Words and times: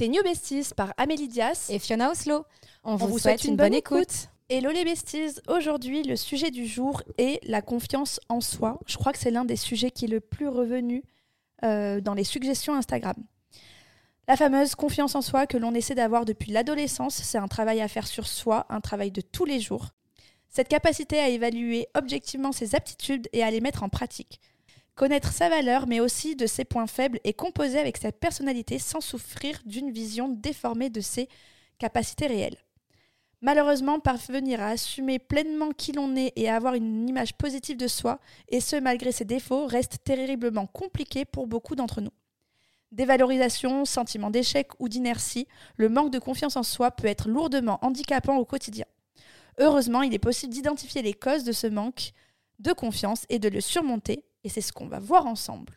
T'es 0.00 0.08
New 0.08 0.22
Besties 0.22 0.72
par 0.74 0.94
Amélie 0.96 1.28
Dias 1.28 1.66
et 1.68 1.78
Fiona 1.78 2.10
Oslo. 2.10 2.46
On, 2.84 2.96
vous, 2.96 3.18
souhaite, 3.18 3.44
une, 3.44 3.56
bonne, 3.56 3.74
écoute. 3.74 4.30
Hello 4.48 4.70
les 4.70 4.82
besties, 4.82 5.38
aujourd'hui 5.46 6.02
le 6.04 6.16
sujet 6.16 6.50
du 6.50 6.64
jour 6.64 7.02
est 7.18 7.38
la 7.46 7.60
confiance 7.60 8.18
en 8.30 8.40
soi. 8.40 8.80
Je 8.86 8.96
crois 8.96 9.12
que 9.12 9.18
c'est 9.18 9.30
l'un 9.30 9.44
des 9.44 9.56
sujets 9.56 9.90
qui 9.90 10.06
est 10.06 10.08
le 10.08 10.20
plus 10.20 10.48
revenu 10.48 11.02
euh, 11.64 12.00
dans 12.00 12.14
les 12.14 12.24
suggestions 12.24 12.74
Instagram. 12.74 13.14
La 14.26 14.38
fameuse 14.38 14.74
confiance 14.74 15.14
en 15.16 15.20
soi 15.20 15.46
que 15.46 15.58
l'on 15.58 15.74
essaie 15.74 15.94
d'avoir 15.94 16.24
depuis 16.24 16.50
l'adolescence, 16.50 17.16
c'est 17.16 17.36
un 17.36 17.48
travail 17.48 17.82
à 17.82 17.88
faire 17.88 18.06
sur 18.06 18.26
soi, 18.26 18.64
un 18.70 18.80
travail 18.80 19.10
de 19.10 19.20
tous 19.20 19.44
les 19.44 19.60
jours. 19.60 19.90
Cette 20.48 20.68
capacité 20.68 21.18
à 21.18 21.28
évaluer 21.28 21.88
objectivement 21.94 22.52
ses 22.52 22.74
aptitudes 22.74 23.28
et 23.34 23.42
à 23.42 23.50
les 23.50 23.60
mettre 23.60 23.82
en 23.82 23.90
pratique. 23.90 24.40
Connaître 25.00 25.32
sa 25.32 25.48
valeur, 25.48 25.86
mais 25.86 25.98
aussi 25.98 26.36
de 26.36 26.44
ses 26.44 26.66
points 26.66 26.86
faibles 26.86 27.20
et 27.24 27.32
composer 27.32 27.78
avec 27.78 27.96
sa 27.96 28.12
personnalité 28.12 28.78
sans 28.78 29.00
souffrir 29.00 29.58
d'une 29.64 29.90
vision 29.90 30.28
déformée 30.28 30.90
de 30.90 31.00
ses 31.00 31.26
capacités 31.78 32.26
réelles. 32.26 32.58
Malheureusement, 33.40 33.98
parvenir 33.98 34.60
à 34.60 34.66
assumer 34.66 35.18
pleinement 35.18 35.70
qui 35.70 35.92
l'on 35.92 36.16
est 36.16 36.34
et 36.36 36.50
à 36.50 36.56
avoir 36.56 36.74
une 36.74 37.08
image 37.08 37.32
positive 37.32 37.78
de 37.78 37.88
soi, 37.88 38.20
et 38.50 38.60
ce 38.60 38.76
malgré 38.76 39.10
ses 39.10 39.24
défauts, 39.24 39.66
reste 39.66 40.04
terriblement 40.04 40.66
compliqué 40.66 41.24
pour 41.24 41.46
beaucoup 41.46 41.76
d'entre 41.76 42.02
nous. 42.02 42.12
Dévalorisation, 42.92 43.86
sentiment 43.86 44.28
d'échec 44.28 44.68
ou 44.80 44.90
d'inertie, 44.90 45.48
le 45.76 45.88
manque 45.88 46.12
de 46.12 46.18
confiance 46.18 46.56
en 46.56 46.62
soi 46.62 46.90
peut 46.90 47.08
être 47.08 47.26
lourdement 47.26 47.78
handicapant 47.80 48.36
au 48.36 48.44
quotidien. 48.44 48.84
Heureusement, 49.58 50.02
il 50.02 50.12
est 50.12 50.18
possible 50.18 50.52
d'identifier 50.52 51.00
les 51.00 51.14
causes 51.14 51.44
de 51.44 51.52
ce 51.52 51.68
manque 51.68 52.12
de 52.58 52.74
confiance 52.74 53.24
et 53.30 53.38
de 53.38 53.48
le 53.48 53.62
surmonter 53.62 54.26
et 54.44 54.48
c'est 54.48 54.60
ce 54.60 54.72
qu'on 54.72 54.86
va 54.86 54.98
voir 54.98 55.26
ensemble. 55.26 55.74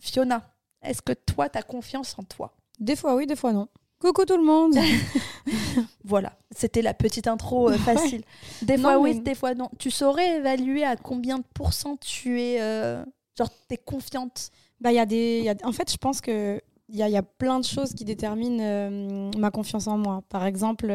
Fiona, 0.00 0.52
est-ce 0.82 1.02
que 1.02 1.12
toi, 1.12 1.48
tu 1.48 1.58
as 1.58 1.62
confiance 1.62 2.16
en 2.18 2.24
toi? 2.24 2.54
Des 2.78 2.96
fois 2.96 3.14
oui, 3.14 3.26
des 3.26 3.36
fois 3.36 3.52
non. 3.52 3.68
Coucou 4.00 4.24
tout 4.24 4.36
le 4.36 4.42
monde 4.42 4.74
Voilà, 6.04 6.32
c'était 6.50 6.82
la 6.82 6.92
petite 6.92 7.28
intro 7.28 7.70
euh, 7.70 7.78
facile. 7.78 8.22
Des 8.62 8.76
fois 8.76 8.98
oui, 8.98 9.20
des 9.20 9.36
fois 9.36 9.54
non. 9.54 9.70
Tu 9.78 9.92
saurais 9.92 10.38
évaluer 10.38 10.84
à 10.84 10.96
combien 10.96 11.38
de 11.38 11.44
pourcents 11.54 11.96
tu 11.96 12.40
es... 12.40 12.60
Euh, 12.60 13.04
genre, 13.38 13.48
tu 13.68 13.74
es 13.74 13.76
confiante? 13.76 14.50
Bah, 14.80 14.92
y 14.92 14.98
a 14.98 15.06
des, 15.06 15.42
y 15.42 15.48
a, 15.48 15.54
En 15.62 15.70
fait, 15.70 15.90
je 15.90 15.96
pense 15.96 16.20
que 16.20 16.60
il 16.88 16.96
y 16.96 17.02
a, 17.02 17.08
y 17.08 17.16
a, 17.16 17.22
plein 17.22 17.60
de 17.60 17.64
choses 17.64 17.94
qui 17.94 18.04
déterminent 18.04 18.58
euh, 18.60 19.30
ma 19.38 19.50
confiance 19.52 19.86
en 19.86 19.96
moi. 19.96 20.22
Par 20.28 20.44
exemple 20.44 20.92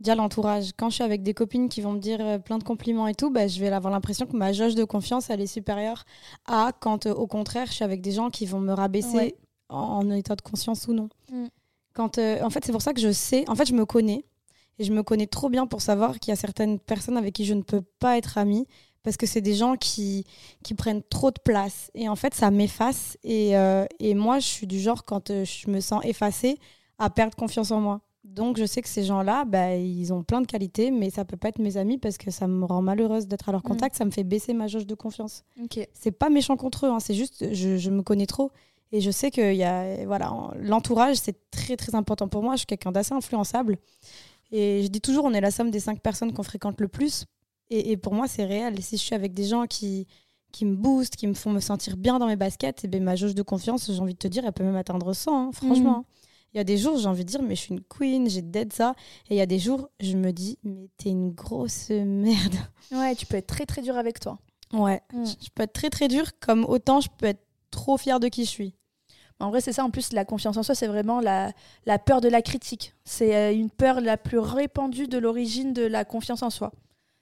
déjà 0.00 0.14
l'entourage. 0.14 0.70
Quand 0.76 0.90
je 0.90 0.96
suis 0.96 1.04
avec 1.04 1.22
des 1.22 1.34
copines 1.34 1.68
qui 1.68 1.80
vont 1.80 1.92
me 1.92 1.98
dire 1.98 2.20
euh, 2.20 2.38
plein 2.38 2.58
de 2.58 2.64
compliments 2.64 3.06
et 3.06 3.14
tout, 3.14 3.30
bah, 3.30 3.48
je 3.48 3.60
vais 3.60 3.68
avoir 3.68 3.92
l'impression 3.92 4.26
que 4.26 4.36
ma 4.36 4.52
jauge 4.52 4.74
de 4.74 4.84
confiance, 4.84 5.30
elle 5.30 5.40
est 5.40 5.46
supérieure 5.46 6.04
à 6.46 6.72
quand, 6.78 7.06
euh, 7.06 7.14
au 7.14 7.26
contraire, 7.26 7.66
je 7.66 7.72
suis 7.72 7.84
avec 7.84 8.00
des 8.00 8.12
gens 8.12 8.30
qui 8.30 8.46
vont 8.46 8.60
me 8.60 8.72
rabaisser 8.72 9.36
en, 9.68 10.10
état 10.10 10.36
de 10.36 10.42
conscience 10.42 10.86
ou 10.88 10.92
non. 10.92 11.08
Mm. 11.32 11.46
Quand, 11.94 12.18
euh, 12.18 12.42
en 12.42 12.50
fait, 12.50 12.64
c'est 12.64 12.72
pour 12.72 12.82
ça 12.82 12.92
que 12.92 13.00
je 13.00 13.10
sais, 13.10 13.48
en 13.48 13.54
fait, 13.54 13.66
je 13.66 13.74
me 13.74 13.86
connais. 13.86 14.24
Et 14.78 14.84
je 14.84 14.92
me 14.92 15.02
connais 15.02 15.26
trop 15.26 15.48
bien 15.48 15.66
pour 15.66 15.80
savoir 15.80 16.20
qu'il 16.20 16.30
y 16.30 16.34
a 16.34 16.36
certaines 16.36 16.78
personnes 16.78 17.16
avec 17.16 17.32
qui 17.34 17.46
je 17.46 17.54
ne 17.54 17.62
peux 17.62 17.80
pas 17.80 18.18
être 18.18 18.36
amie 18.36 18.66
parce 19.02 19.16
que 19.16 19.24
c'est 19.24 19.40
des 19.40 19.54
gens 19.54 19.76
qui, 19.76 20.26
qui 20.62 20.74
prennent 20.74 21.02
trop 21.02 21.30
de 21.30 21.38
place. 21.42 21.90
Et 21.94 22.10
en 22.10 22.16
fait, 22.16 22.34
ça 22.34 22.50
m'efface. 22.50 23.16
Et, 23.24 23.52
et 24.00 24.14
moi, 24.14 24.38
je 24.38 24.46
suis 24.46 24.66
du 24.66 24.78
genre, 24.78 25.06
quand 25.06 25.28
je 25.28 25.70
me 25.70 25.80
sens 25.80 26.04
effacée, 26.04 26.58
à 26.98 27.08
perdre 27.08 27.36
confiance 27.36 27.70
en 27.70 27.80
moi. 27.80 28.00
Donc, 28.26 28.58
je 28.58 28.64
sais 28.64 28.82
que 28.82 28.88
ces 28.88 29.04
gens-là, 29.04 29.44
bah, 29.44 29.76
ils 29.76 30.12
ont 30.12 30.22
plein 30.22 30.40
de 30.40 30.46
qualités, 30.46 30.90
mais 30.90 31.10
ça 31.10 31.24
peut 31.24 31.36
pas 31.36 31.48
être 31.48 31.58
mes 31.58 31.76
amis 31.76 31.96
parce 31.96 32.18
que 32.18 32.30
ça 32.30 32.46
me 32.46 32.64
rend 32.64 32.82
malheureuse 32.82 33.26
d'être 33.26 33.48
à 33.48 33.52
leur 33.52 33.62
mm. 33.62 33.68
contact. 33.68 33.96
Ça 33.96 34.04
me 34.04 34.10
fait 34.10 34.24
baisser 34.24 34.52
ma 34.52 34.66
jauge 34.66 34.86
de 34.86 34.94
confiance. 34.94 35.44
Okay. 35.64 35.88
C'est 35.94 36.10
pas 36.10 36.28
méchant 36.28 36.56
contre 36.56 36.86
eux, 36.86 36.90
hein, 36.90 37.00
c'est 37.00 37.14
juste, 37.14 37.52
je, 37.52 37.76
je, 37.76 37.90
me 37.90 38.02
connais 38.02 38.26
trop. 38.26 38.50
Et 38.92 39.00
je 39.00 39.10
sais 39.10 39.30
que 39.30 39.54
y 39.54 39.64
a, 39.64 40.04
voilà, 40.06 40.32
l'entourage, 40.58 41.16
c'est 41.16 41.50
très, 41.50 41.76
très 41.76 41.94
important 41.94 42.28
pour 42.28 42.42
moi. 42.42 42.54
Je 42.54 42.58
suis 42.58 42.66
quelqu'un 42.66 42.92
d'assez 42.92 43.14
influençable. 43.14 43.78
Et 44.52 44.82
je 44.82 44.88
dis 44.88 45.00
toujours, 45.00 45.24
on 45.24 45.32
est 45.32 45.40
la 45.40 45.50
somme 45.50 45.70
des 45.70 45.80
cinq 45.80 46.00
personnes 46.00 46.32
qu'on 46.32 46.42
fréquente 46.42 46.80
le 46.80 46.88
plus. 46.88 47.26
Et, 47.70 47.92
et 47.92 47.96
pour 47.96 48.14
moi, 48.14 48.28
c'est 48.28 48.44
réel. 48.44 48.80
Si 48.82 48.96
je 48.96 49.02
suis 49.02 49.14
avec 49.14 49.34
des 49.34 49.44
gens 49.44 49.66
qui, 49.66 50.06
qui 50.52 50.64
me 50.64 50.74
boostent, 50.74 51.16
qui 51.16 51.26
me 51.26 51.34
font 51.34 51.50
me 51.50 51.60
sentir 51.60 51.96
bien 51.96 52.18
dans 52.18 52.26
mes 52.26 52.36
baskets, 52.36 52.84
et 52.84 52.86
eh 52.86 52.88
ben, 52.88 53.02
ma 53.02 53.16
jauge 53.16 53.34
de 53.34 53.42
confiance, 53.42 53.90
j'ai 53.92 54.00
envie 54.00 54.14
de 54.14 54.18
te 54.18 54.28
dire, 54.28 54.44
elle 54.46 54.52
peut 54.52 54.64
même 54.64 54.76
atteindre 54.76 55.12
100, 55.12 55.48
hein, 55.48 55.50
franchement. 55.52 55.98
Mm. 55.98 56.04
Il 56.56 56.58
y 56.58 56.60
a 56.60 56.64
des 56.64 56.78
jours, 56.78 56.96
j'ai 56.96 57.06
envie 57.06 57.26
de 57.26 57.28
dire, 57.28 57.42
mais 57.42 57.54
je 57.54 57.60
suis 57.60 57.74
une 57.74 57.82
queen, 57.82 58.30
j'ai 58.30 58.40
dead 58.40 58.72
ça. 58.72 58.94
Et 59.28 59.34
il 59.34 59.36
y 59.36 59.42
a 59.42 59.46
des 59.46 59.58
jours, 59.58 59.90
je 60.00 60.16
me 60.16 60.32
dis, 60.32 60.58
mais 60.64 60.88
t'es 60.96 61.10
une 61.10 61.32
grosse 61.32 61.90
merde. 61.90 62.54
Ouais, 62.90 63.14
tu 63.14 63.26
peux 63.26 63.36
être 63.36 63.46
très 63.46 63.66
très 63.66 63.82
dur 63.82 63.98
avec 63.98 64.20
toi. 64.20 64.38
Ouais, 64.72 65.02
mm. 65.12 65.24
je 65.26 65.50
peux 65.54 65.64
être 65.64 65.74
très 65.74 65.90
très 65.90 66.08
dur, 66.08 66.24
comme 66.40 66.64
autant 66.64 67.02
je 67.02 67.10
peux 67.18 67.26
être 67.26 67.44
trop 67.70 67.98
fière 67.98 68.20
de 68.20 68.28
qui 68.28 68.46
je 68.46 68.48
suis. 68.48 68.74
En 69.38 69.50
vrai, 69.50 69.60
c'est 69.60 69.74
ça. 69.74 69.84
En 69.84 69.90
plus, 69.90 70.14
la 70.14 70.24
confiance 70.24 70.56
en 70.56 70.62
soi, 70.62 70.74
c'est 70.74 70.86
vraiment 70.86 71.20
la, 71.20 71.52
la 71.84 71.98
peur 71.98 72.22
de 72.22 72.28
la 72.28 72.40
critique. 72.40 72.94
C'est 73.04 73.36
euh, 73.36 73.52
une 73.52 73.68
peur 73.68 74.00
la 74.00 74.16
plus 74.16 74.38
répandue 74.38 75.08
de 75.08 75.18
l'origine 75.18 75.74
de 75.74 75.82
la 75.82 76.06
confiance 76.06 76.42
en 76.42 76.48
soi. 76.48 76.72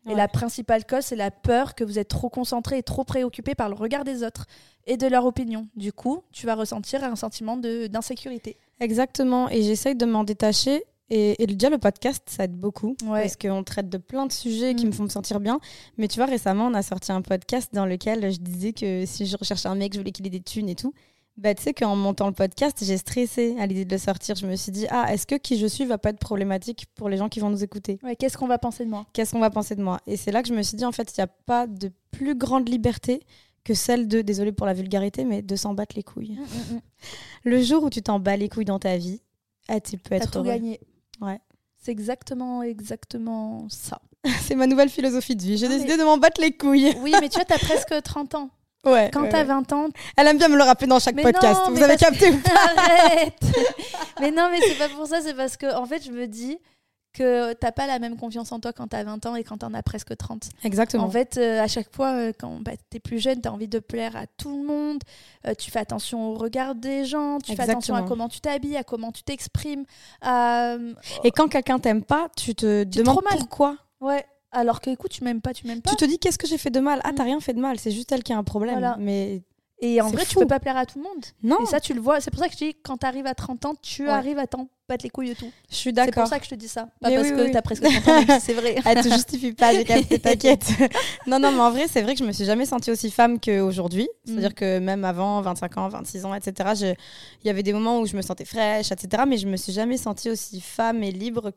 Et 0.07 0.15
la 0.15 0.29
principale 0.29 0.85
cause, 0.85 1.07
c'est 1.07 1.17
la 1.17 1.31
peur 1.31 1.75
que 1.75 1.83
vous 1.83 1.99
êtes 1.99 2.09
trop 2.09 2.29
concentré 2.29 2.79
et 2.79 2.83
trop 2.83 3.05
préoccupé 3.05 3.55
par 3.55 3.69
le 3.71 3.75
regard 3.75 4.05
des 4.05 4.23
autres 4.23 4.47
et 4.87 4.97
de 4.97 5.07
leur 5.07 5.25
opinion. 5.25 5.67
Du 5.77 5.93
coup, 5.93 6.23
tu 6.31 6.47
vas 6.47 6.55
ressentir 6.55 7.03
un 7.03 7.17
sentiment 7.17 7.57
d'insécurité. 7.57 8.59
Exactement. 8.81 9.49
Et 9.51 9.63
j'essaye 9.63 9.95
de 9.95 10.07
m'en 10.07 10.25
détacher. 10.25 10.85
Et, 11.11 11.43
et, 11.43 11.47
déjà, 11.47 11.69
le 11.69 11.79
podcast, 11.79 12.23
ça 12.27 12.45
aide 12.45 12.57
beaucoup. 12.57 12.97
Parce 13.05 13.37
qu'on 13.37 13.63
traite 13.63 13.89
de 13.89 13.99
plein 13.99 14.27
de 14.27 14.33
sujets 14.33 14.75
qui 14.75 14.87
me 14.87 14.91
mm. 14.91 14.95
font 14.95 15.03
me 15.05 15.09
sentir 15.09 15.41
bien. 15.41 15.61
Mais 15.99 16.09
tu 16.09 16.19
vois, 16.19 16.27
récemment, 16.27 16.67
on 16.67 16.75
a 16.75 16.83
sorti 16.83 17.13
un 17.13 17.23
podcast 17.23 17.71
dans 17.73 17.87
lequel 17.87 18.33
je 18.33 18.39
disais 18.39 18.73
que 18.73 19.05
si 19.07 19.27
je 19.27 19.37
recherchais 19.37 19.69
un 19.69 19.75
mec, 19.75 19.93
je 19.93 19.99
voulais 19.99 20.13
qu'il 20.13 20.27
ait 20.27 20.31
des 20.31 20.41
thunes 20.41 20.69
et 20.69 20.75
tout. 20.75 20.95
Bah, 21.37 21.53
tu 21.53 21.65
sais 21.65 21.75
qu'en 21.75 21.97
montant 21.97 22.29
le 22.29 22.33
podcast, 22.33 22.79
j'ai 22.83 22.97
stressé 22.97 23.57
à 23.59 23.67
l'idée 23.67 23.85
de 23.85 23.91
le 23.91 23.99
sortir. 23.99 24.37
Je 24.37 24.47
me 24.47 24.55
suis 24.55 24.71
dit, 24.71 24.87
ah, 24.89 25.13
est-ce 25.13 25.27
que 25.27 25.35
qui 25.35 25.59
je 25.59 25.67
suis 25.67 25.85
va 25.85 25.99
pas 25.99 26.11
être 26.11 26.21
problématique 26.21 26.87
pour 26.95 27.09
les 27.09 27.17
gens 27.17 27.29
qui 27.29 27.41
vont 27.41 27.51
nous 27.51 27.65
écouter? 27.65 27.99
Ouais, 28.05 28.15
Qu'est-ce 28.15 28.39
qu'on 28.39 28.47
va 28.47 28.59
penser 28.59 28.85
de 28.85 28.91
moi? 28.91 29.05
Qu'est-ce 29.13 29.33
qu'on 29.33 29.41
va 29.41 29.51
penser 29.51 29.75
de 29.75 29.83
moi? 29.83 29.99
Et 30.07 30.17
c'est 30.17 30.31
là 30.31 30.43
que 30.43 30.49
je 30.49 30.55
me 30.55 30.63
suis 30.63 30.77
dit, 30.77 30.85
en 30.85 30.93
fait, 30.93 31.13
il 31.17 31.21
n'y 31.21 31.25
a 31.25 31.31
pas 31.47 31.67
de 31.67 31.91
plus 32.13 32.37
grande 32.37 32.69
liberté 32.69 33.21
que 33.65 33.75
celle 33.75 34.09
de, 34.09 34.21
désolé 34.21 34.53
pour 34.53 34.67
la 34.67 34.75
vulgarité, 34.75 35.25
mais 35.25 35.43
de 35.43 35.57
s'en 35.57 35.75
battre 35.75 35.97
les 35.97 36.03
couilles. 36.03 36.33
Mm, 36.33 36.75
mm, 36.75 36.77
mm. 36.77 36.81
Le 37.45 37.63
jour 37.63 37.83
où 37.85 37.91
tu 37.91 38.03
t'en 38.03 38.19
bats 38.21 38.37
les 38.37 38.49
couilles 38.49 38.65
dans 38.65 38.79
ta 38.79 38.97
vie, 38.97 39.23
ah, 39.69 39.81
tu 39.81 39.97
peux 39.99 40.15
être 40.15 40.31
tout 40.31 40.43
gagné. 40.43 40.81
Ouais. 41.21 41.41
C'est 41.79 41.93
exactement, 41.93 42.63
exactement 42.63 43.67
ça. 43.69 44.01
c'est 44.43 44.55
ma 44.55 44.67
nouvelle 44.67 44.89
philosophie 44.89 45.37
de 45.37 45.43
vie. 45.43 45.59
J'ai 45.59 45.69
décidé 45.69 45.97
de 45.97 46.03
m'en 46.03 46.19
battre 46.19 46.41
les 46.41 46.53
couilles. 46.53 46.95
oui, 47.01 47.13
mais 47.21 47.29
tu 47.29 47.37
vois, 47.37 47.45
tu 47.45 47.53
as 47.53 47.59
presque 47.59 47.95
30 48.03 48.35
ans. 48.35 48.51
Ouais, 48.85 49.11
Quand 49.13 49.27
t'as 49.29 49.45
20 49.45 49.73
ans. 49.73 49.89
Elle 50.17 50.27
aime 50.27 50.37
bien 50.37 50.49
me 50.49 50.57
le 50.57 50.63
rappeler 50.63 50.87
dans 50.87 50.99
chaque 50.99 51.21
podcast. 51.21 51.61
Vous 51.71 51.83
avez 51.83 51.97
capté 51.97 52.31
ou 52.31 52.39
pas? 52.39 52.51
Arrête 52.77 53.39
Mais 54.21 54.31
non, 54.31 54.51
mais 54.51 54.61
c'est 54.61 54.77
pas 54.77 54.91
pour 54.91 55.07
ça, 55.07 55.23
c'est 55.23 55.33
parce 55.33 55.57
que, 55.57 55.75
en 55.75 55.87
fait, 55.87 56.05
je 56.05 56.11
me 56.11 56.27
dis, 56.27 56.59
que 57.15 57.53
t'as 57.55 57.73
pas 57.73 57.87
la 57.87 57.99
même 57.99 58.17
confiance 58.17 58.53
en 58.53 58.61
toi 58.61 58.73
quand 58.73 58.89
tu 58.89 58.97
as 58.97 59.05
20 59.05 59.25
ans 59.27 59.37
et 59.37 59.45
quand 59.45 59.59
tu 59.59 59.65
en 59.65 59.73
as 59.73 59.83
presque 59.83 60.15
30. 60.17 60.49
Exactement. 60.65 61.05
En 61.05 61.11
fait, 61.11 61.39
euh, 61.39 61.63
à 61.63 61.69
chaque 61.69 61.95
fois, 61.95 62.13
euh, 62.13 62.33
quand 62.39 62.61
bah, 62.61 62.73
tu 62.91 62.97
es 62.97 63.01
plus 63.01 63.21
jeune, 63.21 63.41
tu 63.41 63.49
as 63.49 63.53
envie 63.53 63.69
de 63.69 63.79
plaire 63.79 64.17
à 64.17 64.27
tout 64.27 64.51
le 64.51 64.67
monde, 64.67 65.03
euh, 65.47 65.55
tu 65.55 65.71
fais 65.71 65.79
attention 65.79 66.33
au 66.33 66.35
regard 66.35 66.75
des 66.75 67.05
gens, 67.05 67.39
tu 67.39 67.55
fais 67.55 67.63
attention 67.63 67.95
à 67.95 68.03
comment 68.03 68.29
tu 68.29 68.41
t'habilles, 68.41 68.77
à 68.77 68.85
comment 68.85 69.13
tu 69.13 69.23
t'exprimes. 69.23 69.85
Et 70.23 71.31
quand 71.31 71.49
quelqu'un 71.49 71.79
t'aime 71.79 72.03
pas, 72.03 72.29
tu 72.37 72.55
te 72.55 72.85
demandes 72.85 73.23
pourquoi. 73.31 73.77
Ouais. 74.01 74.25
Alors 74.51 74.81
que, 74.81 74.91
écoute, 74.91 75.11
tu 75.11 75.25
m'aimes 75.25 75.41
pas, 75.41 75.53
tu 75.53 75.67
m'aimes 75.67 75.83
pas. 75.83 75.91
Tu 75.91 75.97
te 75.97 76.05
dis, 76.05 76.19
qu'est-ce 76.19 76.39
que 76.39 76.47
j'ai 76.47 76.59
fait 76.59 76.71
de 76.71 76.79
mal? 76.79 77.01
Ah, 77.03 77.11
t'as 77.15 77.25
mm. 77.25 77.27
rien 77.27 77.41
fait 77.41 77.55
de 77.55 77.61
mal, 77.61 77.79
c'est 77.81 77.91
juste 77.91 78.13
elle 78.13 78.23
qui 78.23 78.33
a 78.33 78.39
un 78.39 78.45
problème. 78.45 78.95
Mais 78.99 79.43
et 79.81 80.01
en 80.01 80.09
vrai, 80.09 80.25
tu 80.25 80.37
peux 80.37 80.47
pas 80.47 80.61
plaire 80.61 80.77
à 80.77 80.87
tout 80.87 80.99
le 80.99 81.05
monde. 81.05 81.25
Non. 81.43 81.59
Et 81.63 81.67
ça, 81.67 81.81
tu 81.81 81.95
le 81.95 82.01
vois. 82.01 82.21
C'est 82.21 82.31
pour 82.31 82.41
ça 82.41 82.47
que 82.47 82.53
je 82.53 82.59
dis, 82.59 82.75
quand 82.83 82.99
tu 82.99 83.07
arrives 83.07 83.27
à 83.27 83.35
30 83.35 83.65
ans, 83.67 83.75
tu 83.81 84.09
arrives 84.09 84.39
à 84.39 84.47
t'en 84.47 84.69
battre 84.89 85.05
les 85.05 85.11
couilles 85.11 85.31
de 85.31 85.35
tout. 85.35 85.51
Je 85.71 85.75
suis 85.75 85.93
d'accord. 85.93 86.13
C'est 86.15 86.21
pour 86.21 86.29
ça 86.29 86.39
que 86.39 86.45
je 86.45 86.51
te 86.51 86.55
dis 86.55 86.69
ça. 86.69 86.89
Pas 87.01 87.11
parce 87.11 87.31
que 87.31 87.51
tu 87.51 87.57
as 87.57 87.63
presque 87.63 87.83
30 87.83 88.31
ans, 88.31 88.39
c'est 88.41 88.53
vrai. 88.53 88.77
Elle 88.85 89.03
te 89.03 89.09
justifie 89.09 89.53
pas, 89.53 89.73
t'inquiète. 89.73 90.67
non, 91.27 91.39
non, 91.39 91.53
mais 91.53 91.61
en 91.61 91.71
vrai, 91.71 91.87
c'est 91.89 92.03
vrai 92.03 92.15
que 92.15 92.21
je 92.21 92.25
me 92.25 92.33
suis 92.33 92.45
jamais 92.45 92.67
sentie 92.67 92.91
aussi 92.91 93.11
femme 93.11 93.41
qu'aujourd'hui. 93.41 94.09
C'est-à-dire 94.25 94.51
mm. 94.51 94.55
que 94.55 94.79
même 94.81 95.05
avant 95.05 95.41
25 95.41 95.79
ans, 95.79 95.89
26 95.89 96.27
ans, 96.27 96.35
etc., 96.35 96.97
il 97.43 97.47
y 97.47 97.51
avait 97.51 97.63
des 97.63 97.73
moments 97.73 98.01
où 98.01 98.07
je 98.07 98.17
me 98.17 98.23
sentais 98.23 98.45
fraîche, 98.45 98.93
etc., 98.93 99.23
mais 99.27 99.39
je 99.39 99.47
me 99.47 99.57
suis 99.57 99.73
jamais 99.73 99.97
sentie 99.97 100.31
aussi 100.31 100.61
femme 100.61 101.03
et 101.03 101.13
libre 101.13 101.51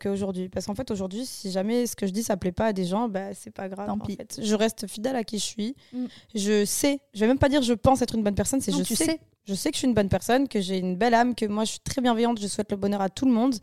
qu'aujourd'hui. 0.00 0.48
Parce 0.48 0.66
qu'en 0.66 0.74
fait, 0.74 0.90
aujourd'hui, 0.90 1.26
si 1.26 1.50
jamais 1.50 1.86
ce 1.86 1.96
que 1.96 2.06
je 2.06 2.12
dis, 2.12 2.22
ça 2.22 2.36
plaît 2.36 2.52
pas 2.52 2.66
à 2.66 2.72
des 2.72 2.86
gens, 2.86 3.08
bah, 3.08 3.34
c'est 3.34 3.52
pas 3.52 3.68
grave. 3.68 3.90
En 3.90 3.98
fait. 4.04 4.40
Je 4.42 4.54
reste 4.54 4.86
fidèle 4.86 5.16
à 5.16 5.24
qui 5.24 5.38
je 5.38 5.44
suis. 5.44 5.76
Mm. 5.92 6.06
Je 6.34 6.64
sais, 6.64 7.00
je 7.12 7.20
vais 7.20 7.26
même 7.26 7.38
pas 7.38 7.48
dire 7.48 7.62
je 7.62 7.74
pense 7.74 8.00
être 8.00 8.14
une 8.14 8.22
bonne 8.22 8.34
personne, 8.34 8.60
c'est 8.60 8.72
je 8.72 8.82
sais. 8.82 9.20
Je 9.44 9.54
sais 9.54 9.70
que 9.70 9.76
je 9.76 9.80
suis 9.80 9.88
une 9.88 9.94
bonne 9.94 10.08
personne, 10.08 10.48
que 10.48 10.60
j'ai 10.60 10.78
une 10.78 10.96
belle 10.96 11.14
âme, 11.14 11.34
que 11.34 11.46
moi 11.46 11.64
je 11.64 11.70
suis 11.70 11.80
très 11.80 12.00
bienveillante, 12.00 12.40
je 12.40 12.46
souhaite 12.46 12.70
le 12.70 12.76
bonheur 12.76 13.00
à 13.00 13.08
tout 13.08 13.26
le 13.26 13.32
monde. 13.32 13.56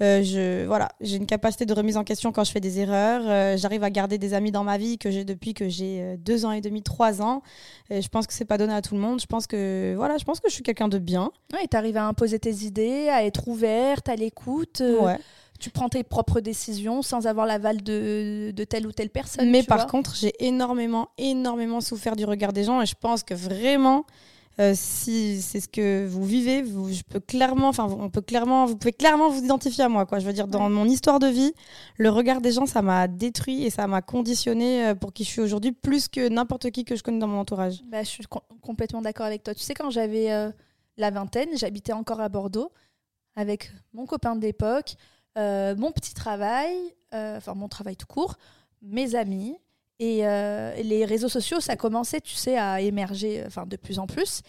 Euh, 0.00 0.22
je, 0.22 0.64
voilà, 0.66 0.90
j'ai 1.00 1.16
une 1.16 1.26
capacité 1.26 1.66
de 1.66 1.74
remise 1.74 1.96
en 1.96 2.04
question 2.04 2.30
quand 2.30 2.44
je 2.44 2.52
fais 2.52 2.60
des 2.60 2.78
erreurs. 2.78 3.22
Euh, 3.26 3.56
j'arrive 3.56 3.82
à 3.82 3.90
garder 3.90 4.16
des 4.16 4.32
amis 4.32 4.52
dans 4.52 4.62
ma 4.62 4.78
vie 4.78 4.96
que 4.96 5.10
j'ai 5.10 5.24
depuis 5.24 5.54
que 5.54 5.68
j'ai 5.68 6.00
euh, 6.00 6.16
deux 6.16 6.44
ans 6.44 6.52
et 6.52 6.60
demi, 6.60 6.82
trois 6.82 7.20
ans. 7.20 7.42
Et 7.90 8.00
je 8.00 8.08
pense 8.08 8.28
que 8.28 8.32
c'est 8.32 8.44
pas 8.44 8.58
donné 8.58 8.72
à 8.72 8.80
tout 8.80 8.94
le 8.94 9.00
monde. 9.00 9.20
Je 9.20 9.26
pense 9.26 9.48
que 9.48 9.94
voilà, 9.96 10.16
je 10.18 10.24
pense 10.24 10.38
que 10.38 10.48
je 10.48 10.54
suis 10.54 10.62
quelqu'un 10.62 10.88
de 10.88 10.98
bien. 10.98 11.32
Ouais, 11.52 11.66
tu 11.68 11.76
arrives 11.76 11.96
à 11.96 12.06
imposer 12.06 12.38
tes 12.38 12.64
idées, 12.64 13.08
à 13.08 13.24
être 13.24 13.48
ouverte, 13.48 14.08
à 14.08 14.14
l'écoute. 14.14 14.82
Ouais 15.00 15.18
tu 15.58 15.70
prends 15.70 15.88
tes 15.88 16.04
propres 16.04 16.40
décisions 16.40 17.02
sans 17.02 17.26
avoir 17.26 17.46
l'aval 17.46 17.82
de, 17.82 18.52
de, 18.54 18.64
telle 18.64 18.86
ou 18.86 18.92
telle 18.92 19.10
personne. 19.10 19.50
Mais 19.50 19.62
par 19.62 19.86
contre, 19.86 20.14
j'ai 20.14 20.32
énormément, 20.38 21.08
énormément 21.18 21.80
souffert 21.80 22.16
du 22.16 22.24
regard 22.24 22.52
des 22.52 22.64
gens 22.64 22.80
et 22.80 22.86
je 22.86 22.94
pense 22.94 23.22
que 23.22 23.34
vraiment, 23.34 24.06
euh, 24.60 24.72
si 24.74 25.40
c'est 25.40 25.60
ce 25.60 25.68
que 25.68 26.04
vous 26.06 26.24
vivez, 26.24 26.62
vous, 26.62 26.92
je 26.92 27.02
peux 27.02 27.20
clairement, 27.20 27.68
enfin, 27.68 27.84
on 27.84 28.10
peut 28.10 28.20
clairement, 28.20 28.66
vous 28.66 28.76
pouvez 28.76 28.92
clairement 28.92 29.30
vous 29.30 29.44
identifier 29.44 29.84
à 29.84 29.88
moi, 29.88 30.04
quoi. 30.04 30.18
Je 30.18 30.26
veux 30.26 30.32
dire, 30.32 30.48
dans 30.48 30.68
mon 30.68 30.86
histoire 30.86 31.20
de 31.20 31.28
vie, 31.28 31.54
le 31.96 32.10
regard 32.10 32.40
des 32.40 32.50
gens, 32.50 32.66
ça 32.66 32.82
m'a 32.82 33.06
détruit 33.06 33.64
et 33.64 33.70
ça 33.70 33.86
m'a 33.86 34.02
conditionné 34.02 34.88
euh, 34.88 34.94
pour 34.96 35.12
qui 35.12 35.22
je 35.22 35.28
suis 35.28 35.40
aujourd'hui, 35.40 35.70
plus 35.70 36.08
que 36.08 36.28
n'importe 36.28 36.72
qui 36.72 36.84
que 36.84 36.96
je 36.96 37.04
connais 37.04 37.20
dans 37.20 37.28
mon 37.28 37.38
entourage. 37.38 37.82
Bah, 37.84 38.02
je 38.02 38.08
suis 38.08 38.24
complètement 38.60 39.00
d'accord 39.00 39.26
avec 39.26 39.44
toi. 39.44 39.54
Tu 39.54 39.62
sais, 39.62 39.74
quand 39.74 39.90
j'avais 39.90 40.32
euh, 40.32 40.50
la 40.96 41.10
vingtaine, 41.10 41.50
j'habitais 41.54 41.92
encore 41.92 42.20
à 42.20 42.28
Bordeaux 42.28 42.72
avec 43.36 43.70
mon 43.92 44.06
copain 44.06 44.34
d'époque, 44.34 44.96
mon 45.36 45.92
petit 45.92 46.12
travail, 46.12 46.74
enfin 47.12 47.54
mon 47.54 47.68
travail 47.68 47.94
tout 47.94 48.08
court, 48.08 48.34
mes 48.82 49.14
amis. 49.14 49.56
Et 49.98 50.26
euh, 50.26 50.74
les 50.76 51.04
réseaux 51.04 51.28
sociaux, 51.28 51.60
ça 51.60 51.76
commençait, 51.76 52.20
tu 52.20 52.34
sais, 52.34 52.56
à 52.56 52.80
émerger 52.80 53.42
enfin, 53.46 53.66
de 53.66 53.76
plus 53.76 53.98
en 53.98 54.06
plus. 54.06 54.42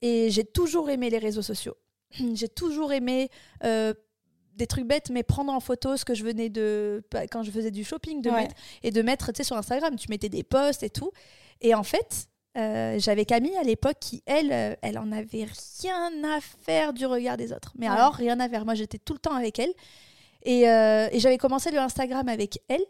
Et 0.00 0.30
j'ai 0.30 0.44
toujours 0.44 0.88
aimé 0.88 1.10
les 1.10 1.18
réseaux 1.18 1.42
sociaux. 1.42 1.76
j'ai 2.34 2.48
toujours 2.48 2.92
aimé 2.92 3.28
euh, 3.64 3.92
des 4.54 4.66
trucs 4.66 4.86
bêtes, 4.86 5.10
mais 5.10 5.22
prendre 5.22 5.52
en 5.52 5.60
photo 5.60 5.96
ce 5.96 6.04
que 6.04 6.14
je 6.14 6.24
venais 6.24 6.48
de. 6.48 7.04
Quand 7.30 7.42
je 7.42 7.50
faisais 7.50 7.70
du 7.70 7.84
shopping, 7.84 8.22
de 8.22 8.30
mettre, 8.30 8.54
et 8.82 8.90
de 8.90 9.02
mettre, 9.02 9.30
tu 9.32 9.38
sais, 9.38 9.44
sur 9.44 9.56
Instagram, 9.56 9.94
tu 9.96 10.08
mettais 10.08 10.30
des 10.30 10.42
posts 10.42 10.82
et 10.82 10.90
tout. 10.90 11.12
Et 11.60 11.74
en 11.74 11.82
fait, 11.82 12.26
euh, 12.56 12.98
j'avais 12.98 13.26
Camille 13.26 13.56
à 13.56 13.64
l'époque 13.64 13.98
qui, 14.00 14.22
elle, 14.24 14.78
elle 14.80 14.98
en 14.98 15.12
avait 15.12 15.46
rien 15.82 16.10
à 16.24 16.40
faire 16.40 16.94
du 16.94 17.04
regard 17.04 17.36
des 17.36 17.52
autres. 17.52 17.74
Mais 17.78 17.88
alors, 17.88 18.14
rien 18.14 18.40
à 18.40 18.48
faire. 18.48 18.64
Moi, 18.64 18.74
j'étais 18.74 18.98
tout 18.98 19.12
le 19.12 19.18
temps 19.18 19.34
avec 19.34 19.58
elle. 19.58 19.72
Et, 20.44 20.62
et 20.62 21.20
j'avais 21.20 21.38
commencé 21.38 21.70
le 21.70 21.78
Instagram 21.78 22.26
avec 22.28 22.62
elle 22.68 22.84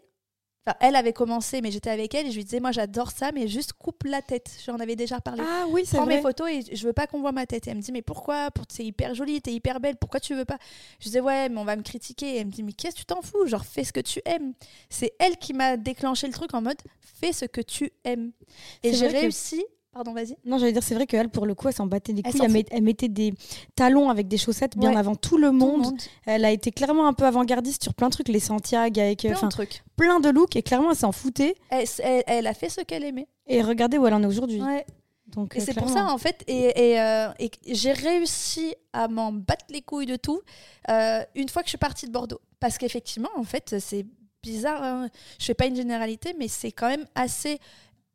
elle 0.79 0.95
avait 0.95 1.13
commencé, 1.13 1.61
mais 1.61 1.71
j'étais 1.71 1.89
avec 1.89 2.13
elle 2.13 2.27
et 2.27 2.31
je 2.31 2.35
lui 2.35 2.43
disais, 2.43 2.59
moi 2.59 2.71
j'adore 2.71 3.11
ça, 3.11 3.31
mais 3.31 3.47
juste 3.47 3.73
coupe 3.73 4.03
la 4.03 4.21
tête. 4.21 4.51
J'en 4.65 4.75
avais 4.75 4.95
déjà 4.95 5.19
parlé. 5.19 5.43
Ah 5.45 5.65
oui, 5.69 5.83
c'est 5.85 5.97
Prends 5.97 6.05
mes 6.05 6.21
photos 6.21 6.49
et 6.49 6.75
je 6.75 6.85
veux 6.85 6.93
pas 6.93 7.07
qu'on 7.07 7.21
voit 7.21 7.31
ma 7.31 7.45
tête. 7.45 7.67
Et 7.67 7.71
elle 7.71 7.77
me 7.77 7.81
dit, 7.81 7.91
mais 7.91 8.01
pourquoi? 8.01 8.49
C'est 8.69 8.85
hyper 8.85 9.15
joli, 9.15 9.41
t'es 9.41 9.51
hyper 9.51 9.79
belle, 9.79 9.95
pourquoi 9.95 10.19
tu 10.19 10.35
veux 10.35 10.45
pas? 10.45 10.57
Je 10.99 11.05
disais, 11.05 11.21
ouais, 11.21 11.49
mais 11.49 11.57
on 11.57 11.65
va 11.65 11.75
me 11.75 11.81
critiquer. 11.81 12.35
Et 12.35 12.37
elle 12.37 12.47
me 12.47 12.51
dit, 12.51 12.63
mais 12.63 12.73
qu'est-ce 12.73 12.95
que 12.95 12.99
tu 12.99 13.05
t'en 13.05 13.21
fous? 13.21 13.47
Genre, 13.47 13.65
fais 13.65 13.83
ce 13.83 13.93
que 13.93 13.99
tu 13.99 14.21
aimes. 14.25 14.53
C'est 14.89 15.13
elle 15.19 15.37
qui 15.37 15.53
m'a 15.53 15.77
déclenché 15.77 16.27
le 16.27 16.33
truc 16.33 16.53
en 16.53 16.61
mode, 16.61 16.79
fais 16.99 17.33
ce 17.33 17.45
que 17.45 17.61
tu 17.61 17.91
aimes. 18.03 18.31
Et 18.83 18.93
j'ai 18.93 19.07
réussi 19.07 19.65
Pardon, 19.91 20.13
vas-y. 20.13 20.37
Non, 20.45 20.59
j'allais 20.59 20.71
dire, 20.71 20.83
c'est 20.83 20.93
vrai 20.93 21.07
qu'elle, 21.07 21.29
pour 21.29 21.47
le 21.47 21.55
coup, 21.55 21.67
elle 21.67 21.73
s'en 21.73 21.87
battait 21.87 22.13
des 22.13 22.21
couilles. 22.21 22.65
Elle, 22.71 22.83
mettait 22.83 23.07
des 23.07 23.33
talons 23.75 24.09
avec 24.09 24.27
des 24.27 24.37
chaussettes 24.37 24.77
bien 24.77 24.95
avant 24.95 25.15
tout 25.15 25.37
le, 25.37 25.51
monde. 25.51 25.93
Elle 26.25 26.45
a 26.45 26.51
été 26.51 26.71
clairement 26.71 27.07
un 27.07 27.13
peu 27.13 27.25
avant-gardiste 27.25 27.83
sur 27.83 27.93
plein 27.93 28.07
de 28.07 28.13
trucs, 28.13 28.27
les 28.27 28.39
Santiago, 28.39 29.01
avec 29.01 29.21
plein 29.21 29.41
de 29.41 29.49
trucs. 29.49 29.83
Plein 29.95 30.19
de 30.19 30.29
looks, 30.29 30.55
et 30.55 30.61
clairement, 30.61 30.91
elle 30.91 30.97
s'en 30.97 31.11
foutait. 31.11 31.55
Elle, 31.69 32.47
a 32.47 32.53
fait 32.53 32.69
ce 32.69 32.81
qu'elle 32.81 33.03
aimait. 33.03 33.27
Et 33.47 33.63
regardez 33.63 33.97
où 33.97 34.05
elle 34.05 34.13
en 34.13 34.21
est 34.21 34.27
aujourd'hui. 34.27 34.61
Donc, 35.29 35.55
et 35.55 35.59
euh, 35.59 35.63
c'est 35.63 35.73
pour 35.73 35.89
ça, 35.89 36.05
en 36.07 36.17
fait, 36.17 36.43
et, 36.47 36.99
euh, 36.99 37.29
et, 37.39 37.51
j'ai 37.67 37.91
réussi 37.91 38.75
à 38.93 39.07
m'en 39.07 39.31
battre 39.31 39.65
les 39.69 39.81
couilles 39.81 40.05
de 40.05 40.15
tout 40.15 40.41
euh, 40.89 41.21
une 41.35 41.49
fois 41.49 41.61
que 41.61 41.67
je 41.67 41.71
suis 41.71 41.77
partie 41.77 42.07
de 42.07 42.11
Bordeaux. 42.11 42.41
Parce 42.59 42.77
qu'effectivement, 42.77 43.29
en 43.35 43.43
fait, 43.43 43.75
c'est 43.79 44.05
bizarre. 44.41 44.83
Hein. 44.83 45.09
Je 45.39 45.45
fais 45.45 45.53
pas 45.53 45.67
une 45.67 45.75
généralité, 45.75 46.35
mais 46.37 46.47
c'est 46.47 46.71
quand 46.71 46.87
même 46.87 47.05
assez 47.15 47.59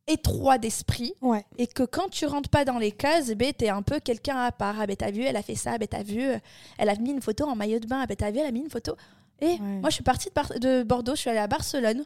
étroit 0.06 0.58
d'esprit 0.58 1.14
et 1.56 1.66
que 1.66 1.82
quand 1.82 2.08
tu 2.08 2.26
rentres 2.26 2.48
pas 2.48 2.64
dans 2.64 2.78
les 2.78 2.92
cases, 2.92 3.30
ben, 3.30 3.52
tu 3.56 3.64
es 3.64 3.68
un 3.68 3.82
peu 3.82 4.00
quelqu'un 4.00 4.36
à 4.36 4.52
part. 4.52 4.76
Ah, 4.78 4.86
ben, 4.86 4.96
t'as 4.96 5.10
vu, 5.10 5.22
elle 5.22 5.36
a 5.36 5.42
fait 5.42 5.54
ça, 5.54 5.78
ben, 5.78 5.88
t'as 5.88 6.02
vu, 6.02 6.22
euh, 6.22 6.38
elle 6.78 6.88
a 6.88 6.94
mis 6.96 7.10
une 7.10 7.22
photo 7.22 7.44
en 7.44 7.56
maillot 7.56 7.78
de 7.78 7.86
bain, 7.86 8.00
ah, 8.02 8.06
ben, 8.06 8.16
t'as 8.16 8.30
vu, 8.30 8.38
elle 8.38 8.46
a 8.46 8.52
mis 8.52 8.60
une 8.60 8.70
photo. 8.70 8.96
Et 9.40 9.58
moi, 9.58 9.90
je 9.90 9.94
suis 9.94 10.04
partie 10.04 10.30
de, 10.60 10.82
Bordeaux, 10.84 11.14
je 11.14 11.20
suis 11.20 11.30
allée 11.30 11.40
à 11.40 11.46
Barcelone. 11.46 12.04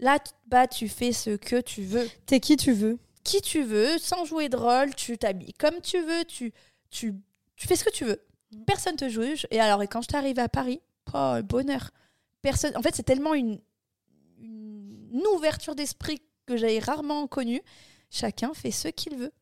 Là, 0.00 0.18
bah, 0.48 0.66
tu 0.66 0.88
fais 0.88 1.12
ce 1.12 1.30
que 1.30 1.60
tu 1.60 1.82
veux. 1.82 2.08
T'es 2.26 2.40
qui 2.40 2.56
tu 2.56 2.72
veux. 2.72 2.98
Qui 3.22 3.40
tu 3.40 3.62
veux, 3.62 3.96
sans 3.98 4.24
jouer 4.24 4.48
de 4.48 4.56
rôle, 4.56 4.94
tu 4.94 5.16
t'habilles 5.16 5.54
comme 5.54 5.80
tu 5.80 5.98
veux, 6.00 6.24
tu, 6.26 6.52
tu, 6.90 7.14
tu 7.56 7.66
fais 7.66 7.76
ce 7.76 7.84
que 7.84 7.90
tu 7.90 8.04
veux. 8.04 8.20
Mm. 8.52 8.64
Personne 8.64 8.96
te 8.96 9.08
juge. 9.08 9.46
Et 9.50 9.60
alors, 9.60 9.82
et 9.82 9.88
quand 9.88 10.02
je 10.02 10.08
t'arrive 10.08 10.38
à 10.38 10.48
Paris, 10.48 10.80
oh, 11.14 11.36
bonheur. 11.44 11.90
Personne. 12.42 12.76
En 12.76 12.82
fait, 12.82 12.94
c'est 12.94 13.04
tellement 13.04 13.32
une, 13.32 13.58
une 14.42 15.22
ouverture 15.34 15.74
d'esprit 15.74 16.20
que 16.46 16.56
j'avais 16.56 16.78
rarement 16.78 17.26
connu. 17.26 17.60
Chacun 18.10 18.54
fait 18.54 18.70
ce 18.70 18.88
qu'il 18.88 19.16
veut. 19.16 19.32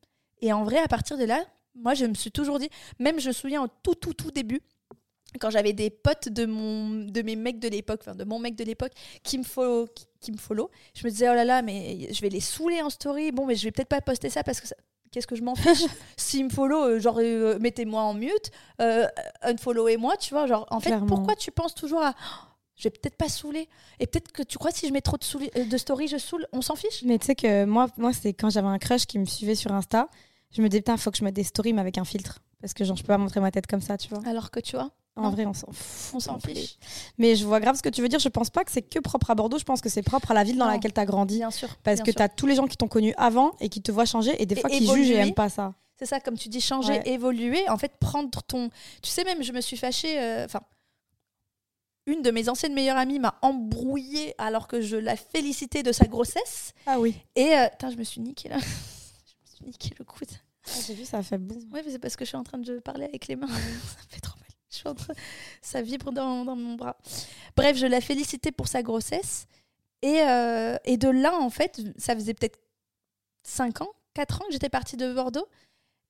Et 0.41 0.53
en 0.53 0.65
vrai, 0.65 0.79
à 0.79 0.89
partir 0.89 1.19
de 1.19 1.25
là, 1.25 1.45
moi, 1.75 1.95
je 1.95 2.05
me 2.05 2.15
suis 2.15 2.31
toujours 2.31 2.59
dit, 2.59 2.69
même 2.99 3.21
je 3.21 3.29
me 3.29 3.33
souviens 3.33 3.63
au 3.63 3.69
tout, 3.83 3.95
tout, 3.95 4.15
tout 4.15 4.31
début, 4.31 4.61
quand 5.41 5.51
j'avais 5.51 5.73
des 5.73 5.91
potes 5.91 6.29
de, 6.29 6.47
mon, 6.47 7.05
de 7.05 7.23
mes 7.23 7.37
mecs 7.37 7.59
de 7.59 7.69
l'époque, 7.69 8.01
enfin 8.03 8.15
de 8.15 8.25
mon 8.25 8.39
mec 8.39 8.55
de 8.55 8.65
l'époque, 8.65 8.93
qui 9.23 9.39
me 9.39 9.45
follow, 9.45 9.89
qui, 10.21 10.33
me 10.33 10.37
follow, 10.37 10.71
je 10.95 11.05
me 11.05 11.11
disais, 11.11 11.29
oh 11.31 11.35
là 11.35 11.45
là, 11.45 11.63
mais 11.63 12.13
je 12.13 12.21
vais 12.21 12.29
les 12.29 12.41
saouler 12.41 12.83
en 12.83 12.91
story. 12.91 13.33
Bon, 13.33 13.47
mais 13.47 13.55
je 13.55 13.65
vais 13.65 13.71
peut-être 13.71 13.89
pas 13.89 14.01
poster 14.01 14.29
ça 14.29 14.43
parce 14.43 14.61
que 14.61 14.69
qu'est-ce 15.11 15.27
que 15.27 15.37
je 15.37 15.43
m'en 15.43 15.55
fiche 15.55 15.85
S'ils 16.17 16.45
me 16.45 16.51
follow, 16.51 16.85
euh, 16.85 16.99
genre, 17.01 17.19
euh, 17.19 17.59
mettez-moi 17.59 18.03
en 18.03 18.15
mute, 18.15 18.51
euh, 18.81 19.07
unfollowez-moi, 19.43 20.17
tu 20.17 20.35
vois. 20.35 20.47
Genre, 20.47 20.67
en 20.71 20.81
fait, 20.81 20.99
pourquoi 21.07 21.35
tu 21.35 21.51
penses 21.51 21.75
toujours 21.75 22.03
à 22.03 22.15
je 22.77 22.85
vais 22.85 22.91
peut-être 22.91 23.17
pas 23.17 23.29
saouler. 23.29 23.69
Et 24.01 24.07
peut-être 24.07 24.33
que 24.33 24.43
tu 24.43 24.59
crois 24.59 24.71
si 24.71 24.89
je 24.89 24.93
mets 24.93 25.01
trop 25.01 25.17
de, 25.17 25.59
euh, 25.59 25.65
de 25.65 25.77
stories, 25.77 26.09
je 26.09 26.19
saoule. 26.19 26.47
On 26.53 26.63
s'en 26.63 26.77
fiche? 26.77 27.03
Mais 27.05 27.19
tu 27.19 27.27
sais 27.27 27.35
que 27.35 27.65
moi, 27.65 27.89
moi 27.97 28.13
c'est 28.13 28.33
quand 28.33 28.51
j'avais 28.51 28.69
un 28.69 28.79
crush 28.79 29.07
qui 29.07 29.19
me 29.19 29.25
suivait 29.25 29.55
sur 29.55 29.73
Insta, 29.73 30.09
je 30.51 30.63
me 30.63 30.69
disais, 30.69 30.81
putain, 30.81 30.97
faut 30.97 31.11
que 31.11 31.17
je 31.17 31.25
mette 31.25 31.35
des 31.35 31.45
stories, 31.45 31.73
mais 31.73 31.81
avec 31.81 31.99
un 31.99 32.05
filtre. 32.05 32.41
Parce 32.61 32.75
que 32.75 32.85
genre, 32.85 32.97
je 32.97 33.03
peux 33.03 33.09
pas 33.09 33.19
montrer 33.19 33.41
ma 33.41 33.51
tête 33.51 33.67
comme 33.67 33.81
ça, 33.81 33.97
tu 33.97 34.09
vois. 34.09 34.21
Alors 34.27 34.51
que 34.51 34.61
tu 34.61 34.77
vois? 34.77 34.91
En 35.15 35.31
vrai, 35.31 35.45
on 35.45 35.53
s'en 35.53 35.69
On 36.15 36.21
s'en 36.21 36.39
fiche. 36.39 36.79
Mais 37.19 37.37
je 37.37 37.45
vois 37.45 37.61
grave 37.61 37.77
ce 37.77 37.83
que 37.83 37.91
tu 37.91 38.01
veux 38.01 38.09
dire. 38.09 38.19
Je 38.19 38.29
pense 38.31 38.49
pas 38.49 38.65
que 38.65 38.71
c'est 38.71 38.81
que 38.81 38.99
propre 38.99 39.31
à 39.31 39.35
Bordeaux. 39.35 39.59
Je 39.59 39.65
pense 39.65 39.83
que 39.83 39.91
c'est 39.91 40.03
propre 40.03 40.31
à 40.31 40.35
la 40.35 40.43
ville 40.43 40.57
dans 40.57 40.67
laquelle 40.67 40.95
tu 40.95 41.01
as 41.01 41.05
grandi. 41.05 41.37
Bien 41.37 41.51
sûr. 41.51 41.69
Parce 41.83 42.01
que 42.01 42.11
tu 42.11 42.23
as 42.23 42.31
tous 42.31 42.47
les 42.47 42.55
gens 42.55 42.67
qui 42.67 42.79
t'ont 42.79 42.89
connu 42.89 43.13
avant 43.19 43.53
et 43.61 43.69
qui 43.69 43.83
te 43.83 43.93
voient 43.93 44.07
changer 44.07 44.41
et 44.41 44.47
des 44.47 44.57
fois 44.57 44.71
qui 44.71 44.87
jugent 44.87 45.11
et 45.11 45.17
aiment 45.17 45.35
pas 45.35 45.51
ça. 45.51 45.75
C'est 45.99 46.07
ça, 46.07 46.19
comme 46.19 46.39
tu 46.39 46.49
dis, 46.49 46.61
changer, 46.61 47.01
évoluer. 47.05 47.69
En 47.69 47.77
fait, 47.77 47.93
prendre 48.01 48.43
ton. 48.43 48.71
Tu 49.03 49.11
sais, 49.11 49.25
même, 49.25 49.43
je 49.43 49.53
me 49.53 49.61
suis 49.61 49.77
fâchée. 49.77 50.19
Euh, 50.19 50.47
enfin, 50.47 50.61
une 52.07 52.23
de 52.23 52.31
mes 52.31 52.49
anciennes 52.49 52.75
meilleures 52.75 52.97
amies 52.97 53.19
m'a 53.19 53.39
embrouillée 53.43 54.35
alors 54.39 54.69
que 54.69 54.81
je 54.81 54.97
la 54.97 55.17
félicitais 55.17 55.83
de 55.83 55.93
sa 55.93 56.07
grossesse. 56.07 56.73
Ah 56.87 56.99
oui. 56.99 57.17
Et 57.37 57.55
euh, 57.57 57.67
je 57.91 57.97
me 57.97 58.05
suis 58.05 58.21
niqué 58.21 58.49
là. 58.49 58.59
je 58.61 58.65
me 58.65 59.57
suis 59.57 59.65
niqué 59.65 59.95
le 59.99 60.05
coude. 60.05 60.29
Ah, 60.67 60.71
J'ai 60.87 60.95
vu, 60.95 61.05
ça 61.05 61.23
fait 61.23 61.39
bon. 61.39 61.57
Oui, 61.73 61.81
mais 61.85 61.91
c'est 61.91 61.99
parce 61.99 62.17
que 62.17 62.25
je 62.25 62.29
suis 62.29 62.37
en 62.37 62.45
train 62.45 62.59
de 62.59 62.79
parler 62.79 63.05
avec 63.05 63.27
les 63.29 63.37
mains. 63.37 63.47
ça 63.49 64.05
fait 64.09 64.21
trop 64.21 64.39
mal. 64.39 64.49
Je 64.71 64.77
suis 64.77 64.89
en 64.89 64.95
train... 64.95 65.15
Ça 65.61 65.83
vibre 65.83 66.13
dans, 66.13 66.45
dans, 66.45 66.57
mon 66.57 66.75
bras. 66.75 66.97
Bref, 67.57 67.77
je 67.77 67.87
la 67.87 68.01
félicitais 68.01 68.53
pour 68.53 68.69
sa 68.69 68.83
grossesse. 68.83 69.47
Et, 70.03 70.23
euh, 70.23 70.77
et 70.85 70.97
de 70.97 71.09
là, 71.09 71.37
en 71.39 71.51
fait, 71.51 71.81
ça 71.97 72.15
faisait 72.15 72.35
peut-être 72.35 72.59
5 73.45 73.83
ans, 73.83 73.91
4 74.15 74.43
ans 74.43 74.45
que 74.47 74.53
j'étais 74.53 74.69
partie 74.69 74.97
de 74.97 75.13
Bordeaux. 75.13 75.47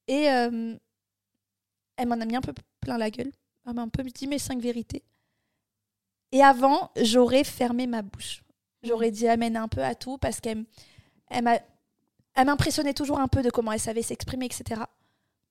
Et 0.09 0.31
euh, 0.31 0.75
elle 1.97 2.09
m'en 2.09 2.21
a 2.21 2.25
mis 2.25 2.37
un 2.37 2.41
peu 2.41 2.53
plein 2.81 2.99
la 2.99 3.11
gueule. 3.11 3.31
Elle 3.67 3.75
m'a 3.75 3.83
un 3.83 3.89
peu 3.89 4.03
dit 4.03 4.27
mes 4.27 4.39
cinq 4.39 4.61
vérités. 4.61 5.03
Et 6.33 6.43
avant, 6.43 6.91
j'aurais 7.01 7.45
fermé 7.45 7.87
ma 7.87 8.03
bouche. 8.03 8.43
J'aurais 8.83 9.11
dit 9.11 9.29
amène 9.29 9.57
un 9.57 9.69
peu 9.69 9.85
à 9.85 9.95
tout 9.95 10.19
parce 10.19 10.41
qu'elle 10.41 10.65
elle 11.31 12.47
m'impressionnait 12.47 12.95
toujours 12.95 13.21
un 13.21 13.29
peu 13.29 13.43
de 13.43 13.51
comment 13.51 13.73
elle 13.73 13.81
savait 13.81 14.03
s'exprimer, 14.03 14.47
etc. 14.47 14.83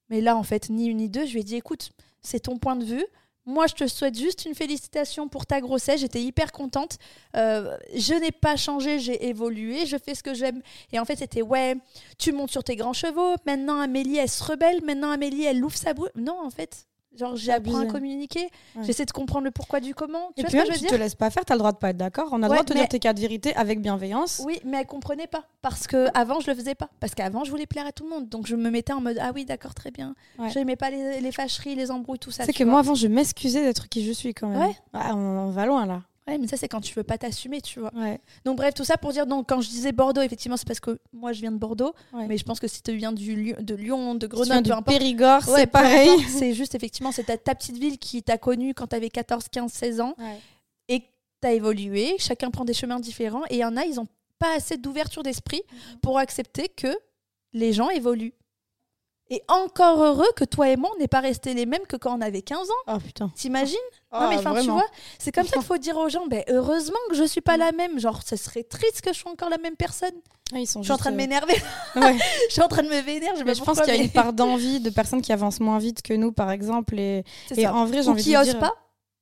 Mais 0.09 0.21
là, 0.21 0.35
en 0.35 0.43
fait, 0.43 0.69
ni 0.69 0.87
une 0.87 0.97
ni 0.97 1.09
deux, 1.09 1.25
je 1.25 1.33
lui 1.33 1.41
ai 1.41 1.43
dit 1.43 1.55
écoute, 1.55 1.91
c'est 2.21 2.41
ton 2.41 2.57
point 2.57 2.75
de 2.75 2.83
vue. 2.83 3.05
Moi, 3.45 3.65
je 3.65 3.73
te 3.73 3.87
souhaite 3.87 4.15
juste 4.17 4.45
une 4.45 4.53
félicitation 4.53 5.27
pour 5.27 5.47
ta 5.47 5.61
grossesse. 5.61 6.01
J'étais 6.01 6.21
hyper 6.21 6.51
contente. 6.51 6.99
Euh, 7.35 7.75
je 7.95 8.13
n'ai 8.13 8.31
pas 8.31 8.55
changé, 8.55 8.99
j'ai 8.99 9.27
évolué, 9.27 9.87
je 9.87 9.97
fais 9.97 10.13
ce 10.13 10.21
que 10.21 10.35
j'aime. 10.35 10.61
Et 10.91 10.99
en 10.99 11.05
fait, 11.05 11.15
c'était 11.15 11.41
ouais, 11.41 11.75
tu 12.19 12.33
montes 12.33 12.51
sur 12.51 12.63
tes 12.63 12.75
grands 12.75 12.93
chevaux. 12.93 13.35
Maintenant, 13.47 13.79
Amélie, 13.79 14.17
elle 14.17 14.29
se 14.29 14.43
rebelle. 14.43 14.83
Maintenant, 14.83 15.09
Amélie, 15.09 15.45
elle 15.45 15.63
ouvre 15.63 15.75
sa 15.75 15.93
bouche. 15.93 16.09
Non, 16.15 16.39
en 16.45 16.51
fait, 16.51 16.85
Genre, 17.17 17.35
j'apprends 17.35 17.79
à 17.79 17.85
communiquer, 17.85 18.49
j'essaie 18.83 19.05
de 19.05 19.11
comprendre 19.11 19.43
le 19.43 19.51
pourquoi 19.51 19.81
du 19.81 19.93
comment. 19.93 20.31
Tu 20.35 20.41
et 20.41 20.43
vois 20.43 20.63
puis 20.63 20.73
ce 20.73 20.79
que 20.79 20.87
je 20.87 20.93
te 20.93 20.95
laisses 20.95 21.15
pas 21.15 21.29
faire, 21.29 21.43
tu 21.43 21.51
as 21.51 21.55
le 21.55 21.59
droit 21.59 21.73
de 21.73 21.77
pas 21.77 21.89
être 21.89 21.97
d'accord. 21.97 22.29
On 22.31 22.41
a 22.41 22.47
le 22.47 22.53
droit 22.53 22.63
de 22.63 22.69
te 22.69 22.73
dire 22.73 22.87
tes 22.87 22.99
cas 22.99 23.13
de 23.13 23.19
vérité 23.19 23.53
avec 23.55 23.81
bienveillance. 23.81 24.41
Oui, 24.45 24.59
mais 24.63 24.79
elle 24.79 24.85
comprenait 24.85 25.27
pas. 25.27 25.43
Parce 25.61 25.87
que 25.87 26.07
avant 26.17 26.39
je 26.39 26.49
le 26.49 26.55
faisais 26.55 26.75
pas. 26.75 26.89
Parce 26.99 27.13
qu'avant, 27.13 27.43
je 27.43 27.51
voulais 27.51 27.65
plaire 27.65 27.85
à 27.85 27.91
tout 27.91 28.05
le 28.05 28.09
monde. 28.09 28.29
Donc, 28.29 28.47
je 28.47 28.55
me 28.55 28.69
mettais 28.69 28.93
en 28.93 29.01
mode 29.01 29.17
Ah 29.21 29.31
oui, 29.35 29.45
d'accord, 29.45 29.73
très 29.73 29.91
bien. 29.91 30.15
Je 30.39 30.57
n'aimais 30.57 30.75
pas 30.75 30.89
les, 30.89 31.19
les, 31.19 31.31
fâcheries, 31.31 31.75
les 31.75 31.91
embrouilles, 31.91 32.19
tout 32.19 32.31
ça. 32.31 32.45
C'est 32.45 32.53
que 32.53 32.63
moi, 32.63 32.79
avant, 32.79 32.95
je 32.95 33.07
m'excusais 33.07 33.61
d'être 33.61 33.89
qui 33.89 34.05
je 34.05 34.11
suis 34.11 34.33
quand 34.33 34.47
même. 34.47 34.61
Ouais. 34.61 34.75
Ah, 34.93 35.15
on 35.15 35.49
va 35.49 35.65
loin 35.65 35.85
là. 35.85 36.01
Ouais, 36.27 36.37
mais 36.37 36.47
ça, 36.47 36.55
c'est 36.55 36.67
quand 36.67 36.81
tu 36.81 36.93
veux 36.93 37.03
pas 37.03 37.17
t'assumer, 37.17 37.61
tu 37.61 37.79
vois. 37.79 37.91
Donc, 38.45 38.57
bref, 38.57 38.73
tout 38.73 38.83
ça 38.83 38.97
pour 38.97 39.11
dire, 39.11 39.25
donc, 39.25 39.49
quand 39.49 39.61
je 39.61 39.69
disais 39.69 39.91
Bordeaux, 39.91 40.21
effectivement, 40.21 40.57
c'est 40.57 40.67
parce 40.67 40.79
que 40.79 40.99
moi, 41.13 41.33
je 41.33 41.41
viens 41.41 41.51
de 41.51 41.57
Bordeaux. 41.57 41.93
Mais 42.13 42.37
je 42.37 42.43
pense 42.43 42.59
que 42.59 42.67
si 42.67 42.81
tu 42.81 42.93
viens 42.93 43.11
du, 43.11 43.53
de 43.59 43.75
Lyon, 43.75 44.15
de 44.15 44.27
Grenoble, 44.27 44.61
du 44.61 44.71
Périgord, 44.85 45.43
c'est 45.43 45.67
pareil. 45.67 46.09
C'est 46.29 46.53
juste, 46.53 46.75
effectivement, 46.75 47.11
c'est 47.11 47.23
ta, 47.23 47.55
petite 47.55 47.77
ville 47.77 47.97
qui 47.97 48.23
t'a 48.23 48.37
connu 48.37 48.73
quand 48.73 48.87
tu 48.87 48.95
avais 48.95 49.09
14, 49.09 49.45
15, 49.49 49.71
16 49.71 50.01
ans. 50.01 50.15
Et 50.87 51.01
tu 51.41 51.47
as 51.47 51.53
évolué. 51.53 52.15
Chacun 52.19 52.51
prend 52.51 52.65
des 52.65 52.73
chemins 52.73 52.99
différents. 52.99 53.43
Et 53.49 53.55
il 53.55 53.59
y 53.59 53.65
en 53.65 53.75
a, 53.77 53.85
ils 53.85 53.99
ont 53.99 54.07
pas 54.39 54.55
assez 54.55 54.77
d'ouverture 54.77 55.23
d'esprit 55.23 55.61
mhm. 55.71 55.99
pour 55.99 56.17
accepter 56.17 56.69
que 56.69 56.95
les 57.53 57.73
gens 57.73 57.89
évoluent. 57.89 58.33
Et 59.33 59.41
encore 59.47 60.03
heureux 60.03 60.27
que 60.35 60.43
toi 60.43 60.69
et 60.69 60.75
moi, 60.75 60.91
on 60.93 60.99
n'est 60.99 61.07
pas 61.07 61.21
restés 61.21 61.53
les 61.53 61.65
mêmes 61.65 61.85
que 61.87 61.95
quand 61.95 62.17
on 62.17 62.21
avait 62.21 62.41
15 62.41 62.69
ans. 62.69 62.73
Oh 62.95 62.97
putain. 62.99 63.31
T'imagines? 63.33 63.77
Ah, 64.11 64.23
Non, 64.25 64.29
mais 64.29 64.35
enfin, 64.35 64.49
tu 64.49 64.57
vraiment. 64.57 64.73
vois, 64.73 64.85
c'est 65.19 65.31
comme 65.31 65.47
ça 65.47 65.53
qu'il 65.53 65.61
faut 65.63 65.77
dire 65.77 65.95
aux 65.95 66.09
gens 66.09 66.27
ben, 66.27 66.43
heureusement 66.49 66.97
que 67.09 67.15
je 67.15 67.23
suis 67.23 67.39
pas 67.39 67.55
la 67.55 67.71
même. 67.71 67.97
Genre, 67.97 68.19
ce 68.27 68.35
serait 68.35 68.63
triste 68.63 68.99
que 69.01 69.13
je 69.13 69.19
sois 69.19 69.31
encore 69.31 69.49
la 69.49 69.57
même 69.57 69.77
personne. 69.77 70.11
Ah, 70.53 70.59
ils 70.59 70.67
sont 70.67 70.81
Je 70.81 70.87
suis 70.87 70.91
en 70.93 70.97
train 70.97 71.11
de 71.11 71.15
m'énerver. 71.15 71.55
euh, 71.95 72.01
ouais. 72.01 72.17
je 72.49 72.53
suis 72.53 72.61
en 72.61 72.67
train 72.67 72.83
de 72.83 72.89
me 72.89 72.99
vénérer. 73.01 73.33
Je, 73.39 73.43
Mais 73.45 73.53
pense 73.55 73.79
qu'il 73.79 73.95
y 73.95 73.97
a 73.97 74.03
une 74.03 74.09
part 74.11 74.33
d'envie 74.33 74.81
de 74.81 74.89
personnes 74.89 75.21
qui 75.21 75.31
avancent 75.31 75.61
moins 75.61 75.79
vite 75.79 76.01
que 76.01 76.13
nous, 76.13 76.33
par 76.33 76.51
exemple. 76.51 76.99
Et, 76.99 77.23
en 77.65 77.85
vrai, 77.85 78.03
j'ai 78.03 78.09
envie 78.09 78.23
qui 78.23 78.33
de 78.35 78.43
dire... 78.43 78.59
pas. 78.59 78.73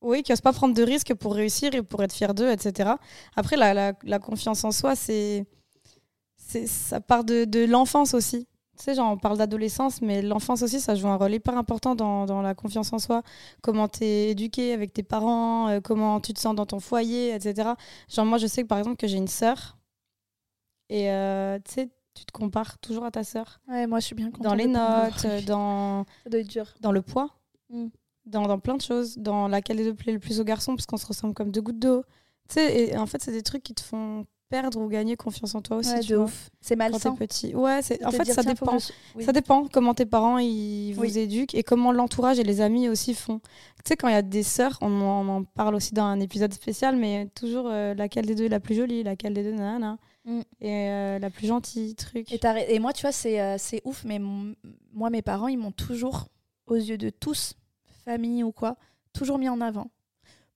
Oui, 0.02 0.24
qui 0.24 0.32
n'osent 0.32 0.42
pas 0.42 0.54
prendre 0.54 0.74
de 0.74 0.82
risques 0.82 1.14
pour 1.14 1.36
réussir 1.36 1.76
et 1.76 1.84
pour 1.84 2.02
être 2.02 2.14
fier 2.14 2.34
d'eux, 2.34 2.50
etc. 2.50 2.94
Après, 3.36 3.58
la, 3.58 3.76
la- 3.76 3.94
la 4.02 4.18
confiance 4.18 4.64
en 4.64 4.72
soi, 4.72 4.96
c'est, 4.96 5.46
c'est 6.36 6.66
ça 6.66 7.00
part 7.00 7.24
de, 7.24 7.46
de 7.46 7.66
l'enfance 7.66 8.16
aussi. 8.16 8.48
Tu 8.80 8.86
sais, 8.86 8.96
genre, 8.96 9.12
on 9.12 9.18
parle 9.18 9.38
d'adolescence, 9.38 10.02
mais 10.02 10.22
l'enfance 10.22 10.62
aussi, 10.62 10.80
ça 10.80 10.96
joue 10.96 11.10
un 11.10 11.18
rôle 11.18 11.34
hyper 11.34 11.58
important 11.58 11.96
dans, 11.96 12.26
dans 12.26 12.42
la 12.42 12.56
confiance 12.56 12.94
en 12.94 13.00
soi. 13.00 13.24
Comment 13.62 13.90
tu 13.90 14.06
es 14.06 14.30
éduqué 14.32 14.72
avec 14.72 14.94
tes 14.94 15.04
parents, 15.04 15.68
euh, 15.68 15.82
comment 15.82 16.22
tu 16.22 16.34
te 16.34 16.40
sens 16.40 16.56
dans 16.56 16.66
ton 16.66 16.80
foyer, 16.80 17.36
etc. 17.36 17.72
Genre, 18.08 18.26
moi, 18.26 18.38
je 18.38 18.48
sais 18.48 18.62
que 18.64 18.68
par 18.68 18.78
exemple, 18.78 18.96
que 18.96 19.06
j'ai 19.08 19.18
une 19.18 19.28
sœur. 19.28 19.78
Et 20.88 21.12
euh, 21.12 21.60
tu 21.66 21.74
sais, 21.74 21.90
tu 22.14 22.24
te 22.26 22.32
compares 22.32 22.80
toujours 22.80 23.04
à 23.04 23.12
ta 23.12 23.26
sœur. 23.26 23.60
Ouais, 23.68 23.86
moi, 23.86 24.00
je 24.00 24.06
suis 24.06 24.16
bien 24.16 24.32
contente. 24.32 24.44
Dans 24.44 24.56
les 24.56 24.68
notes, 24.68 25.28
dans, 25.46 26.06
dur. 26.48 26.74
dans 26.80 26.94
le 26.94 27.02
poids, 27.02 27.30
Mm. 27.70 27.88
dans, 28.26 28.48
dans 28.48 28.60
plein 28.60 28.78
de 28.78 28.82
choses, 28.82 29.18
dans 29.18 29.48
laquelle 29.48 29.94
plaît 29.96 30.14
le 30.14 30.20
plus 30.20 30.40
aux 30.40 30.44
garçons, 30.44 30.76
parce 30.76 30.86
qu'on 30.86 30.98
se 30.98 31.06
ressemble 31.06 31.34
comme 31.34 31.52
deux 31.52 31.62
gouttes 31.62 31.80
d'eau. 31.80 32.04
Tu 32.48 32.56
sais, 32.56 32.90
et 32.90 32.98
en 32.98 33.06
fait, 33.06 33.22
c'est 33.22 33.32
des 33.32 33.44
trucs 33.44 33.62
qui 33.62 33.76
te 33.76 33.82
font 33.82 34.26
perdre 34.50 34.80
ou 34.82 34.88
gagner 34.88 35.16
confiance 35.16 35.54
en 35.56 35.62
toi 35.62 35.78
aussi. 35.78 35.92
Ouais, 35.92 36.00
tu 36.00 36.12
de 36.12 36.16
vois, 36.18 36.26
ouf. 36.26 36.50
C'est 36.60 36.76
Quand 36.76 36.86
t'es 36.86 36.92
malsain. 36.92 37.16
petit. 37.16 37.56
Ouais, 37.56 37.82
c'est, 37.82 38.04
en 38.04 38.12
fait, 38.12 38.26
ça 38.26 38.42
que 38.44 38.48
dépend. 38.48 38.78
oui. 39.16 39.24
Ça 39.24 39.32
dépend 39.32 39.68
comment 39.72 39.94
tes 39.94 40.06
parents 40.06 40.38
ils 40.40 40.94
vous 40.94 41.02
Oui. 41.02 41.18
éduquent 41.18 41.56
et 41.56 41.64
comment 41.64 41.92
l'entourage 41.92 42.40
et 42.40 42.44
les 42.44 42.60
amis 42.62 42.90
aussi 42.90 43.14
font. 43.14 43.40
Tu 43.40 43.90
sais, 43.90 43.96
quand 43.96 44.08
il 44.08 44.14
y 44.14 44.18
a 44.18 44.22
des 44.22 44.44
sœurs, 44.44 44.78
on 44.82 44.88
en, 45.02 45.28
on 45.28 45.30
en 45.38 45.44
parle 45.44 45.76
aussi 45.76 45.94
dans 45.94 46.04
un 46.04 46.20
épisode 46.20 46.54
spécial, 46.54 46.96
mais 46.98 47.28
toujours 47.36 47.68
euh, 47.68 47.94
laquelle 47.94 48.26
des 48.26 48.36
deux 48.36 48.46
est 48.46 48.50
la 48.50 48.60
plus 48.60 48.76
jolie, 48.76 49.04
laquelle 49.04 49.34
des 49.34 49.44
deux, 49.44 49.52
nanana. 49.54 49.98
Mm. 50.26 50.40
Et 50.62 50.90
euh, 50.90 51.20
la 51.20 51.30
plus 51.30 51.48
gentille, 51.48 51.96
truc. 51.96 52.32
Et, 52.32 52.40
et 52.70 52.80
moi, 52.80 52.92
tu 52.94 53.02
vois, 53.02 53.12
c'est 53.12 53.40
euh, 53.40 53.56
c'est 53.58 53.82
ouf, 53.86 54.04
mais 54.06 54.20
mon- 54.20 54.54
moi, 54.94 55.10
mes 55.10 55.22
parents, 55.22 55.48
ils 55.48 55.58
m'ont 55.58 55.72
toujours, 55.72 56.28
aux 56.68 56.76
yeux 56.76 56.98
de 56.98 57.10
tous, 57.10 57.54
famille 58.06 58.44
ou 58.44 58.52
quoi, 58.52 58.76
toujours 59.14 59.38
mis 59.38 59.48
en 59.50 59.62
avant. 59.62 59.90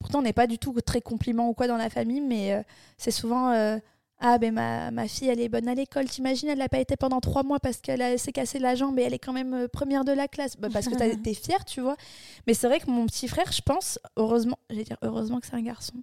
Pourtant, 0.03 0.19
on 0.19 0.23
n'est 0.23 0.33
pas 0.33 0.47
du 0.47 0.59
tout 0.59 0.73
très 0.81 0.99
compliment 1.01 1.47
ou 1.49 1.53
quoi 1.53 1.67
dans 1.67 1.77
la 1.77 1.89
famille, 1.89 2.19
mais 2.21 2.53
euh, 2.53 2.61
c'est 2.97 3.09
souvent 3.11 3.51
euh, 3.51 3.77
Ah, 4.19 4.37
ben 4.37 4.53
ma, 4.53 4.91
ma 4.91 5.07
fille, 5.07 5.29
elle 5.29 5.39
est 5.39 5.49
bonne 5.49 5.67
à 5.67 5.73
l'école. 5.75 6.05
T'imagines, 6.05 6.49
elle 6.49 6.57
n'a 6.59 6.69
pas 6.69 6.79
été 6.79 6.95
pendant 6.97 7.19
trois 7.21 7.43
mois 7.43 7.59
parce 7.59 7.77
qu'elle 7.77 8.01
a- 8.01 8.17
s'est 8.17 8.31
cassé 8.33 8.59
la 8.59 8.75
jambe 8.75 8.99
et 8.99 9.03
elle 9.03 9.13
est 9.13 9.19
quand 9.19 9.33
même 9.33 9.53
euh, 9.53 9.67
première 9.67 10.03
de 10.05 10.11
la 10.11 10.27
classe. 10.27 10.55
Bah, 10.57 10.67
parce 10.71 10.87
que 10.87 10.95
t'as- 10.95 11.15
t'es 11.15 11.33
fière, 11.33 11.63
tu 11.65 11.79
vois. 11.81 11.95
Mais 12.47 12.53
c'est 12.53 12.67
vrai 12.67 12.79
que 12.79 12.89
mon 12.91 13.05
petit 13.05 13.27
frère, 13.27 13.51
je 13.51 13.61
pense, 13.61 13.97
heureusement, 14.17 14.59
j'allais 14.69 14.83
dire 14.83 14.97
heureusement 15.01 15.39
que 15.39 15.47
c'est 15.47 15.55
un 15.55 15.61
garçon. 15.61 15.95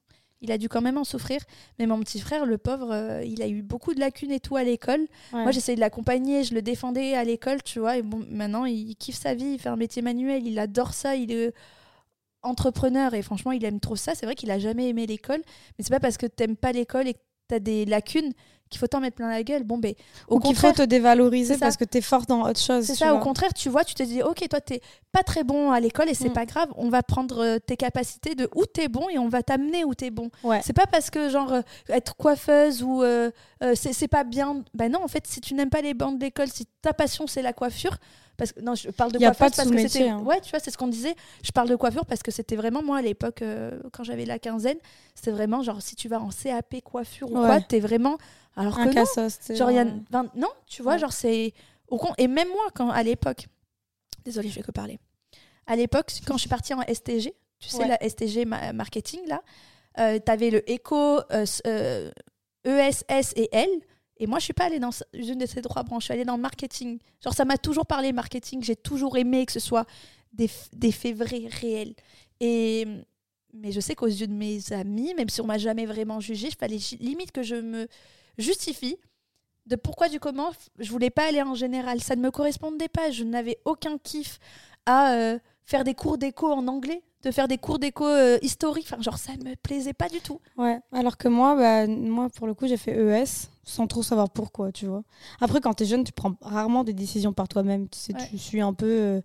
Il 0.43 0.51
a 0.53 0.57
dû 0.57 0.71
quand 0.71 0.81
même 0.81 0.97
en 0.97 1.05
souffrir. 1.05 1.41
Mais 1.79 1.87
mon 1.87 2.01
petit 2.01 2.19
frère, 2.21 2.47
le 2.47 2.57
pauvre, 2.57 2.89
euh, 2.93 3.23
il 3.25 3.43
a 3.43 3.49
eu 3.49 3.61
beaucoup 3.63 3.93
de 3.93 4.01
lacunes 4.01 4.33
et 4.33 4.41
tout 4.41 4.57
à 4.57 4.65
l'école. 4.65 5.01
Ouais. 5.35 5.43
Moi, 5.43 5.51
j'essayais 5.53 5.77
de 5.77 5.81
l'accompagner, 5.81 6.45
je 6.45 6.55
le 6.55 6.63
défendais 6.63 7.13
à 7.15 7.25
l'école, 7.25 7.63
tu 7.63 7.79
vois. 7.79 7.99
Et 7.99 8.03
bon, 8.03 8.25
maintenant, 8.31 8.65
il 8.65 8.97
kiffe 8.97 9.17
sa 9.21 9.35
vie, 9.35 9.53
il 9.55 9.59
fait 9.59 9.69
un 9.69 9.77
métier 9.77 10.01
manuel, 10.01 10.47
il 10.47 10.59
adore 10.59 10.95
ça, 10.95 11.15
il 11.17 11.31
est 11.31 11.53
entrepreneur 12.43 13.15
et 13.15 13.23
franchement, 13.23 13.53
il 13.53 13.65
aime 13.65 13.81
trop 13.81 13.97
ça. 13.97 14.15
C'est 14.15 14.27
vrai 14.27 14.35
qu'il 14.35 14.51
a 14.51 14.59
jamais 14.59 14.89
aimé 14.89 15.07
l'école, 15.07 15.43
mais 15.79 15.85
c'est 15.85 15.91
pas 15.91 16.01
parce 16.01 16.17
que 16.17 16.27
t'aimes 16.27 16.57
pas 16.57 16.73
l'école 16.73 17.09
et 17.09 17.15
que 17.15 17.19
t'as 17.49 17.59
des 17.59 17.85
lacunes 17.85 18.33
qu'il 18.69 18.79
faut 18.79 18.87
t'en 18.87 19.01
mettre 19.01 19.17
plein 19.17 19.29
la 19.29 19.43
gueule. 19.43 19.65
Bon, 19.65 19.79
ben, 19.79 19.95
au 20.29 20.37
Ou 20.37 20.39
qu'il 20.39 20.55
faut 20.55 20.69
contraire, 20.69 20.87
te 20.87 20.89
dévaloriser 20.89 21.59
parce 21.59 21.77
que 21.77 21.83
t'es 21.85 22.01
fort 22.01 22.25
dans 22.27 22.49
autre 22.49 22.61
chose. 22.61 22.85
c'est 22.85 22.95
ça. 22.95 23.13
Au 23.17 23.19
contraire, 23.19 23.53
tu 23.53 23.69
vois, 23.69 23.83
tu 23.83 23.95
te 23.95 24.03
dis, 24.05 24.23
ok, 24.23 24.47
toi, 24.49 24.61
t'es 24.61 24.81
pas 25.11 25.25
très 25.25 25.43
bon 25.43 25.73
à 25.73 25.81
l'école 25.81 26.09
et 26.09 26.15
c'est 26.15 26.29
Mm. 26.29 26.35
pas 26.35 26.47
grave. 26.47 26.69
On 26.77 26.89
va 26.89 27.03
prendre 27.03 27.41
euh, 27.43 27.59
tes 27.59 27.77
capacités 27.77 28.37
de 28.37 28.49
où 28.55 28.65
t'es 28.67 28.87
bon 28.87 29.09
et 29.09 29.19
on 29.19 29.29
va 29.29 29.43
t'amener 29.43 29.85
où 29.85 29.93
t'es 29.97 30.11
bon. 30.11 30.31
Ouais. 30.45 30.61
C'est 30.63 30.73
pas 30.73 30.87
parce 30.87 31.11
que 31.11 31.29
genre 31.29 31.53
euh, 31.53 31.63
être 31.89 32.15
coiffeuse 32.15 32.85
ou 32.85 33.03
euh, 33.03 33.33
euh, 33.65 33.75
c'est 33.75 34.07
pas 34.07 34.23
bien. 34.23 34.63
Bah 34.73 34.89
non, 34.89 35.03
en 35.03 35.09
fait, 35.09 35.27
si 35.27 35.41
tu 35.41 35.55
n'aimes 35.55 35.69
pas 35.71 35.81
les 35.83 35.93
bancs 35.95 36.17
d'école, 36.17 36.47
si 36.49 36.67
ta 36.81 36.93
passion 36.93 37.27
c'est 37.27 37.43
la 37.43 37.53
coiffure, 37.53 37.97
parce 38.41 38.53
que 38.53 38.61
non, 38.61 38.75
je 38.75 38.89
parle 38.91 39.13
de 39.13 39.19
Y 39.21 39.25
a 39.27 39.35
coiffeuse 39.35 39.57
pas 39.57 39.65
de 39.65 39.71
parce 39.71 39.83
que 39.83 39.89
c'était 39.89 40.09
hein. 40.09 40.19
ouais, 40.21 40.41
tu 40.41 40.51
vois, 40.51 40.59
c'est 40.59 40.71
ce 40.73 40.79
qu'on 40.79 40.89
disait. 40.89 41.15
Je 41.45 41.53
parle 41.53 41.69
de 41.69 41.77
coiffure 41.77 42.07
parce 42.07 42.23
que 42.23 42.31
c'était 42.31 42.57
vraiment 42.57 42.83
moi 42.83 42.97
à 42.99 43.03
l'époque 43.03 43.43
euh, 43.43 43.79
quand 43.93 44.03
j'avais 44.03 44.25
la 44.25 44.39
quinzaine, 44.39 44.79
c'était 45.15 45.31
vraiment 45.31 45.63
genre 45.63 45.81
si 45.83 45.95
tu 45.95 46.09
vas 46.09 46.19
en 46.21 46.31
CAP 46.31 46.81
coiffure 46.83 47.31
ou 47.31 47.39
Ouais. 47.39 47.47
quoi, 47.47 47.61
t'es 47.61 47.79
vraiment 47.81 48.17
alors 48.57 48.79
Un 48.79 48.85
que 48.89 48.89
non, 48.89 48.95
cassos. 48.95 49.39
tu 49.39 49.45
sais, 49.45 49.57
genre 49.57 49.71
y 49.71 49.79
a 49.79 49.85
vingt- 50.11 50.31
non, 50.35 50.49
tu 50.67 50.83
vois, 50.83 50.95
Ouais. 50.95 50.99
genre 50.99 51.13
c'est 51.13 51.53
au 51.89 51.99
con 51.99 52.13
et 52.19 52.27
même 52.27 52.49
moi 52.49 52.65
quand 52.75 52.91
à 52.91 53.03
l'époque. 53.03 53.47
Désolée, 54.25 54.49
je 54.49 54.55
fais 54.55 54.63
que 54.63 54.73
parler. 54.73 54.99
À 55.67 55.77
l'époque, 55.77 56.11
quand 56.27 56.35
je 56.35 56.41
suis 56.41 56.49
partie 56.49 56.75
en 56.75 56.83
STG, 56.83 57.33
tu 57.59 57.69
sais 57.69 57.87
la 57.87 57.97
STG 58.03 58.45
ma- 58.47 58.73
marketing 58.73 59.21
là, 59.29 59.43
euh, 59.99 60.19
t'avais 60.19 60.51
le 60.51 60.69
éco 60.71 60.97
euh, 60.97 61.43
s- 61.43 61.63
euh, 61.67 62.11
ESS 62.65 63.33
et 63.37 63.49
L. 63.53 63.69
Et 64.21 64.27
moi, 64.27 64.39
je 64.39 64.45
suis 64.45 64.53
pas 64.53 64.67
allée 64.67 64.79
dans 64.79 64.91
une 65.15 65.39
de 65.39 65.47
ces 65.47 65.63
trois 65.63 65.83
branches. 65.83 66.03
Je 66.03 66.07
suis 66.07 66.15
allée 66.15 66.25
dans 66.27 66.37
le 66.37 66.43
marketing. 66.43 66.99
Genre, 67.25 67.35
ça 67.35 67.45
m'a 67.45 67.57
toujours 67.57 67.87
parlé 67.87 68.13
marketing. 68.13 68.63
J'ai 68.63 68.77
toujours 68.77 69.17
aimé 69.17 69.47
que 69.47 69.53
ce 69.53 69.61
soit 69.61 69.87
des, 70.33 70.49
des 70.75 70.93
faits 70.93 71.17
vrais, 71.17 71.49
réels. 71.49 71.95
Et 72.39 72.87
mais 73.53 73.73
je 73.73 73.81
sais 73.81 73.95
qu'aux 73.95 74.07
yeux 74.07 74.27
de 74.27 74.33
mes 74.33 74.73
amis, 74.73 75.15
même 75.15 75.29
si 75.29 75.41
on 75.41 75.47
m'a 75.47 75.59
jamais 75.59 75.87
vraiment 75.87 76.21
jugé, 76.21 76.49
il 76.49 76.55
fallait 76.55 76.79
limite 77.01 77.33
que 77.33 77.43
je 77.43 77.57
me 77.57 77.89
justifie 78.39 78.97
de 79.67 79.77
pourquoi 79.77 80.09
du 80.09 80.21
comment 80.21 80.51
je 80.79 80.91
voulais 80.91 81.11
pas 81.11 81.29
aller 81.29 81.43
en 81.43 81.55
général. 81.55 82.01
Ça 82.01 82.15
ne 82.15 82.23
me 82.23 82.31
correspondait 82.31 82.89
pas. 82.89 83.11
Je 83.11 83.25
n'avais 83.25 83.59
aucun 83.65 83.99
kiff 83.99 84.39
à 84.87 85.15
euh, 85.15 85.39
faire 85.65 85.85
des 85.85 85.95
cours 85.95 86.19
d'éco 86.19 86.53
en 86.53 86.67
anglais, 86.69 87.03
de 87.23 87.31
faire 87.31 87.49
des 87.49 87.59
cours 87.59 87.79
d'éco 87.79 88.07
euh, 88.07 88.39
historiques. 88.43 88.87
Enfin, 88.91 89.03
genre, 89.03 89.19
ça 89.19 89.33
me 89.45 89.55
plaisait 89.57 89.93
pas 89.93 90.09
du 90.09 90.21
tout. 90.21 90.41
Ouais, 90.57 90.79
alors 90.93 91.17
que 91.17 91.29
moi, 91.29 91.55
bah, 91.57 91.87
moi 91.87 92.29
pour 92.35 92.47
le 92.47 92.55
coup, 92.55 92.67
j'ai 92.67 92.77
fait 92.77 92.93
ES 92.97 93.25
sans 93.65 93.87
trop 93.87 94.03
savoir 94.03 94.31
pourquoi, 94.31 94.73
tu 94.73 94.87
vois. 94.87 95.03
Après, 95.41 95.61
quand 95.61 95.75
t'es 95.75 95.85
jeune, 95.87 96.03
tu 96.05 96.13
prends 96.13 96.35
rarement 96.41 96.83
des 96.85 96.93
décisions 96.95 97.33
par 97.33 97.47
toi-même. 97.49 97.89
Tu 97.89 97.99
sais, 97.99 98.15
Ouais. 98.15 98.29
tu 98.31 98.39
suis 98.39 98.61
un 98.61 98.73
peu. 98.73 98.87
euh, 98.87 99.21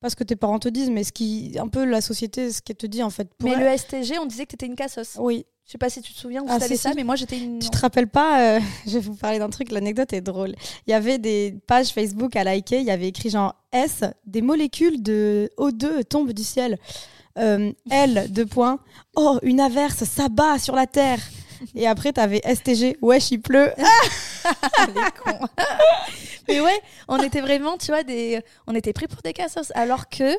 pas 0.00 0.10
ce 0.10 0.14
que 0.14 0.22
tes 0.22 0.36
parents 0.36 0.60
te 0.60 0.68
disent, 0.68 0.90
mais 0.90 1.02
ce 1.02 1.10
qui, 1.10 1.56
un 1.58 1.66
peu 1.66 1.84
la 1.84 2.00
société, 2.00 2.52
ce 2.52 2.62
qu'elle 2.62 2.76
te 2.76 2.86
dit 2.86 3.02
en 3.02 3.10
fait. 3.10 3.34
Pour 3.34 3.48
mais 3.48 3.56
elle- 3.56 3.64
le 3.72 3.76
STG, 3.76 4.16
on 4.20 4.26
disait 4.26 4.44
que 4.46 4.50
t'étais 4.50 4.66
une 4.66 4.76
cassos. 4.76 5.16
Oui. 5.18 5.44
Je 5.66 5.72
sais 5.72 5.78
pas 5.78 5.90
si 5.90 6.00
tu 6.00 6.14
te 6.14 6.18
souviens 6.18 6.42
ou 6.42 6.46
Ah, 6.48 6.60
si, 6.60 6.76
ça, 6.78 6.90
si. 6.90 6.96
mais 6.96 7.02
moi 7.04 7.14
j'étais 7.16 7.36
une. 7.38 7.58
Tu 7.58 7.68
te 7.68 7.76
rappelles 7.78 8.06
pas 8.08 8.56
euh, 8.56 8.60
Je 8.86 8.92
vais 8.92 9.00
vous 9.00 9.16
parler 9.16 9.38
d'un 9.40 9.50
truc, 9.50 9.70
l'anecdote 9.72 10.12
est 10.12 10.20
drôle. 10.20 10.54
Il 10.86 10.90
y 10.92 10.94
avait 10.94 11.18
des 11.18 11.56
pages 11.66 11.88
Facebook 11.88 12.36
à 12.36 12.44
liker, 12.44 12.78
il 12.78 12.86
y 12.86 12.90
avait 12.92 13.08
écrit 13.08 13.28
genre 13.28 13.54
S, 13.72 14.04
des 14.24 14.40
molécules 14.40 15.02
de 15.02 15.50
O2 15.58 16.04
tombent 16.04 16.32
du 16.32 16.44
ciel. 16.44 16.78
Euh, 17.38 17.72
L, 17.90 18.26
deux 18.30 18.46
points. 18.46 18.80
Oh, 19.16 19.38
une 19.42 19.60
averse 19.60 20.04
s'abat 20.04 20.58
sur 20.58 20.74
la 20.74 20.86
terre. 20.86 21.20
Et 21.74 21.86
après, 21.86 22.12
t'avais 22.12 22.40
STG, 22.44 22.98
wesh, 23.02 23.30
il 23.30 23.40
pleut. 23.40 23.72
Cons. 25.24 25.46
mais 26.48 26.60
ouais, 26.60 26.80
on 27.08 27.18
était 27.18 27.40
vraiment, 27.40 27.76
tu 27.76 27.86
vois, 27.88 28.02
des... 28.02 28.40
on 28.66 28.74
était 28.74 28.92
pris 28.92 29.08
pour 29.08 29.22
des 29.22 29.32
cassos. 29.32 29.72
Alors 29.74 30.08
que, 30.08 30.36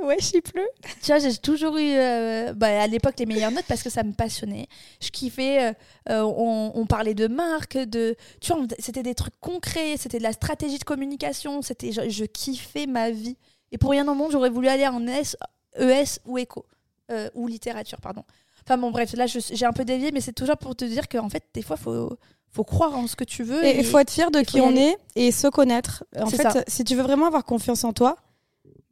Wesh, 0.00 0.30
il 0.32 0.42
pleut. 0.42 0.68
tu 1.02 1.08
vois, 1.08 1.18
j'ai 1.18 1.36
toujours 1.36 1.76
eu 1.76 1.90
euh, 1.92 2.52
bah, 2.54 2.82
à 2.82 2.86
l'époque 2.86 3.14
les 3.18 3.26
meilleures 3.26 3.50
notes 3.50 3.64
parce 3.66 3.82
que 3.82 3.90
ça 3.90 4.04
me 4.04 4.12
passionnait. 4.12 4.68
Je 5.00 5.10
kiffais, 5.10 5.74
euh, 6.08 6.22
on, 6.22 6.70
on 6.74 6.86
parlait 6.86 7.14
de 7.14 7.26
marque, 7.26 7.76
de. 7.76 8.14
Tu 8.40 8.52
vois, 8.52 8.64
c'était 8.78 9.02
des 9.02 9.16
trucs 9.16 9.38
concrets, 9.40 9.96
c'était 9.96 10.18
de 10.18 10.22
la 10.22 10.32
stratégie 10.32 10.78
de 10.78 10.84
communication, 10.84 11.62
c'était, 11.62 11.90
je, 11.90 12.08
je 12.08 12.24
kiffais 12.24 12.86
ma 12.86 13.10
vie. 13.10 13.36
Et 13.72 13.78
pour 13.78 13.90
rien 13.90 14.06
au 14.06 14.14
monde, 14.14 14.30
j'aurais 14.30 14.50
voulu 14.50 14.68
aller 14.68 14.86
en 14.86 15.04
S, 15.06 15.36
ES 15.78 16.20
ou 16.26 16.38
éco, 16.38 16.64
euh, 17.10 17.28
ou 17.34 17.46
littérature, 17.46 18.00
pardon. 18.00 18.24
Enfin 18.64 18.76
bon, 18.76 18.90
bref, 18.90 19.14
là 19.14 19.26
j'ai 19.26 19.64
un 19.66 19.72
peu 19.72 19.84
dévié, 19.84 20.12
mais 20.12 20.20
c'est 20.20 20.32
toujours 20.32 20.56
pour 20.58 20.76
te 20.76 20.84
dire 20.84 21.08
qu'en 21.08 21.28
fait, 21.28 21.44
des 21.54 21.62
fois, 21.62 21.76
faut, 21.76 22.16
faut 22.50 22.64
croire 22.64 22.96
en 22.96 23.06
ce 23.06 23.16
que 23.16 23.24
tu 23.24 23.42
veux. 23.42 23.64
Et 23.64 23.78
il 23.78 23.84
faut 23.84 23.98
être 23.98 24.10
fier 24.10 24.30
de 24.30 24.40
qui 24.40 24.60
on 24.60 24.68
aller. 24.68 24.94
est 25.16 25.26
et 25.28 25.32
se 25.32 25.46
connaître. 25.48 26.04
En 26.20 26.26
fait, 26.26 26.42
ça. 26.42 26.64
si 26.66 26.84
tu 26.84 26.94
veux 26.94 27.02
vraiment 27.02 27.26
avoir 27.26 27.44
confiance 27.44 27.84
en 27.84 27.92
toi, 27.92 28.16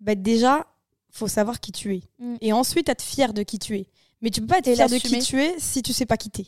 bah 0.00 0.14
déjà, 0.14 0.66
faut 1.10 1.28
savoir 1.28 1.60
qui 1.60 1.72
tu 1.72 1.94
es. 1.94 2.02
Mm. 2.18 2.36
Et 2.40 2.52
ensuite, 2.52 2.88
être 2.88 3.02
fier 3.02 3.32
de 3.34 3.42
qui 3.42 3.58
tu 3.58 3.76
es. 3.76 3.86
Mais 4.22 4.30
tu 4.30 4.40
peux 4.40 4.46
pas 4.46 4.58
être 4.58 4.72
fier 4.74 4.88
de 4.88 4.96
qui 4.96 5.18
tu 5.18 5.42
es 5.42 5.54
si 5.58 5.82
tu 5.82 5.92
sais 5.92 6.06
pas 6.06 6.16
qui 6.16 6.30
t'es. 6.30 6.46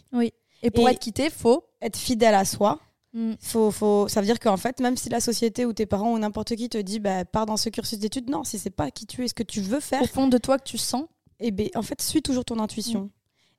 Et 0.63 0.71
pour 0.71 0.89
Et- 0.89 0.93
être 0.93 0.99
quitté, 0.99 1.29
faut. 1.31 1.65
Être 1.83 1.97
fidèle 1.97 2.35
à 2.35 2.45
soi, 2.45 2.81
Mm. 3.19 3.35
faut, 3.41 3.71
faut... 3.73 4.07
ça 4.09 4.21
veut 4.21 4.27
dire 4.27 4.39
qu'en 4.39 4.57
fait, 4.57 4.79
même 4.81 4.97
si 4.97 5.09
la 5.09 5.21
société 5.21 5.67
ou 5.67 5.73
tes 5.73 5.87
parents 5.87 6.13
ou 6.13 6.19
n'importe 6.19 6.55
qui 6.55 6.69
te 6.69 6.79
dit 6.79 7.01
bah, 7.01 7.25
pars 7.25 7.47
dans 7.47 7.57
ce 7.57 7.69
cursus 7.69 7.99
d'études, 7.99 8.31
non, 8.31 8.45
si 8.45 8.59
c'est 8.59 8.71
pas 8.71 8.91
qui 8.93 9.07
tu 9.07 9.25
es, 9.25 9.29
ce 9.29 9.35
que 9.35 9.43
tu 9.43 9.61
veux 9.61 9.81
faire, 9.81 10.03
Au 10.03 10.07
fond 10.07 10.29
de 10.29 10.39
toi 10.39 10.57
que 10.59 10.65
tu 10.65 10.79
sens. 10.79 11.05
et 11.41 11.51
ben, 11.51 11.69
en 11.75 11.83
fait, 11.83 12.01
suis 12.01 12.23
toujours 12.23 12.45
ton 12.45 12.59
intuition. 12.61 13.03
Mm. 13.03 13.11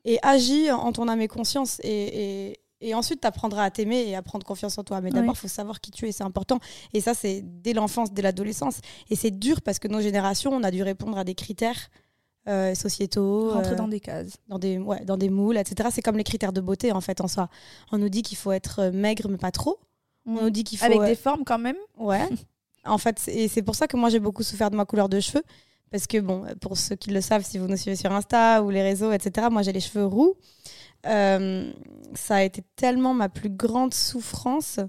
Et 0.06 0.20
agis 0.22 0.72
en 0.72 0.92
ton 0.94 1.08
âme 1.10 1.20
et 1.22 1.28
conscience. 1.28 1.80
Et, 1.84 2.50
et, 2.52 2.60
et 2.82 2.94
ensuite, 2.94 3.20
tu 3.20 3.28
apprendras 3.28 3.66
à 3.66 3.70
t'aimer 3.70 4.08
et 4.08 4.16
à 4.16 4.22
prendre 4.22 4.46
confiance 4.46 4.78
en 4.78 4.84
toi. 4.86 5.02
Mais 5.02 5.10
d'abord, 5.12 5.32
Oui. 5.32 5.36
il 5.38 5.42
faut 5.42 5.48
savoir 5.50 5.82
qui 5.82 5.92
tu 5.92 6.08
es, 6.08 6.14
c'est 6.14 6.24
important. 6.24 6.60
Et 6.94 7.02
ça, 7.02 7.14
c'est 7.14 7.42
dès 7.44 7.74
l'enfance, 7.74 8.14
dès 8.14 8.22
l'adolescence. 8.22 8.78
Et 9.10 9.18
c'est 9.18 9.32
dur 9.38 9.62
parce 9.62 9.78
que 9.78 9.90
nos 9.90 10.00
générations, 10.00 10.52
on 10.54 10.64
a 10.64 10.72
dû 10.72 10.82
répondre 10.84 11.18
à 11.18 11.26
des 11.26 11.36
critères 11.36 11.90
euh, 12.48 12.74
sociétaux, 12.74 13.52
Rentrer 13.52 13.74
euh, 13.74 13.76
dans 13.76 13.88
des 13.88 14.00
cases. 14.00 14.38
dans, 14.48 14.60
des, 14.60 14.78
ouais, 14.78 15.04
dans 15.06 15.18
des 15.18 15.30
moules, 15.30 15.58
etc. 15.58 15.90
C'est 15.92 16.02
comme 16.02 16.18
les 16.18 16.24
critères 16.24 16.54
de 16.54 16.62
beauté, 16.62 16.92
en 16.92 17.02
fait, 17.02 17.22
en 17.22 17.28
soi. 17.28 17.50
On 17.92 17.98
nous 17.98 18.10
dit 18.10 18.22
qu'il 18.22 18.38
faut 18.38 18.52
être 18.52 18.80
euh, 18.80 18.92
maigre, 18.92 19.28
mais 19.30 19.38
pas 19.38 19.52
trop. 19.52 19.80
On 20.26 20.44
nous 20.44 20.50
dit 20.50 20.64
qu'il 20.64 20.78
faut... 20.78 20.86
Avec 20.86 21.02
des 21.02 21.16
formes 21.16 21.44
quand 21.44 21.60
même. 21.60 21.78
Ouais. 21.98 22.28
En 22.86 22.98
fait, 22.98 23.22
et 23.28 23.50
c'est 23.50 23.62
pour 23.62 23.76
ça 23.76 23.88
que 23.88 23.98
moi 23.98 24.10
j'ai 24.10 24.22
beaucoup 24.22 24.42
souffert 24.42 24.72
de 24.72 24.78
ma 24.78 24.86
couleur 24.86 25.10
de 25.10 25.20
cheveux. 25.20 25.44
Parce 25.92 26.08
que, 26.08 26.18
bon, 26.18 26.46
pour 26.62 26.78
ceux 26.78 26.96
qui 26.96 27.10
le 27.10 27.20
savent, 27.20 27.44
si 27.44 27.58
vous 27.58 27.68
nous 27.68 27.76
suivez 27.76 27.98
sur 27.98 28.12
Insta 28.12 28.64
ou 28.64 28.70
les 28.70 28.82
réseaux, 28.82 29.12
etc., 29.12 29.48
moi 29.52 29.64
j'ai 29.64 29.74
les 29.74 29.82
cheveux 29.82 30.06
roux. 30.06 30.38
Euh, 31.06 31.72
ça 32.14 32.38
a 32.38 32.44
été 32.44 32.64
tellement 32.78 33.14
ma 33.14 33.28
plus 33.30 33.50
grande 33.50 33.94
souffrance. 33.94 34.80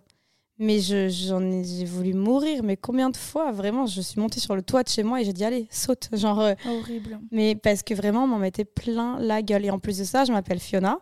Mais 0.62 0.78
je- 0.78 1.08
j'en 1.08 1.40
ai, 1.42 1.64
j'ai 1.64 1.86
voulu 1.86 2.12
mourir. 2.12 2.62
Mais 2.62 2.76
combien 2.76 3.08
de 3.10 3.16
fois, 3.16 3.50
vraiment, 3.50 3.86
je 3.86 4.00
suis 4.02 4.20
montée 4.20 4.40
sur 4.40 4.54
le 4.54 4.62
toit 4.62 4.82
de 4.82 4.88
chez 4.88 5.02
moi 5.02 5.20
et 5.20 5.24
j'ai 5.24 5.32
dit, 5.32 5.42
allez, 5.44 5.66
saute. 5.70 6.10
Genre, 6.12 6.38
euh, 6.38 6.54
Horrible. 6.68 7.18
mais 7.32 7.54
parce 7.54 7.82
que 7.82 7.94
vraiment, 7.94 8.24
on 8.24 8.26
m'en 8.26 8.38
mettait 8.38 8.66
plein 8.66 9.18
la 9.18 9.40
gueule. 9.42 9.64
Et 9.64 9.70
en 9.70 9.78
plus 9.78 9.96
de 9.98 10.04
ça, 10.04 10.24
je 10.24 10.32
m'appelle 10.32 10.60
Fiona. 10.60 10.98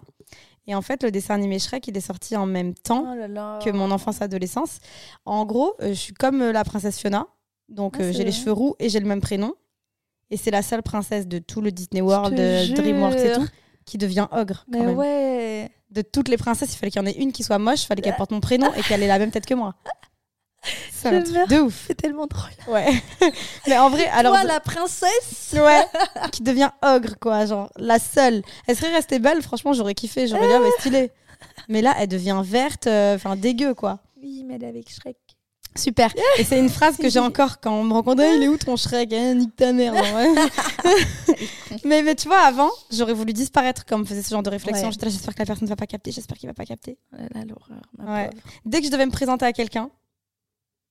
Et 0.68 0.74
en 0.74 0.82
fait, 0.82 1.02
le 1.02 1.10
dessin 1.10 1.34
animé 1.34 1.58
Shrek, 1.58 1.88
il 1.88 1.96
est 1.96 2.00
sorti 2.00 2.36
en 2.36 2.46
même 2.46 2.74
temps 2.74 3.04
Oh 3.10 3.14
là 3.16 3.26
là. 3.26 3.58
que 3.64 3.70
mon 3.70 3.90
enfance-adolescence. 3.90 4.78
En 5.24 5.44
gros, 5.44 5.74
euh, 5.80 5.88
je 5.88 5.94
suis 5.94 6.12
comme 6.14 6.40
euh, 6.42 6.52
la 6.52 6.62
princesse 6.62 6.98
Fiona. 7.00 7.26
Donc, 7.68 7.96
Ah, 7.98 8.12
j'ai 8.12 8.22
les 8.24 8.32
cheveux 8.32 8.52
roux 8.52 8.76
et 8.78 8.88
j'ai 8.88 9.00
le 9.00 9.06
même 9.06 9.20
prénom. 9.20 9.54
Et 10.30 10.36
c'est 10.36 10.50
la 10.50 10.62
seule 10.62 10.82
princesse 10.82 11.26
de 11.26 11.38
tout 11.38 11.60
le 11.62 11.72
Disney 11.72 12.02
World, 12.02 12.34
DreamWorks 12.76 13.16
et 13.18 13.32
tout, 13.32 13.46
qui 13.86 13.96
devient 13.98 14.26
ogre. 14.30 14.66
quand 14.70 14.78
Mais 14.78 14.86
même. 14.86 14.96
ouais. 14.96 15.70
De 15.90 16.02
toutes 16.02 16.28
les 16.28 16.36
princesses, 16.36 16.74
il 16.74 16.76
fallait 16.76 16.90
qu'il 16.90 17.00
y 17.00 17.04
en 17.04 17.06
ait 17.06 17.16
une 17.16 17.32
qui 17.32 17.42
soit 17.42 17.58
moche, 17.58 17.84
il 17.84 17.86
fallait 17.86 18.02
qu'elle 18.02 18.16
porte 18.16 18.30
mon 18.30 18.40
prénom 18.40 18.72
et 18.74 18.82
qu'elle 18.82 19.02
ait 19.02 19.08
la 19.08 19.18
même 19.18 19.30
tête 19.30 19.46
que 19.46 19.54
moi. 19.54 19.74
C'est 20.92 21.08
un 21.08 21.22
truc 21.22 21.48
de 21.48 21.60
ouf. 21.60 21.84
C'est 21.86 21.94
tellement 21.94 22.26
drôle. 22.26 22.50
Ouais. 22.66 22.88
Mais 23.66 23.78
en 23.78 23.88
vrai, 23.88 24.06
alors. 24.08 24.34
Toi, 24.34 24.44
la 24.44 24.60
princesse 24.60 25.54
Ouais, 25.54 25.84
qui 26.32 26.42
devient 26.42 26.70
ogre, 26.82 27.14
quoi, 27.20 27.46
genre, 27.46 27.70
la 27.76 27.98
seule. 27.98 28.42
Elle 28.66 28.76
serait 28.76 28.92
restée 28.92 29.18
belle, 29.18 29.40
franchement, 29.40 29.72
j'aurais 29.72 29.94
kiffé, 29.94 30.26
j'aurais 30.26 30.46
dit, 30.46 30.54
ah, 30.54 30.60
ouais, 30.60 30.70
stylé. 30.80 31.10
Mais 31.68 31.80
là, 31.82 31.94
elle 31.98 32.08
devient 32.08 32.42
verte, 32.44 32.86
euh, 32.86 33.14
enfin, 33.14 33.36
dégueu, 33.36 33.74
quoi. 33.74 34.00
Oui, 34.20 34.44
mais 34.46 34.56
elle 34.56 34.64
est 34.64 34.68
avec 34.68 34.90
Shrek. 34.90 35.16
Super. 35.78 36.12
Et 36.38 36.44
c'est 36.44 36.58
une 36.58 36.68
phrase 36.68 36.96
que 36.96 37.08
j'ai 37.08 37.18
encore 37.20 37.60
quand 37.60 37.72
on 37.72 37.84
me 37.84 37.92
rencontre, 37.92 38.22
Ah, 38.24 38.34
il 38.34 38.42
est 38.42 38.48
où 38.48 38.56
ton 38.56 38.76
Shrek? 38.76 39.12
Hein, 39.12 39.34
Nique 39.34 39.54
ta 39.56 39.72
mère. 39.72 39.94
genre, 39.94 40.14
ouais. 40.16 40.34
mais, 41.84 42.02
mais 42.02 42.14
tu 42.14 42.28
vois, 42.28 42.40
avant, 42.40 42.70
j'aurais 42.90 43.12
voulu 43.14 43.32
disparaître 43.32 43.84
comme 43.86 44.06
faisait 44.06 44.22
ce 44.22 44.30
genre 44.30 44.42
de 44.42 44.50
réflexion. 44.50 44.86
Ouais. 44.86 44.92
J'étais 44.92 45.06
là, 45.06 45.12
j'espère 45.12 45.34
que 45.34 45.40
la 45.40 45.46
personne 45.46 45.64
ne 45.66 45.70
va 45.70 45.76
pas 45.76 45.86
capter, 45.86 46.10
j'espère 46.12 46.36
qu'il 46.36 46.48
va 46.48 46.54
pas 46.54 46.64
capter. 46.66 46.98
Oh 47.12 47.22
là 47.34 47.44
l'horreur, 47.44 47.82
Ouais. 47.98 48.30
Dès 48.64 48.80
que 48.80 48.86
je 48.86 48.90
devais 48.90 49.06
me 49.06 49.10
présenter 49.12 49.44
à 49.44 49.52
quelqu'un, 49.52 49.90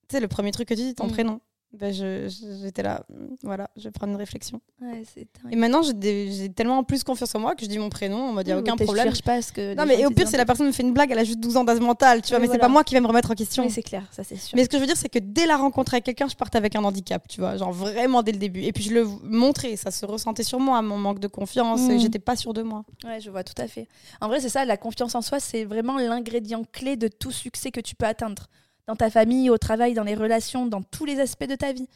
tu 0.08 0.16
sais, 0.16 0.20
le 0.20 0.28
premier 0.28 0.50
truc 0.52 0.68
que 0.68 0.74
tu 0.74 0.80
dis, 0.82 0.94
ton 0.94 1.06
Mm. 1.06 1.12
prénom. 1.12 1.40
Ben, 1.74 1.92
j'étais 1.92 2.82
là, 2.82 3.04
mm, 3.10 3.34
voilà, 3.42 3.68
je 3.76 3.84
vais 3.84 3.90
prendre 3.90 4.12
une 4.12 4.18
réflexion. 4.18 4.58
Ouais, 4.80 5.02
c'est. 5.14 5.26
Et 5.50 5.54
maintenant, 5.56 5.82
j'ai 5.82 6.48
tellement 6.56 6.82
plus 6.82 7.04
confiance 7.04 7.34
en 7.34 7.40
moi 7.40 7.54
que 7.54 7.62
je 7.62 7.68
dis 7.68 7.78
mon 7.78 7.90
prénom, 7.90 8.30
on 8.30 8.32
m'a 8.32 8.42
dit, 8.42 8.52
Oui, 8.54 8.60
aucun 8.60 8.74
mais 8.78 8.84
problème. 8.86 9.04
Je 9.06 9.10
cherche 9.10 9.22
pas 9.22 9.42
ce 9.42 9.52
que. 9.52 9.74
Non, 9.74 9.84
mais 9.84 10.00
et 10.00 10.06
au 10.06 10.10
pire, 10.10 10.26
c'est 10.26 10.38
la 10.38 10.46
personne 10.46 10.66
me 10.66 10.72
fait 10.72 10.82
une 10.82 10.94
blague, 10.94 11.10
elle 11.10 11.18
a 11.18 11.24
juste 11.24 11.40
12 11.40 11.58
ans 11.58 11.64
d'âge 11.64 11.80
mental, 11.80 12.22
tu 12.22 12.30
vois, 12.30 12.38
mais 12.38 12.46
c'est 12.46 12.52
voilà. 12.52 12.60
pas 12.64 12.68
moi 12.68 12.84
qui 12.84 12.94
vais 12.94 13.00
me 13.02 13.06
remettre 13.06 13.30
en 13.30 13.34
question. 13.34 13.64
Oui, 13.64 13.70
c'est 13.70 13.82
clair, 13.82 14.04
ça 14.12 14.24
c'est 14.24 14.36
sûr. 14.36 14.56
Mais 14.56 14.64
ce 14.64 14.70
que 14.70 14.78
je 14.78 14.80
veux 14.80 14.86
dire, 14.86 14.96
c'est 14.96 15.10
que 15.10 15.18
dès 15.18 15.44
la 15.44 15.58
rencontre 15.58 15.92
avec 15.92 16.04
quelqu'un, 16.04 16.26
je 16.28 16.36
partais 16.36 16.56
avec 16.56 16.74
un 16.74 16.82
handicap, 16.84 17.28
tu 17.28 17.40
vois, 17.40 17.58
genre 17.58 17.72
vraiment 17.72 18.22
dès 18.22 18.32
le 18.32 18.38
début. 18.38 18.62
Et 18.62 18.72
puis 18.72 18.84
je 18.84 18.94
le 18.94 19.06
montrais, 19.24 19.76
ça 19.76 19.90
se 19.90 20.06
ressentait 20.06 20.44
sur 20.44 20.60
moi, 20.60 20.80
mon 20.80 20.96
manque 20.96 21.18
de 21.20 21.28
confiance, 21.28 21.82
Mm. 21.82 21.90
et 21.90 21.98
j'étais 21.98 22.18
pas 22.18 22.34
sûre 22.36 22.54
de 22.54 22.62
moi. 22.62 22.84
Ouais, 23.04 23.20
je 23.20 23.28
vois 23.30 23.44
tout 23.44 23.60
à 23.60 23.68
fait. 23.68 23.88
En 24.22 24.28
vrai, 24.28 24.40
c'est 24.40 24.48
ça, 24.48 24.64
la 24.64 24.78
confiance 24.78 25.14
en 25.14 25.20
soi, 25.20 25.38
c'est 25.38 25.64
vraiment 25.64 25.98
l'ingrédient 25.98 26.64
clé 26.72 26.96
de 26.96 27.08
tout 27.08 27.30
succès 27.30 27.70
que 27.70 27.80
tu 27.80 27.94
peux 27.94 28.06
atteindre. 28.06 28.46
Dans 28.88 28.96
ta 28.96 29.10
famille, 29.10 29.50
au 29.50 29.58
travail, 29.58 29.94
dans 29.94 30.02
les 30.02 30.14
relations, 30.16 30.66
dans 30.66 30.82
tous 30.82 31.04
les 31.04 31.20
aspects 31.20 31.44
de 31.46 31.54
ta 31.54 31.72
vie. 31.72 31.88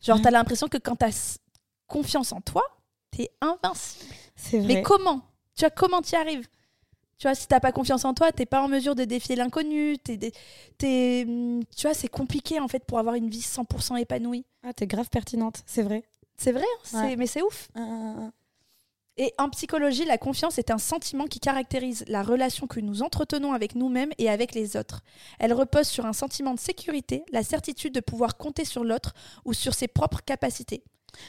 Genre, 0.00 0.18
Ouais. 0.18 0.22
t'as 0.22 0.30
l'impression 0.30 0.68
que 0.68 0.78
quand 0.78 0.94
t'as 0.94 1.38
confiance 1.88 2.30
en 2.32 2.40
toi, 2.42 2.62
t'es 3.10 3.30
invincible. 3.40 4.14
C'est 4.36 4.58
vrai. 4.60 4.74
Mais 4.74 4.82
comment? 4.82 5.22
Tu 5.56 5.60
vois, 5.60 5.70
comment 5.70 6.02
t'y 6.02 6.14
arrives? 6.16 6.46
Tu 7.16 7.26
vois, 7.26 7.34
si 7.34 7.46
t'as 7.48 7.60
pas 7.60 7.72
confiance 7.72 8.04
en 8.04 8.12
toi, 8.12 8.30
t'es 8.32 8.44
pas 8.44 8.60
en 8.60 8.68
mesure 8.68 8.94
de 8.94 9.04
défier 9.04 9.36
l'inconnu. 9.36 9.96
T'es, 9.98 11.24
hum, 11.26 11.60
tu 11.74 11.86
vois, 11.86 11.94
c'est 11.94 12.08
compliqué 12.08 12.60
en 12.60 12.68
fait 12.68 12.84
pour 12.84 12.98
avoir 12.98 13.14
une 13.14 13.30
vie 13.30 13.40
100% 13.40 13.96
épanouie. 13.96 14.44
Ah, 14.62 14.72
t'es 14.74 14.86
grave 14.86 15.08
pertinente, 15.08 15.62
c'est 15.64 15.82
vrai. 15.82 16.02
C'est 16.36 16.52
vrai, 16.52 16.64
hein, 16.64 16.80
c'est- 16.82 17.16
mais 17.16 17.26
c'est 17.26 17.40
ouf. 17.42 17.68
Et 19.16 19.32
en 19.38 19.48
psychologie, 19.48 20.04
la 20.04 20.18
confiance 20.18 20.58
est 20.58 20.72
un 20.72 20.78
sentiment 20.78 21.26
qui 21.26 21.38
caractérise 21.38 22.04
la 22.08 22.22
relation 22.22 22.66
que 22.66 22.80
nous 22.80 23.02
entretenons 23.02 23.52
avec 23.52 23.76
nous-mêmes 23.76 24.12
et 24.18 24.28
avec 24.28 24.54
les 24.54 24.76
autres. 24.76 25.02
Elle 25.38 25.52
repose 25.52 25.86
sur 25.86 26.04
un 26.04 26.12
sentiment 26.12 26.52
de 26.52 26.58
sécurité, 26.58 27.24
la 27.30 27.44
certitude 27.44 27.94
de 27.94 28.00
pouvoir 28.00 28.36
compter 28.36 28.64
sur 28.64 28.82
l'autre 28.82 29.14
ou 29.44 29.52
sur 29.52 29.72
ses 29.74 29.86
propres 29.86 30.22
capacités. 30.22 30.82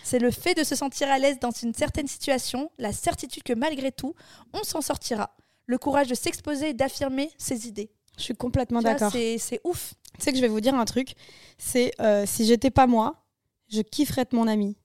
C'est 0.04 0.18
le 0.18 0.32
fait 0.32 0.56
de 0.56 0.63
se 0.63 0.75
sentir 0.75 1.10
à 1.10 1.20
l'aise 1.20 1.39
dans 1.39 1.51
une 1.51 1.75
certaine 1.75 2.08
situation, 2.08 2.72
la 2.80 2.92
certitude 2.92 3.44
que 3.44 3.54
malgré 3.54 3.92
tout, 3.92 4.15
on 4.54 4.63
s'en 4.63 4.82
sortira, 4.82 5.36
le 5.68 5.77
courage 5.77 6.08
de 6.08 6.15
s'exposer 6.15 6.69
et 6.69 6.74
d'affirmer 6.74 7.30
ses 7.38 7.67
idées. 7.67 7.91
Je 8.17 8.24
suis 8.24 8.36
complètement 8.36 8.82
d'accord. 8.82 9.12
C'est 9.12 9.38
c'est 9.38 9.62
ouf. 9.63 9.93
Tu 10.17 10.24
sais 10.24 10.32
que 10.32 10.38
je 10.38 10.41
vais 10.41 10.48
vous 10.48 10.62
dire 10.62 10.74
un 10.74 10.86
truc, 10.86 11.13
c'est 11.58 11.91
euh, 12.00 12.26
si 12.26 12.45
j'étais 12.45 12.71
pas 12.71 12.88
moi, 12.88 13.26
je 13.67 13.82
kifferais 13.82 14.21
être 14.21 14.34
mon 14.34 14.48
ami. 14.48 14.78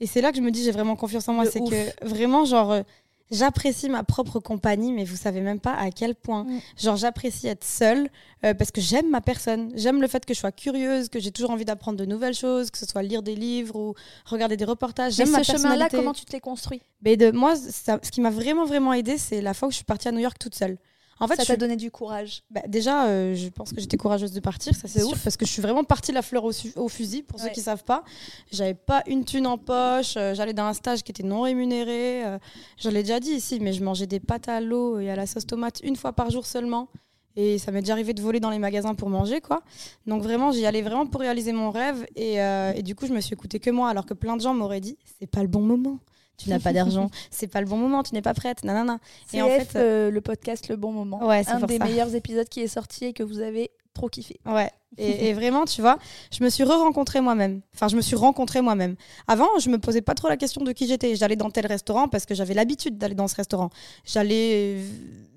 Et 0.00 0.06
c'est 0.06 0.20
là 0.20 0.30
que 0.32 0.36
je 0.38 0.42
me 0.42 0.50
dis 0.50 0.62
j'ai 0.64 0.72
vraiment 0.72 0.96
confiance 0.96 1.28
en 1.28 1.32
moi, 1.34 1.44
c'est 1.46 1.60
que 1.60 2.06
vraiment 2.06 2.44
genre 2.44 2.72
euh, 2.72 2.82
j'apprécie 3.30 3.88
ma 3.88 4.02
propre 4.02 4.40
compagnie, 4.40 4.92
mais 4.92 5.04
vous 5.04 5.16
savez 5.16 5.40
même 5.40 5.60
pas 5.60 5.74
à 5.74 5.90
quel 5.90 6.14
point. 6.14 6.44
Mm. 6.44 6.60
Genre 6.78 6.96
j'apprécie 6.96 7.46
être 7.46 7.64
seule 7.64 8.08
euh, 8.44 8.52
parce 8.54 8.70
que 8.72 8.80
j'aime 8.80 9.08
ma 9.10 9.20
personne, 9.20 9.70
j'aime 9.74 10.00
le 10.02 10.08
fait 10.08 10.24
que 10.26 10.34
je 10.34 10.40
sois 10.40 10.52
curieuse, 10.52 11.08
que 11.08 11.20
j'ai 11.20 11.30
toujours 11.30 11.50
envie 11.52 11.64
d'apprendre 11.64 11.98
de 11.98 12.04
nouvelles 12.04 12.34
choses, 12.34 12.70
que 12.70 12.78
ce 12.78 12.86
soit 12.86 13.02
lire 13.02 13.22
des 13.22 13.34
livres 13.36 13.76
ou 13.76 13.94
regarder 14.26 14.56
des 14.56 14.64
reportages. 14.64 15.14
J'aime 15.14 15.30
ma 15.30 15.44
ce 15.44 15.52
chemin-là, 15.52 15.88
comment 15.88 16.12
tu 16.12 16.24
te 16.24 16.32
l'es 16.32 16.40
construit? 16.40 16.82
Mais 17.02 17.16
de 17.16 17.30
moi, 17.30 17.54
ça- 17.56 18.00
ce 18.02 18.10
qui 18.10 18.20
m'a 18.20 18.30
vraiment 18.30 18.64
vraiment 18.64 18.92
aidé, 18.92 19.18
c'est 19.18 19.40
la 19.40 19.54
fois 19.54 19.68
où 19.68 19.70
je 19.70 19.76
suis 19.76 19.84
partie 19.84 20.08
à 20.08 20.12
New 20.12 20.18
York 20.20 20.38
toute 20.38 20.54
seule. 20.54 20.78
En 21.22 21.28
fait, 21.28 21.36
Ça 21.36 21.44
t'a 21.46 21.56
donné 21.56 21.76
du 21.76 21.90
courage. 21.90 22.42
bah, 22.50 22.62
déjà, 22.66 23.06
euh, 23.06 23.34
je 23.34 23.48
pense 23.48 23.72
que 23.72 23.80
j'étais 23.80 23.96
courageuse 23.96 24.32
de 24.32 24.40
partir, 24.40 24.74
ça 24.74 24.88
c'est 24.88 25.00
De 25.00 25.04
ouf. 25.04 25.22
parce 25.22 25.36
que 25.36 25.46
je 25.46 25.50
suis 25.52 25.62
vraiment 25.62 25.84
partie 25.84 26.12
la 26.12 26.22
fleur 26.22 26.44
au, 26.44 26.88
fusil, 26.88 27.22
pour 27.22 27.38
Ouais. 27.40 27.46
ceux 27.46 27.52
qui 27.52 27.60
savent 27.60 27.84
pas. 27.84 28.02
J'avais 28.50 28.74
pas 28.74 29.02
une 29.06 29.24
thune 29.24 29.46
en 29.46 29.56
poche, 29.58 30.14
euh, 30.16 30.34
j'allais 30.34 30.52
dans 30.52 30.64
un 30.64 30.72
stage 30.74 31.02
qui 31.02 31.12
était 31.12 31.22
non 31.22 31.42
rémunéré. 31.42 32.24
euh, 32.24 32.38
je 32.78 32.88
l'ai 32.90 33.02
déjà 33.02 33.20
dit 33.20 33.30
ici, 33.30 33.58
mais 33.60 33.72
je 33.72 33.82
mangeais 33.84 34.06
des 34.06 34.20
pâtes 34.20 34.48
à 34.48 34.60
l'eau 34.60 34.98
et 34.98 35.10
à 35.10 35.16
la 35.16 35.26
sauce 35.26 35.46
tomate 35.46 35.80
une 35.84 35.96
fois 35.96 36.12
par 36.12 36.30
jour 36.30 36.44
seulement. 36.46 36.88
Et 37.34 37.58
ça 37.58 37.72
m'est 37.72 37.80
déjà 37.80 37.94
arrivé 37.94 38.12
de 38.12 38.20
voler 38.20 38.40
dans 38.40 38.50
les 38.50 38.58
magasins 38.58 38.94
pour 38.94 39.08
manger, 39.08 39.40
quoi. 39.40 39.62
Donc 40.06 40.22
vraiment, 40.22 40.52
j'y 40.52 40.66
allais 40.66 40.82
vraiment 40.82 41.06
pour 41.06 41.22
réaliser 41.22 41.52
mon 41.52 41.70
rêve. 41.70 42.04
Et, 42.14 42.42
euh, 42.42 42.72
et 42.74 42.82
du 42.82 42.94
coup, 42.94 43.06
je 43.06 43.12
me 43.14 43.20
suis 43.22 43.32
écoutée 43.32 43.58
que 43.58 43.70
moi, 43.70 43.88
alors 43.88 44.04
que 44.04 44.12
plein 44.12 44.36
de 44.36 44.42
gens 44.42 44.52
m'auraient 44.52 44.80
dit, 44.82 44.98
c'est 45.18 45.26
pas 45.26 45.40
le 45.40 45.48
bon 45.48 45.62
moment. 45.62 45.98
Tu 46.42 46.50
n'as 46.50 46.58
pas 46.60 46.72
d'argent, 46.72 47.10
c'est 47.30 47.46
pas 47.46 47.60
le 47.60 47.66
bon 47.66 47.76
moment, 47.76 48.02
tu 48.02 48.14
n'es 48.14 48.22
pas 48.22 48.34
prête, 48.34 48.64
nanana. 48.64 48.98
C'est 49.26 49.38
Et 49.38 49.42
en 49.42 49.48
fait, 49.48 49.76
euh, 49.76 50.10
le 50.10 50.20
podcast 50.20 50.68
Le 50.68 50.76
Bon 50.76 50.92
Moment. 50.92 51.26
Ouais, 51.26 51.44
c'est 51.44 51.52
un 51.52 51.60
des 51.60 51.78
ça. 51.78 51.84
meilleurs 51.84 52.14
épisodes 52.14 52.48
qui 52.48 52.60
est 52.60 52.68
sorti 52.68 53.06
et 53.06 53.12
que 53.12 53.22
vous 53.22 53.40
avez 53.40 53.70
trop 53.94 54.08
kiffé. 54.08 54.40
Ouais. 54.46 54.70
Et, 54.98 55.28
et 55.28 55.32
vraiment, 55.34 55.64
tu 55.64 55.80
vois, 55.80 55.98
je 56.30 56.42
me 56.42 56.48
suis 56.48 56.64
re-rencontrée 56.64 57.20
moi-même. 57.20 57.60
Enfin, 57.74 57.88
je 57.88 57.96
me 57.96 58.00
suis 58.00 58.16
rencontrée 58.16 58.60
moi-même. 58.60 58.96
Avant, 59.28 59.48
je 59.60 59.68
me 59.70 59.78
posais 59.78 60.02
pas 60.02 60.14
trop 60.14 60.28
la 60.28 60.36
question 60.36 60.62
de 60.62 60.72
qui 60.72 60.86
j'étais. 60.86 61.14
J'allais 61.16 61.36
dans 61.36 61.50
tel 61.50 61.66
restaurant 61.66 62.08
parce 62.08 62.26
que 62.26 62.34
j'avais 62.34 62.54
l'habitude 62.54 62.98
d'aller 62.98 63.14
dans 63.14 63.28
ce 63.28 63.36
restaurant. 63.36 63.70
J'allais 64.04 64.76
euh, 64.76 64.84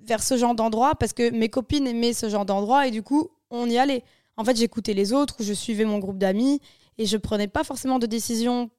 vers 0.06 0.24
ce 0.24 0.38
genre 0.38 0.56
d'endroit 0.56 0.96
parce 0.96 1.14
que 1.14 1.30
mes 1.32 1.50
copines 1.50 1.88
aimaient 1.88 2.14
ce 2.14 2.30
genre 2.30 2.46
d'endroit 2.46 2.88
et 2.88 2.92
du 2.92 3.04
coup, 3.04 3.30
on 3.50 3.70
y 3.70 3.78
allait. 3.78 4.04
En 4.38 4.44
fait, 4.44 4.58
j'écoutais 4.58 4.94
les 4.94 5.14
autres 5.14 5.36
ou 5.40 5.44
je 5.44 5.54
suivais 5.54 5.86
mon 5.86 6.00
groupe 6.00 6.18
d'amis 6.18 6.60
et 6.98 7.06
je 7.06 7.18
prenais 7.18 7.48
pas 7.48 7.64
forcément 7.64 8.00
de 8.00 8.06
décision 8.06 8.70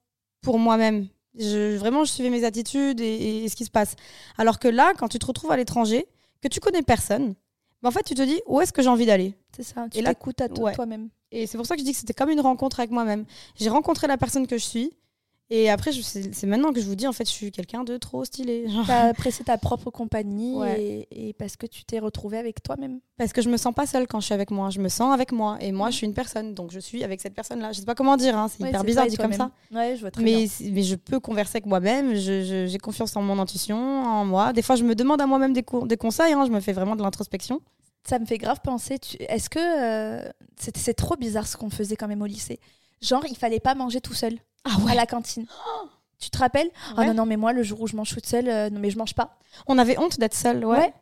pour 0.41 0.59
moi-même. 0.59 1.07
Je, 1.39 1.77
vraiment, 1.77 2.03
je 2.03 2.11
suivais 2.11 2.29
mes 2.29 2.43
attitudes 2.43 2.99
et, 2.99 3.47
ce 3.49 3.55
qui 3.55 3.65
se 3.65 3.71
passe. 3.71 3.95
Alors 4.37 4.59
que 4.59 4.67
là, 4.67 4.93
quand 4.97 5.07
tu 5.07 5.19
te 5.19 5.25
retrouves 5.25 5.51
à 5.51 5.57
l'étranger, 5.57 6.07
que 6.41 6.47
tu 6.47 6.59
connais 6.59 6.81
personne, 6.81 7.35
ben 7.81 7.89
en 7.89 7.91
fait, 7.91 8.03
tu 8.03 8.15
te 8.15 8.21
dis 8.21 8.41
où 8.47 8.61
est-ce 8.61 8.73
que 8.73 8.81
j'ai 8.81 8.89
envie 8.89 9.05
d'aller? 9.05 9.33
C'est 9.55 9.63
ça, 9.63 9.87
tu 9.91 10.03
t'écoutes 10.03 10.41
à 10.41 10.47
ouais. 10.47 10.73
toi-même. 10.73 11.09
et 11.31 11.47
c'est 11.47 11.57
pour 11.57 11.65
ça 11.65 11.75
que 11.75 11.81
je 11.81 11.85
dis 11.85 11.91
que 11.91 11.97
c'était 11.97 12.13
comme 12.13 12.29
une 12.29 12.41
rencontre 12.41 12.79
avec 12.79 12.91
moi-même. 12.91 13.25
J'ai 13.55 13.69
rencontré 13.69 14.07
la 14.07 14.17
personne 14.17 14.47
que 14.47 14.57
je 14.57 14.63
suis. 14.63 14.93
Et 15.49 15.69
après, 15.69 15.91
c'est 15.93 16.45
maintenant 16.45 16.73
que 16.73 16.81
je 16.81 16.85
vous 16.85 16.95
dis, 16.95 17.07
en 17.07 17.13
fait, 17.13 17.23
je 17.23 17.31
suis 17.33 17.51
quelqu'un 17.53 17.85
de 17.85 17.95
trop 17.95 18.25
stylé. 18.25 18.67
Genre, 18.69 18.85
T'as 18.85 19.07
apprécié 19.07 19.45
ta 19.45 19.57
propre 19.57 19.89
compagnie 19.91 20.55
Ouais. 20.57 21.05
et, 21.09 21.29
et 21.29 21.33
parce 21.33 21.55
que 21.55 21.65
tu 21.65 21.85
t'es 21.85 21.99
retrouvée 21.99 22.37
avec 22.37 22.61
toi-même. 22.61 22.99
Parce 23.17 23.31
que 23.31 23.41
je 23.41 23.49
me 23.49 23.55
sens 23.55 23.73
pas 23.73 23.85
seule 23.87 24.07
quand 24.07 24.19
je 24.19 24.25
suis 24.25 24.33
avec 24.33 24.51
moi. 24.51 24.69
Je 24.71 24.79
me 24.81 24.89
sens 24.89 25.13
avec 25.13 25.31
moi. 25.31 25.57
Et 25.61 25.71
moi, 25.71 25.89
je 25.89 25.95
suis 25.95 26.05
une 26.05 26.13
personne. 26.13 26.53
Donc, 26.53 26.71
je 26.71 26.79
suis 26.79 27.01
avec 27.03 27.21
cette 27.21 27.33
personne-là. 27.33 27.71
Je 27.71 27.79
sais 27.79 27.85
pas 27.85 27.95
comment 27.95 28.17
dire. 28.17 28.37
hein, 28.37 28.49
C'est 28.49 28.61
Ouais, 28.61 28.69
hyper 28.69 28.83
bizarre 28.83 29.07
dit 29.07 29.15
comme 29.15 29.31
ça. 29.31 29.49
toi-même. 29.71 29.89
Ouais, 29.89 29.95
je 29.95 30.01
vois 30.01 30.11
très 30.11 30.21
bien. 30.21 30.45
Mais, 30.71 30.83
je 30.83 30.95
peux 30.95 31.21
converser 31.21 31.57
avec 31.57 31.65
moi-même. 31.65 32.13
J'ai 32.15 32.77
confiance 32.79 33.15
en 33.15 33.21
mon 33.21 33.39
intuition, 33.39 33.77
en 33.77 34.25
moi. 34.25 34.51
Des 34.51 34.61
fois, 34.61 34.75
je 34.75 34.83
me 34.83 34.95
demande 34.95 35.21
à 35.21 35.27
moi-même 35.27 35.53
des, 35.53 35.63
des 35.85 35.97
conseils. 35.97 36.33
hein, 36.33 36.43
Je 36.45 36.51
me 36.51 36.59
fais 36.59 36.73
vraiment 36.73 36.97
de 36.97 37.01
l'introspection. 37.03 37.61
Ça 38.05 38.19
me 38.19 38.25
fait 38.25 38.37
grave 38.37 38.59
penser. 38.61 38.99
tu- 38.99 39.15
Est-ce 39.23 39.49
que 39.49 39.59
euh, 39.59 40.29
c'est 40.59 40.75
c'est 40.77 40.93
trop 40.93 41.15
bizarre 41.15 41.47
ce 41.47 41.55
qu'on 41.55 41.69
faisait 41.69 41.95
quand 41.95 42.07
même 42.09 42.21
au 42.21 42.25
lycée 42.25 42.59
Genre, 43.01 43.23
il 43.29 43.35
fallait 43.37 43.59
pas 43.61 43.75
manger 43.75 44.01
tout 44.01 44.13
seul 44.13 44.33
Ah 44.69 44.91
à 44.91 44.95
la 44.95 45.05
cantine. 45.05 45.45
Tu 46.19 46.31
te 46.31 46.37
rappelles? 46.39 46.71
Ah 46.95 47.01
Ouais. 47.01 47.07
non, 47.07 47.13
non, 47.13 47.25
mais 47.27 47.37
moi, 47.37 47.53
le 47.53 47.61
jour 47.61 47.79
où 47.81 47.85
je 47.87 47.95
mange 47.95 48.09
toute 48.11 48.25
seule, 48.25 48.49
euh, 48.49 48.71
non, 48.71 48.79
mais 48.79 48.89
je 48.89 48.97
mange 48.97 49.13
pas. 49.13 49.37
On 49.67 49.77
avait 49.77 49.99
honte 49.99 50.17
d'être 50.19 50.33
seule. 50.33 50.65
Ouais. 50.65 50.79
Ouais. 50.79 50.93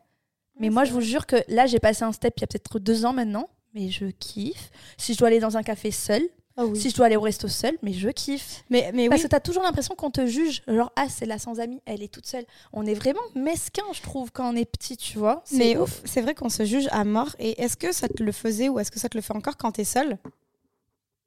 Mais 0.59 0.69
moi, 0.69 0.83
je 0.83 0.91
vous 0.91 0.99
jure 0.99 1.25
que 1.25 1.37
là, 1.47 1.67
j'ai 1.67 1.79
passé 1.79 2.03
un 2.03 2.11
step 2.11 2.33
il 2.37 2.41
y 2.41 2.43
a 2.43 2.47
peut-être 2.47 2.79
deux 2.79 3.05
ans 3.05 3.13
maintenant, 3.13 3.47
mais 3.73 3.89
je 3.89 4.07
kiffe. 4.07 4.71
Si 4.97 5.13
je 5.13 5.17
dois 5.17 5.29
aller 5.29 5.39
dans 5.39 5.55
un 5.55 5.63
café 5.63 5.89
seul, 5.91 6.21
Ah 6.57 6.65
oui. 6.65 6.77
si 6.77 6.89
je 6.89 6.95
dois 6.97 7.05
aller 7.05 7.15
au 7.15 7.21
resto 7.21 7.47
seul, 7.47 7.77
mais 7.81 7.93
je 7.93 8.09
kiffe. 8.09 8.65
Mais, 8.69 8.91
mais 8.93 9.07
Parce 9.07 9.21
oui. 9.21 9.27
que 9.27 9.31
t'as 9.31 9.39
toujours 9.39 9.63
l'impression 9.63 9.95
qu'on 9.95 10.11
te 10.11 10.25
juge. 10.27 10.63
Genre, 10.67 10.91
ah, 10.97 11.07
c'est 11.07 11.25
là 11.25 11.39
sans 11.39 11.61
amis, 11.61 11.81
elle 11.85 12.03
est 12.03 12.13
toute 12.13 12.25
seule. 12.27 12.43
On 12.73 12.85
est 12.85 12.93
vraiment 12.93 13.21
mesquin, 13.35 13.83
je 13.93 14.01
trouve, 14.01 14.33
quand 14.33 14.51
on 14.51 14.55
est 14.57 14.65
petit, 14.65 14.97
tu 14.97 15.17
vois. 15.17 15.45
Mais 15.53 15.77
ouf. 15.77 16.01
c'est 16.03 16.19
vrai 16.21 16.35
qu'on 16.35 16.49
se 16.49 16.65
juge 16.65 16.89
à 16.91 17.05
mort. 17.05 17.33
Et 17.39 17.61
est-ce 17.61 17.77
que 17.77 17.93
ça 17.93 18.09
te 18.09 18.21
le 18.21 18.33
faisait 18.33 18.67
ou 18.67 18.79
est-ce 18.79 18.91
que 18.91 18.99
ça 18.99 19.07
te 19.07 19.15
le 19.17 19.21
fait 19.21 19.33
encore 19.33 19.55
quand 19.55 19.71
t'es 19.71 19.85
seule? 19.85 20.17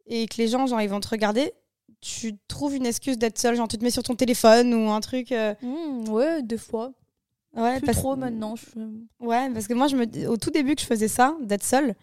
Et 0.07 0.27
que 0.29 0.37
les 0.37 0.49
gens, 0.49 0.67
genre, 0.67 0.83
ils 0.83 0.91
vont 0.91 1.01
te 1.01 1.09
regarder, 1.09 1.55
tu 2.01 2.37
trouves 2.49 2.75
une 2.75 2.87
excuse 2.87 3.19
d'être 3.19 3.39
seul, 3.39 3.57
genre 3.57 3.69
tu 3.69 3.77
te 3.79 3.85
mets 3.85 3.91
sur 3.91 4.03
ton 4.03 4.15
téléphone 4.15 4.73
ou 4.75 4.91
un 4.91 5.01
truc. 5.01 5.33
euh, 5.33 5.55
Mmh, 5.63 6.09
ouais, 6.11 6.43
deux 6.43 6.57
fois. 6.57 6.93
Ouais, 7.57 7.79
Plus 7.79 7.87
parce... 7.87 7.99
trop 7.99 8.15
maintenant. 8.15 8.55
je- 8.57 9.25
ouais, 9.27 9.51
parce 9.51 9.67
que 9.67 9.75
moi, 9.75 9.89
je 9.89 9.97
me... 9.97 10.29
au 10.29 10.37
tout 10.37 10.51
début 10.51 10.75
que 10.75 10.83
je 10.83 10.87
faisais 10.87 11.09
ça, 11.09 11.37
d'être 11.41 11.65
seule, 11.65 11.95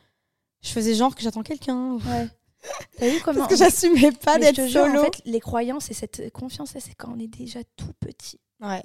je 0.61 0.69
faisais 0.69 0.95
genre 0.95 1.15
que 1.15 1.21
j'attends 1.21 1.43
quelqu'un. 1.43 1.93
Ouais. 1.97 2.27
T'as 2.97 3.09
vu 3.09 3.19
comment 3.23 3.39
Parce 3.41 3.51
que 3.51 3.57
j'assumais 3.57 4.11
pas 4.11 4.39
d'être 4.39 4.67
solo. 4.69 4.99
en 4.99 5.03
fait, 5.05 5.21
les 5.25 5.39
croyances 5.39 5.91
et 5.91 5.93
cette 5.93 6.31
confiance, 6.33 6.71
c'est 6.77 6.95
quand 6.95 7.13
on 7.15 7.19
est 7.19 7.27
déjà 7.27 7.59
tout 7.75 7.91
petit. 7.99 8.39
Ouais. 8.59 8.83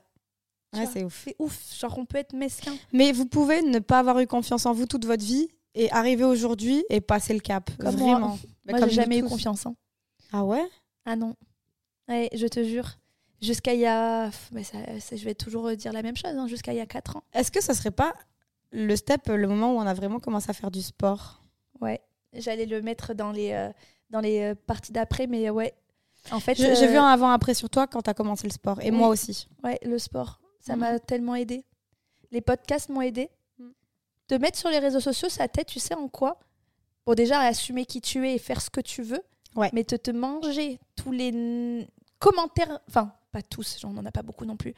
Ouais, 0.77 0.87
c'est 0.92 1.03
ouf. 1.03 1.23
C'est 1.25 1.35
ouf. 1.40 1.59
Genre, 1.81 1.99
on 1.99 2.05
peut 2.05 2.18
être 2.18 2.35
mesquin. 2.35 2.73
Mais 2.92 3.11
vous 3.11 3.27
pouvez 3.27 3.62
ne 3.62 3.79
pas 3.81 3.99
avoir 3.99 4.20
eu 4.20 4.27
confiance 4.27 4.66
en 4.66 4.73
vous 4.73 4.87
toute 4.87 5.05
votre 5.07 5.25
vie 5.25 5.49
et 5.75 5.90
arriver 5.90 6.25
aujourd'hui 6.25 6.85
et 6.90 7.01
passer 7.01 7.33
le 7.35 7.40
cap. 7.40 7.70
Comme 7.79 7.96
moi. 7.96 8.12
Vraiment. 8.12 8.38
Moi, 8.68 8.79
comme 8.79 8.88
j'ai 8.90 8.94
jamais 8.96 9.18
eu 9.18 9.25
confiance. 9.25 9.66
hein. 9.66 9.75
Ah 10.33 10.44
ouais? 10.44 10.64
Ah 11.11 11.16
non. 11.16 11.35
Ouais, 12.09 12.29
je 12.33 12.46
te 12.46 12.62
jure. 12.62 12.87
Jusqu'à 13.42 13.75
il 13.75 13.81
y 13.81 13.87
a. 13.87 14.31
mais 14.53 14.62
ça, 14.64 14.79
je 15.11 15.25
vais 15.25 15.35
toujours 15.35 15.70
dire 15.75 15.92
la 15.92 16.03
même 16.03 16.16
chose. 16.16 16.31
hein, 16.37 16.46
Jusqu'à 16.46 16.73
il 16.73 16.77
y 16.77 16.81
a 16.81 16.87
4 16.87 17.16
ans. 17.16 17.25
Est-ce 17.33 17.51
que 17.51 17.61
ça 17.61 17.75
serait 17.75 17.90
pas 17.90 18.14
le 18.70 18.94
step, 18.94 19.27
le 19.29 19.49
moment 19.49 19.75
où 19.75 19.79
on 19.79 19.87
a 19.87 19.94
vraiment 19.94 20.20
commencé 20.20 20.49
à 20.51 20.53
faire 20.53 20.70
du 20.70 20.83
sport? 20.83 21.42
Ouais. 21.81 22.01
J'allais 22.33 22.66
le 22.66 22.81
mettre 22.83 23.14
dans 23.14 23.33
les, 23.33 23.51
euh, 23.53 23.70
dans 24.11 24.20
les 24.20 24.40
euh, 24.40 24.55
parties 24.55 24.92
d'après, 24.92 25.27
mais 25.27 25.51
ouais. 25.51 25.75
En 26.31 26.38
fait, 26.38 26.55
J'ai 26.55 26.70
euh, 26.70 26.87
vu 26.87 26.96
un 26.96 27.07
avant-après 27.09 27.55
sur 27.55 27.68
toi 27.70 27.87
quand 27.88 28.03
tu 28.03 28.11
as 28.11 28.14
commencé 28.14 28.46
le 28.46 28.53
sport. 28.53 28.81
Et 28.83 28.90
Oui. 28.90 28.96
moi 28.96 29.09
aussi. 29.09 29.49
ouais, 29.64 29.79
le 29.83 29.99
sport, 29.99 30.38
ça 30.61 30.75
Mhm. 30.75 30.81
m'a 30.81 30.99
tellement 31.01 31.35
aidé. 31.35 31.64
Les 32.31 32.40
podcasts 32.42 32.88
m'ont 32.90 33.01
aidé. 33.03 33.31
Mhm. 33.59 33.73
Te 34.29 34.35
mettre 34.35 34.59
sur 34.59 34.68
les 34.68 34.79
réseaux 34.79 35.01
sociaux, 35.01 35.29
ça 35.31 35.49
t'aide, 35.49 35.66
tu 35.66 35.81
sais 35.81 35.94
en 35.94 36.07
quoi? 36.09 36.38
Bon, 37.07 37.14
déjà, 37.14 37.40
à 37.40 37.46
assumer 37.46 37.85
qui 37.87 38.01
tu 38.03 38.29
es 38.29 38.35
et 38.35 38.38
faire 38.38 38.61
ce 38.61 38.68
que 38.70 38.81
tu 38.83 39.03
veux. 39.03 39.23
Ouais. 39.56 39.70
Mais 39.72 39.84
te, 39.84 39.96
te 39.96 40.10
manger 40.10 40.78
tous 40.96 41.12
les 41.12 41.86
commentaires, 42.18 42.78
enfin, 42.88 43.12
pas 43.32 43.42
tous, 43.42 43.78
j'en 43.80 43.96
en 43.96 44.04
a 44.06 44.12
pas 44.12 44.22
beaucoup 44.22 44.44
non 44.44 44.56
plus, 44.56 44.74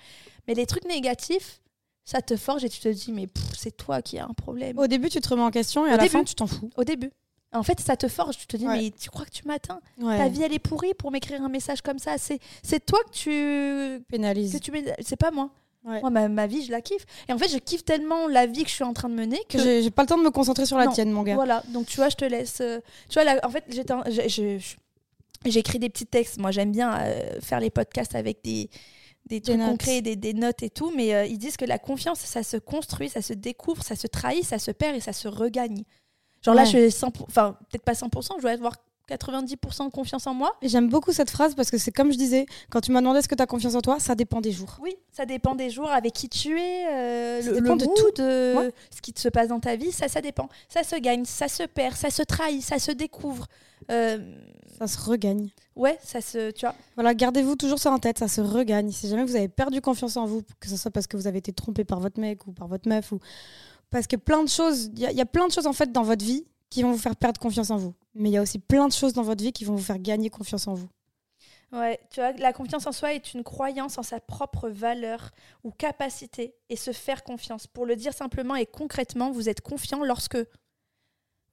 mais 0.47 0.55
les 0.55 0.67
trucs 0.67 0.85
négatifs, 0.87 1.61
ça 2.05 2.21
te 2.23 2.37
forge 2.37 2.65
et 2.65 2.69
tu 2.69 2.81
te 2.81 2.89
dis, 2.89 3.13
mais 3.13 3.29
c'est 3.57 3.77
toi 3.77 4.03
qui 4.03 4.19
as 4.19 4.25
un 4.25 4.35
problème. 4.35 4.79
Au 4.79 4.87
début, 4.87 5.09
tu 5.09 5.21
te 5.21 5.29
remets 5.29 5.43
en 5.43 5.51
question 5.51 5.87
et 5.87 5.91
Au 5.91 5.95
à 5.95 5.97
la 5.97 6.09
fin, 6.09 6.25
tu 6.25 6.35
t'en 6.35 6.47
fous. 6.47 6.71
Au 6.77 6.85
début. 6.85 7.11
En 7.55 7.63
fait, 7.63 7.79
ça 7.81 7.97
te 7.99 8.09
forge. 8.09 8.39
Tu 8.39 8.47
te 8.47 8.57
dis, 8.57 8.67
Ouais. 8.67 8.79
mais 8.79 8.91
tu 8.91 9.11
crois 9.11 9.27
que 9.27 9.31
tu 9.31 9.47
m'atteins? 9.47 9.81
Ouais. 10.01 10.17
Ta 10.17 10.29
vie, 10.29 10.43
elle 10.43 10.55
est 10.55 10.59
pourrie 10.59 10.95
pour 10.95 11.11
m'écrire 11.11 11.43
un 11.43 11.51
message 11.51 11.83
comme 11.83 11.99
ça. 11.99 12.17
C'est 12.19 12.41
toi 12.87 12.99
que 13.05 13.11
tu. 13.11 14.03
pénalise. 14.09 14.55
Que 14.55 14.59
tu 14.59 14.73
mets- 14.73 14.95
c'est 15.01 15.17
pas 15.17 15.31
moi. 15.31 15.51
Ouais. 15.85 16.01
Moi, 16.01 16.11
ma, 16.11 16.29
ma 16.29 16.47
vie, 16.47 16.65
je 16.65 16.71
la 16.71 16.81
kiffe. 16.81 17.05
Et 17.29 17.33
en 17.33 17.39
fait, 17.39 17.49
je 17.49 17.59
kiffe 17.59 17.85
tellement 17.85 18.29
la 18.29 18.47
vie 18.47 18.63
que 18.63 18.69
je 18.69 18.75
suis 18.75 18.85
en 18.85 18.93
train 18.93 19.09
de 19.09 19.15
mener 19.15 19.41
que. 19.49 19.59
J'ai 19.59 19.91
pas 19.91 20.03
le 20.03 20.09
temps 20.09 20.19
de 20.19 20.23
me 20.23 20.31
concentrer 20.31 20.65
sur 20.67 20.79
la 20.79 20.87
Non. 20.87 20.93
tienne, 20.93 21.11
mon 21.11 21.23
gars. 21.23 21.35
Voilà. 21.35 21.63
Donc, 21.73 21.87
tu 21.87 21.97
vois, 21.97 22.09
je 22.09 22.17
te 22.17 22.25
laisse. 22.25 22.61
euh, 22.61 22.81
Tu 23.09 23.15
vois, 23.15 23.25
là, 23.25 23.41
en 23.43 23.51
fait, 23.51 23.65
j'écris 25.45 25.79
des 25.79 25.89
petits 25.89 26.07
textes. 26.07 26.39
Moi, 26.39 26.51
j'aime 26.51 26.73
bien 26.73 26.99
euh, 27.01 27.41
faire 27.41 27.61
les 27.61 27.71
podcasts 27.71 28.15
avec 28.15 28.43
des. 28.45 28.71
Des 29.27 29.41
trucs 29.41 29.57
notes. 29.57 29.69
concrets, 29.71 30.03
des, 30.03 30.17
des 30.17 30.35
notes 30.35 30.65
et 30.65 30.69
tout, 30.71 30.93
mais 30.97 31.15
euh, 31.15 31.25
ils 31.25 31.39
disent 31.39 31.57
que 31.57 31.65
la 31.65 31.79
confiance, 31.79 32.19
ça 32.19 32.43
se 32.43 32.57
construit, 32.57 33.09
ça 33.09 33.23
se 33.23 33.33
découvre, 33.33 33.81
ça 33.85 33.95
se 33.95 34.09
trahit, 34.09 34.45
ça 34.45 34.59
se 34.59 34.73
perd 34.73 34.97
et 34.97 35.01
ça 35.01 35.13
se 35.13 35.29
regagne. 35.29 35.85
Genre 36.45 36.57
là, 36.57 36.65
je 36.65 36.71
suis 36.71 36.79
100%, 36.89 37.23
enfin, 37.29 37.57
peut-être 37.71 37.85
pas 37.85 37.93
100%, 37.93 38.33
je 38.39 38.43
dois 38.43 38.51
avoir 38.51 38.75
90% 39.17 39.87
de 39.87 39.91
confiance 39.91 40.27
en 40.27 40.35
moi. 40.35 40.53
J'aime 40.63 40.89
beaucoup 40.89 41.13
cette 41.13 41.31
phrase 41.31 41.55
parce 41.55 41.71
que 41.71 41.79
c'est 41.79 41.91
comme 41.93 42.13
je 42.13 42.19
disais, 42.19 42.47
quand 42.71 42.81
tu 42.81 42.93
m'as 42.93 43.01
demandé 43.01 43.19
est-ce 43.19 43.29
que 43.29 43.35
tu 43.35 43.43
as 43.43 43.47
confiance 43.47 43.75
en 43.75 43.81
toi, 43.81 43.99
ça 44.01 44.15
dépend 44.15 44.41
des 44.41 44.53
jours. 44.53 44.79
Oui, 44.83 44.95
ça 45.13 45.27
dépend 45.27 45.55
des 45.55 45.71
jours, 45.71 45.91
avec 45.91 46.13
qui 46.13 46.29
tu 46.29 46.59
es, 46.59 46.87
euh, 46.91 47.43
le, 47.43 47.61
de 47.77 47.85
tout. 47.85 48.21
euh, 48.23 48.57
Ouais. 48.59 48.75
ce 48.95 49.01
qui 49.01 49.13
se 49.17 49.29
passe 49.29 49.49
dans 49.49 49.61
ta 49.61 49.77
vie, 49.77 49.93
ça, 49.93 50.09
ça 50.09 50.21
dépend. 50.21 50.49
Ça 50.69 50.83
se 50.83 50.97
gagne, 50.97 51.25
ça 51.25 51.49
se 51.49 51.63
perd, 51.65 51.95
ça 51.97 52.11
se 52.11 52.23
trahit, 52.23 52.63
ça 52.63 52.79
se 52.79 52.93
découvre. 52.93 53.47
Euh, 53.91 54.19
Ça 54.79 54.87
se 54.87 54.99
regagne. 55.01 55.49
ouais, 55.77 55.99
ça 56.03 56.21
se, 56.21 56.51
tu 56.53 56.65
vois. 56.67 56.75
Voilà, 56.95 57.15
gardez-vous 57.15 57.57
toujours 57.57 57.79
ça 57.79 57.91
en 57.91 57.99
tête, 57.99 58.19
ça 58.19 58.29
se 58.29 58.41
regagne. 58.41 58.91
Si 58.93 59.09
jamais 59.09 59.25
vous 59.25 59.37
avez 59.37 59.49
perdu 59.49 59.81
confiance 59.81 60.17
en 60.17 60.25
vous, 60.27 60.43
que 60.61 60.69
ce 60.69 60.77
soit 60.77 60.91
parce 60.91 61.07
que 61.07 61.17
vous 61.17 61.27
avez 61.27 61.39
été 61.39 61.53
trompé 61.53 61.85
par 61.85 61.99
votre 62.01 62.21
mec 62.21 62.47
ou 62.47 62.53
par 62.53 62.69
votre 62.69 62.89
meuf, 62.89 63.11
ou 63.13 63.19
parce 63.91 64.07
que 64.07 64.17
plein 64.17 64.43
de 64.45 64.49
choses, 64.49 64.91
il 64.97 65.01
y, 65.11 65.15
y 65.15 65.21
a 65.21 65.27
plein 65.27 65.47
de 65.49 65.53
choses 65.53 65.67
en 65.67 65.73
fait 65.73 65.91
dans 65.93 66.03
votre 66.05 66.25
vie 66.25 66.45
qui 66.71 66.83
vont 66.83 66.93
vous 66.93 66.99
faire 66.99 67.17
perdre 67.17 67.39
confiance 67.41 67.71
en 67.71 67.77
vous. 67.77 67.93
Mais 68.15 68.31
il 68.31 68.33
y 68.33 68.37
a 68.37 68.43
aussi 68.43 68.59
plein 68.59 68.89
de 68.89 68.93
choses 68.93 69.13
dans 69.13 69.23
votre 69.23 69.43
vie 69.43 69.53
qui 69.53 69.65
vont 69.65 69.75
vous 69.75 69.83
faire 69.83 69.99
gagner 69.99 70.31
confiance 70.31 70.69
en 70.69 70.75
vous. 70.75 70.89
Ouais, 71.73 71.99
tu 72.11 72.21
vois, 72.21 72.33
la 72.33 72.53
confiance 72.53 72.87
en 72.87 72.93
soi 72.93 73.15
est 73.15 73.33
une 73.33 73.43
croyance 73.43 73.97
en 73.97 74.03
sa 74.03 74.21
propre 74.21 74.69
valeur 74.69 75.31
ou 75.65 75.71
capacité 75.71 76.55
et 76.69 76.77
se 76.77 76.93
faire 76.93 77.25
confiance. 77.25 77.67
Pour 77.67 77.87
le 77.87 77.97
dire 77.97 78.13
simplement 78.13 78.57
et 78.57 78.67
concrètement, 78.67 79.31
vous 79.31 79.49
êtes 79.49 79.63
confiant 79.63 80.05
lorsque 80.05 80.37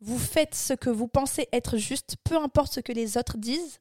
vous 0.02 0.20
faites 0.20 0.56
ce 0.56 0.74
que 0.74 0.90
vous 0.90 1.08
pensez 1.08 1.48
être 1.54 1.78
juste, 1.78 2.18
peu 2.26 2.36
importe 2.36 2.74
ce 2.74 2.80
que 2.82 2.92
les 2.92 3.18
autres 3.18 3.38
disent, 3.38 3.80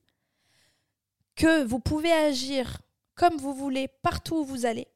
que 1.35 1.64
vous 1.64 1.81
pouvez 1.81 2.12
agir 2.12 2.81
comme 3.17 3.37
vous 3.37 3.55
voulez 3.55 3.88
partout 3.88 4.37
où 4.37 4.45
vous 4.45 4.64
allez 4.64 4.87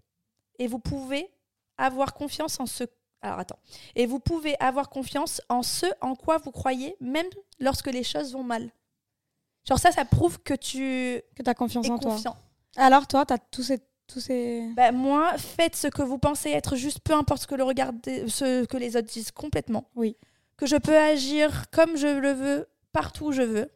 et 0.60 0.68
vous 0.68 0.78
pouvez 0.78 1.28
avoir 1.76 2.14
confiance 2.14 2.60
en 2.60 2.66
ce 2.66 2.84
alors 3.22 3.38
attends. 3.38 3.58
Et 3.94 4.06
vous 4.06 4.18
pouvez 4.18 4.56
avoir 4.58 4.90
confiance 4.90 5.40
en 5.48 5.62
ce 5.62 5.86
en 6.00 6.16
quoi 6.16 6.38
vous 6.38 6.50
croyez 6.50 6.96
même 7.00 7.28
lorsque 7.62 7.86
les 7.90 8.02
choses 8.04 8.32
vont 8.34 8.42
mal. 8.42 8.70
Genre 9.66 9.78
ça 9.78 9.90
ça 9.92 10.04
prouve 10.04 10.38
que 10.42 10.54
tu 10.54 11.22
Que 11.36 11.48
as 11.48 11.54
confiance 11.54 11.88
en 11.88 11.98
toi. 11.98 12.10
confiant. 12.12 12.36
Alors 12.76 13.06
toi, 13.06 13.24
tu 13.24 13.32
as 13.32 13.38
tous 13.38 13.62
ces... 13.62 13.78
Tous 14.08 14.20
ces... 14.20 14.68
Bah, 14.76 14.92
moi, 14.92 15.38
faites 15.38 15.76
ce 15.76 15.86
que 15.86 16.02
vous 16.02 16.18
pensez 16.18 16.50
être 16.50 16.76
juste, 16.76 17.00
peu 17.00 17.14
importe 17.14 17.42
ce 17.42 17.46
que, 17.46 17.54
le 17.54 17.64
ce 18.28 18.64
que 18.66 18.76
les 18.76 18.96
autres 18.96 19.08
disent 19.08 19.30
complètement. 19.30 19.88
Oui. 19.94 20.16
Que 20.58 20.66
je 20.66 20.76
peux 20.76 20.96
agir 20.98 21.70
comme 21.70 21.96
je 21.96 22.08
le 22.08 22.32
veux, 22.32 22.68
partout 22.92 23.26
où 23.26 23.32
je 23.32 23.42
veux, 23.42 23.70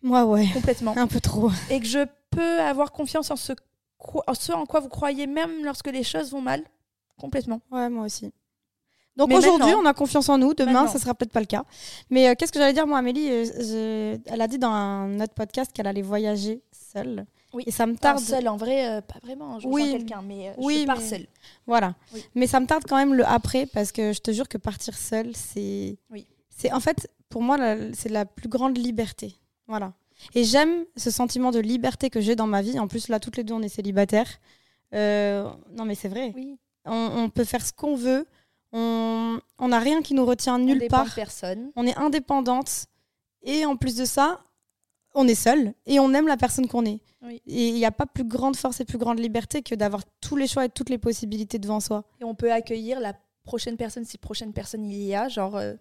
Moi, 0.00 0.24
ouais. 0.24 0.48
complètement. 0.54 0.96
Un 0.96 1.06
peu 1.08 1.20
trop. 1.20 1.50
Et 1.68 1.80
que 1.80 1.86
je 1.86 2.06
peux 2.30 2.60
avoir 2.60 2.92
confiance 2.92 3.30
en 3.30 3.36
ce, 3.36 3.52
en 4.26 4.34
ce 4.34 4.52
en 4.52 4.64
quoi 4.64 4.80
vous 4.80 4.88
croyez, 4.88 5.26
même 5.26 5.64
lorsque 5.64 5.88
les 5.88 6.04
choses 6.04 6.30
vont 6.30 6.40
mal, 6.40 6.64
complètement. 7.18 7.60
Ouais, 7.70 7.88
moi 7.90 8.06
aussi. 8.06 8.32
Donc 9.16 9.30
aujourd'hui, 9.32 9.74
on 9.74 9.84
a 9.84 9.92
confiance 9.92 10.28
en 10.28 10.38
nous. 10.38 10.54
Demain, 10.54 10.72
Maintenant. 10.72 10.92
ça 10.92 10.98
sera 10.98 11.14
peut-être 11.14 11.32
pas 11.32 11.40
le 11.40 11.46
cas. 11.46 11.64
Mais 12.10 12.28
euh, 12.28 12.34
qu'est-ce 12.36 12.50
que 12.52 12.58
j'allais 12.58 12.72
dire, 12.72 12.86
moi, 12.86 12.98
Amélie 12.98 13.28
euh, 13.30 13.44
je- 13.44 14.18
Elle 14.32 14.40
a 14.40 14.48
dit 14.48 14.58
dans 14.58 14.70
un 14.70 15.20
autre 15.20 15.34
podcast 15.34 15.70
qu'elle 15.72 15.86
allait 15.86 16.00
voyager 16.02 16.62
seule. 16.92 17.26
Oui. 17.52 17.64
Et 17.66 17.70
ça 17.70 17.84
me 17.86 17.94
Tarde. 17.94 18.16
tarde. 18.16 18.26
seul, 18.26 18.48
en 18.48 18.56
vrai, 18.56 18.88
euh, 18.88 19.00
pas 19.02 19.18
vraiment. 19.22 19.60
Je 19.60 19.68
Oui. 19.68 19.90
quelqu'un, 19.92 20.22
mais 20.26 20.54
Oui, 20.56 20.78
je 20.82 20.86
pars 20.86 20.98
mais- 20.98 21.06
seule. 21.06 21.26
Voilà. 21.66 21.94
Oui. 22.14 22.24
Mais 22.34 22.46
ça 22.46 22.58
me 22.60 22.66
tarde 22.66 22.84
quand 22.88 22.96
même 22.96 23.12
le 23.12 23.26
après 23.26 23.66
parce 23.66 23.92
que 23.92 24.14
je 24.14 24.20
te 24.20 24.30
jure 24.30 24.48
que 24.48 24.56
partir 24.56 24.96
seule, 24.96 25.36
c'est. 25.36 25.98
Oui. 26.10 26.26
C'est 26.48 26.72
en 26.72 26.80
fait, 26.80 27.10
pour 27.28 27.42
moi, 27.42 27.58
c'est 27.92 28.08
la 28.08 28.24
plus 28.24 28.48
grande 28.48 28.78
liberté. 28.78 29.34
Voilà. 29.68 29.92
Et 30.34 30.44
j'aime 30.44 30.84
ce 30.96 31.10
sentiment 31.10 31.50
de 31.50 31.58
liberté 31.58 32.08
que 32.08 32.20
j'ai 32.22 32.36
dans 32.36 32.46
ma 32.46 32.62
vie. 32.62 32.78
En 32.78 32.88
plus, 32.88 33.08
là, 33.08 33.20
toutes 33.20 33.36
les 33.36 33.44
deux, 33.44 33.52
on 33.54 33.60
est 33.62 33.68
célibataires. 33.68 34.38
Non, 34.92 35.84
mais 35.84 35.94
c'est 35.94 36.08
vrai. 36.08 36.32
Oui. 36.34 36.56
On, 36.84 37.10
on 37.16 37.28
peut 37.30 37.44
faire 37.44 37.64
ce 37.64 37.72
qu'on 37.72 37.94
veut. 37.96 38.26
On 38.72 39.68
n'a 39.68 39.78
rien 39.78 40.02
qui 40.02 40.14
nous 40.14 40.24
retient 40.24 40.58
nulle 40.58 40.86
part. 40.88 41.14
personne. 41.14 41.70
On 41.76 41.86
est 41.86 41.96
indépendante. 41.96 42.86
Et 43.42 43.64
en 43.66 43.76
plus 43.76 43.96
de 43.96 44.04
ça, 44.04 44.40
on 45.14 45.26
est 45.28 45.34
seul 45.34 45.74
et 45.86 45.98
on 46.00 46.12
aime 46.14 46.26
la 46.26 46.36
personne 46.36 46.66
qu'on 46.68 46.84
est. 46.86 47.00
Oui. 47.22 47.40
Et 47.46 47.68
il 47.68 47.74
n'y 47.74 47.84
a 47.84 47.90
pas 47.92 48.06
plus 48.06 48.24
grande 48.24 48.56
force 48.56 48.80
et 48.80 48.84
plus 48.84 48.98
grande 48.98 49.18
liberté 49.18 49.62
que 49.62 49.74
d'avoir 49.74 50.02
tous 50.20 50.36
les 50.36 50.46
choix 50.46 50.64
et 50.64 50.68
toutes 50.68 50.90
les 50.90 50.98
possibilités 50.98 51.58
devant 51.58 51.80
soi. 51.80 52.04
Et 52.20 52.24
on 52.24 52.34
peut 52.34 52.52
accueillir 52.52 52.98
la 53.00 53.14
prochaine 53.44 53.76
personne, 53.76 54.04
si 54.04 54.16
prochaine 54.18 54.52
personne 54.52 54.84
il 54.84 55.02
y 55.02 55.14
a, 55.14 55.28
genre 55.28 55.56
euh, 55.56 55.74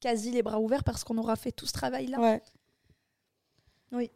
quasi 0.00 0.30
les 0.30 0.42
bras 0.42 0.60
ouverts 0.60 0.84
parce 0.84 1.04
qu'on 1.04 1.16
aura 1.18 1.36
fait 1.36 1.52
tout 1.52 1.66
ce 1.66 1.72
travail-là. 1.72 2.20
Ouais. 2.20 2.42
Et 4.02 4.10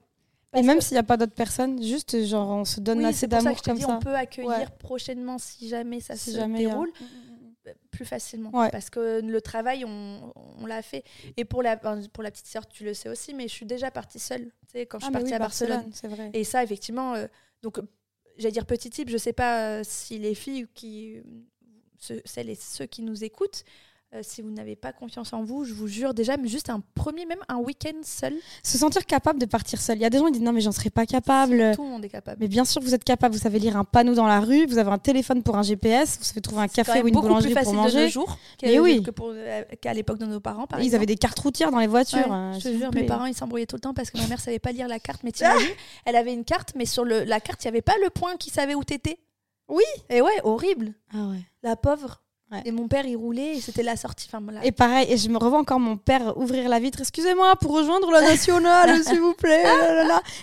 Parce 0.52 0.66
même 0.66 0.78
que- 0.78 0.84
s'il 0.84 0.94
n'y 0.94 0.98
a 1.00 1.02
pas 1.04 1.16
d'autres 1.16 1.34
personnes, 1.34 1.82
juste 1.82 2.24
genre 2.24 2.48
on 2.50 2.64
se 2.64 2.78
donne 2.80 2.98
oui, 2.98 3.06
assez 3.06 3.26
d'amour 3.26 3.60
comme 3.62 3.76
dis, 3.76 3.82
ça. 3.82 3.96
on 3.96 3.98
peut 3.98 4.14
accueillir 4.14 4.50
Ouais. 4.50 4.66
prochainement 4.78 5.36
si 5.38 5.68
jamais 5.68 5.98
ça 6.00 6.14
Si 6.16 6.30
se 6.30 6.36
jamais 6.36 6.60
il 6.60 6.62
y 6.62 6.66
a- 6.66 6.68
déroule 6.70 6.92
euh, 7.00 7.04
plus 7.90 8.05
facilement. 8.05 8.50
Ouais. 8.53 8.70
Parce 8.70 8.90
que 8.90 9.20
le 9.20 9.40
travail, 9.40 9.85
on, 9.85 10.33
on 10.59 10.66
l'a 10.66 10.83
fait. 10.83 11.05
Et 11.37 11.44
pour 11.44 11.62
la, 11.62 11.77
pour 11.77 12.22
la 12.22 12.31
petite 12.31 12.46
sœur, 12.46 12.66
tu 12.68 12.85
le 12.85 12.94
sais 12.94 13.09
aussi, 13.09 13.35
mais 13.35 13.44
je 13.48 13.53
suis 13.53 13.66
déjà 13.66 13.90
partie 13.90 14.18
seule, 14.18 14.44
tu 14.66 14.72
sais, 14.72 14.87
quand 14.87 14.98
je 14.98 15.05
Ah, 15.05 15.09
suis 15.09 15.12
partie 15.12 15.27
oui, 15.29 15.35
à 15.35 15.38
Barcelone. 15.38 15.90
vrai. 16.05 16.31
Et 16.33 16.44
ça, 16.44 16.62
effectivement, 16.62 17.14
euh, 17.14 17.27
donc, 17.62 17.79
j'allais 18.37 18.53
dire 18.53 18.66
petit 18.66 18.90
type, 18.90 19.09
je 19.09 19.16
sais 19.16 19.33
pas 19.33 19.79
euh, 19.79 19.83
si 19.85 20.18
les 20.18 20.35
filles 20.35 20.66
qui, 20.74 21.20
ce- 21.98 22.20
celles 22.24 22.50
et 22.50 22.55
ceux 22.57 22.87
qui 22.87 23.03
nous 23.03 23.24
écoutent, 23.24 23.64
euh, 24.14 24.20
si 24.22 24.42
vous 24.42 24.50
n'avez 24.50 24.77
pas 24.77 24.92
confiance 24.92 25.33
en 25.33 25.42
vous, 25.42 25.64
je 25.64 25.74
vous 25.74 25.87
jure 25.88 26.14
déjà, 26.14 26.37
mais 26.37 26.48
juste 26.48 26.70
un 26.70 26.81
premier, 26.94 27.27
même 27.27 27.38
un 27.48 27.57
week-end 27.57 27.96
seul, 28.03 28.35
Se 28.62 28.79
sentir 28.79 29.05
capable 29.07 29.38
de 29.40 29.46
partir 29.46 29.81
seul. 29.81 29.96
Il 29.98 30.03
y 30.03 30.05
a 30.05 30.11
des 30.11 30.18
gens 30.18 30.27
qui 30.27 30.33
disent 30.33 30.42
non 30.42 30.53
mais 30.53 30.61
j'en 30.61 30.72
serais 30.72 30.90
pas 30.90 31.07
capable. 31.07 31.72
tout 31.74 31.83
le 31.83 31.88
monde 31.90 32.05
est 32.05 32.09
capable. 32.09 32.38
Mais 32.40 32.48
bien 32.48 32.64
sûr 32.64 32.81
vous 32.83 32.94
êtes 32.94 33.05
capable. 33.05 33.35
Vous 33.35 33.40
savez 33.40 33.59
lire 33.59 33.77
un 33.77 33.85
panneau 33.85 34.14
dans 34.14 34.27
la 34.27 34.40
rue, 34.40 34.66
vous 34.66 34.79
avez 34.79 34.90
un 34.90 34.98
téléphone 34.98 35.42
pour 35.42 35.57
un 35.57 35.62
GPS, 35.62 36.16
vous 36.18 36.24
savez 36.24 36.40
trouver 36.40 36.62
un 36.62 36.68
C'est 36.68 36.85
café 36.85 37.03
ou 37.03 37.09
une 37.09 37.14
beaucoup 37.14 37.27
boulangerie 37.29 37.55
plus 37.55 37.62
pour 37.64 37.74
manger. 37.74 38.09
jours 38.09 38.38
Mais 38.62 38.74
que- 38.77 38.81
oui. 38.81 39.03
euh, 39.20 39.62
qu'à 39.81 39.92
l'époque 39.94 40.18
de 40.18 40.27
nos 40.27 40.40
parents, 40.40 40.66
par 40.66 40.79
Ils 40.81 40.85
exemple. 40.87 40.96
avaient 41.00 41.07
des 41.07 41.16
cartes 41.16 41.38
routières 41.40 41.70
dans 41.70 41.79
les 41.81 41.87
voitures. 41.87 42.18
Ouais, 42.18 42.33
euh, 42.33 42.53
je 42.55 42.61
te 42.68 42.77
jure, 42.77 42.90
mes 42.94 43.05
parents 43.07 43.27
ils 43.27 43.35
s'embrouillaient 43.35 43.66
tout 43.66 43.77
le 43.77 43.81
temps 43.81 43.94
parce 43.94 44.11
que 44.11 44.18
ma 44.18 44.27
mère 44.29 44.40
savait 44.40 44.59
pas 44.59 44.72
lire 44.72 44.88
la 44.88 44.98
carte. 44.98 45.22
Mais 45.24 45.33
t'imagines, 45.33 45.74
elle 46.05 46.16
avait 46.16 46.33
une 46.35 46.44
carte, 46.44 46.72
mais 46.77 46.87
sur 46.87 47.05
le, 47.05 47.24
la 47.24 47.40
carte, 47.40 47.62
il 47.64 47.66
y 47.66 47.68
avait 47.68 47.83
pas 47.83 47.94
le 48.03 48.11
point 48.11 48.37
qui 48.37 48.50
savait 48.50 48.74
où 48.74 48.85
t'étais. 48.85 49.18
Oui. 49.68 49.83
Et 50.11 50.20
ouais, 50.20 50.40
horrible. 50.44 50.92
Ah 51.14 51.29
ouais. 51.29 51.40
La 51.62 51.74
pauvre. 51.77 52.20
Et 52.64 52.72
mon 52.72 52.88
père, 52.88 53.06
il 53.06 53.16
roulait 53.16 53.56
et 53.56 53.60
c'était 53.60 53.82
la 53.82 53.96
sortie. 53.96 54.28
Enfin, 54.32 54.42
Et 54.62 54.72
pareil, 54.72 55.06
et 55.10 55.16
je 55.16 55.28
me 55.28 55.38
revois 55.38 55.58
encore 55.58 55.80
mon 55.80 55.96
père 55.96 56.36
ouvrir 56.36 56.68
la 56.68 56.78
vitre. 56.78 57.00
Excusez-moi, 57.00 57.56
pour 57.56 57.72
rejoindre 57.72 58.10
la 58.10 58.22
nationale, 58.22 59.02
s'il 59.06 59.20
vous 59.20 59.34
plaît. 59.34 59.64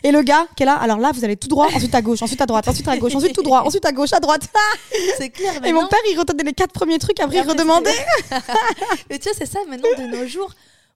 Et 0.03 0.11
le 0.11 0.21
gars 0.21 0.45
qui 0.55 0.63
est 0.63 0.65
là, 0.65 0.75
alors 0.75 0.99
là, 0.99 1.11
vous 1.13 1.23
allez 1.23 1.37
tout 1.37 1.47
droit, 1.47 1.67
ensuite 1.73 1.95
à 1.95 2.01
gauche, 2.01 2.21
ensuite 2.21 2.41
à 2.41 2.45
droite, 2.45 2.67
ensuite 2.67 2.87
à 2.87 2.97
gauche, 2.97 3.15
ensuite 3.15 3.33
tout 3.33 3.43
droit, 3.43 3.61
ensuite 3.61 3.85
à 3.85 3.91
gauche, 3.91 4.13
à 4.13 4.19
droite. 4.19 4.47
c'est 5.17 5.29
clair. 5.29 5.53
Et 5.63 5.73
mon 5.73 5.87
père, 5.87 5.99
il 6.11 6.17
retenait 6.17 6.43
les 6.43 6.53
quatre 6.53 6.73
premiers 6.73 6.99
trucs, 6.99 7.19
après, 7.19 7.37
il 7.37 7.49
redemandait. 7.49 7.91
mais 9.09 9.19
tu 9.19 9.29
vois, 9.29 9.37
c'est 9.37 9.45
ça 9.45 9.59
maintenant 9.67 9.89
de 9.97 10.17
nos 10.17 10.27
jours. 10.27 10.51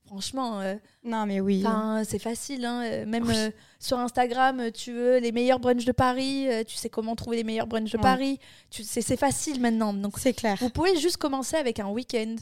Franchement. 0.05 0.61
Euh, 0.61 0.75
non, 1.03 1.25
mais 1.25 1.39
oui. 1.39 1.63
C'est 2.07 2.19
facile. 2.19 2.65
Hein. 2.65 2.83
Euh, 2.83 3.05
même 3.05 3.27
euh, 3.29 3.49
sur 3.79 3.97
Instagram, 3.97 4.71
tu 4.71 4.91
veux 4.91 5.17
les 5.17 5.31
meilleurs 5.31 5.59
brunchs 5.59 5.85
de 5.85 5.91
Paris. 5.91 6.47
tu 6.67 6.75
sais 6.75 6.89
comment 6.89 7.15
trouver 7.15 7.37
les 7.37 7.43
meilleurs 7.43 7.67
brunchs 7.67 7.91
de 7.91 7.97
Paris. 7.97 8.39
C'est 8.69 9.17
facile 9.17 9.59
maintenant. 9.59 9.93
Donc, 9.93 10.19
c'est 10.19 10.33
clair. 10.33 10.57
Vous 10.59 10.69
pouvez 10.69 10.97
juste 10.97 11.17
commencer 11.17 11.57
avec 11.57 11.79
un 11.79 11.89
week-end. 11.89 12.35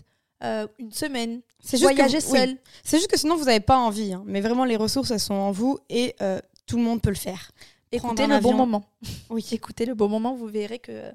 une 0.80 0.92
semaine, 0.92 1.42
voyager 1.74 2.20
seul. 2.20 2.58
C'est 2.84 2.98
juste 2.98 3.10
que 3.10 3.18
sinon 3.18 3.38
vous 3.38 3.46
n'avez 3.46 3.62
pas 3.62 3.78
envie. 3.78 4.14
Hein. 4.14 4.24
Mais 4.26 4.42
vraiment, 4.42 4.66
les 4.66 4.76
ressources, 4.76 5.12
elles 5.12 5.20
sont 5.20 5.34
en 5.34 5.52
vous 5.52 5.80
et 5.90 6.16
tout 6.66 6.78
le 6.78 6.84
monde 6.84 7.02
peut 7.02 7.10
le 7.10 7.16
faire. 7.16 7.52
Écoutez 7.92 8.28
le 8.28 8.40
bon 8.40 8.54
moment. 8.54 8.84
Oui, 9.30 9.46
écoutez 9.52 9.86
le 9.86 9.94
bon 9.94 10.10
moment, 10.10 10.34
vous 10.34 10.48
verrez 10.48 10.80
que. 10.80 11.12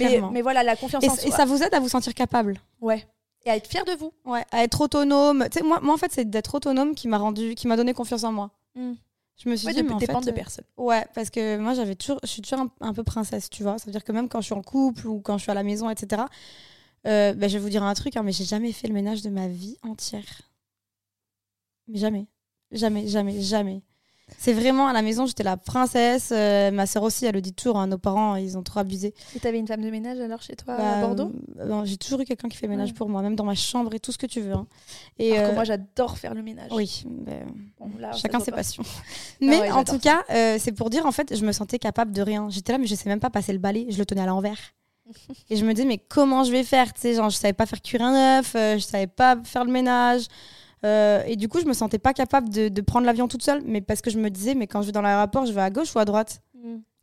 Mais, 0.00 0.20
mais, 0.32 0.42
voilà, 0.42 0.64
la 0.64 0.74
confiance 0.74 1.04
et, 1.04 1.08
en 1.08 1.14
soi. 1.14 1.28
Et 1.28 1.30
ça 1.30 1.44
vous 1.44 1.62
aide 1.62 1.72
à 1.72 1.78
vous 1.78 1.88
sentir 1.88 2.12
capable? 2.12 2.58
Ouais. 2.80 3.06
Et 3.46 3.50
à 3.50 3.56
être 3.56 3.68
fier 3.68 3.84
de 3.84 3.92
vous. 3.92 4.12
Ouais, 4.24 4.44
à 4.50 4.64
être 4.64 4.80
autonome. 4.80 5.46
Tu 5.50 5.60
sais, 5.60 5.64
moi, 5.64 5.78
moi, 5.80 5.94
en 5.94 5.96
fait, 5.96 6.10
c'est 6.12 6.28
d'être 6.28 6.56
autonome 6.56 6.96
qui 6.96 7.06
m'a 7.06 7.16
rendu, 7.16 7.54
qui 7.54 7.68
m'a 7.68 7.76
donné 7.76 7.94
confiance 7.94 8.24
en 8.24 8.32
moi. 8.32 8.50
Hmm. 8.74 8.94
Je 9.36 9.48
me 9.48 9.54
suis 9.54 9.72
dit, 9.72 9.82
mais 9.82 9.92
en 9.92 10.00
fait, 10.00 10.06
de 10.06 10.30
personne. 10.32 10.64
Ouais, 10.76 11.06
parce 11.14 11.30
que 11.30 11.56
moi, 11.56 11.74
j'avais 11.74 11.94
toujours, 11.94 12.18
je 12.22 12.28
suis 12.28 12.42
toujours 12.42 12.66
un, 12.80 12.92
peu 12.92 13.04
princesse, 13.04 13.48
tu 13.48 13.62
vois. 13.62 13.78
Ça 13.78 13.86
veut 13.86 13.92
dire 13.92 14.02
que 14.02 14.12
même 14.12 14.28
quand 14.28 14.40
je 14.40 14.46
suis 14.46 14.54
en 14.54 14.62
couple 14.62 15.06
ou 15.06 15.20
quand 15.20 15.38
je 15.38 15.42
suis 15.42 15.50
à 15.52 15.54
la 15.54 15.62
maison, 15.62 15.88
etc. 15.88 16.22
Euh, 17.06 17.34
ben, 17.34 17.48
je 17.48 17.56
vais 17.56 17.62
vous 17.62 17.68
dire 17.68 17.84
un 17.84 17.94
truc, 17.94 18.16
hein, 18.16 18.22
mais 18.24 18.32
j'ai 18.32 18.44
jamais 18.44 18.72
fait 18.72 18.88
le 18.88 18.94
ménage 18.94 19.22
de 19.22 19.30
ma 19.30 19.46
vie 19.46 19.76
entière. 19.82 20.42
Mais 21.86 21.98
jamais, 21.98 22.26
jamais, 22.72 23.06
jamais, 23.06 23.40
jamais. 23.42 23.82
C'est 24.38 24.52
vraiment 24.52 24.88
à 24.88 24.92
la 24.92 25.02
maison, 25.02 25.26
j'étais 25.26 25.44
la 25.44 25.56
princesse. 25.56 26.30
Euh, 26.32 26.72
ma 26.72 26.86
sœur 26.86 27.04
aussi, 27.04 27.26
elle 27.26 27.34
le 27.34 27.40
dit 27.40 27.52
toujours. 27.52 27.78
Hein, 27.78 27.86
nos 27.86 27.98
parents, 27.98 28.34
ils 28.34 28.58
ont 28.58 28.62
trop 28.62 28.80
abusé. 28.80 29.14
Et 29.36 29.38
t'avais 29.38 29.58
une 29.58 29.68
femme 29.68 29.82
de 29.82 29.90
ménage 29.90 30.18
alors 30.18 30.42
chez 30.42 30.56
toi 30.56 30.74
à 30.74 30.78
bah, 30.78 31.00
Bordeaux? 31.00 31.32
euh, 31.60 31.84
J'ai 31.84 31.96
toujours 31.96 32.20
eu 32.20 32.24
quelqu'un 32.24 32.48
qui 32.48 32.56
fait 32.56 32.66
le 32.66 32.72
ménage 32.72 32.92
pour 32.92 33.08
moi, 33.08 33.22
même 33.22 33.36
dans 33.36 33.44
ma 33.44 33.54
chambre 33.54 33.94
et 33.94 34.00
tout 34.00 34.10
ce 34.10 34.18
que 34.18 34.26
tu 34.26 34.40
veux. 34.40 34.52
Hein. 34.52 34.66
Et 35.20 35.32
alors 35.32 35.48
que 35.48 35.52
euh, 35.52 35.54
moi, 35.54 35.64
j'adore 35.64 36.18
faire 36.18 36.34
le 36.34 36.42
ménage. 36.42 36.70
Oui, 36.72 37.04
bah, 37.06 38.12
chacun 38.12 38.40
ses 38.40 38.50
passions. 38.50 38.82
mais 39.40 39.70
en 39.70 39.84
tout 39.84 40.00
cas, 40.00 40.24
c'est 40.58 40.72
pour 40.72 40.90
dire 40.90 41.06
en 41.06 41.12
fait, 41.12 41.36
je 41.36 41.44
me 41.44 41.52
sentais 41.52 41.78
capable 41.78 42.12
de 42.12 42.22
rien. 42.22 42.48
J'étais 42.50 42.72
là, 42.72 42.78
mais 42.78 42.86
je 42.86 42.96
sais 42.96 43.08
même 43.08 43.20
pas 43.20 43.30
passer 43.30 43.52
le 43.52 43.60
balai. 43.60 43.86
Je 43.90 43.98
le 43.98 44.06
tenais 44.06 44.22
à 44.22 44.26
l'envers. 44.26 44.58
et 45.50 45.56
je 45.56 45.64
me 45.64 45.72
disais, 45.72 45.86
mais 45.86 45.98
comment 45.98 46.42
je 46.42 46.50
vais 46.50 46.64
faire? 46.64 46.92
Tu 46.92 47.02
sais, 47.02 47.14
genre, 47.14 47.30
je 47.30 47.36
savais 47.36 47.52
pas 47.52 47.66
faire 47.66 47.80
cuire 47.80 48.02
un 48.02 48.38
œuf, 48.40 48.54
je 48.54 48.82
savais 48.82 49.06
pas 49.06 49.36
faire 49.44 49.64
le 49.64 49.70
ménage. 49.70 50.26
Euh, 50.84 51.22
et 51.26 51.36
du 51.36 51.48
coup, 51.48 51.60
je 51.60 51.66
me 51.66 51.72
sentais 51.72 51.98
pas 51.98 52.12
capable 52.12 52.48
de, 52.50 52.80
prendre 52.80 53.06
l'avion 53.06 53.28
toute 53.28 53.42
seule, 53.42 53.62
mais 53.64 53.80
parce 53.80 54.00
que 54.00 54.10
je 54.10 54.18
me 54.18 54.30
disais, 54.30 54.54
mais 54.54 54.66
quand 54.66 54.82
je 54.82 54.86
vais 54.86 54.92
dans 54.92 55.02
l'aéroport, 55.02 55.46
je 55.46 55.52
vais 55.52 55.62
à 55.62 55.70
gauche 55.70 55.94
ou 55.94 55.98
à 55.98 56.04
droite? 56.04 56.42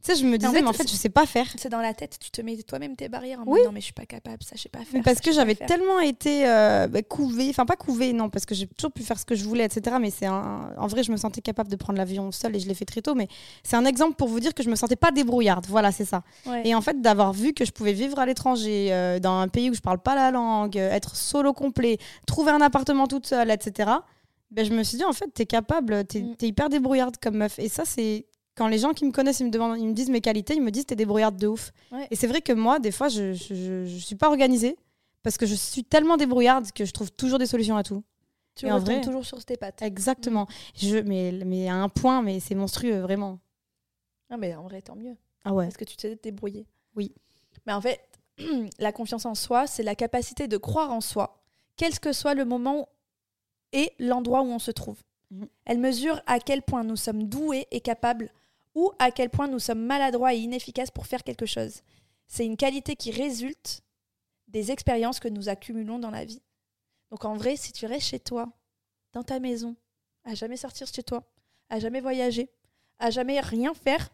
Sais, 0.04 0.16
je 0.16 0.26
me 0.26 0.38
disais, 0.38 0.62
mais 0.62 0.68
en 0.68 0.74
fait, 0.74 0.90
je 0.90 0.96
sais 0.96 1.10
pas 1.10 1.26
faire. 1.26 1.48
C'est 1.56 1.70
dans 1.70 1.80
la 1.80 1.94
tête, 1.94 2.18
tu 2.20 2.32
te 2.32 2.42
mets 2.42 2.58
toi-même 2.58 2.96
tes 2.96 3.10
barrières 3.10 3.40
en 3.40 3.44
oui. 3.46 3.62
non, 3.66 3.72
mais 3.72 3.80
je 3.80 3.86
suis 3.86 3.94
pas 3.94 4.06
capable, 4.06 4.44
ça, 4.44 4.56
je 4.56 4.62
sais 4.62 4.70
pas 4.70 4.84
faire. 4.84 5.02
parce 5.04 5.20
que 5.20 5.32
j'avais 5.32 5.56
tellement 5.56 6.00
été 6.00 6.48
euh, 6.48 6.88
bah, 6.88 7.02
couvée, 7.02 7.50
enfin, 7.50 7.66
pas 7.66 7.76
couvée, 7.76 8.14
non, 8.14 8.30
parce 8.30 8.46
que 8.46 8.56
j'ai 8.56 8.68
toujours 8.68 8.92
pu 8.92 9.04
faire 9.04 9.20
ce 9.20 9.26
que 9.26 9.36
je 9.36 9.44
voulais, 9.44 9.66
etc. 9.66 9.98
Mais 10.00 10.10
c'est 10.10 10.26
un... 10.26 10.74
en 10.78 10.88
vrai, 10.88 11.04
je 11.04 11.12
me 11.12 11.18
sentais 11.18 11.42
capable 11.42 11.70
de 11.70 11.76
prendre 11.76 11.98
l'avion 11.98 12.32
seule 12.32 12.56
et 12.56 12.60
je 12.60 12.68
l'ai 12.68 12.74
fait 12.74 12.86
très 12.86 13.02
tôt. 13.02 13.16
Mais 13.16 13.28
c'est 13.64 13.76
un 13.76 13.86
exemple 13.86 14.16
pour 14.16 14.28
vous 14.28 14.40
dire 14.40 14.54
que 14.54 14.64
je 14.64 14.70
me 14.70 14.76
sentais 14.76 14.96
pas 14.96 15.12
débrouillarde. 15.12 15.66
Voilà, 15.68 15.92
c'est 15.92 16.06
ça. 16.06 16.24
Et 16.64 16.76
en 16.76 16.82
fait, 16.82 17.02
d'avoir 17.02 17.34
vu 17.34 17.54
que 17.54 17.66
je 17.66 17.72
pouvais 17.72 17.94
vivre 17.94 18.20
à 18.20 18.26
l'étranger, 18.26 18.90
euh, 18.92 19.20
dans 19.20 19.40
un 19.40 19.48
pays 19.48 19.70
où 19.70 19.74
je 19.74 19.82
parle 19.82 20.00
pas 20.00 20.16
la 20.16 20.32
langue, 20.32 20.78
être 20.78 21.16
solo 21.16 21.54
complet, 21.54 21.98
trouver 22.26 22.52
un 22.52 22.62
appartement 22.62 23.08
toute 23.08 23.28
seule, 23.28 23.52
etc 23.52 23.92
ben, 24.54 24.64
je 24.66 24.72
me 24.72 24.84
suis 24.84 24.98
dit, 24.98 25.04
en 25.04 25.14
fait, 25.14 25.28
t'es 25.34 25.46
capable, 25.46 26.06
t'es 26.06 26.22
mm. 26.22 26.36
es 26.42 26.48
hyper 26.48 26.70
débrouillarde 26.70 27.18
comme 27.22 27.38
meuf. 27.38 27.58
Et 27.60 27.70
ça, 27.70 27.86
c'est 27.86 28.26
quand 28.56 28.68
les 28.68 28.78
gens 28.78 28.94
qui 28.94 29.06
me 29.06 29.12
connaissent, 29.12 29.40
ils 29.40 29.46
me, 29.46 29.52
demandent, 29.52 29.80
ils 29.80 29.88
me 29.88 29.94
disent 29.94 30.10
mes 30.10 30.22
qualités, 30.22 30.54
ils 30.56 30.62
me 30.62 30.72
disent, 30.72 30.86
t'es 30.86 30.96
débrouillarde 30.96 31.38
de 31.38 31.48
ouf. 31.48 31.72
Et 32.12 32.16
c'est 32.16 32.28
vrai 32.28 32.42
que 32.42 32.54
moi, 32.54 32.80
des 32.80 32.92
fois, 32.92 33.10
je, 33.10 33.34
je, 33.34 33.86
je, 33.86 33.98
suis 33.98 34.16
pas 34.16 34.28
organisée 34.28 34.78
parce 35.24 35.38
que 35.38 35.46
je 35.46 35.56
suis 35.56 35.84
tellement 35.84 36.18
débrouillarde 36.18 36.72
que 36.72 36.86
je 36.86 36.92
trouve 36.92 37.12
toujours 37.12 37.40
des 37.40 37.48
solutions 37.48 37.78
à 37.78 37.84
tout. 37.84 38.04
Tu 38.56 38.72
retournes 38.72 39.02
toujours 39.02 39.26
sur 39.26 39.44
tes 39.44 39.58
pattes. 39.58 39.82
Exactement. 39.82 40.44
Mm. 40.44 40.48
Je, 40.76 40.98
mais, 40.98 41.32
mais 41.46 41.68
à 41.68 41.76
un 41.76 41.90
point, 41.90 42.22
mais 42.22 42.40
c'est 42.40 42.56
monstrueux, 42.56 43.00
vraiment. 43.00 43.40
Ah, 44.30 44.38
mais 44.38 44.54
en 44.56 44.64
vrai, 44.64 44.82
tant 44.82 44.96
mieux. 44.96 45.16
Ah 45.44 45.54
ouais. 45.54 45.66
Parce 45.66 45.78
que 45.78 45.86
tu 45.86 45.98
t'es 45.98 46.16
débrouillée. 46.22 46.68
Oui. 46.96 47.14
Mais 47.66 47.74
en 47.74 47.82
fait, 47.82 48.00
la 48.80 48.92
confiance 48.92 49.26
en 49.26 49.36
soi, 49.36 49.66
c'est 49.66 49.84
la 49.84 49.96
capacité 49.96 50.48
de 50.48 50.58
croire 50.58 50.92
en 50.92 51.02
soi, 51.02 51.44
quel 51.76 52.00
que 52.00 52.14
soit 52.14 52.36
le 52.36 52.46
moment 52.46 52.90
et 53.72 53.92
l'endroit 53.98 54.42
où 54.42 54.48
on 54.48 54.60
se 54.60 54.72
trouve. 54.72 55.02
Mhm. 55.32 55.48
Elle 55.66 55.80
mesure 55.80 56.22
à 56.28 56.40
quel 56.40 56.62
point 56.62 56.84
nous 56.84 56.96
sommes 56.96 57.24
doués 57.24 57.68
et 57.72 57.82
capables 57.82 58.32
ou 58.76 58.92
à 59.00 59.12
quel 59.12 59.30
point 59.30 59.48
nous 59.48 59.60
sommes 59.60 59.86
maladroits 59.86 60.34
et 60.34 60.40
inefficaces 60.40 60.92
pour 60.92 61.08
faire 61.08 61.24
quelque 61.24 61.46
chose. 61.46 61.82
C'est 62.28 62.46
une 62.46 62.58
qualité 62.58 62.96
qui 62.96 63.12
résulte 63.12 63.84
des 64.48 64.72
expériences 64.72 65.20
que 65.20 65.28
nous 65.28 65.50
accumulons 65.50 66.00
dans 66.00 66.12
la 66.12 66.26
vie. 66.26 66.42
Donc 67.12 67.26
en 67.26 67.36
vrai, 67.36 67.56
si 67.56 67.72
tu 67.72 67.86
restes 67.86 68.08
chez 68.08 68.20
toi, 68.20 68.52
dans 69.14 69.24
ta 69.24 69.40
maison, 69.40 69.76
à 70.24 70.34
jamais 70.34 70.58
sortir 70.58 70.88
chez 70.88 71.04
toi, 71.04 71.24
à 71.70 71.80
jamais 71.80 72.02
voyager, 72.02 72.50
à 73.00 73.12
jamais 73.12 73.40
rien 73.40 73.74
faire, 73.74 74.10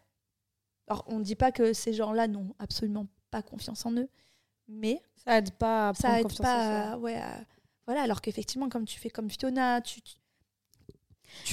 alors 0.88 1.04
on 1.08 1.19
ne 1.19 1.24
dit 1.24 1.36
pas 1.36 1.52
que 1.52 1.74
ces 1.74 1.93
gens-là 1.93 2.28
n'ont 2.28 2.56
absolument 2.60 3.08
pas 3.32 3.41
confiance 3.41 3.86
en 3.86 3.93
eux, 3.93 4.10
mais 4.67 5.02
ça 5.15 5.38
aide 5.38 5.52
pas 5.52 5.89
à 5.89 5.93
ça 5.93 6.19
aide 6.19 6.38
pas 6.38 6.98
ouais, 6.98 7.15
à, 7.15 7.45
voilà, 7.86 8.02
alors 8.04 8.22
qu'effectivement, 8.22 8.69
comme 8.69 8.86
tu 8.86 9.00
fais 9.00 9.10
comme 9.10 9.30
Fiona, 9.30 9.82
tu, 9.82 10.02
tu 10.02 10.15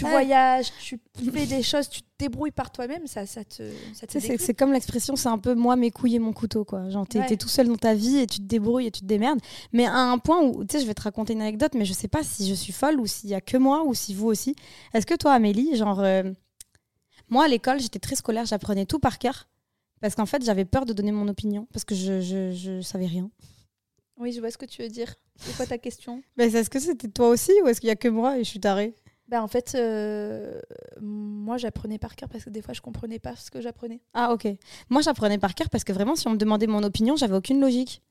voyages, 0.01 0.73
tu 0.81 0.99
fais 1.33 1.47
des 1.47 1.63
choses, 1.63 1.89
tu 1.89 2.03
te 2.03 2.07
débrouilles 2.19 2.51
par 2.51 2.71
toi-même, 2.71 3.07
ça, 3.07 3.27
ça 3.27 3.45
te. 3.45 3.63
Ça 3.95 4.07
te 4.07 4.19
c'est 4.19 4.55
comme 4.55 4.73
l'expression, 4.73 5.17
c'est 5.17 5.29
un 5.29 5.39
peu 5.39 5.55
moi, 5.55 5.77
mes 5.77 5.91
couilles 5.91 6.17
et 6.17 6.19
mon 6.19 6.33
couteau, 6.33 6.65
quoi. 6.65 6.89
Genre, 6.91 7.07
t'es 7.07 7.37
tout 7.37 7.49
seul 7.49 7.69
dans 7.69 7.77
ta 7.77 7.95
vie 7.95 8.19
et 8.19 8.27
tu 8.27 8.39
te 8.39 8.45
débrouilles 8.45 8.87
et 8.87 8.91
tu 8.91 9.01
te 9.01 9.07
démerdes. 9.07 9.41
Mais 9.73 9.87
à 9.87 9.97
un 9.97 10.19
point 10.19 10.43
où, 10.43 10.65
tu 10.65 10.77
sais, 10.77 10.83
je 10.83 10.87
vais 10.87 10.95
te 10.95 11.03
raconter 11.03 11.33
une 11.33 11.43
anecdote, 11.43 11.73
mais 11.75 11.85
je 11.85 11.93
sais 11.93 12.09
pas 12.09 12.23
si 12.23 12.49
je 12.49 12.55
suis 12.55 12.73
folle 12.73 13.01
ou 13.01 13.07
s'il 13.07 13.31
y 13.31 13.35
a 13.35 13.41
que 13.41 13.57
moi 13.57 13.85
ou 13.85 13.95
si 13.95 14.15
vous 14.15 14.27
aussi. 14.27 14.55
Est-ce 14.95 15.07
que 15.07 15.15
toi, 15.15 15.33
Amélie, 15.33 15.77
genre. 15.77 16.01
Euh, 16.01 16.23
moi, 17.29 17.45
à 17.45 17.49
l'école, 17.49 17.81
j'étais 17.81 17.99
très 17.99 18.15
scolaire, 18.17 18.47
j'apprenais 18.47 18.87
tout 18.87 18.99
par 18.99 19.19
cœur. 19.19 19.49
Parce 20.01 20.15
qu'en 20.15 20.27
fait, 20.27 20.45
j'avais 20.45 20.65
peur 20.65 20.85
de 20.85 20.93
donner 20.93 21.11
mon 21.11 21.27
opinion, 21.27 21.67
parce 21.73 21.85
que 21.85 21.95
je, 21.95 22.21
je, 22.21 22.53
je 22.53 22.81
savais 22.83 23.07
rien. 23.07 23.31
Oui, 24.19 24.33
je 24.33 24.41
vois 24.41 24.51
ce 24.51 24.59
que 24.59 24.67
tu 24.67 24.83
veux 24.83 24.89
dire. 24.89 25.15
C'est 25.37 25.57
quoi 25.57 25.67
ta 25.67 25.79
question? 25.79 26.23
Mais 26.37 26.47
Est-ce 26.47 26.71
que 26.71 26.81
c'était 26.81 27.09
toi 27.09 27.29
aussi 27.29 27.53
ou 27.63 27.69
est-ce 27.69 27.81
qu'il 27.81 27.89
y 27.89 27.93
a 27.93 27.97
que 27.97 28.09
moi 28.09 28.39
et 28.39 28.45
je 28.45 28.49
suis 28.49 28.61
tarée? 28.61 28.95
Bah 29.29 29.43
en 29.43 29.49
fait, 29.49 29.75
euh, 29.75 30.61
moi 31.01 31.57
j'apprenais 31.57 31.99
par 31.99 32.15
cœur 32.15 32.29
parce 32.29 32.45
que 32.45 32.51
des 32.51 32.63
fois 32.63 32.75
je 32.75 32.81
comprenais 32.81 33.19
pas 33.19 33.35
ce 33.37 33.51
que 33.51 33.61
j'apprenais. 33.61 34.01
Ah 34.15 34.33
ok. 34.33 34.47
Moi 34.89 35.03
j'apprenais 35.03 35.39
par 35.39 35.55
cœur 35.55 35.69
parce 35.69 35.85
que 35.85 35.93
vraiment 35.93 36.15
si 36.17 36.29
on 36.29 36.33
me 36.33 36.37
demandait 36.37 36.67
mon 36.67 36.83
opinion, 36.83 37.17
j'avais 37.17 37.35
aucune 37.37 37.61
logique. 37.61 38.03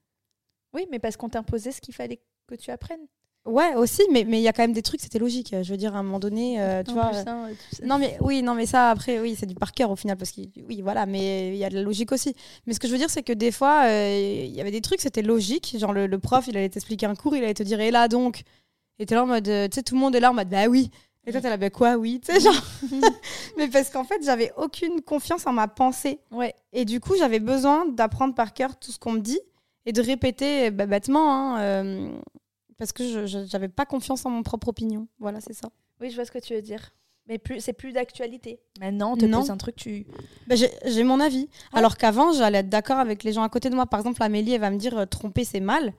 Oui, 0.74 0.88
mais 0.92 1.00
parce 1.00 1.16
qu'on 1.16 1.30
t'imposait 1.30 1.72
ce 1.72 1.80
qu'il 1.80 1.94
fallait 1.94 2.20
que 2.48 2.56
tu 2.56 2.70
apprennes. 2.72 3.08
Ouais, 3.46 3.76
aussi, 3.76 4.02
mais 4.12 4.22
il 4.22 4.40
y 4.40 4.48
a 4.48 4.54
quand 4.54 4.64
même 4.64 4.74
des 4.74 4.82
trucs, 4.82 5.02
c'était 5.02 5.20
logique. 5.20 5.56
Je 5.62 5.72
veux 5.72 5.78
dire, 5.78 5.96
à 5.96 6.00
un 6.00 6.04
moment 6.04 6.20
donné, 6.20 6.60
euh, 6.60 6.82
tu 6.82 6.94
vois. 6.94 7.12
Euh, 7.14 7.54
non, 7.84 8.00
mais 8.00 8.18
oui, 8.20 8.42
non, 8.42 8.56
mais 8.56 8.66
ça, 8.66 8.90
après, 8.90 9.20
oui, 9.20 9.36
c'est 9.38 9.46
du 9.46 9.54
par 9.54 9.72
cœur 9.72 9.92
au 9.92 9.96
final, 9.96 10.18
parce 10.18 10.32
que 10.32 10.42
oui, 10.68 10.82
voilà, 10.82 11.06
mais 11.06 11.50
il 11.50 11.58
y 11.58 11.64
a 11.64 11.70
de 11.70 11.76
la 11.76 11.84
logique 11.84 12.12
aussi. 12.12 12.36
Mais 12.66 12.74
ce 12.74 12.80
que 12.80 12.88
je 12.88 12.92
veux 12.92 12.98
dire, 12.98 13.12
c'est 13.12 13.22
que 13.22 13.34
des 13.34 13.52
fois, 13.52 13.84
euh, 13.86 14.46
il 14.46 14.52
y 14.52 14.62
avait 14.62 14.72
des 14.72 14.82
trucs, 14.82 15.00
c'était 15.00 15.22
logique. 15.22 15.76
Genre, 15.78 15.94
le, 15.94 16.18
prof, 16.18 16.48
il 16.48 16.58
allait 16.58 16.70
t'expliquer 16.70 17.06
un 17.06 17.14
cours, 17.14 17.36
il 17.36 17.44
allait 17.44 17.54
te 17.54 17.62
dire, 17.62 17.80
et 17.80 17.92
là 17.92 18.08
donc? 18.08 18.42
Et 18.98 19.06
t'es 19.06 19.14
là 19.14 19.24
en 19.24 19.28
mode, 19.28 19.44
tu 19.44 19.76
sais, 19.76 19.84
tout 19.84 19.94
le 19.94 20.02
monde 20.02 20.16
est 20.16 20.20
là 20.20 20.32
en 20.32 20.34
mode, 20.34 20.50
bah 20.50 20.66
oui. 20.68 20.90
Et 21.28 21.32
toi, 21.32 21.42
t'es 21.42 21.56
là, 21.56 21.70
quoi, 21.70 21.96
oui, 21.96 22.22
tu 22.24 22.32
sais, 22.32 22.40
genre. 22.40 22.54
mais 23.58 23.68
parce 23.68 23.90
qu'en 23.90 24.04
fait, 24.04 24.24
j'avais 24.24 24.52
aucune 24.58 25.02
confiance 25.02 25.48
en 25.48 25.54
ma 25.54 25.68
pensée. 25.68 26.20
Ouais. 26.32 26.54
Et 26.72 26.86
du 26.86 27.00
coup, 27.00 27.16
j'avais 27.18 27.40
besoin 27.40 27.86
d'apprendre 27.88 28.36
par 28.36 28.54
cœur 28.54 28.78
tout 28.78 28.92
ce 28.92 29.00
qu'on 29.00 29.14
me 29.14 29.20
dit 29.20 29.40
et 29.86 29.92
de 29.92 30.02
répéter 30.02 30.70
bah, 30.72 30.86
bêtement. 30.86 31.58
Hein, 31.58 32.12
parce 32.78 32.92
que 32.92 33.26
je 33.26 33.52
n'avais 33.54 33.70
pas 33.70 33.86
confiance 33.86 34.26
en 34.26 34.30
mon 34.30 34.44
propre 34.44 34.68
opinion. 34.68 35.08
Voilà, 35.20 35.42
c'est 35.42 35.54
ça. 35.54 35.70
Oui, 36.02 36.10
je 36.10 36.16
vois 36.16 36.26
ce 36.26 36.32
que 36.32 36.40
tu 36.40 36.54
veux 36.54 36.62
dire. 36.62 36.92
Mais 37.28 37.40
plus, 37.40 37.60
c'est 37.60 37.74
plus 37.74 37.92
d'actualité. 37.92 38.60
Maintenant, 38.80 39.18
te 39.18 39.26
non. 39.26 39.50
un 39.50 39.58
truc, 39.58 39.76
tu. 39.76 40.06
Ben, 40.46 40.56
j'ai 40.58 41.04
mon 41.04 41.20
avis. 41.20 41.50
Alors 41.74 41.98
qu'avant, 41.98 42.34
j'allais 42.34 42.60
être 42.60 42.70
d'accord 42.70 43.00
avec 43.00 43.24
les 43.24 43.34
gens 43.34 43.42
à 43.42 43.50
côté 43.50 43.70
de 43.70 43.76
moi. 43.76 43.88
Par 43.88 44.00
exemple, 44.00 44.22
Amélie, 44.22 44.54
elle 44.54 44.62
va 44.62 44.70
me 44.70 44.78
dire 44.78 44.98
euh, 44.98 45.06
tromper, 45.06 45.44
c'est 45.44 45.60
mal. 45.60 45.94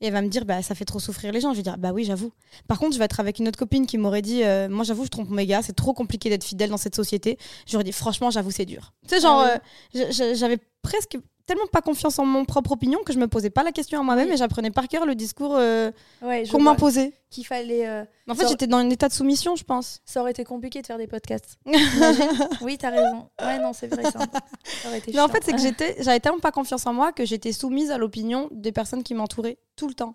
Et 0.00 0.06
elle 0.06 0.12
va 0.12 0.22
me 0.22 0.28
dire, 0.28 0.44
bah, 0.44 0.62
ça 0.62 0.74
fait 0.74 0.84
trop 0.84 1.00
souffrir 1.00 1.32
les 1.32 1.40
gens. 1.40 1.52
Je 1.52 1.56
vais 1.56 1.62
dire, 1.62 1.76
bah 1.76 1.92
oui, 1.92 2.04
j'avoue. 2.04 2.32
Par 2.68 2.78
contre, 2.78 2.94
je 2.94 2.98
vais 2.98 3.04
être 3.04 3.18
avec 3.18 3.38
une 3.38 3.48
autre 3.48 3.58
copine 3.58 3.86
qui 3.86 3.98
m'aurait 3.98 4.22
dit, 4.22 4.44
euh, 4.44 4.68
moi, 4.68 4.84
j'avoue, 4.84 5.04
je 5.04 5.10
trompe 5.10 5.30
mes 5.30 5.46
gars, 5.46 5.62
c'est 5.62 5.74
trop 5.74 5.92
compliqué 5.92 6.30
d'être 6.30 6.44
fidèle 6.44 6.70
dans 6.70 6.76
cette 6.76 6.94
société. 6.94 7.36
J'aurais 7.66 7.84
dit, 7.84 7.92
franchement, 7.92 8.30
j'avoue, 8.30 8.50
c'est 8.50 8.64
dur. 8.64 8.92
Tu 9.08 9.16
sais, 9.16 9.20
genre, 9.20 9.44
ah 9.44 9.58
euh, 9.96 10.34
j'avais 10.34 10.58
presque 10.82 11.18
tellement 11.48 11.66
pas 11.66 11.80
confiance 11.82 12.18
en 12.20 12.24
mon 12.24 12.44
propre 12.44 12.70
opinion 12.72 13.00
que 13.04 13.12
je 13.12 13.18
me 13.18 13.26
posais 13.26 13.50
pas 13.50 13.64
la 13.64 13.72
question 13.72 13.98
à 13.98 14.02
moi-même 14.04 14.28
Oui. 14.28 14.34
et 14.34 14.36
j'apprenais 14.36 14.70
par 14.70 14.86
cœur 14.86 15.04
le 15.06 15.16
discours 15.16 15.56
euh, 15.56 15.90
Ouais, 16.22 16.46
qu'on 16.48 16.60
m'imposait. 16.60 17.12
Qu'il 17.30 17.44
fallait. 17.44 17.88
euh, 17.88 18.04
En 18.28 18.34
fait, 18.34 18.42
Ça- 18.44 18.48
j'étais 18.50 18.66
dans 18.68 18.76
un 18.76 18.88
état 18.90 19.08
de 19.08 19.12
soumission, 19.12 19.56
je 19.56 19.64
pense. 19.64 20.00
Ça 20.04 20.20
aurait 20.20 20.30
été 20.30 20.44
compliqué 20.44 20.80
de 20.80 20.86
faire 20.86 20.98
des 20.98 21.08
podcasts. 21.08 21.58
Oui, 22.60 22.78
t'as 22.78 22.90
raison. 22.90 23.28
Ouais, 23.42 23.58
non, 23.58 23.72
c'est 23.72 23.88
vrai 23.88 24.04
ça. 24.04 24.10
Ça 24.20 24.88
aurait 24.88 24.98
été 24.98 25.12
Mais 25.12 25.20
en 25.20 25.28
fait, 25.28 25.42
c'est 25.44 25.52
que 25.52 25.58
j'étais, 25.60 25.96
j'avais 26.00 26.20
tellement 26.20 26.38
pas 26.38 26.52
confiance 26.52 26.86
en 26.86 26.92
moi 26.92 27.12
que 27.12 27.24
j'étais 27.24 27.52
soumise 27.52 27.90
à 27.90 27.98
l'opinion 27.98 28.48
des 28.52 28.72
personnes 28.72 29.02
qui 29.02 29.14
m'entouraient 29.14 29.58
tout 29.76 29.88
le 29.88 29.94
temps. 29.94 30.14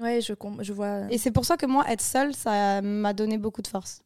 Ouais, 0.00 0.20
je, 0.20 0.32
je 0.60 0.72
vois. 0.72 1.00
Et 1.10 1.18
c'est 1.18 1.30
pour 1.32 1.44
ça 1.44 1.56
que 1.56 1.66
moi, 1.66 1.84
être 1.90 2.00
seule, 2.00 2.34
ça 2.34 2.80
m'a 2.82 3.12
donné 3.12 3.36
beaucoup 3.38 3.62
de 3.62 3.66
force. 3.68 4.00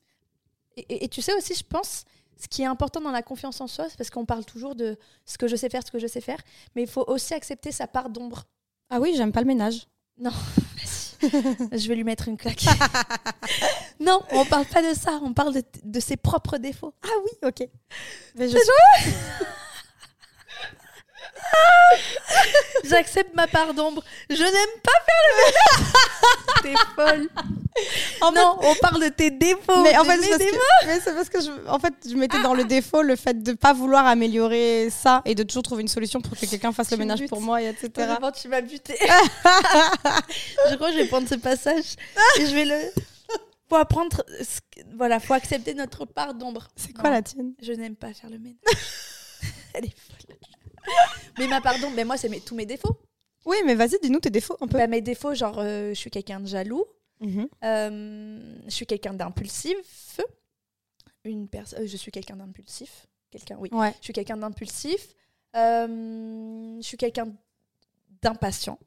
Et, 0.76 0.80
et- 0.88 1.04
et 1.04 1.08
tu 1.08 1.22
sais 1.22 1.32
aussi, 1.34 1.54
je 1.54 1.62
pense, 1.64 2.04
ce 2.40 2.48
qui 2.48 2.62
est 2.62 2.66
important 2.66 3.00
dans 3.00 3.10
la 3.10 3.22
confiance 3.22 3.60
en 3.60 3.66
soi, 3.66 3.86
c'est 3.88 3.96
parce 3.96 4.10
qu'on 4.10 4.26
parle 4.26 4.44
toujours 4.44 4.74
de 4.74 4.98
ce 5.24 5.38
que 5.38 5.48
je 5.48 5.56
sais 5.56 5.68
faire, 5.68 5.82
ce 5.84 5.90
que 5.90 5.98
je 5.98 6.06
sais 6.06 6.20
faire, 6.20 6.38
mais 6.74 6.82
il 6.82 6.88
faut 6.88 7.04
aussi 7.06 7.34
accepter 7.34 7.72
sa 7.72 7.86
part 7.86 8.10
d'ombre. 8.10 8.44
Ah 8.90 9.00
oui, 9.00 9.14
j'aime 9.16 9.32
pas 9.32 9.40
le 9.40 9.46
ménage. 9.46 9.86
Vas-y. 10.18 11.78
je 11.78 11.88
vais 11.88 11.94
lui 11.94 12.04
mettre 12.04 12.28
une 12.28 12.36
claque. 12.36 12.64
non, 14.00 14.20
on 14.32 14.44
parle 14.44 14.66
pas 14.66 14.82
de 14.82 14.94
ça, 14.94 15.18
on 15.22 15.32
parle 15.32 15.54
de, 15.54 15.62
de 15.82 16.00
ses 16.00 16.16
propres 16.16 16.58
défauts. 16.58 16.94
Ah 17.02 17.20
oui, 17.24 17.48
ok. 17.48 17.68
Mais 18.36 18.48
je 18.48 18.56
J'accepte 22.84 23.34
ma 23.34 23.46
part 23.46 23.74
d'ombre. 23.74 24.02
Je 24.30 24.42
n'aime 24.42 24.80
pas 24.82 24.92
faire 25.06 25.22
le 25.28 25.36
ménage. 25.44 25.92
T'es 26.62 26.74
folle. 26.94 27.28
En 28.22 28.32
fait- 28.32 28.38
non, 28.38 28.58
on 28.62 28.74
parle 28.76 29.02
de 29.02 29.08
tes 29.08 29.30
défauts. 29.30 29.82
Mais 29.82 29.96
en 29.98 30.04
fait, 30.04 30.18
c'est 30.22 30.30
parce 30.30 30.44
que, 31.04 31.10
parce 31.14 31.28
que 31.28 31.40
je, 31.42 31.68
en 31.68 31.78
fait, 31.78 31.94
je 32.08 32.14
mettais 32.14 32.40
dans 32.42 32.54
le 32.54 32.64
défaut 32.64 33.02
le 33.02 33.16
fait 33.16 33.42
de 33.42 33.52
pas 33.52 33.72
vouloir 33.72 34.06
améliorer 34.06 34.88
ça 34.90 35.22
et 35.24 35.34
de 35.34 35.42
toujours 35.42 35.62
trouver 35.62 35.82
une 35.82 35.88
solution 35.88 36.20
pour 36.20 36.36
que 36.38 36.46
quelqu'un 36.46 36.72
fasse 36.72 36.88
Tu 36.88 36.94
le 36.94 36.98
ménage 37.00 37.20
butes. 37.20 37.28
pour 37.28 37.40
moi, 37.42 37.60
et 37.62 37.66
etc. 37.66 37.90
Vraiment, 37.96 38.32
tu 38.32 38.48
m'as 38.48 38.60
buté. 38.62 38.96
je 40.70 40.74
crois 40.76 40.88
que 40.88 40.94
je 40.94 40.98
vais 41.02 41.06
prendre 41.08 41.28
ce 41.28 41.34
passage 41.34 41.96
et 42.38 42.46
je 42.46 42.54
vais 42.54 42.64
le. 42.64 42.76
Faut 43.68 43.76
apprendre. 43.76 44.22
Voilà, 44.96 45.18
faut 45.20 45.34
accepter 45.34 45.74
notre 45.74 46.04
part 46.04 46.34
d'ombre. 46.34 46.68
C'est 46.76 46.92
quoi 46.92 47.04
Non, 47.04 47.10
la 47.16 47.22
tienne? 47.22 47.52
Je 47.60 47.72
n'aime 47.72 47.96
pas 47.96 48.14
faire 48.14 48.30
le 48.30 48.38
ménage. 48.38 48.56
Elle 49.74 49.86
est 49.86 49.88
folle. 49.88 50.15
Mais 51.38 51.46
ma 51.48 51.60
d'ombre, 51.60 51.94
ben 51.96 52.06
moi, 52.06 52.16
c'est 52.16 52.28
mes- 52.28 52.40
tous 52.40 52.54
mes 52.54 52.66
défauts. 52.66 52.96
Oui, 53.44 53.56
mais 53.64 53.74
vas-y, 53.74 53.98
dis-nous 54.02 54.20
tes 54.20 54.30
défauts 54.30 54.56
un 54.60 54.66
peu. 54.66 54.78
Bah, 54.78 54.86
mes 54.86 55.00
défauts, 55.00 55.34
genre, 55.34 55.58
euh, 55.58 55.90
je 55.90 55.94
suis 55.94 56.10
quelqu'un 56.10 56.40
de 56.40 56.46
jaloux. 56.46 56.84
Mhm. 57.20 57.48
Euh, 57.64 58.54
je 58.64 58.70
suis 58.70 58.86
quelqu'un 58.86 59.14
d'impulsif. 59.14 60.20
Une 61.24 61.48
personne. 61.48 61.86
je 61.86 61.96
suis 61.96 62.10
quelqu'un 62.12 62.36
d'impulsif. 62.36 63.06
Quelqu'un, 63.30 63.56
oui. 63.58 63.68
Ouais. 63.72 63.92
Je 64.00 64.04
suis 64.04 64.12
quelqu'un 64.12 64.36
d'impulsif. 64.36 65.14
Euh, 65.56 66.76
je 66.80 66.86
suis 66.86 66.96
quelqu'un 66.96 67.32
d'impatient. 68.22 68.78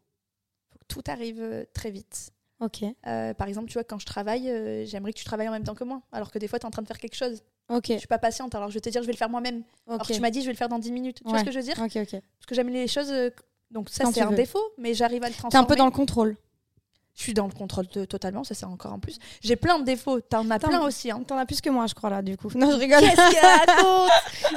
Faut 0.71 0.79
que 0.79 0.85
tout 0.88 1.03
arrive 1.07 1.41
euh, 1.41 1.65
très 1.73 1.91
vite. 1.91 2.31
Ok. 2.62 2.83
Euh, 3.07 3.33
par 3.33 3.47
exemple, 3.47 3.67
tu 3.67 3.73
vois, 3.73 3.83
quand 3.83 3.99
je 3.99 4.05
travaille, 4.05 4.49
euh, 4.49 4.85
j'aimerais 4.85 5.13
que 5.13 5.17
tu 5.19 5.25
travailles 5.25 5.47
en 5.49 5.51
même 5.53 5.63
temps 5.63 5.75
que 5.75 5.83
moi. 5.83 6.01
Alors 6.12 6.31
que 6.31 6.39
des 6.39 6.47
fois, 6.47 6.59
tu 6.59 6.63
es 6.63 6.67
en 6.67 6.71
train 6.71 6.81
de 6.81 6.88
faire 6.88 6.99
quelque 6.99 7.15
chose. 7.15 7.43
Ok. 7.69 7.86
Je 7.89 7.97
suis 7.99 8.08
pas 8.08 8.17
patiente, 8.19 8.55
alors 8.55 8.69
je 8.69 8.73
vais 8.75 8.82
te 8.82 8.89
dire, 8.89 9.01
je 9.01 9.08
vais 9.08 9.13
le 9.13 9.17
faire 9.17 9.29
moi-même. 9.29 9.63
Alors 9.88 10.05
que 10.08 10.12
tu 10.13 10.19
m'as 10.19 10.32
dit, 10.32 10.41
je 10.41 10.47
vais 10.47 10.53
le 10.53 10.58
faire 10.58 10.69
dans 10.69 10.79
10 10.79 10.91
minutes. 10.91 11.17
Tu 11.23 11.29
vois 11.29 11.39
ce 11.39 11.43
que 11.45 11.51
je 11.51 11.60
veux 11.60 11.63
dire 11.65 11.79
Ok, 11.79 11.95
ok. 11.95 12.12
Parce 12.12 12.45
que 12.47 12.55
j'aime 12.55 12.69
les 12.69 12.88
choses. 12.88 13.12
euh, 13.12 13.29
donc, 13.71 13.89
ça, 13.89 14.05
c'est 14.12 14.21
un 14.21 14.29
veux. 14.32 14.36
défaut, 14.36 14.63
mais 14.79 14.93
j'arrive 14.95 15.23
à 15.23 15.27
le 15.27 15.34
transformer. 15.34 15.51
T'es 15.51 15.58
un 15.58 15.63
peu 15.65 15.75
dans 15.75 15.86
le 15.86 15.91
contrôle. 15.91 16.36
Je 17.15 17.23
suis 17.23 17.34
dans 17.34 17.47
le 17.47 17.51
contrôle 17.53 17.86
de- 17.88 18.05
totalement, 18.05 18.45
ça, 18.45 18.55
c'est 18.55 18.65
encore 18.65 18.93
en 18.93 18.99
plus. 18.99 19.19
J'ai 19.41 19.58
plein 19.58 19.77
de 19.77 19.84
défauts. 19.84 20.21
T'en 20.21 20.49
as 20.49 20.58
plein 20.58 20.79
aussi. 20.82 21.12
Hein. 21.12 21.21
T'en 21.27 21.38
as 21.38 21.45
plus 21.45 21.60
que 21.60 21.69
moi, 21.69 21.86
je 21.86 21.93
crois, 21.93 22.10
là, 22.10 22.21
du 22.21 22.38
coup. 22.38 22.49
Non, 22.55 22.71
je 22.71 22.77
rigole. 22.77 23.01
Qu'est-ce 23.01 23.32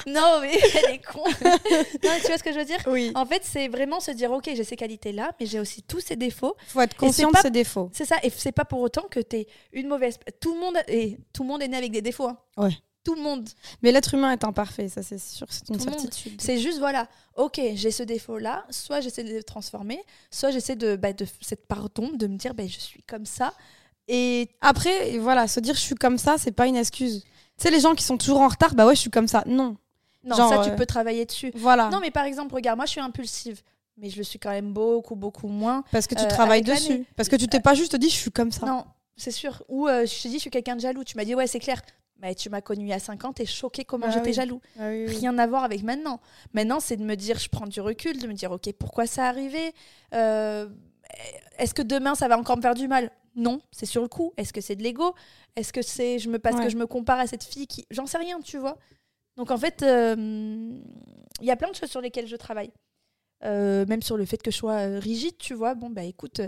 qu'elle 0.05 0.13
Non, 0.15 0.39
mais 0.41 0.53
elle 0.77 0.95
est 0.95 1.05
con. 1.05 1.25
non, 1.25 2.11
tu 2.21 2.27
vois 2.29 2.39
ce 2.39 2.43
que 2.45 2.53
je 2.53 2.59
veux 2.61 2.65
dire? 2.65 2.79
Oui. 2.87 3.11
En 3.17 3.27
fait, 3.27 3.43
c'est 3.45 3.67
vraiment 3.67 3.99
se 3.99 4.13
dire, 4.13 4.31
ok, 4.31 4.45
j'ai 4.55 4.63
ces 4.65 4.77
qualités-là, 4.77 5.33
mais 5.41 5.47
j'ai 5.47 5.59
aussi 5.59 5.83
tous 5.83 5.99
ces 6.01 6.15
défauts. 6.15 6.55
Faut 6.69 6.81
être 6.81 6.97
conscient 6.97 7.31
pas- 7.33 7.41
de 7.41 7.47
ses 7.47 7.51
défauts. 7.51 7.91
C'est 7.93 8.05
ça, 8.05 8.17
et 8.23 8.31
c'est 8.31 8.53
pas 8.53 8.65
pour 8.65 8.81
autant 8.81 9.07
que 9.11 9.19
t'es 9.21 9.49
une 9.73 9.89
mauvaise. 9.89 10.19
Tout 10.41 10.55
le 10.55 10.61
monde 10.61 10.77
et 10.87 11.19
tout 11.33 11.43
le 11.43 11.49
monde 11.49 11.63
est 11.63 11.69
né 11.69 11.77
avec 11.77 11.91
des 11.91 12.03
défauts. 12.03 12.29
hein. 12.29 12.39
Ouais. 12.57 12.73
Tout 13.05 13.15
le 13.15 13.23
monde. 13.23 13.49
Mais 13.83 13.91
l'être 13.91 14.15
humain 14.15 14.31
est 14.31 14.45
imparfait, 14.45 14.89
ça 14.89 15.03
c'est 15.03 15.19
sûr, 15.19 15.47
c'est 15.51 15.69
une 15.69 15.77
Tout 15.77 15.85
certitude. 15.85 16.41
C'est 16.41 16.59
juste 16.59 16.79
voilà. 16.79 17.09
Ok, 17.37 17.61
j'ai 17.75 17.91
ce 17.91 18.03
défaut-là. 18.03 18.65
Soit 18.71 19.01
j'essaie 19.01 19.25
de 19.25 19.33
le 19.33 19.43
transformer, 19.43 20.01
soit 20.31 20.51
j'essaie 20.51 20.77
de, 20.77 20.97
bah, 20.97 21.13
de 21.13 21.27
cette 21.41 21.67
pardon, 21.67 22.11
de 22.15 22.27
me 22.27 22.37
dire, 22.37 22.55
bah, 22.55 22.67
je 22.67 22.79
suis 22.79 23.03
comme 23.03 23.27
ça. 23.27 23.55
Et 24.09 24.51
Après, 24.61 25.19
voilà, 25.19 25.49
se 25.49 25.61
dire 25.61 25.75
je 25.75 25.81
suis 25.81 25.95
comme 25.95 26.19
ça, 26.19 26.37
c'est 26.39 26.53
pas 26.53 26.67
une 26.67 26.77
excuse. 26.77 27.23
Tu 27.23 27.29
sais, 27.59 27.71
les 27.71 27.81
gens 27.81 27.95
qui 27.95 28.05
sont 28.05 28.19
toujours 28.19 28.41
en 28.41 28.49
retard, 28.49 28.75
bah 28.75 28.87
ouais, 28.87 28.95
je 28.95 29.01
suis 29.01 29.11
comme 29.11 29.29
ça. 29.29 29.43
Non. 29.47 29.77
non, 30.25 30.37
Genre, 30.37 30.49
ça 30.49 30.59
tu 30.65 30.71
euh, 30.71 30.77
peux 30.77 30.87
travailler 30.87 31.25
dessus. 31.25 31.51
Voilà. 31.55 31.89
Non, 31.91 32.01
mais 32.01 32.11
par 32.11 32.25
exemple, 32.25 32.55
regarde, 32.55 32.77
moi 32.77 32.87
je 32.87 32.93
suis 32.93 33.01
impulsive, 33.01 33.63
mais 33.97 34.11
je 34.11 34.17
le 34.17 34.25
suis 34.25 34.39
quand 34.39 34.51
même 34.51 34.73
beaucoup, 34.73 35.17
beaucoup 35.17 35.49
moins. 35.49 35.83
Parce 35.93 36.07
que 36.07 36.15
tu 36.15 36.25
euh, 36.25 36.29
travailles 36.29 36.63
dessus. 36.63 37.05
Parce 37.17 37.29
que 37.29 37.37
tu 37.37 37.49
t'es 37.49 37.61
pas 37.61 37.75
juste 37.75 37.97
dit 37.97 38.11
je 38.11 38.17
suis 38.17 38.31
comme 38.31 38.53
ça. 38.53 38.67
Non, 38.67 38.85
c'est 39.17 39.31
sûr. 39.31 39.63
Ou 39.69 39.89
euh, 39.89 40.07
je 40.07 40.23
t'ai 40.23 40.29
dit, 40.29 40.37
je 40.37 40.41
suis 40.41 40.51
quelqu'un 40.51 40.77
de 40.77 40.81
jaloux. 40.81 41.05
Tu 41.05 41.17
m'as 41.17 41.25
dit, 41.25 41.35
ouais, 41.35 41.47
c'est 41.47 41.61
clair. 41.61 41.81
Tu 42.37 42.51
m'as 42.51 42.61
connu 42.61 42.85
il 42.85 42.89
y 42.89 42.93
a 42.93 43.01
5 43.01 43.25
ans, 43.25 43.33
t'es 43.33 43.45
choqué 43.47 43.85
comment 43.85 44.07
Ah 44.09 44.11
j'étais 44.11 44.29
oui. 44.29 44.33
jaloux. 44.35 44.61
Ah 44.79 44.91
oui, 44.91 45.07
oui. 45.09 45.17
Rien 45.17 45.37
à 45.39 45.47
voir 45.47 45.65
avec 45.65 45.83
maintenant. 45.83 46.21
Maintenant, 46.53 46.79
c'est 46.79 46.97
de 46.97 47.03
me 47.05 47.17
dire, 47.17 47.39
je 47.39 47.49
prends 47.49 47.67
du 47.67 47.81
recul, 47.81 48.17
de 48.19 48.29
me 48.29 48.33
dire, 48.33 48.53
ok, 48.53 48.73
pourquoi 48.79 49.07
ça 49.07 49.27
arrivé 49.27 49.75
Euh, 50.15 50.69
Est-ce 51.59 51.75
que 51.75 51.83
demain, 51.83 52.15
ça 52.15 52.29
va 52.29 52.39
encore 52.39 52.57
me 52.57 52.63
faire 52.63 52.75
du 52.75 52.87
mal? 52.87 53.11
Non, 53.35 53.61
c'est 53.73 53.87
sur 53.87 54.03
le 54.03 54.09
coup. 54.09 54.33
Est-ce 54.37 54.53
que 54.53 54.61
c'est 54.61 54.77
de 54.77 54.83
l'ego? 54.85 55.15
Est-ce 55.57 55.73
que 55.73 55.83
c'est 55.83 56.19
je 56.21 56.29
me 56.31 56.39
parce 56.39 56.57
Ouais. 56.57 56.65
que 56.65 56.69
je 56.71 56.77
me 56.77 56.87
compare 56.87 57.19
à 57.19 57.27
cette 57.27 57.43
fille 57.45 57.67
qui, 57.67 57.87
j'en 57.91 58.07
sais 58.07 58.19
rien, 58.19 58.41
tu 58.41 58.57
vois. 58.59 58.79
Donc 59.37 59.51
en 59.51 59.57
fait, 59.59 59.83
euh, 59.83 60.15
il 61.41 61.47
y 61.47 61.51
a 61.51 61.57
plein 61.57 61.71
de 61.71 61.75
choses 61.75 61.91
sur 61.91 62.01
lesquelles 62.01 62.27
je 62.29 62.37
travaille. 62.37 62.71
Euh, 63.45 63.85
même 63.87 64.03
sur 64.03 64.17
le 64.17 64.25
fait 64.27 64.37
que 64.41 64.51
je 64.53 64.57
sois 64.57 64.75
euh, 64.87 64.99
rigide, 65.01 65.37
tu 65.39 65.55
vois. 65.55 65.75
Bon, 65.75 65.91
bah 65.91 66.05
écoute, 66.05 66.41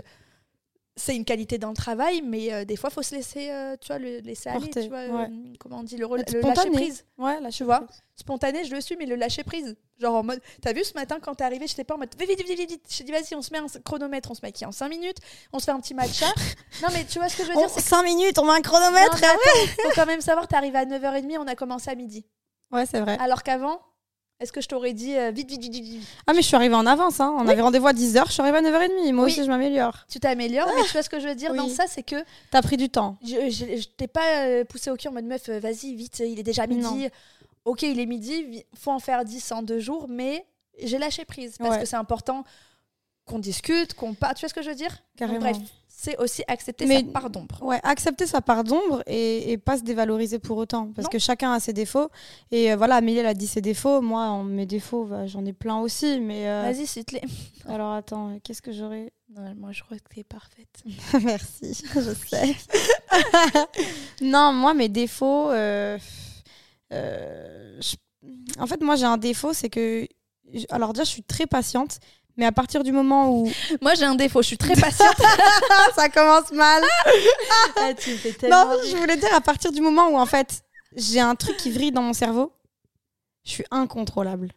c'est 0.97 1.15
une 1.15 1.25
qualité 1.25 1.57
dans 1.57 1.69
le 1.69 1.75
travail, 1.75 2.21
mais 2.21 2.53
euh, 2.53 2.63
des 2.65 2.77
fois, 2.77 2.89
faut 2.89 3.01
se 3.01 3.13
laisser, 3.15 3.49
euh, 3.49 3.75
tu 3.81 3.87
vois, 3.87 3.99
le 3.99 4.19
laisser 4.19 4.49
aller, 4.49 4.59
Porter, 4.61 4.83
tu 4.83 4.87
vois. 4.89 4.99
ouais. 4.99 5.27
euh, 5.29 5.53
comment 5.59 5.79
on 5.79 5.83
dit, 5.83 5.97
le, 5.97 6.07
le 6.07 6.41
lâcher 6.41 6.69
prise 6.71 7.05
Ouais, 7.17 7.39
là, 7.41 7.49
tu 7.51 7.63
vois. 7.65 7.85
Spontané, 8.15 8.63
je 8.63 8.73
le 8.73 8.79
suis, 8.79 8.95
mais 8.95 9.05
le 9.05 9.15
lâcher 9.15 9.43
prise. 9.43 9.75
Genre 9.99 10.15
en 10.15 10.23
mode, 10.23 10.41
t'as 10.61 10.71
vu 10.73 10.83
ce 10.83 10.93
matin 10.93 11.19
quand 11.21 11.35
t'es 11.35 11.43
arrivé, 11.43 11.67
j'étais 11.67 11.83
pas 11.83 11.95
en 11.95 11.97
mode, 11.97 12.09
vite, 12.17 12.29
vite, 12.29 12.45
vite, 12.47 12.57
vite, 12.57 12.69
vite. 12.69 12.85
Je 12.89 13.03
dit, 13.03 13.11
vas-y, 13.11 13.35
on 13.35 13.41
se 13.41 13.51
met 13.51 13.59
un 13.59 13.67
chronomètre, 13.83 14.31
on 14.31 14.33
se 14.35 14.41
maquille 14.41 14.67
en 14.67 14.71
5 14.71 14.87
minutes, 14.89 15.17
on 15.53 15.59
se 15.59 15.65
fait 15.65 15.71
un 15.71 15.79
petit 15.79 15.93
matcha. 15.93 16.27
non, 16.81 16.87
mais 16.93 17.05
tu 17.05 17.19
vois 17.19 17.27
ce 17.29 17.37
que 17.37 17.43
je 17.43 17.49
veux 17.49 17.55
dire, 17.55 17.69
c'est 17.69 17.81
que 17.81 17.87
5 17.87 18.03
minutes, 18.03 18.37
on 18.39 18.43
met 18.45 18.51
un 18.51 18.55
Non, 18.55 18.61
chronomètre. 18.61 19.17
mais 19.21 19.27
attends, 19.27 19.81
faut 19.83 19.89
quand 19.95 20.05
même 20.05 20.21
savoir, 20.21 20.47
t'es 20.47 20.55
arrivé 20.55 20.77
à 20.77 20.85
9h30, 20.85 21.37
on 21.39 21.47
a 21.47 21.55
commencé 21.55 21.89
à 21.89 21.95
midi. 21.95 22.25
Ouais, 22.71 22.85
c'est 22.85 22.99
vrai. 23.01 23.17
Alors 23.19 23.43
qu'avant, 23.43 23.81
est-ce 24.39 24.51
que 24.51 24.59
je 24.61 24.67
t'aurais 24.67 24.93
dit 24.93 25.15
euh, 25.15 25.31
vite, 25.31 25.49
vite, 25.49 25.61
vite, 25.61 25.73
vite, 25.83 26.01
Ah, 26.27 26.33
mais 26.33 26.41
je 26.41 26.47
suis 26.47 26.55
arrivée 26.55 26.75
en 26.75 26.85
avance. 26.85 27.19
Hein. 27.19 27.33
On 27.39 27.47
avait 27.47 27.61
rendez-vous 27.61 27.87
à 27.87 27.93
10h, 27.93 28.23
je 28.27 28.31
suis 28.33 28.41
arrivée 28.41 28.57
à 28.57 28.61
9h30. 28.61 29.13
Moi 29.13 29.25
Oui. 29.25 29.31
aussi, 29.31 29.43
je 29.43 29.49
m'améliore. 29.49 30.05
Tu 30.09 30.19
t'améliores, 30.19 30.67
mais 30.75 30.83
tu 30.83 30.91
vois 30.91 31.03
ce 31.03 31.09
que 31.09 31.19
je 31.19 31.27
veux 31.27 31.35
dire? 31.35 31.51
Oui. 31.51 31.57
dans 31.57 31.69
ça, 31.69 31.85
c'est 31.87 32.03
que 32.03 32.17
T'as 32.51 32.61
pris 32.61 32.77
du 32.77 32.89
temps. 32.89 33.17
je, 33.23 33.49
je, 33.49 33.81
je 33.81 33.87
t'ai 33.95 34.07
pas 34.07 34.45
euh, 34.45 34.63
poussé 34.65 34.89
au 34.91 34.95
cul 34.95 35.07
en 35.07 35.11
mode 35.13 35.25
meuf, 35.25 35.47
euh, 35.49 35.59
vas-y, 35.59 35.95
vite, 35.95 36.19
il 36.19 36.37
est 36.39 36.43
déjà 36.43 36.67
midi. 36.67 36.81
Non. 36.83 37.09
Ok, 37.65 37.81
il 37.83 37.99
est 37.99 38.05
midi, 38.05 38.63
faut 38.77 38.91
en 38.91 38.99
faire 38.99 39.23
10 39.25 39.51
en 39.53 39.63
deux 39.63 39.79
jours, 39.79 40.07
mais 40.09 40.45
j'ai 40.83 40.97
lâché 40.99 41.25
prise 41.25 41.57
parce 41.57 41.71
Ouais. 41.75 41.79
que 41.81 41.85
c'est 41.85 41.95
important 41.95 42.43
qu'on 43.25 43.39
discute, 43.39 43.93
qu'on 43.95 44.13
parle. 44.13 44.35
Tu 44.35 44.41
vois 44.41 44.49
ce 44.49 44.53
que 44.53 44.61
je 44.61 44.69
veux 44.69 44.75
dire? 44.75 44.89
Donc, 44.91 44.99
Carrément. 45.17 45.39
Bref, 45.39 45.57
c'est 46.05 46.17
aussi 46.17 46.43
accepter 46.47 46.85
Mais- 46.85 47.01
sa 47.01 47.11
part 47.11 47.29
d'ombre. 47.29 47.57
Ouais, 47.61 47.79
accepter 47.83 48.25
sa 48.27 48.41
part 48.41 48.63
d'ombre 48.63 49.01
et, 49.07 49.51
et 49.51 49.57
pas 49.57 49.77
se 49.77 49.83
dévaloriser 49.83 50.39
pour 50.39 50.57
autant. 50.57 50.91
Parce 50.95 51.05
Non. 51.05 51.09
que 51.09 51.19
chacun 51.19 51.51
a 51.53 51.59
ses 51.59 51.73
défauts. 51.73 52.09
Et 52.51 52.71
euh, 52.71 52.75
voilà, 52.75 52.95
Amélie, 52.95 53.17
elle 53.19 53.25
a 53.25 53.33
dit 53.33 53.47
ses 53.47 53.61
défauts. 53.61 54.01
Moi, 54.01 54.21
en 54.21 54.43
mes 54.43 54.65
défauts, 54.65 55.05
bah, 55.05 55.25
j'en 55.27 55.43
ai 55.45 55.53
plein 55.53 55.77
aussi. 55.79 56.19
Mais 56.19 56.47
euh, 56.47 56.61
Vas-y, 56.71 56.85
cite-les. 56.87 57.21
alors 57.67 57.93
attends, 57.93 58.39
qu'est-ce 58.43 58.61
que 58.61 58.71
j'aurais 58.71 59.11
moi, 59.57 59.71
je 59.73 59.83
crois 59.83 59.97
que 59.97 60.13
t'es 60.15 60.23
parfaite. 60.23 60.83
Merci, 61.23 61.83
je 61.93 62.13
sais. 62.13 62.55
non, 64.21 64.53
moi, 64.53 64.73
mes 64.73 64.87
défauts. 64.87 65.49
euh, 65.51 65.97
euh, 66.93 67.79
je- 67.81 67.95
En 68.61 68.67
fait, 68.67 68.81
moi, 68.81 68.95
j'ai 68.95 69.05
un 69.05 69.17
défaut, 69.17 69.53
c'est 69.53 69.69
que. 69.69 70.07
Alors, 70.69 70.93
déjà, 70.93 71.03
je 71.03 71.09
suis 71.09 71.23
très 71.23 71.47
patiente. 71.47 71.99
Mais 72.37 72.45
à 72.45 72.51
partir 72.51 72.83
du 72.83 72.91
moment 72.91 73.29
où. 73.31 73.49
Moi, 73.81 73.93
j'ai 73.95 74.05
un 74.05 74.15
défaut, 74.15 74.41
je 74.41 74.47
suis 74.47 74.57
très 74.57 74.75
patiente. 74.75 75.15
ça 75.95 76.09
commence 76.09 76.51
mal 76.51 76.83
Ah, 77.79 77.93
tu 77.93 78.11
me 78.11 78.17
fais 78.17 78.33
tellement 78.33 78.65
Non, 78.65 78.77
je 78.89 78.95
voulais 78.97 79.17
dire 79.17 79.33
à 79.33 79.41
partir 79.41 79.71
du 79.71 79.81
moment 79.81 80.09
où, 80.09 80.17
en 80.17 80.25
fait, 80.25 80.61
j'ai 80.95 81.19
un 81.19 81.35
truc 81.35 81.57
qui 81.57 81.71
vrille 81.71 81.91
dans 81.91 82.01
mon 82.01 82.13
cerveau, 82.13 82.51
je 83.43 83.51
suis 83.51 83.65
incontrôlable. 83.71 84.49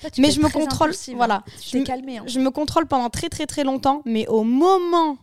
Toi, 0.00 0.10
mais 0.18 0.30
je 0.30 0.40
me 0.40 0.48
contrôle. 0.48 0.92
Voilà. 1.14 1.42
Tu 1.60 1.78
Je 1.78 1.84
calmée. 1.84 2.18
hein. 2.18 2.24
Je 2.26 2.38
me 2.38 2.50
contrôle 2.50 2.86
pendant 2.86 3.08
très, 3.08 3.28
très, 3.28 3.46
très 3.46 3.64
longtemps. 3.64 4.02
Mais 4.04 4.26
au 4.28 4.42
moment 4.42 5.16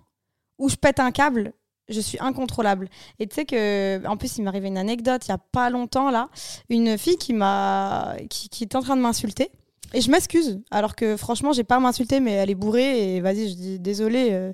où 0.58 0.68
je 0.70 0.76
pète 0.76 1.00
un 1.00 1.12
câble, 1.12 1.54
je 1.90 2.00
suis 2.00 2.18
incontrôlable. 2.20 2.90
Et 3.20 3.28
tu 3.28 3.36
sais 3.36 3.46
que, 3.46 4.06
en 4.08 4.18
plus, 4.18 4.38
il 4.38 4.44
m'est 4.44 4.48
arrivé 4.48 4.68
une 4.70 4.78
anecdote 4.78 5.26
il 5.28 5.30
y 5.30 5.34
a 5.34 5.38
pas 5.38 5.70
longtemps 5.70 6.10
là, 6.10 6.30
une 6.70 6.98
fille 6.98 7.18
qui 7.18 7.34
m'a, 7.34 8.16
qui, 8.30 8.50
qui 8.50 8.64
est 8.64 8.76
en 8.76 8.82
train 8.82 8.96
de 8.96 9.02
m'insulter. 9.02 9.52
Et 9.94 10.02
je 10.02 10.10
m'excuse, 10.10 10.60
alors 10.72 10.96
que 10.96 11.16
franchement, 11.18 11.54
j'ai 11.54 11.64
pas 11.64 11.76
à 11.76 11.80
m'insulter, 11.80 12.20
mais 12.20 12.32
elle 12.32 12.50
est 12.50 12.56
bourrée 12.56 13.16
et 13.16 13.22
vas-y, 13.22 13.50
je 13.50 13.54
dis 13.54 13.80
désolé, 13.80 14.30
euh, 14.32 14.52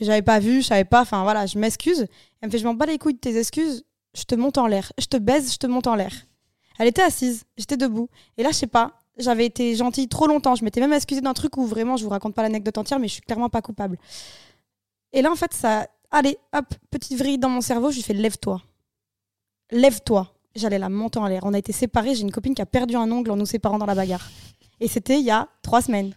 j'avais 0.00 0.22
pas 0.22 0.40
vu, 0.40 0.60
je 0.62 0.66
savais 0.66 0.84
pas, 0.84 1.02
enfin 1.02 1.22
voilà, 1.22 1.46
je 1.46 1.58
m'excuse. 1.58 2.06
Elle 2.40 2.48
me 2.48 2.50
fait, 2.50 2.58
je 2.58 2.64
m'en 2.64 2.74
bats 2.74 2.86
les 2.86 2.98
couilles 2.98 3.14
de 3.14 3.20
tes 3.20 3.38
excuses, 3.38 3.84
je 4.14 4.24
te 4.24 4.34
monte 4.34 4.58
en 4.58 4.66
l'air, 4.66 4.92
je 4.98 5.06
te 5.06 5.16
baise, 5.16 5.52
je 5.52 5.58
te 5.58 5.66
monte 5.66 5.86
en 5.86 5.94
l'air. 5.94 6.12
Elle 6.78 6.88
était 6.88 7.02
assise, 7.02 7.44
j'étais 7.56 7.76
debout, 7.76 8.08
et 8.36 8.42
là, 8.42 8.50
je 8.50 8.56
sais 8.56 8.66
pas, 8.66 8.98
j'avais 9.18 9.46
été 9.46 9.74
gentille 9.76 10.08
trop 10.08 10.26
longtemps. 10.26 10.54
Je 10.54 10.64
m'étais 10.64 10.80
même 10.80 10.92
excusée 10.92 11.20
d'un 11.20 11.34
truc 11.34 11.56
où 11.56 11.66
vraiment, 11.66 11.96
je 11.96 12.04
vous 12.04 12.10
raconte 12.10 12.34
pas 12.34 12.42
l'anecdote 12.42 12.78
entière, 12.78 12.98
mais 12.98 13.08
je 13.08 13.14
suis 13.14 13.22
clairement 13.22 13.50
pas 13.50 13.62
coupable. 13.62 13.98
Et 15.12 15.22
là, 15.22 15.30
en 15.30 15.36
fait, 15.36 15.52
ça. 15.52 15.86
Allez, 16.10 16.38
hop, 16.52 16.66
petite 16.90 17.18
vrille 17.18 17.38
dans 17.38 17.48
mon 17.48 17.60
cerveau, 17.60 17.90
je 17.90 17.96
lui 17.96 18.02
fais 18.02 18.12
lève-toi. 18.14 18.60
Lève-toi. 19.70 20.34
J'allais 20.54 20.78
la 20.78 20.90
monter 20.90 21.18
en 21.18 21.26
l'air. 21.26 21.42
On 21.44 21.54
a 21.54 21.58
été 21.58 21.72
séparés. 21.72 22.14
J'ai 22.14 22.22
une 22.22 22.30
copine 22.30 22.54
qui 22.54 22.60
a 22.60 22.66
perdu 22.66 22.96
un 22.96 23.10
ongle 23.10 23.30
en 23.30 23.36
nous 23.36 23.46
séparant 23.46 23.78
dans 23.78 23.86
la 23.86 23.94
bagarre. 23.94 24.28
Et 24.80 24.88
c'était 24.88 25.18
il 25.18 25.24
y 25.24 25.30
a 25.30 25.48
trois 25.62 25.82
semaines. 25.82 26.12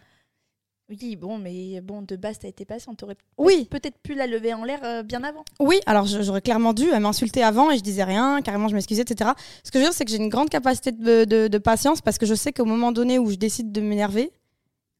Oui, 0.87 1.15
bon, 1.15 1.39
mais 1.39 1.81
bon, 1.81 2.03
de 2.03 2.15
base, 2.15 2.37
t'as 2.37 2.47
été 2.47 2.63
patiente. 2.63 2.97
T'aurais 2.97 3.15
Oui, 3.39 3.65
peut-être 3.71 3.97
pu 4.03 4.13
la 4.13 4.27
lever 4.27 4.53
en 4.53 4.63
l'air 4.63 4.79
euh, 4.83 5.01
bien 5.01 5.23
avant. 5.23 5.43
oui. 5.59 5.79
Alors 5.87 6.05
j'aurais 6.05 6.41
clairement 6.41 6.73
dû. 6.73 6.89
Elle 6.93 6.99
m'insulter 7.01 7.41
avant 7.41 7.71
et 7.71 7.77
je 7.77 7.81
disais 7.81 8.03
rien. 8.03 8.39
Carrément, 8.43 8.67
je 8.67 8.75
m'excusais, 8.75 9.01
etc. 9.01 9.31
Ce 9.63 9.71
que 9.71 9.79
je 9.79 9.83
veux 9.83 9.89
dire, 9.89 9.93
c'est 9.97 10.05
que 10.05 10.11
j'ai 10.11 10.17
une 10.17 10.29
grande 10.29 10.49
capacité 10.49 10.91
de, 10.91 11.25
de- 11.25 11.47
de 11.47 11.57
patience 11.57 12.01
parce 12.01 12.19
que 12.19 12.27
je 12.27 12.35
sais 12.35 12.53
qu'au 12.53 12.65
moment 12.65 12.91
donné 12.91 13.17
où 13.17 13.31
je 13.31 13.35
décide 13.35 13.71
de 13.71 13.81
m'énerver, 13.81 14.31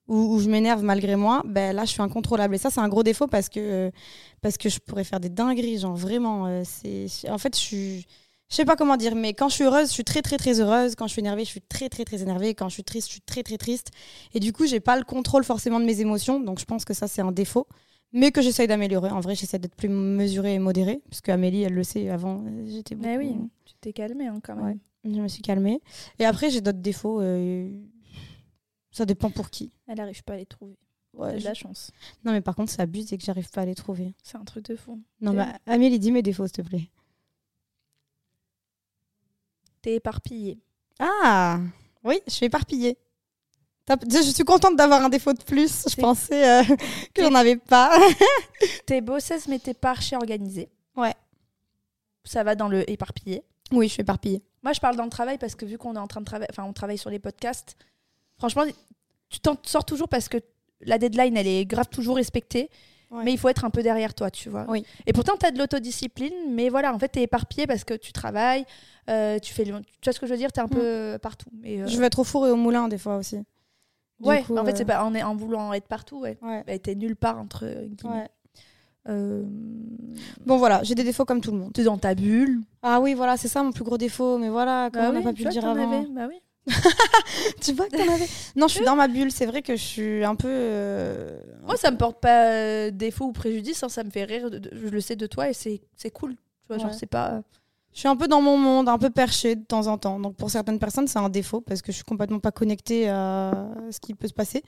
où, 0.07 0.15
où 0.35 0.39
je 0.39 0.49
m'énerve 0.49 0.81
malgré 0.81 1.15
moi, 1.15 1.43
ben 1.45 1.75
là, 1.75 1.85
je 1.85 1.91
suis 1.91 2.01
incontrôlable. 2.01 2.55
Et 2.55 2.57
ça, 2.57 2.71
c'est 2.71 2.79
un 2.81 2.89
gros 2.89 3.03
défaut 3.03 3.27
parce 3.27 3.47
que, 3.49 3.91
parce 4.41 4.57
que 4.57 4.69
je 4.69 4.79
pourrais 4.79 5.03
faire 5.03 5.19
des 5.19 5.29
dingueries. 5.29 5.77
Genre, 5.79 5.95
vraiment. 5.95 6.47
euh, 6.47 6.63
c'est 6.65 7.07
en 7.29 7.37
fait, 7.37 7.55
je 7.55 7.61
suis. 7.61 8.07
Je 8.49 8.55
sais 8.55 8.65
pas 8.65 8.75
comment 8.75 8.95
dire, 8.95 9.15
mais 9.15 9.33
quand 9.33 9.49
je 9.49 9.55
suis 9.55 9.63
heureuse, 9.63 9.87
je 9.87 9.93
suis 9.93 10.03
très 10.03 10.21
très 10.21 10.37
très 10.37 10.59
heureuse. 10.61 10.95
Quand 10.95 11.07
je 11.07 11.13
suis 11.13 11.19
énervée, 11.19 11.43
je 11.45 11.49
suis 11.49 11.61
très 11.61 11.89
très 11.89 12.05
très 12.05 12.21
énervée. 12.21 12.53
Quand 12.53 12.69
je 12.69 12.75
suis 12.75 12.83
triste, 12.83 13.07
je 13.07 13.13
suis 13.13 13.21
très 13.21 13.41
très 13.43 13.57
triste. 13.57 13.89
Et 14.33 14.39
du 14.39 14.53
coup, 14.53 14.65
j'ai 14.67 14.79
pas 14.79 14.97
le 14.97 15.03
contrôle 15.03 15.43
forcément 15.43 15.79
de 15.79 15.85
mes 15.85 15.99
émotions. 15.99 16.39
Donc, 16.39 16.59
je 16.59 16.65
pense 16.65 16.85
que 16.85 16.93
ça, 16.93 17.07
c'est 17.07 17.21
un 17.21 17.31
défaut. 17.31 17.67
Mais 18.13 18.31
que 18.31 18.41
j'essaye 18.41 18.67
d'améliorer. 18.67 19.09
En 19.09 19.19
vrai, 19.19 19.35
j'essaie 19.35 19.57
d'être 19.59 19.75
plus 19.75 19.89
mesurée 19.89 20.53
et 20.53 20.59
modérée. 20.59 21.01
Parce 21.09 21.21
qu'Amélie, 21.21 21.63
elle 21.63 21.73
le 21.73 21.83
sait, 21.83 22.09
avant, 22.09 22.45
j'étais 22.67 22.95
beaucoup. 22.95 23.07
Mais 23.09 23.17
oui, 23.17 23.35
tu 23.65 23.73
t'es 23.81 23.91
calmée 23.93 24.27
hein, 24.27 24.39
quand 24.43 24.55
même. 24.55 24.65
Ouais. 24.65 24.77
Je 25.03 25.19
me 25.19 25.27
suis 25.27 25.41
calmée. 25.41 25.81
Et 26.19 26.25
après, 26.25 26.49
j'ai 26.49 26.61
d'autres 26.61 26.79
défauts. 26.79 27.19
euh, 27.21 27.69
Ça 28.91 29.05
dépend 29.05 29.29
pour 29.31 29.49
qui. 29.49 29.71
Elle 29.87 29.99
arrive 29.99 30.23
pas 30.23 30.33
à 30.33 30.37
les 30.37 30.45
trouver. 30.45 30.77
Ouais, 31.13 31.33
de 31.33 31.39
je- 31.39 31.45
la 31.45 31.53
chance. 31.53 31.91
Non, 32.23 32.31
mais 32.31 32.41
par 32.41 32.55
contre, 32.55 32.71
ça 32.71 32.83
abuse 32.83 33.11
et 33.11 33.17
que 33.17 33.23
j'arrive 33.23 33.49
pas 33.49 33.61
à 33.61 33.65
les 33.65 33.75
trouver. 33.75 34.13
C'est 34.23 34.37
un 34.37 34.43
truc 34.45 34.65
de 34.69 34.75
fou. 34.75 35.01
Non, 35.21 35.33
mais 35.33 35.45
Amélie, 35.65 35.99
dis 35.99 36.11
mes 36.11 36.21
défauts, 36.21 36.45
s'il 36.47 36.53
te 36.57 36.61
plaît. 36.61 36.89
T'es 39.85 39.97
éparpillée. 39.97 40.57
Ah 40.97 41.59
Oui, 42.03 42.19
je 42.25 42.33
suis 42.33 42.47
éparpillée. 42.47 42.97
Je 43.87 44.31
suis 44.33 44.43
contente 44.43 44.75
d'avoir 44.75 45.03
un 45.03 45.09
défaut 45.09 45.31
de 45.31 45.43
plus. 45.43 45.85
Je 45.87 45.95
pensais 45.95 46.49
euh, 46.49 46.75
que 47.13 47.21
j'en 47.21 47.35
avais 47.35 47.57
pas. 47.57 47.95
T'es 48.87 48.99
bosseuse, 49.01 49.47
mais 49.47 49.59
t'es 49.59 49.75
pas 49.75 49.91
archi 49.91 50.15
organisée. 50.15 50.69
Ouais. 50.95 51.13
Ça 52.23 52.43
va 52.43 52.55
dans 52.55 52.67
le 52.67 52.89
éparpillé. 52.89 53.43
oui, 53.71 53.87
je 53.87 53.93
suis 53.93 54.01
éparpillée. 54.01 54.41
Moi, 54.63 54.73
je 54.73 54.79
parle 54.79 54.95
dans 54.95 55.03
le 55.03 55.11
travail 55.11 55.37
parce 55.37 55.53
que 55.53 55.67
vu 55.67 55.77
qu'on 55.77 55.95
est 55.95 55.99
en 55.99 56.07
train 56.07 56.21
de 56.21 56.25
travailler, 56.25 56.49
enfin, 56.49 56.63
on 56.63 56.73
travaille 56.73 56.97
sur 56.97 57.11
les 57.11 57.19
podcasts, 57.19 57.77
franchement, 58.39 58.63
tu 59.29 59.39
t'en 59.39 59.55
sors 59.61 59.85
toujours 59.85 60.09
parce 60.09 60.29
que 60.29 60.37
la 60.81 60.97
deadline, 60.97 61.37
elle 61.37 61.45
est 61.45 61.65
grave 61.67 61.89
toujours 61.89 62.15
respectée. 62.15 62.71
Ouais. 63.11 63.23
Mais 63.23 63.31
il 63.33 63.37
faut 63.37 63.49
être 63.49 63.63
un 63.65 63.69
peu 63.69 63.81
derrière 63.83 64.13
toi, 64.13 64.31
tu 64.31 64.49
vois. 64.49 64.65
Oui. 64.67 64.85
Et 65.05 65.13
pourtant, 65.13 65.33
tu 65.39 65.45
as 65.45 65.51
de 65.51 65.57
l'autodiscipline, 65.59 66.33
mais 66.49 66.69
voilà, 66.69 66.93
en 66.93 66.99
fait, 66.99 67.09
tu 67.09 67.19
es 67.19 67.23
éparpillé 67.23 67.67
parce 67.67 67.83
que 67.83 67.93
tu 67.93 68.11
travailles, 68.11 68.65
euh, 69.09 69.37
tu 69.39 69.53
fais. 69.53 69.63
Tu 69.63 69.71
vois 69.71 70.13
ce 70.13 70.19
que 70.19 70.25
je 70.25 70.31
veux 70.31 70.37
dire 70.37 70.51
Tu 70.51 70.59
es 70.59 70.63
un 70.63 70.67
Mm. 70.67 70.69
peu 70.69 70.81
euh, 70.81 71.17
partout. 71.19 71.49
Mais, 71.61 71.81
euh, 71.81 71.87
Je 71.87 71.97
vais 71.99 72.07
être 72.07 72.19
au 72.19 72.23
four 72.23 72.47
et 72.47 72.51
au 72.51 72.55
moulin 72.55 72.87
des 72.87 72.97
fois 72.97 73.17
aussi. 73.17 73.37
Du 74.19 74.27
ouais, 74.29 74.43
coup, 74.43 74.57
en 74.57 74.63
fait, 74.65 74.75
c'est 74.77 74.85
pas 74.85 75.03
en, 75.03 75.35
voulant 75.35 75.73
être 75.73 75.87
partout, 75.87 76.19
ouais. 76.21 76.37
Ouais. 76.41 76.63
Bah, 76.65 76.77
t'es 76.79 76.95
nulle 76.95 77.15
part 77.15 77.37
entre 77.37 77.65
guillemets. 77.85 78.29
Euh, 79.07 79.43
Bon, 80.45 80.57
voilà, 80.57 80.81
j'ai 80.83 80.95
des 80.95 81.03
défauts 81.03 81.25
comme 81.25 81.41
tout 81.41 81.51
le 81.51 81.57
monde. 81.57 81.73
T'es 81.73 81.83
dans 81.83 81.97
ta 81.97 82.15
bulle. 82.15 82.61
Ah 82.81 82.99
oui, 83.01 83.13
voilà, 83.13 83.37
c'est 83.37 83.47
ça 83.47 83.61
mon 83.61 83.71
plus 83.71 83.83
gros 83.83 83.97
défaut. 83.97 84.37
Mais 84.37 84.49
voilà, 84.49 84.89
comment 84.91 85.05
Bah 85.05 85.09
on 85.09 85.13
n'a 85.13 85.19
oui, 85.19 85.23
pas 85.25 85.33
tu 85.33 85.37
pu 85.39 85.43
le 85.43 85.49
dire 85.51 85.65
avant 85.65 85.93
avais, 85.93 86.07
Bah 86.07 86.25
oui. 86.27 86.39
Tu 87.61 87.73
vois 87.73 87.87
que 87.87 87.95
t'en 87.97 88.13
avais 88.13 88.25
Non, 88.55 88.67
je 88.67 88.75
suis 88.75 88.85
dans 88.85 88.95
ma 88.95 89.07
bulle. 89.07 89.31
C'est 89.31 89.45
vrai 89.45 89.61
que 89.61 89.75
je 89.75 89.81
suis 89.83 90.23
un 90.23 90.35
peu. 90.35 90.47
euh, 90.49 91.39
Moi, 91.63 91.77
ça 91.77 91.91
me 91.91 91.97
porte 91.97 92.19
pas 92.19 92.45
euh, 92.51 92.91
défaut 92.91 93.25
ou 93.25 93.31
préjudice, 93.31 93.83
hein, 93.83 93.89
ça 93.89 94.03
me 94.03 94.09
fait 94.09 94.23
rire, 94.23 94.49
je 94.51 94.87
le 94.87 95.01
sais 95.01 95.15
de 95.15 95.27
toi 95.27 95.49
et 95.49 95.53
c'est 95.53 95.81
cool. 96.13 96.35
Tu 96.35 96.39
vois, 96.69 96.77
genre, 96.77 96.93
c'est 96.93 97.05
pas. 97.05 97.41
Je 97.93 97.99
suis 97.99 98.09
un 98.09 98.17
peu 98.17 98.27
dans 98.27 98.41
mon 98.41 98.57
monde, 98.57 98.89
un 98.89 98.97
peu 98.97 99.09
perché 99.09 99.55
de 99.55 99.63
temps 99.63 99.87
en 99.87 99.97
temps. 99.97 100.19
Donc 100.19 100.35
pour 100.35 100.49
certaines 100.49 100.79
personnes, 100.79 101.07
c'est 101.07 101.19
un 101.19 101.29
défaut 101.29 101.61
parce 101.61 101.81
que 101.81 101.93
je 101.93 101.95
suis 101.97 102.03
complètement 102.03 102.39
pas 102.39 102.51
connectée 102.51 103.07
à 103.07 103.69
ce 103.89 104.01
qui 104.01 104.13
peut 104.13 104.27
se 104.27 104.33
passer 104.33 104.63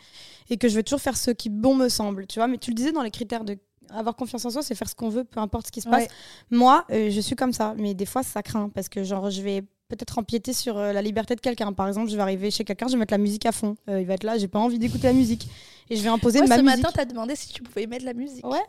et 0.49 0.55
que 0.57 0.69
je 0.69 0.75
vais 0.75 0.83
toujours 0.83 1.01
faire 1.01 1.17
ce 1.17 1.31
qui 1.31 1.49
bon 1.49 1.75
me 1.75 1.89
semble, 1.89 2.25
tu 2.25 2.39
vois. 2.39 2.47
Mais 2.47 2.57
tu 2.57 2.71
le 2.71 2.75
disais 2.75 2.93
dans 2.93 3.01
les 3.01 3.11
critères 3.11 3.43
de 3.43 3.57
avoir 3.89 4.15
confiance 4.15 4.45
en 4.45 4.49
soi, 4.49 4.61
c'est 4.61 4.75
faire 4.75 4.89
ce 4.89 4.95
qu'on 4.95 5.09
veut, 5.09 5.23
peu 5.23 5.39
importe 5.39 5.67
ce 5.67 5.71
qui 5.71 5.81
se 5.81 5.89
passe. 5.89 6.03
Ouais. 6.03 6.09
Moi, 6.51 6.85
euh, 6.91 7.09
je 7.09 7.19
suis 7.21 7.35
comme 7.35 7.53
ça, 7.53 7.73
mais 7.77 7.93
des 7.93 8.05
fois 8.05 8.23
ça 8.23 8.41
craint 8.43 8.69
parce 8.69 8.89
que 8.89 9.03
genre 9.03 9.29
je 9.29 9.41
vais 9.41 9.61
peut-être 9.89 10.17
empiéter 10.19 10.51
sur 10.53 10.77
euh, 10.77 10.91
la 10.91 11.01
liberté 11.01 11.35
de 11.35 11.39
quelqu'un. 11.41 11.71
Par 11.73 11.87
exemple, 11.87 12.09
je 12.11 12.15
vais 12.15 12.21
arriver 12.21 12.51
chez 12.51 12.63
quelqu'un, 12.65 12.87
je 12.87 12.93
vais 12.93 12.99
mettre 12.99 13.13
la 13.13 13.17
musique 13.17 13.45
à 13.45 13.51
fond. 13.51 13.75
Euh, 13.89 14.01
il 14.01 14.05
va 14.07 14.15
être 14.15 14.23
là, 14.23 14.37
j'ai 14.37 14.47
pas 14.49 14.59
envie 14.59 14.79
d'écouter 14.79 15.07
la 15.07 15.13
musique 15.13 15.47
et 15.89 15.95
je 15.95 16.01
vais 16.03 16.09
imposer 16.09 16.39
Moi, 16.39 16.47
ma 16.49 16.57
ce 16.57 16.61
musique. 16.61 16.77
matin, 16.83 16.91
t'as 16.93 17.05
demandé 17.05 17.35
si 17.35 17.47
tu 17.49 17.63
pouvais 17.63 17.87
mettre 17.87 18.03
la 18.05 18.13
musique. 18.13 18.45
Ouais. 18.45 18.59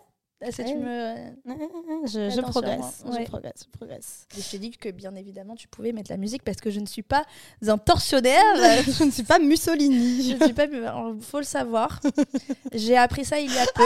Ah, 0.40 0.52
ça, 0.52 0.62
Ouais. 0.62 0.70
tu 0.70 0.78
me... 0.78 2.06
je, 2.06 2.30
je 2.30 2.40
progresse. 2.40 3.02
Ouais. 3.06 3.24
je 3.24 3.28
progresse, 3.28 3.64
je 3.64 3.76
progresse. 3.76 4.26
Et 4.38 4.40
je 4.40 4.48
t'ai 4.48 4.58
dit 4.60 4.70
que 4.70 4.88
bien 4.90 5.12
évidemment, 5.16 5.56
tu 5.56 5.66
pouvais 5.66 5.90
mettre 5.90 6.12
la 6.12 6.16
musique 6.16 6.44
parce 6.44 6.58
que 6.58 6.70
je 6.70 6.78
ne 6.78 6.86
suis 6.86 7.02
pas 7.02 7.24
un 7.66 7.76
tortionnaire. 7.76 8.44
je 8.86 9.02
ne 9.02 9.10
suis 9.10 9.24
pas 9.24 9.40
Mussolini. 9.40 10.22
je 10.30 10.36
ne 10.36 10.44
suis 10.44 10.54
pas. 10.54 10.66
Il 10.66 11.22
faut 11.22 11.38
le 11.38 11.44
savoir. 11.44 11.98
J'ai 12.72 12.96
appris 12.96 13.24
ça 13.24 13.40
il 13.40 13.52
y 13.52 13.58
a 13.58 13.66
peu 13.74 13.82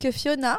que 0.00 0.10
Fiona 0.10 0.58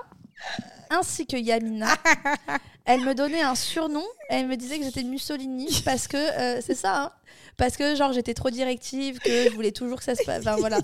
ainsi 0.89 1.25
que 1.25 1.37
Yamina, 1.37 1.95
elle 2.85 3.01
me 3.01 3.13
donnait 3.15 3.41
un 3.41 3.55
surnom. 3.55 4.03
Elle 4.29 4.47
me 4.47 4.55
disait 4.57 4.77
que 4.77 4.83
j'étais 4.85 5.03
Mussolini 5.03 5.81
parce 5.85 6.07
que 6.07 6.17
euh, 6.17 6.61
c'est 6.61 6.75
ça, 6.75 7.03
hein, 7.03 7.11
parce 7.57 7.77
que 7.77 7.95
genre 7.95 8.11
j'étais 8.13 8.33
trop 8.33 8.49
directive, 8.49 9.19
que 9.19 9.45
je 9.49 9.55
voulais 9.55 9.71
toujours 9.71 9.97
que 9.99 10.03
ça 10.03 10.15
se 10.15 10.23
passe. 10.23 10.41
Enfin 10.41 10.55
voilà. 10.57 10.79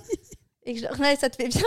Et 0.66 0.74
que 0.74 0.80
je- 0.80 1.01
ouais, 1.01 1.16
ça 1.16 1.30
te 1.30 1.36
fait 1.36 1.47
bien. 1.49 1.62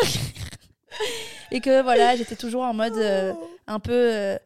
Et 1.50 1.60
que 1.60 1.82
voilà, 1.82 2.16
j'étais 2.16 2.36
toujours 2.36 2.62
en 2.62 2.74
mode 2.74 2.96
euh, 2.96 3.32
un 3.66 3.78
peu. 3.80 3.92
euh, 3.92 4.38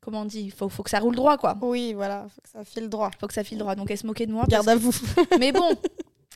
comment 0.00 0.22
on 0.22 0.24
dit 0.24 0.50
faut, 0.50 0.68
faut 0.68 0.82
que 0.82 0.90
ça 0.90 0.98
roule 0.98 1.14
droit, 1.16 1.38
quoi. 1.38 1.56
Oui, 1.62 1.92
voilà, 1.94 2.26
faut 2.34 2.40
que 2.42 2.48
ça 2.48 2.64
file 2.64 2.88
droit. 2.88 3.10
Faut 3.20 3.26
que 3.28 3.34
ça 3.34 3.44
file 3.44 3.58
droit. 3.58 3.74
Donc 3.74 3.90
elle 3.90 3.98
se 3.98 4.06
moquait 4.06 4.26
de 4.26 4.32
moi. 4.32 4.44
Garde 4.48 4.68
à 4.68 4.76
vous. 4.76 4.92
Mais 5.38 5.52
bon, 5.52 5.74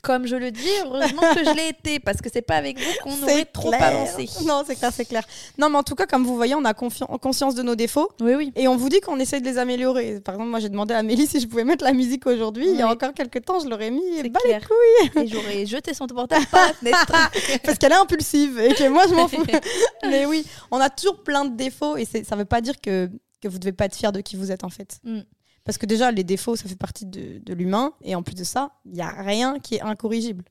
comme 0.07 0.25
je 0.25 0.37
le 0.37 0.51
dis, 0.51 0.69
heureusement 0.85 1.21
que 1.33 1.43
je 1.43 1.53
l'ai 1.53 1.67
été 1.67 1.99
parce 1.99 2.21
que 2.21 2.29
c'est 2.31 2.41
pas 2.41 2.55
avec 2.55 2.79
vous 2.79 2.91
qu'on 3.03 3.21
aurait 3.23 3.43
trop 3.43 3.71
clair. 3.71 3.83
avancé. 3.83 4.29
Non, 4.45 4.63
c'est 4.65 4.77
clair, 4.77 4.91
c'est 4.93 5.03
clair. 5.03 5.23
Non, 5.57 5.69
mais 5.69 5.77
en 5.77 5.83
tout 5.83 5.95
cas, 5.95 6.05
comme 6.05 6.23
vous 6.23 6.37
voyez, 6.37 6.55
on 6.55 6.63
a 6.63 6.73
conscience 6.73 7.55
de 7.55 7.61
nos 7.61 7.75
défauts 7.75 8.09
Oui, 8.21 8.35
oui. 8.35 8.53
et 8.55 8.69
on 8.69 8.77
vous 8.77 8.87
dit 8.87 9.01
qu'on 9.01 9.19
essaie 9.19 9.41
de 9.41 9.45
les 9.45 9.57
améliorer. 9.57 10.21
Par 10.21 10.35
exemple, 10.35 10.49
moi, 10.49 10.61
j'ai 10.61 10.69
demandé 10.69 10.93
à 10.93 10.99
Amélie 10.99 11.27
si 11.27 11.41
je 11.41 11.47
pouvais 11.47 11.65
mettre 11.65 11.83
la 11.83 11.91
musique 11.91 12.25
aujourd'hui. 12.25 12.67
Il 12.69 12.77
y 12.77 12.81
a 12.81 12.89
encore 12.89 13.13
quelques 13.13 13.43
temps, 13.43 13.59
je 13.59 13.67
l'aurais 13.67 13.91
mis. 13.91 14.01
C'est 14.15 14.29
Bah, 14.29 14.39
les 14.45 14.53
couilles, 14.61 15.23
Et 15.25 15.27
j'aurais 15.27 15.65
jeté 15.65 15.93
son 15.93 16.07
portable 16.07 16.45
par 16.45 16.67
la 16.67 16.73
fenêtre. 16.73 17.11
parce 17.65 17.77
qu'elle 17.77 17.91
est 17.91 17.95
impulsive 17.95 18.57
et 18.59 18.73
que 18.73 18.87
moi, 18.87 19.03
je 19.09 19.13
m'en 19.13 19.27
fous. 19.27 19.43
mais 20.03 20.25
oui, 20.25 20.45
on 20.71 20.79
a 20.79 20.89
toujours 20.89 21.21
plein 21.21 21.43
de 21.43 21.53
défauts 21.57 21.97
et 21.97 22.05
ça 22.05 22.37
veut 22.37 22.45
pas 22.45 22.61
dire 22.61 22.79
que, 22.79 23.09
que 23.41 23.49
vous 23.49 23.59
devez 23.59 23.73
pas 23.73 23.85
être 23.85 23.95
fier 23.95 24.13
de 24.13 24.21
qui 24.21 24.37
vous 24.37 24.53
êtes 24.53 24.63
en 24.63 24.69
fait. 24.69 24.99
Mm. 25.03 25.19
Parce 25.67 25.77
que 25.77 25.85
déjà, 25.85 26.11
les 26.11 26.23
défauts, 26.23 26.55
ça 26.55 26.69
fait 26.69 26.77
partie 26.77 27.05
de, 27.05 27.53
l'humain 27.53 27.91
et 28.01 28.15
en 28.15 28.23
plus 28.23 28.35
de 28.35 28.45
ça, 28.45 28.71
il 28.85 28.95
y 28.95 29.01
a 29.01 29.09
rien 29.09 29.59
qui 29.59 29.75
est 29.75 29.81
incorrigible. 29.81 30.45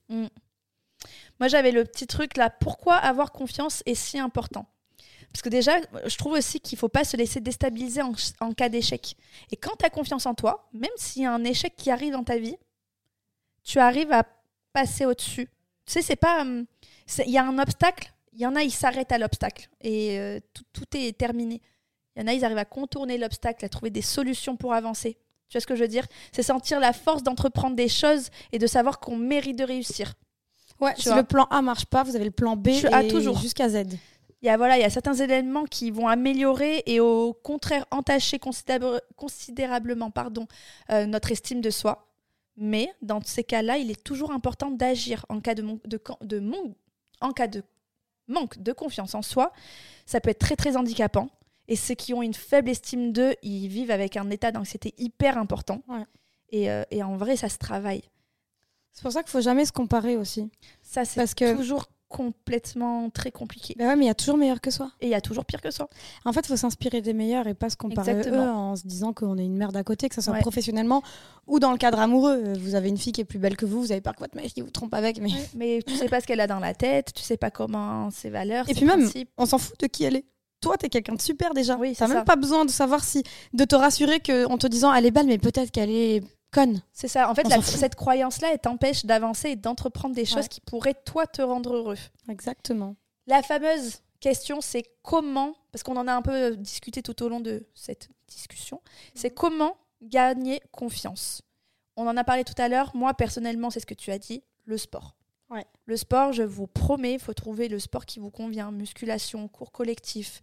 Moi, 1.39 1.47
j'avais 1.47 1.71
le 1.71 1.85
petit 1.85 2.05
truc 2.05 2.37
là. 2.37 2.51
Pourquoi 2.51 2.97
avoir 2.97 3.31
confiance 3.31 3.81
est 3.87 3.95
si 3.95 4.19
important? 4.19 4.67
Parce 5.33 5.41
que 5.41 5.49
déjà, 5.49 5.79
je 6.05 6.15
trouve 6.17 6.33
aussi 6.33 6.59
qu'il 6.59 6.77
faut 6.77 6.87
pas 6.87 7.03
se 7.03 7.17
laisser 7.17 7.41
déstabiliser 7.41 8.03
en, 8.03 8.53
cas 8.53 8.69
d'échec. 8.69 9.15
Et 9.51 9.55
quand 9.55 9.75
tu 9.79 9.85
as 9.85 9.89
confiance 9.89 10.27
en 10.27 10.35
toi, 10.35 10.69
même 10.71 10.91
s'il 10.97 11.23
y 11.23 11.25
a 11.25 11.33
un 11.33 11.43
échec 11.43 11.75
qui 11.75 11.89
arrive 11.89 12.13
dans 12.13 12.23
ta 12.23 12.37
vie, 12.37 12.55
tu 13.63 13.79
arrives 13.79 14.11
à 14.11 14.23
passer 14.71 15.07
au-dessus. 15.07 15.47
Tu 15.87 15.93
sais, 15.93 16.03
c'est 16.03 16.15
pas. 16.15 16.41
hum, 16.41 16.67
Il 17.25 17.31
y 17.31 17.39
a 17.39 17.43
un 17.43 17.57
obstacle, 17.57 18.13
il 18.33 18.41
y 18.41 18.45
en 18.45 18.55
a, 18.55 18.61
ils 18.61 18.69
s'arrêtent 18.69 19.11
à 19.11 19.17
l'obstacle. 19.17 19.67
Et 19.81 20.19
euh, 20.19 20.39
tout, 20.53 20.63
tout 20.73 20.95
est 20.95 21.17
terminé. 21.17 21.59
Il 22.17 22.21
y 22.21 22.23
en 22.23 22.27
a, 22.27 22.33
ils 22.33 22.43
arrivent 22.43 22.57
à 22.57 22.65
contourner 22.65 23.17
l'obstacle, 23.19 23.63
à 23.63 23.69
trouver 23.69 23.91
des 23.91 24.01
solutions 24.01 24.57
pour 24.57 24.73
avancer. 24.73 25.17
Tu 25.49 25.53
vois 25.53 25.61
ce 25.61 25.67
que 25.67 25.75
je 25.75 25.81
veux 25.83 25.87
dire? 25.87 26.05
C'est 26.31 26.41
sentir 26.43 26.79
la 26.79 26.91
force 26.91 27.21
d'entreprendre 27.21 27.75
des 27.75 27.87
choses 27.87 28.29
et 28.51 28.57
de 28.59 28.65
savoir 28.67 28.99
qu'on 28.99 29.15
mérite 29.17 29.55
de 29.57 29.63
réussir. 29.63 30.15
Ouais, 30.81 30.93
Tu 30.95 31.03
si 31.03 31.07
vois? 31.09 31.17
le 31.17 31.23
plan 31.23 31.45
A 31.51 31.61
marche 31.61 31.85
pas, 31.85 32.03
vous 32.03 32.15
avez 32.15 32.25
le 32.25 32.31
plan 32.31 32.55
B 32.55 32.69
Je- 32.71 32.87
et 32.87 33.07
toujours. 33.07 33.37
jusqu'à 33.37 33.69
Z. 33.69 33.83
Il 34.41 34.45
y 34.47 34.49
a, 34.49 34.57
voilà, 34.57 34.77
il 34.77 34.81
y 34.81 34.83
a 34.83 34.89
certains 34.89 35.13
éléments 35.13 35.65
qui 35.65 35.89
vont 35.91 36.07
améliorer 36.07 36.83
et 36.87 36.99
au 36.99 37.33
contraire 37.33 37.85
entacher 37.91 38.39
considérable- 38.39 39.01
considérablement 39.15 40.11
pardon, 40.11 40.47
euh, 40.91 41.05
notre 41.05 41.31
estime 41.31 41.61
de 41.61 41.69
soi. 41.69 42.07
Mais 42.57 42.91
dans 43.03 43.21
ces 43.23 43.43
cas-là, 43.43 43.77
il 43.77 43.91
est 43.91 44.03
toujours 44.03 44.31
important 44.31 44.71
d'agir 44.71 45.25
en 45.29 45.39
cas 45.39 45.53
de, 45.55 45.61
mon- 45.61 45.79
de, 45.85 45.97
can- 45.97 46.17
de 46.21 46.39
mon- 46.39 46.75
en 47.21 47.31
cas 47.31 47.47
de 47.47 47.63
manque 48.27 48.57
de 48.61 48.73
confiance 48.73 49.13
en 49.15 49.21
soi. 49.21 49.51
Ça 50.05 50.19
peut 50.19 50.29
être 50.31 50.39
très 50.39 50.55
très 50.55 50.75
handicapant. 50.77 51.29
Et 51.67 51.75
ceux 51.75 51.95
qui 51.95 52.13
ont 52.13 52.21
une 52.21 52.33
faible 52.33 52.69
estime 52.69 53.11
d'eux, 53.11 53.35
ils 53.43 53.67
vivent 53.67 53.91
avec 53.91 54.15
un 54.17 54.29
état 54.29 54.51
d'anxiété 54.51 54.93
hyper 54.97 55.37
important. 55.37 55.81
Ouais. 55.87 56.05
Et, 56.49 56.71
euh, 56.71 56.83
et 56.91 57.03
en 57.03 57.17
vrai, 57.17 57.35
ça 57.35 57.49
se 57.49 57.57
travaille. 57.57 58.03
C'est 58.93 59.01
pour 59.03 59.11
ça 59.11 59.21
qu'il 59.21 59.31
faut 59.31 59.41
jamais 59.41 59.65
se 59.65 59.71
comparer 59.73 60.15
aussi. 60.17 60.49
Ça, 60.81 61.05
c'est 61.05 61.19
Parce 61.19 61.33
que 61.35 61.55
toujours 61.55 61.87
complètement 62.09 63.09
très 63.09 63.31
compliqué. 63.31 63.75
Bah 63.77 63.87
ouais, 63.87 63.95
mais 63.97 64.05
il 64.05 64.07
y 64.07 64.11
a 64.11 64.15
toujours 64.15 64.37
meilleur 64.37 64.61
que 64.61 64.71
soi. 64.71 64.91
Et 65.01 65.07
il 65.07 65.09
y 65.09 65.13
a 65.13 65.19
toujours 65.21 65.43
pire 65.43 65.59
que 65.61 65.71
soi. 65.71 65.89
En 66.23 66.31
fait, 66.31 66.39
il 66.39 66.47
faut 66.47 66.55
s'inspirer 66.55 67.01
des 67.01 67.13
meilleurs 67.13 67.47
et 67.47 67.53
pas 67.53 67.69
se 67.69 67.75
comparer 67.75 68.11
à 68.11 68.13
eux 68.15 68.17
Exactement. 68.19 68.71
en 68.71 68.75
se 68.77 68.87
disant 68.87 69.11
qu'on 69.11 69.37
est 69.37 69.43
une 69.45 69.57
merde 69.57 69.75
à 69.75 69.83
côté, 69.83 70.07
que 70.07 70.15
ce 70.15 70.21
soit 70.21 70.33
Ouais. 70.33 70.39
professionnellement 70.39 71.03
ou 71.47 71.59
dans 71.59 71.71
le 71.73 71.77
cadre 71.77 71.99
amoureux. 71.99 72.41
Euh, 72.45 72.53
Vous 72.59 72.75
avez 72.75 72.87
une 72.89 72.97
fille 72.97 73.11
qui 73.11 73.21
est 73.21 73.25
plus 73.25 73.39
belle 73.39 73.57
que 73.57 73.65
vous, 73.65 73.81
vous 73.81 73.91
avez 73.91 73.99
peur 74.01 74.15
que 74.15 74.19
votre 74.21 74.35
mec 74.37 74.51
vous 74.57 74.69
trompe 74.71 74.93
avec, 74.93 75.19
mais 75.19 75.29
Mais 75.55 75.81
tu 75.85 75.95
sais 75.95 76.07
pas 76.07 76.21
ce 76.21 76.27
qu'elle 76.27 76.39
a 76.39 76.47
dans 76.47 76.59
la 76.59 76.73
tête, 76.73 77.11
tu 77.13 77.23
sais 77.23 77.37
pas 77.37 77.51
comment 77.51 78.09
ses 78.09 78.29
valeurs, 78.29 78.65
Et 78.69 78.73
ses 78.73 78.79
puis 78.79 78.85
même, 78.85 79.01
principes. 79.01 79.29
on 79.37 79.45
s'en 79.45 79.57
fout 79.57 79.77
de 79.79 79.87
qui 79.87 80.05
elle 80.05 80.15
est. 80.15 80.25
Toi, 80.61 80.77
t'es 80.77 80.89
quelqu'un 80.89 81.13
de 81.15 81.21
super 81.21 81.53
déjà. 81.53 81.75
Oui, 81.77 81.93
T'as 81.97 82.07
même 82.07 82.17
ça. 82.17 82.23
pas 82.23 82.35
besoin 82.35 82.65
de 82.65 82.71
savoir 82.71 83.03
si, 83.03 83.23
de 83.53 83.63
te 83.65 83.75
rassurer 83.75 84.19
que 84.19 84.45
en 84.45 84.57
te 84.57 84.65
disant 84.67 84.93
elle 84.93 85.05
est 85.05 85.11
belle, 85.11 85.27
mais 85.27 85.37
peut-être 85.37 85.71
qu'elle 85.71 85.89
est 85.91 86.23
conne. 86.51 86.81
C'est 86.93 87.07
ça. 87.07 87.29
En 87.29 87.35
fait, 87.35 87.47
la- 87.47 87.61
cette 87.61 87.95
croyance-là, 87.95 88.49
elle 88.53 88.59
t'empêche 88.59 89.05
d'avancer 89.05 89.49
et 89.49 89.55
d'entreprendre 89.55 90.15
des 90.15 90.25
choses 90.25 90.37
Ouais. 90.43 90.47
qui 90.47 90.61
pourraient, 90.61 90.95
toi, 91.05 91.27
te 91.27 91.41
rendre 91.41 91.75
heureux. 91.75 91.97
Exactement. 92.29 92.95
La 93.27 93.43
fameuse 93.43 94.01
question, 94.19 94.61
c'est 94.61 94.83
comment, 95.03 95.55
parce 95.71 95.83
qu'on 95.83 95.97
en 95.97 96.07
a 96.07 96.13
un 96.13 96.21
peu 96.23 96.55
discuté 96.55 97.03
tout 97.03 97.21
au 97.21 97.29
long 97.29 97.39
de 97.39 97.67
cette 97.75 98.09
discussion, 98.27 98.81
c'est 99.13 99.29
comment 99.29 99.75
gagner 100.01 100.59
confiance? 100.71 101.41
On 101.97 102.07
en 102.07 102.15
a 102.17 102.23
parlé 102.23 102.43
tout 102.43 102.59
à 102.59 102.67
l'heure. 102.69 102.95
Moi, 102.95 103.13
personnellement, 103.13 103.69
c'est 103.69 103.79
ce 103.79 103.85
que 103.85 103.93
tu 103.93 104.11
as 104.11 104.17
dit, 104.19 104.41
le 104.65 104.77
sport. 104.77 105.15
Ouais. 105.49 105.65
Le 105.85 105.95
sport, 105.97 106.33
je 106.33 106.43
vous 106.43 106.67
promets, 106.67 107.13
il 107.13 107.19
faut 107.19 107.33
trouver 107.33 107.67
le 107.69 107.79
sport 107.79 108.05
qui 108.05 108.19
vous 108.19 108.29
convient. 108.31 108.71
Musculation, 108.71 109.47
cours 109.47 109.71
collectif, 109.71 110.41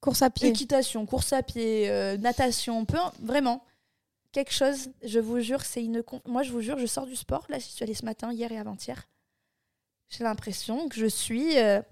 Course 0.00 0.22
à 0.22 0.30
pied. 0.30 0.48
équitation, 0.48 1.04
course 1.04 1.32
à 1.34 1.42
pied, 1.42 1.90
euh, 1.90 2.16
natation, 2.16 2.84
peu, 2.86 2.96
vraiment. 3.20 3.62
Quelque 4.32 4.52
chose, 4.52 4.90
je 5.02 5.18
vous 5.18 5.40
jure, 5.40 5.62
c'est 5.62 5.84
une. 5.84 6.02
Moi, 6.26 6.42
je 6.42 6.52
vous 6.52 6.60
jure, 6.60 6.78
je 6.78 6.86
sors 6.86 7.04
du 7.06 7.16
sport. 7.16 7.44
Là, 7.48 7.58
j'y 7.58 7.68
suis 7.68 7.82
allée 7.82 7.94
ce 7.94 8.04
matin, 8.04 8.32
hier 8.32 8.50
et 8.50 8.58
avant-hier. 8.58 9.08
J'ai 10.08 10.24
l'impression 10.24 10.88
que 10.88 10.96
je 10.96 11.06
suis 11.06 11.58
euh, 11.58 11.82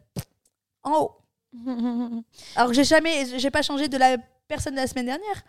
en 0.82 1.02
haut. 1.02 1.16
Alors 2.56 2.68
que 2.68 2.74
j'ai 2.74 2.84
jamais, 2.84 3.38
j'ai 3.38 3.50
pas 3.50 3.62
changé 3.62 3.88
de 3.88 3.96
la 3.96 4.16
personne 4.46 4.74
de 4.74 4.80
la 4.80 4.86
semaine 4.86 5.06
dernière, 5.06 5.44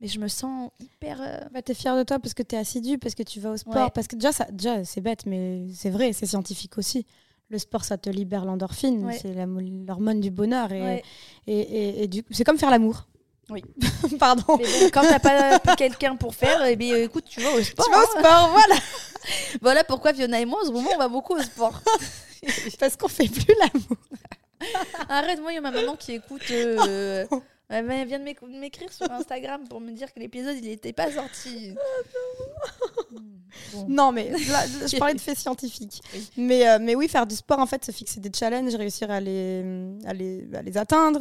mais 0.00 0.08
je 0.08 0.18
me 0.20 0.28
sens 0.28 0.70
hyper. 0.80 1.18
euh, 1.20 1.38
Bah, 1.52 1.62
t'es 1.62 1.74
fière 1.74 1.96
de 1.96 2.02
toi 2.02 2.18
parce 2.18 2.34
que 2.34 2.42
t'es 2.42 2.56
assidu, 2.56 2.98
parce 2.98 3.14
que 3.14 3.22
tu 3.22 3.40
vas 3.40 3.50
au 3.50 3.56
sport, 3.56 3.74
Ouais. 3.76 3.90
parce 3.94 4.06
que 4.06 4.16
déjà, 4.16 4.32
ça, 4.32 4.46
déjà 4.50 4.84
c'est 4.84 5.00
bête, 5.00 5.26
mais 5.26 5.66
c'est 5.74 5.90
vrai, 5.90 6.12
c'est 6.12 6.26
scientifique 6.26 6.78
aussi. 6.78 7.06
Le 7.50 7.58
sport, 7.58 7.84
ça 7.84 7.96
te 7.96 8.10
libère 8.10 8.44
l'endorphine, 8.44 9.06
Ouais. 9.06 9.18
c'est 9.20 9.32
l'hormone 9.34 10.20
du 10.20 10.30
bonheur. 10.30 10.70
Et, 10.72 10.82
ouais. 10.82 11.02
et, 11.46 11.58
et, 11.60 12.02
et 12.04 12.06
du 12.08 12.22
coup, 12.22 12.32
c'est 12.32 12.44
comme 12.44 12.58
faire 12.58 12.70
l'amour. 12.70 13.06
Oui. 13.50 13.64
Pardon. 14.18 14.58
Mais 14.58 14.64
bon, 14.64 14.90
quand 14.92 15.00
t'as 15.02 15.58
pas 15.58 15.74
quelqu'un 15.74 16.14
pour 16.16 16.34
faire, 16.34 16.62
eh 16.66 16.76
bien, 16.76 16.94
écoute, 16.96 17.24
tu 17.26 17.40
vas 17.40 17.50
au 17.54 17.62
sport. 17.62 17.86
Tu 17.86 17.90
vas 17.90 17.98
au 17.98 18.02
hein. 18.02 18.20
sport, 18.20 18.48
voilà. 18.52 18.74
Voilà 19.62 19.84
pourquoi 19.84 20.12
Fiona 20.12 20.38
et 20.40 20.44
moi, 20.44 20.60
en 20.62 20.66
ce 20.66 20.70
moment, 20.72 20.90
on 20.94 20.98
va 20.98 21.08
beaucoup 21.08 21.34
au 21.34 21.40
sport. 21.42 21.80
Parce 22.78 22.96
qu'on 22.98 23.08
fait 23.08 23.28
plus 23.28 23.54
l'amour. 23.58 23.96
Arrête, 25.08 25.40
moi, 25.40 25.52
il 25.52 25.54
y 25.54 25.58
a 25.58 25.60
ma 25.62 25.70
maman 25.70 25.96
qui 25.96 26.12
écoute. 26.12 26.42
euh, 26.50 27.26
elle 27.70 28.06
vient 28.06 28.18
de 28.18 28.24
m'éc- 28.24 28.42
m'écrire 28.42 28.92
sur 28.92 29.10
Instagram 29.10 29.66
pour 29.68 29.80
me 29.80 29.92
dire 29.92 30.12
que 30.12 30.20
l'épisode, 30.20 30.56
il 30.56 30.64
n'était 30.68 30.92
pas 30.92 31.10
sorti. 31.12 31.74
Bon. 33.72 33.86
Non, 33.88 34.12
mais 34.12 34.30
là, 34.30 34.64
je 34.86 34.96
parlais 34.98 35.14
de 35.14 35.20
faits 35.20 35.38
scientifiques. 35.38 36.02
Oui. 36.14 36.28
Mais, 36.36 36.68
euh, 36.68 36.78
mais 36.80 36.94
oui, 36.94 37.08
faire 37.08 37.26
du 37.26 37.34
sport, 37.34 37.58
en 37.58 37.66
fait, 37.66 37.84
se 37.84 37.90
fixer 37.92 38.20
des 38.20 38.30
challenges, 38.32 38.74
réussir 38.74 39.10
à 39.10 39.20
les, 39.20 39.64
à 40.04 40.12
les, 40.12 40.44
à 40.54 40.62
les 40.62 40.76
atteindre 40.76 41.20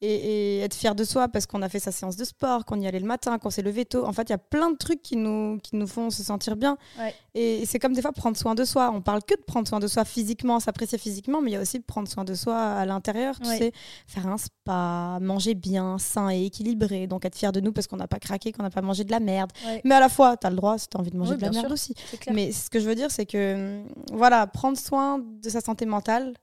et, 0.00 0.58
et 0.58 0.60
être 0.60 0.74
fier 0.74 0.94
de 0.94 1.02
soi 1.04 1.28
parce 1.28 1.46
qu'on 1.46 1.62
a 1.62 1.68
fait 1.68 1.80
sa 1.80 1.90
séance 1.92 2.16
de 2.16 2.24
sport, 2.24 2.64
qu'on 2.64 2.80
y 2.80 2.86
allait 2.86 3.00
le 3.00 3.06
matin, 3.06 3.38
qu'on 3.38 3.50
s'est 3.50 3.62
levé 3.62 3.84
tôt. 3.84 4.04
En 4.06 4.12
fait, 4.12 4.22
il 4.28 4.30
y 4.30 4.34
a 4.34 4.38
plein 4.38 4.70
de 4.70 4.76
trucs 4.76 5.02
qui 5.02 5.16
nous, 5.16 5.58
qui 5.62 5.76
nous 5.76 5.86
font 5.86 6.10
se 6.10 6.22
sentir 6.22 6.56
bien. 6.56 6.76
Ouais. 6.98 7.14
Et 7.34 7.66
c'est 7.66 7.78
comme 7.78 7.92
des 7.94 8.02
fois 8.02 8.12
prendre 8.12 8.36
soin 8.36 8.54
de 8.54 8.64
soi. 8.64 8.90
On 8.94 9.00
parle 9.00 9.22
que 9.22 9.34
de 9.34 9.42
prendre 9.42 9.66
soin 9.66 9.80
de 9.80 9.86
soi 9.86 10.04
physiquement, 10.04 10.60
s'apprécier 10.60 10.98
physiquement, 10.98 11.40
mais 11.40 11.50
il 11.50 11.54
y 11.54 11.56
a 11.56 11.60
aussi 11.60 11.78
de 11.78 11.84
prendre 11.84 12.08
soin 12.08 12.24
de 12.24 12.34
soi 12.34 12.56
à 12.56 12.84
l'intérieur. 12.86 13.38
Tu 13.40 13.48
Ouais. 13.48 13.58
sais, 13.58 13.72
faire 14.06 14.26
un 14.28 14.38
spa, 14.38 15.18
manger 15.20 15.54
bien, 15.54 15.98
sain 15.98 16.30
et 16.30 16.44
équilibré. 16.44 17.06
Donc 17.06 17.24
être 17.24 17.36
fier 17.36 17.52
de 17.52 17.60
nous 17.60 17.72
parce 17.72 17.86
qu'on 17.86 17.96
n'a 17.96 18.08
pas 18.08 18.18
craqué, 18.18 18.52
qu'on 18.52 18.62
n'a 18.62 18.70
pas 18.70 18.82
mangé 18.82 19.04
de 19.04 19.10
la 19.10 19.20
merde. 19.20 19.50
Ouais, 19.66 19.80
Mais 19.84 19.94
à 19.94 20.00
la 20.00 20.08
fois, 20.08 20.36
tu 20.36 20.46
as 20.46 20.50
le 20.50 20.56
droit 20.56 20.78
si 20.78 20.88
tu 20.88 20.96
as 20.96 21.00
envie 21.00 21.10
de 21.10 21.16
manger 21.16 21.32
Oui, 21.32 21.36
de 21.38 21.42
la 21.44 21.50
merde 21.50 21.66
sûr. 21.66 21.72
aussi. 21.72 21.94
Mais 22.32 22.52
ce 22.52 22.70
que 22.70 22.78
je 22.80 22.86
veux 22.86 22.94
dire, 22.94 23.10
c'est 23.10 23.26
que 23.26 23.82
voilà, 24.12 24.46
prendre 24.46 24.78
soin 24.78 25.18
de 25.18 25.48
sa 25.48 25.60
santé 25.60 25.86
mentale, 25.86 26.34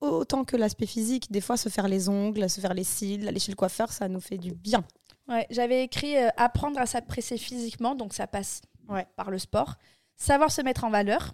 autant 0.00 0.44
que 0.44 0.56
l'aspect 0.56 0.86
physique, 0.86 1.30
des 1.30 1.40
fois 1.40 1.56
se 1.56 1.68
faire 1.68 1.88
les 1.88 2.08
ongles, 2.08 2.48
se 2.48 2.60
faire 2.60 2.74
les 2.74 2.84
cils, 2.84 3.26
aller 3.28 3.38
chez 3.40 3.52
le 3.52 3.56
coiffeur, 3.56 3.92
ça 3.92 4.08
nous 4.08 4.20
fait 4.20 4.38
du 4.38 4.52
bien. 4.52 4.84
Ouais, 5.28 5.46
j'avais 5.50 5.84
écrit 5.84 6.16
euh, 6.16 6.28
apprendre 6.36 6.78
à 6.80 6.86
s'apprécier 6.86 7.36
physiquement, 7.38 7.94
donc 7.94 8.14
ça 8.14 8.26
passe 8.26 8.62
Ouais. 8.88 9.06
par 9.16 9.30
le 9.30 9.38
sport. 9.38 9.76
Savoir 10.16 10.50
se 10.50 10.62
mettre 10.62 10.82
en 10.84 10.90
valeur 10.90 11.32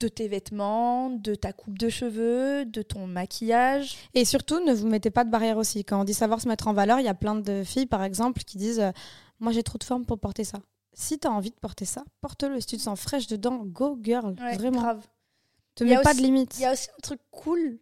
de 0.00 0.08
tes 0.08 0.26
vêtements, 0.28 1.10
de 1.10 1.34
ta 1.34 1.52
coupe 1.52 1.78
de 1.78 1.88
cheveux, 1.88 2.64
de 2.64 2.82
ton 2.82 3.06
maquillage. 3.06 3.96
Et 4.14 4.24
surtout, 4.24 4.58
ne 4.64 4.72
vous 4.72 4.86
mettez 4.88 5.10
pas 5.10 5.24
de 5.24 5.30
barrière 5.30 5.58
aussi. 5.58 5.84
Quand 5.84 6.00
on 6.00 6.04
dit 6.04 6.14
savoir 6.14 6.40
se 6.40 6.48
mettre 6.48 6.66
en 6.68 6.72
valeur, 6.72 6.98
il 6.98 7.04
y 7.04 7.08
a 7.08 7.14
plein 7.14 7.36
de 7.36 7.62
filles, 7.64 7.86
par 7.86 8.02
exemple, 8.02 8.42
qui 8.42 8.58
disent 8.58 8.80
euh, 8.80 8.90
Moi, 9.38 9.52
j'ai 9.52 9.62
trop 9.62 9.78
de 9.78 9.84
forme 9.84 10.04
pour 10.04 10.18
porter 10.18 10.42
ça. 10.44 10.58
Si 10.92 11.18
tu 11.18 11.26
as 11.28 11.30
envie 11.32 11.50
de 11.50 11.56
porter 11.56 11.84
ça, 11.84 12.02
porte-le. 12.20 12.60
Si 12.60 12.66
tu 12.66 12.76
te 12.76 12.82
sens 12.82 13.00
fraîche 13.00 13.26
dedans, 13.28 13.58
go 13.64 13.96
girl. 14.02 14.34
Ouais, 14.40 14.56
Vraiment. 14.56 14.80
grave. 14.80 15.06
Te 15.74 15.84
Il 15.84 15.90
y 15.90 15.94
a 15.94 15.98
mets 15.98 16.02
pas 16.02 16.10
aussi- 16.10 16.20
de 16.20 16.24
limite. 16.26 16.54
Il 16.58 16.62
y 16.62 16.66
a 16.66 16.72
aussi 16.72 16.88
un 16.90 17.00
truc 17.02 17.20
cool 17.30 17.78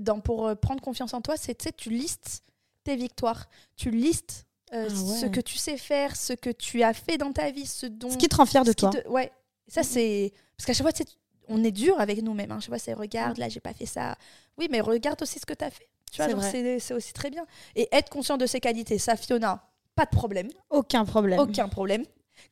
dans, 0.00 0.20
pour 0.20 0.46
euh, 0.48 0.54
prendre 0.54 0.80
confiance 0.82 1.14
en 1.14 1.20
toi, 1.20 1.36
c'est 1.36 1.60
sais, 1.62 1.72
tu 1.72 1.90
listes 1.90 2.42
tes 2.82 2.96
victoires. 2.96 3.46
Tu 3.76 3.90
listes 3.90 4.46
euh, 4.72 4.88
Ah 4.90 4.92
ouais. 4.92 5.16
ce 5.20 5.26
que 5.26 5.40
tu 5.40 5.56
sais 5.56 5.76
faire, 5.76 6.16
ce 6.16 6.32
que 6.32 6.50
tu 6.50 6.82
as 6.82 6.92
fait 6.94 7.16
dans 7.16 7.32
ta 7.32 7.50
vie, 7.50 7.66
ce 7.66 7.86
dont... 7.86 8.10
Ce 8.10 8.16
qui 8.16 8.28
te 8.28 8.34
rend 8.36 8.46
fier 8.46 8.64
de 8.64 8.72
toi. 8.72 8.90
te- 8.90 9.06
Ouais. 9.08 9.30
Ça, 9.68 9.82
Mhm. 9.82 9.86
c'est... 9.86 10.32
Parce 10.56 10.66
qu'à 10.66 10.72
chaque 10.74 10.82
fois, 10.84 10.92
tu 10.92 11.04
on 11.48 11.62
est 11.62 11.72
dur 11.72 12.00
avec 12.00 12.22
nous-mêmes. 12.22 12.50
Hein. 12.52 12.58
Chaque 12.60 12.70
fois, 12.70 12.78
c'est 12.78 12.94
regarde, 12.94 13.36
là, 13.38 13.48
j'ai 13.50 13.60
pas 13.60 13.74
fait 13.74 13.84
ça. 13.86 14.16
Oui, 14.56 14.66
mais 14.70 14.80
regarde 14.80 15.20
aussi 15.22 15.38
ce 15.38 15.44
que 15.46 15.52
tu 15.52 15.62
as 15.64 15.70
fait. 15.70 15.88
Tu 16.10 16.22
vois, 16.22 16.40
C'est 16.80 16.94
aussi 16.94 17.12
très 17.12 17.28
bien. 17.30 17.44
Et 17.76 17.86
être 17.92 18.08
conscient 18.08 18.36
de 18.38 18.46
ses 18.46 18.60
qualités, 18.60 18.98
ça, 18.98 19.14
Fiona, 19.16 19.62
pas 19.94 20.06
de 20.06 20.10
problème. 20.10 20.48
Aucun 20.70 21.04
problème. 21.04 21.38
Aucun 21.38 21.68
problème. 21.68 22.04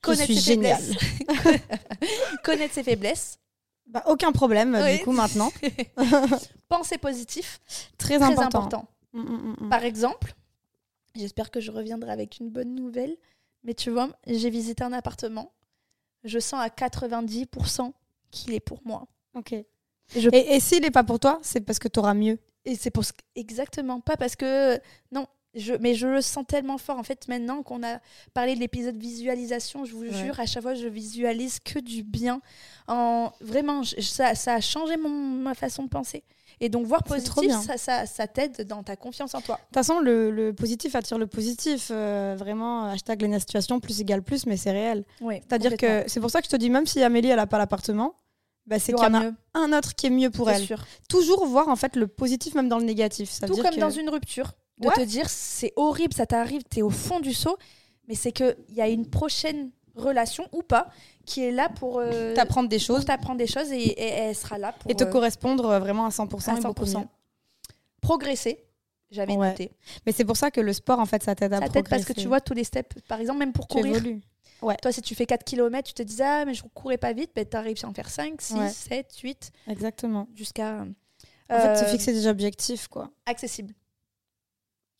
Je 0.07 0.13
suis 0.15 0.37
ses 0.37 0.53
faiblesses. 0.55 0.91
Connaître 2.45 2.75
ses 2.75 2.83
faiblesses. 2.83 3.39
Bah, 3.87 4.03
aucun 4.07 4.33
problème, 4.33 4.79
Oui. 4.83 4.99
du 4.99 5.05
coup, 5.05 5.13
maintenant. 5.13 5.51
Penser 6.69 6.99
positif. 6.99 7.61
Très, 7.99 8.17
Très 8.19 8.23
important. 8.25 8.43
important. 8.59 8.89
Mm, 9.13 9.21
mm, 9.21 9.57
mm. 9.61 9.69
Par 9.69 9.85
exemple, 9.85 10.35
j'espère 11.15 11.51
que 11.51 11.61
je 11.61 11.71
reviendrai 11.71 12.11
avec 12.11 12.39
une 12.39 12.49
bonne 12.51 12.75
nouvelle, 12.75 13.17
mais 13.65 13.75
tu 13.75 13.91
vois, 13.91 14.09
j'ai 14.27 14.51
visité 14.51 14.83
un 14.85 14.93
appartement. 14.93 15.53
Je 16.25 16.39
sens 16.39 16.61
à 16.61 16.69
90% 16.69 17.93
qu'il 18.31 18.55
est 18.55 18.61
pour 18.61 18.81
moi. 18.85 19.07
Ok. 19.35 19.53
Et, 19.53 19.67
je- 20.17 20.31
Et, 20.33 20.55
et 20.57 20.61
s'il 20.61 20.83
n'est 20.83 20.91
pas 20.91 21.05
pour 21.05 21.19
toi, 21.21 21.39
c'est 21.43 21.61
parce 21.61 21.79
que 21.79 21.89
tu 21.89 21.99
auras 21.99 22.15
mieux. 22.15 22.39
et 22.65 22.77
c'est 22.77 22.91
pour 22.91 23.05
ce 23.05 23.13
exactement 23.35 24.01
pas 24.01 24.17
parce 24.17 24.37
que 24.37 24.79
non, 25.11 25.27
je, 25.55 25.75
mais 25.75 25.95
je 25.95 26.07
le 26.07 26.21
sens 26.23 26.45
tellement 26.47 26.79
fort 26.79 26.99
en 26.99 27.03
fait 27.03 27.29
maintenant 27.29 27.63
qu'on 27.63 27.83
a 27.83 27.99
parlé 28.35 28.55
de 28.55 28.61
l'épisode 28.61 28.97
visualisation. 28.97 29.85
Je 29.85 29.93
vous 29.93 30.03
Ouais. 30.05 30.13
jure, 30.13 30.39
à 30.41 30.47
chaque 30.47 30.63
fois 30.63 30.75
je 30.75 30.89
visualise 30.89 31.59
que 31.61 31.79
du 31.79 32.03
bien. 32.03 32.41
En 32.89 33.33
vraiment, 33.41 33.83
je- 33.83 34.01
ça, 34.01 34.35
ça 34.35 34.55
a 34.55 34.61
changé 34.61 34.97
mon, 34.97 35.09
ma 35.11 35.55
façon 35.55 35.83
de 35.85 35.89
penser. 35.89 36.25
Et 36.61 36.69
donc 36.69 36.87
voir 36.87 37.03
positif, 37.03 37.51
ça, 37.67 37.77
ça, 37.77 38.07
ça 38.07 38.27
t'aide 38.29 38.67
dans 38.69 38.83
ta 38.83 38.95
confiance 38.95 39.35
en 39.35 39.41
toi. 39.41 39.57
De 39.57 39.61
toute 39.63 39.75
façon, 39.75 39.99
le, 40.01 40.31
le 40.31 40.53
positif 40.53 40.95
attire 40.95 41.19
le 41.19 41.27
positif. 41.27 41.89
euh, 41.91 42.37
vraiment, 42.39 42.85
hashtag 42.85 43.23
Léna 43.23 43.41
Situation, 43.41 43.81
plus 43.81 44.01
égale 44.01 44.23
plus, 44.23 44.47
mais 44.47 44.57
c'est 44.57 44.71
réel. 44.71 45.05
C'est-à-dire 45.21 45.77
que 45.77 46.05
c'est 46.07 46.21
pour 46.21 46.31
ça 46.31 46.41
que 46.41 46.47
je 46.47 46.51
te 46.51 46.57
dis, 46.57 46.71
même 46.71 46.87
si 46.87 47.03
Amélie, 47.03 47.29
elle 47.29 47.37
n'a 47.37 47.47
pas 47.49 47.59
l'appartement, 47.59 48.15
bah, 48.67 48.79
c'est 48.79 48.93
qu'il 48.93 49.03
y 49.03 49.07
en 49.07 49.15
a 49.15 49.21
mieux, 49.25 49.35
un 49.55 49.73
autre 49.77 49.95
qui 49.97 50.07
est 50.07 50.11
mieux 50.11 50.31
pour 50.31 50.49
elle. 50.51 50.63
sûr. 50.65 50.85
Toujours 51.09 51.45
voir 51.47 51.69
en 51.69 51.75
fait 51.77 51.97
le 51.97 52.07
positif, 52.07 52.55
même 52.55 52.69
dans 52.69 52.79
le 52.79 52.85
négatif. 52.85 53.31
Ça 53.31 53.47
veut 53.47 53.49
Tout 53.49 53.55
dire 53.55 53.65
comme 53.65 53.75
que- 53.75 53.81
dans 53.81 53.91
une 53.91 54.09
rupture, 54.09 54.53
de 54.79 54.89
Ouais. 54.89 54.95
te 54.95 55.01
dire 55.03 55.29
c'est 55.31 55.73
horrible, 55.77 56.15
ça 56.15 56.27
t'arrive, 56.27 56.63
t'es 56.65 56.83
au 56.83 56.91
fond 56.91 57.21
du 57.21 57.33
seau, 57.35 57.57
mais 58.09 58.15
c'est 58.15 58.33
qu'il 58.33 58.57
y 58.71 58.81
a 58.81 58.89
une 58.89 59.09
prochaine 59.09 59.71
relation 59.95 60.49
ou 60.53 60.63
pas 60.63 60.89
qui 61.27 61.45
est 61.45 61.51
là 61.53 61.69
pour 61.69 61.99
euh, 62.01 62.35
t'apprendre 62.35 62.69
des 62.69 62.79
choses 62.79 63.05
t'apprendre 63.05 63.37
des 63.39 63.47
choses 63.47 63.71
et, 63.71 63.77
et 63.83 64.03
elle 64.09 64.35
sera 64.35 64.57
là 64.57 64.73
pour 64.73 64.91
et 64.91 64.95
te 64.95 65.05
euh, 65.05 65.07
correspondre 65.07 65.67
euh, 65.67 65.79
vraiment 65.79 66.07
à 66.07 66.09
100%, 66.09 66.51
à 66.55 66.59
et 66.59 66.61
beaucoup 66.63 66.85
100%. 66.85 67.01
mieux. 67.01 67.07
progresser. 68.01 68.65
J'avais 69.11 69.35
Ouais. 69.37 69.51
noté. 69.51 69.73
Mais 70.07 70.13
c'est 70.13 70.25
pour 70.25 70.39
ça 70.39 70.51
que 70.51 70.61
le 70.63 70.73
sport, 70.73 70.99
en 70.99 71.05
fait, 71.05 71.23
ça 71.23 71.35
t'aide 71.35 71.53
à 71.53 71.57
Ça 71.57 71.61
progresser. 71.67 71.83
t'aide 71.83 71.91
parce 71.91 72.05
que 72.07 72.19
tu 72.19 72.29
vois 72.29 72.41
tous 72.41 72.55
les 72.55 72.65
steps, 72.65 72.97
par 73.07 73.21
exemple, 73.21 73.41
même 73.41 73.53
pour 73.53 73.67
tu 73.69 73.77
courir. 73.77 73.97
évolues. 73.97 74.23
Toi, 74.81 74.91
si 74.93 75.03
tu 75.03 75.15
fais 75.15 75.27
4 75.27 75.45
km, 75.45 75.87
tu 75.89 75.93
te 75.93 76.03
dis 76.03 76.23
Ah, 76.23 76.45
mais 76.47 76.55
je 76.55 76.63
courais 76.73 76.97
pas 76.97 77.13
vite, 77.13 77.31
ben, 77.35 77.45
tu 77.47 77.57
à 77.57 77.63
en 77.89 77.93
faire 77.93 78.09
5, 78.09 78.41
6, 78.41 78.55
Ouais. 78.55 78.69
7, 78.71 79.15
8, 79.23 79.51
Exactement. 79.69 80.29
jusqu'à. 80.35 80.87
En 81.51 81.59
fait, 81.61 81.77
se 81.77 81.85
euh, 81.85 81.89
fixer 81.89 82.13
des 82.15 82.27
objectifs, 82.27 82.89
quoi. 82.89 83.11
accessible. 83.27 83.75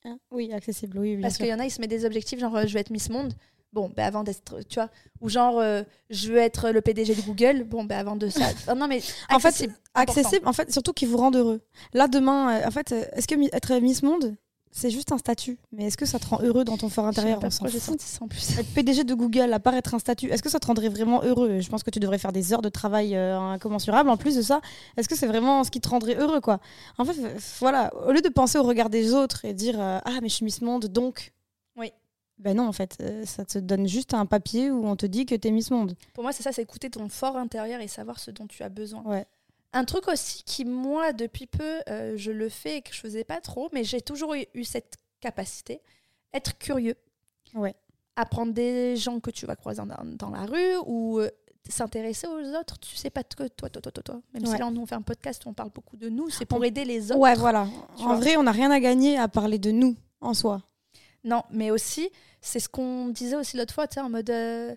Hein 0.05 0.19
oui, 0.31 0.53
accessible, 0.53 0.99
oui, 0.99 1.17
bien 1.17 1.23
Parce 1.23 1.37
qu'il 1.37 1.47
y 1.47 1.55
en 1.55 1.59
a, 1.61 1.65
ils 1.65 1.71
se 1.71 1.81
mettent 1.81 1.91
des 1.91 2.05
objectifs, 2.05 2.39
genre 2.39 2.57
euh, 2.57 2.67
je 2.67 2.75
veux 2.75 2.81
être 2.81 2.91
Miss 2.91 3.09
Monde. 3.09 3.35
Bon, 3.73 3.89
ben 3.89 4.05
avant 4.05 4.23
d'être, 4.23 4.61
tu 4.69 4.75
vois, 4.75 4.91
ou 5.23 5.31
genre 5.31 5.59
euh, 5.59 5.83
je 6.11 6.31
veux 6.31 6.37
être 6.37 6.71
le 6.71 6.83
PDG 6.83 7.15
de 7.15 7.23
Google. 7.23 7.65
Bon, 7.65 7.85
ben 7.85 7.99
avant 7.99 8.17
de 8.17 8.29
ça. 8.29 8.51
Ah, 8.67 8.75
non, 8.77 8.87
mais 8.87 9.01
En 9.31 9.39
fait, 9.39 9.49
accessible, 9.49 9.75
important. 9.95 10.49
en 10.51 10.53
fait, 10.53 10.71
surtout 10.71 10.93
qui 10.93 11.07
vous 11.07 11.17
rendent 11.17 11.37
heureux. 11.37 11.63
Là, 11.95 12.07
demain, 12.07 12.61
euh, 12.61 12.67
en 12.67 12.71
fait, 12.71 12.93
euh, 12.93 13.05
est-ce 13.15 13.27
que 13.27 13.35
être 13.57 13.75
Miss 13.81 14.03
Monde, 14.03 14.37
c'est 14.73 14.91
juste 14.91 15.13
un 15.13 15.19
statut. 15.19 15.59
Mais 15.71 15.85
est-ce 15.85 15.97
que 15.97 16.07
ça 16.07 16.19
te 16.19 16.27
rend 16.27 16.41
heureux 16.43 16.65
dans 16.65 16.77
ton 16.79 16.89
fort 16.89 17.07
intérieur 17.07 17.39
Je 17.41 17.47
On 17.47 17.51
sais 17.51 17.57
s'en 17.59 17.65
pas 17.65 17.71
fout. 17.71 18.01
ça 18.01 18.25
en 18.25 18.29
plus. 18.29 18.59
Être 18.59 18.75
PDG 18.75 19.05
de 19.05 19.15
Google, 19.15 19.53
être 19.75 19.95
un 19.95 19.99
statut, 19.99 20.29
est-ce 20.31 20.43
que 20.43 20.49
ça 20.51 20.59
te 20.59 20.67
rendrait 20.67 20.89
vraiment 20.89 21.23
heureux? 21.23 21.61
Je 21.61 21.69
pense 21.69 21.83
que 21.83 21.91
tu 21.91 22.01
devrais 22.01 22.19
faire 22.19 22.33
des 22.33 22.53
heures 22.53 22.63
de 22.63 22.69
travail 22.71 23.15
euh, 23.15 23.39
incommensurables. 23.39 24.09
En 24.11 24.17
plus 24.17 24.35
de 24.35 24.43
ça, 24.43 24.61
est-ce 24.97 25.09
que 25.09 25.15
c'est 25.15 25.27
vraiment 25.27 25.63
ce 25.63 25.71
qui 25.71 25.81
te 25.81 25.89
rendrait 25.89 26.17
heureux 26.17 26.41
quoi? 26.41 26.59
En 26.99 27.05
fait, 27.05 27.15
voilà, 27.61 27.93
au 28.07 28.13
lieu 28.13 28.23
de 28.23 28.29
penser 28.31 28.59
au 28.59 28.63
regard 28.63 28.91
des 28.91 29.13
autres 29.13 29.45
et 29.45 29.53
dire 29.55 29.77
euh, 29.79 29.99
ah 30.05 30.19
mais 30.23 30.29
je 30.29 30.35
suis 30.37 30.45
Miss 30.45 30.63
Monde 30.63 30.87
donc. 30.87 31.33
Oui. 31.77 31.93
Ben 32.39 32.57
non 32.57 32.67
en 32.67 32.73
fait, 32.73 32.97
euh, 33.03 33.25
ça 33.27 33.45
te 33.45 33.59
donne 33.59 33.87
juste 33.87 34.15
un 34.15 34.27
papier 34.27 34.71
où 34.71 34.87
on 34.87 34.97
te 34.97 35.07
dit 35.07 35.27
que 35.27 35.35
t'es 35.35 35.51
Miss 35.51 35.71
Monde. 35.71 35.95
Pour 36.15 36.25
moi, 36.25 36.33
c'est 36.33 36.43
ça, 36.43 36.51
c'est 36.51 36.63
écouter 36.63 36.89
ton 36.91 37.09
fort 37.09 37.37
intérieur 37.37 37.81
et 37.81 37.89
savoir 37.89 38.19
ce 38.19 38.31
dont 38.31 38.47
tu 38.47 38.63
as 38.63 38.69
besoin. 38.69 39.03
Ouais. 39.05 39.27
Un 39.73 39.85
truc 39.85 40.09
aussi 40.09 40.43
qui, 40.45 40.65
moi, 40.65 41.13
depuis 41.13 41.47
peu, 41.47 41.81
euh, 41.89 42.15
je 42.17 42.31
le 42.31 42.49
fais 42.49 42.79
et 42.79 42.83
que 42.83 42.93
je 42.95 43.01
faisais 43.01 43.25
pas 43.25 43.41
trop, 43.41 43.69
mais 43.73 43.85
j'ai 43.85 44.01
toujours 44.03 44.35
eu, 44.35 44.45
eu 44.55 44.65
cette 44.65 44.97
capacité, 45.21 45.81
être 46.35 46.59
curieux. 46.59 46.97
Ouais. 47.55 47.75
Apprendre 48.17 48.53
des 48.53 48.97
gens 48.97 49.21
que 49.21 49.31
tu 49.31 49.47
vas 49.47 49.57
croiser 49.57 49.83
dans, 49.87 50.05
dans 50.05 50.31
la 50.31 50.45
rue 50.45 50.77
ou 50.85 51.21
euh, 51.21 51.31
s'intéresser 51.69 52.27
aux 52.27 52.55
autres. 52.59 52.79
Tu 52.81 52.97
sais 52.97 53.09
pas 53.09 53.23
que 53.25 53.35
toi, 53.35 53.49
toi, 53.49 53.69
toi, 53.71 53.81
toi, 53.93 54.03
toi. 54.03 54.21
Même 54.35 54.43
Ouais. 54.47 54.53
si 54.53 54.59
là, 54.59 54.67
on 54.67 54.87
fait 54.87 54.95
un 54.95 55.01
podcast 55.03 55.47
où 55.47 55.49
on 55.49 55.55
parle 55.55 55.71
beaucoup 55.71 55.97
de 55.97 56.09
nous, 56.11 56.29
c'est 56.29 56.45
pour 56.45 56.63
aider 56.65 56.85
les 56.85 57.11
autres. 57.11 57.21
Ouais 57.21 57.35
voilà. 57.35 57.67
En 57.99 58.07
vois. 58.09 58.17
vrai, 58.17 58.37
on 58.37 58.43
n'a 58.43 58.53
rien 58.53 58.71
à 58.71 58.81
gagner 58.81 59.17
à 59.19 59.29
parler 59.29 59.59
de 59.59 59.71
nous 59.71 59.97
en 60.21 60.35
soi. 60.35 60.61
Non, 61.25 61.43
mais 61.51 61.71
aussi, 61.71 62.11
c'est 62.43 62.61
ce 62.61 62.69
qu'on 62.69 63.09
disait 63.09 63.37
aussi 63.37 63.57
l'autre 63.57 63.73
fois, 63.73 63.87
tu 63.87 63.95
sais, 63.95 64.01
en 64.01 64.11
mode. 64.11 64.29
euh, 64.29 64.75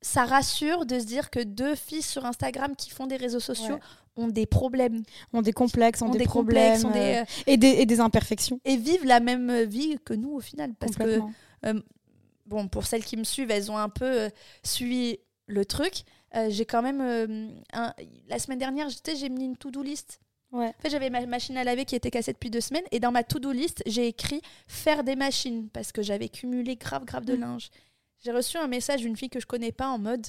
ça 0.00 0.24
rassure 0.24 0.86
de 0.86 0.98
se 0.98 1.04
dire 1.04 1.30
que 1.30 1.40
deux 1.40 1.74
filles 1.74 2.02
sur 2.02 2.24
Instagram 2.24 2.74
qui 2.76 2.90
font 2.90 3.06
des 3.06 3.16
réseaux 3.16 3.40
sociaux 3.40 3.74
Ouais. 3.74 4.24
ont 4.24 4.28
des 4.28 4.46
problèmes, 4.46 5.02
On 5.32 5.42
des 5.42 5.52
complexes, 5.52 6.02
on, 6.02 6.06
ont 6.06 6.10
des, 6.10 6.18
des 6.18 6.24
problèmes 6.24 6.80
complexes, 6.80 6.84
ont 6.84 6.90
des, 6.90 7.16
euh, 7.16 7.20
euh, 7.22 7.24
et, 7.46 7.56
des, 7.56 7.68
et 7.68 7.86
des 7.86 8.00
imperfections. 8.00 8.60
et 8.64 8.76
vivent 8.76 9.04
la 9.04 9.20
même 9.20 9.50
euh, 9.50 9.64
vie 9.64 9.96
que 10.04 10.14
nous 10.14 10.30
au 10.32 10.40
final. 10.40 10.74
Parce 10.78 10.92
que, 10.96 11.18
Complètement. 11.18 11.82
bon, 12.46 12.68
pour 12.68 12.86
celles 12.86 13.04
qui 13.04 13.16
me 13.16 13.24
suivent, 13.24 13.50
elles 13.50 13.70
ont 13.70 13.76
un 13.78 13.88
peu 13.88 14.04
euh, 14.04 14.28
suivi 14.64 15.18
le 15.46 15.64
truc. 15.64 16.02
Euh, 16.36 16.48
j'ai 16.50 16.64
quand 16.66 16.82
même. 16.82 17.00
euh, 17.00 17.48
un- 17.72 17.94
la 18.28 18.38
semaine 18.38 18.58
dernière, 18.58 18.88
j'ai 18.90 19.28
mis 19.28 19.44
une 19.44 19.56
to-do 19.56 19.82
list. 19.82 20.20
Ouais. 20.50 20.66
En 20.68 20.82
fait, 20.82 20.90
j'avais 20.90 21.10
ma 21.10 21.24
machine 21.26 21.56
à 21.58 21.64
laver 21.64 21.84
qui 21.84 21.94
était 21.94 22.10
cassée 22.10 22.32
depuis 22.32 22.50
deux 22.50 22.60
semaines. 22.62 22.84
Et 22.90 23.00
dans 23.00 23.12
ma 23.12 23.22
to-do 23.22 23.52
list, 23.52 23.82
j'ai 23.86 24.06
écrit 24.06 24.40
faire 24.66 25.04
des 25.04 25.14
machines 25.16 25.68
parce 25.70 25.92
que 25.92 26.02
j'avais 26.02 26.28
cumulé 26.28 26.76
grave, 26.76 27.04
grave 27.04 27.24
de 27.26 27.36
Mm. 27.36 27.40
linge. 27.40 27.70
J'ai 28.24 28.32
reçu 28.32 28.56
un 28.56 28.66
message 28.66 29.00
d'une 29.00 29.16
fille 29.16 29.30
que 29.30 29.40
je 29.40 29.46
connais 29.46 29.72
pas 29.72 29.88
en 29.88 29.98
mode 29.98 30.26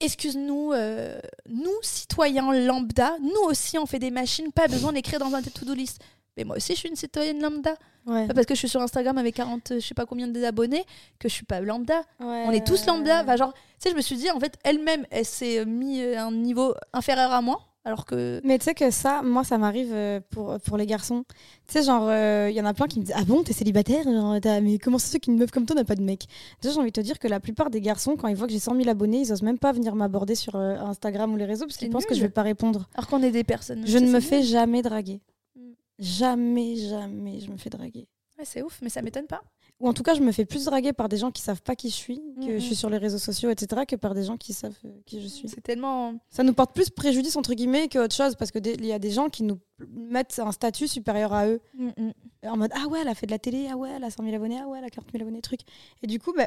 Excuse-nous, 0.00 0.72
euh, 0.72 1.18
nous, 1.48 1.72
citoyens 1.82 2.52
lambda, 2.52 3.16
nous 3.20 3.48
aussi, 3.48 3.78
on 3.78 3.86
fait 3.86 3.98
des 3.98 4.10
machines, 4.10 4.52
pas 4.52 4.66
besoin 4.66 4.92
d'écrire 4.92 5.18
dans 5.18 5.34
un 5.34 5.42
to-do 5.42 5.72
list. 5.74 6.02
Mais 6.36 6.44
moi 6.44 6.56
aussi, 6.56 6.74
je 6.74 6.80
suis 6.80 6.88
une 6.88 6.96
citoyenne 6.96 7.40
lambda. 7.40 7.76
Ouais. 8.06 8.26
Pas 8.26 8.34
parce 8.34 8.46
que 8.46 8.54
je 8.54 8.58
suis 8.58 8.68
sur 8.68 8.82
Instagram 8.82 9.16
avec 9.16 9.36
40, 9.36 9.70
euh, 9.70 9.80
je 9.80 9.86
sais 9.86 9.94
pas 9.94 10.04
combien 10.04 10.26
d'abonnés, 10.26 10.84
que 11.18 11.28
je 11.28 11.34
suis 11.34 11.44
pas 11.44 11.60
lambda. 11.60 12.00
Ouais, 12.20 12.44
On 12.46 12.50
est 12.50 12.66
tous 12.66 12.84
lambda. 12.86 13.22
Enfin, 13.22 13.36
genre, 13.36 13.54
tu 13.54 13.60
sais, 13.78 13.90
je 13.90 13.96
me 13.96 14.00
suis 14.02 14.16
dit, 14.16 14.30
en 14.30 14.40
fait, 14.40 14.58
elle-même, 14.64 15.06
elle 15.10 15.24
s'est 15.24 15.64
mis 15.64 16.02
euh, 16.02 16.18
à 16.18 16.24
un 16.24 16.32
niveau 16.32 16.74
inférieur 16.92 17.32
à 17.32 17.40
moi. 17.40 17.64
Alors 17.84 18.06
que. 18.06 18.40
Mais 18.44 18.58
tu 18.58 18.64
sais 18.64 18.74
que 18.74 18.90
ça, 18.90 19.22
moi, 19.22 19.44
ça 19.44 19.58
m'arrive 19.58 19.92
euh, 19.92 20.20
pour, 20.30 20.58
pour 20.60 20.76
les 20.76 20.86
garçons. 20.86 21.24
Tu 21.66 21.74
sais, 21.74 21.82
genre, 21.82 22.10
il 22.48 22.54
y 22.54 22.60
en 22.60 22.64
a 22.64 22.74
plein 22.74 22.86
qui 22.86 22.98
me 23.00 23.04
disent 23.04 23.14
Ah 23.16 23.24
bon, 23.24 23.42
t'es 23.42 23.52
célibataire? 23.52 24.04
Genre, 24.04 24.38
Mais 24.62 24.78
comment 24.78 24.98
c'est 24.98 25.20
qu'une 25.20 25.36
meuf 25.36 25.50
comme 25.50 25.66
toi 25.66 25.76
n'a 25.76 25.84
pas 25.84 25.94
de 25.94 26.02
mec 26.02 26.24
Déjà, 26.62 26.74
j'ai 26.74 26.80
envie 26.80 26.90
de 26.90 26.94
te 26.94 27.00
dire 27.00 27.18
que 27.18 27.28
la 27.28 27.40
plupart 27.40 27.70
des 27.70 27.80
garçons, 27.80 28.16
quand 28.16 28.28
ils 28.28 28.36
voient 28.36 28.46
que 28.46 28.52
j'ai 28.52 28.58
100 28.58 28.76
000 28.76 28.88
abonnés, 28.88 29.20
ils 29.20 29.32
osent 29.32 29.42
même 29.42 29.58
pas 29.58 29.72
venir 29.72 29.94
m'aborder 29.94 30.34
sur 30.34 30.56
euh, 30.56 30.76
Instagram 30.76 31.32
ou 31.32 31.36
les 31.36 31.44
réseaux 31.44 31.66
parce 31.66 31.76
qu'ils 31.76 31.90
pensent 31.90 32.06
que 32.06 32.14
je 32.14 32.20
vais 32.20 32.28
pas 32.28 32.42
répondre. 32.42 32.88
Alors 32.94 33.08
qu'on 33.08 33.22
est 33.22 33.30
des 33.30 33.44
personnes. 33.44 33.86
Je 33.86 33.98
ne 33.98 34.10
me 34.10 34.20
fais 34.20 34.42
jamais 34.42 34.82
draguer. 34.82 35.20
Mm. 35.56 35.72
Jamais, 35.98 36.76
jamais 36.76 37.40
je 37.40 37.50
me 37.50 37.56
fais 37.56 37.70
draguer. 37.70 38.08
Ouais, 38.38 38.44
c'est 38.44 38.62
ouf, 38.62 38.80
mais 38.82 38.88
ça 38.88 39.02
m'étonne 39.02 39.26
pas. 39.26 39.42
Ou 39.80 39.88
en 39.88 39.92
tout 39.92 40.02
cas, 40.04 40.14
je 40.14 40.20
me 40.20 40.30
fais 40.32 40.44
plus 40.44 40.64
draguer 40.66 40.92
par 40.92 41.08
des 41.08 41.16
gens 41.16 41.30
qui 41.32 41.42
savent 41.42 41.60
pas 41.60 41.74
qui 41.74 41.90
je 41.90 41.94
suis, 41.94 42.16
que 42.40 42.46
Mhm. 42.52 42.58
je 42.58 42.64
suis 42.64 42.76
sur 42.76 42.88
les 42.88 42.96
réseaux 42.96 43.18
sociaux, 43.18 43.50
etc., 43.50 43.82
que 43.86 43.96
par 43.96 44.14
des 44.14 44.22
gens 44.22 44.36
qui 44.36 44.52
savent 44.52 44.78
euh, 44.84 44.90
qui 45.04 45.20
je 45.20 45.26
suis. 45.26 45.48
C'est 45.48 45.60
tellement. 45.60 46.14
Ça 46.30 46.42
nous 46.44 46.54
porte 46.54 46.72
plus 46.74 46.90
préjudice, 46.90 47.36
entre 47.36 47.54
guillemets, 47.54 47.88
qu'autre 47.88 48.14
chose, 48.14 48.36
parce 48.36 48.50
qu'il 48.52 48.84
y 48.86 48.92
a 48.92 48.98
des 49.00 49.10
gens 49.10 49.28
qui 49.28 49.42
nous 49.42 49.58
mettent 49.88 50.38
un 50.42 50.52
statut 50.52 50.86
supérieur 50.86 51.32
à 51.32 51.48
eux. 51.48 51.60
Mm, 51.76 51.88
mm. 51.96 52.12
en 52.48 52.56
mode 52.56 52.70
ah 52.74 52.86
ouais 52.88 53.00
elle 53.00 53.08
a 53.08 53.14
fait 53.16 53.26
de 53.26 53.32
la 53.32 53.38
télé 53.40 53.68
ah 53.70 53.76
ouais 53.76 53.90
elle 53.90 54.04
a 54.04 54.10
100 54.10 54.22
000 54.22 54.36
abonnés 54.36 54.60
ah 54.62 54.68
ouais 54.68 54.78
elle 54.78 54.84
a 54.84 54.90
40 54.90 55.10
000 55.10 55.22
abonnés 55.22 55.40
truc 55.42 55.60
et 56.02 56.06
du 56.06 56.18
coup 56.20 56.32
bah, 56.36 56.46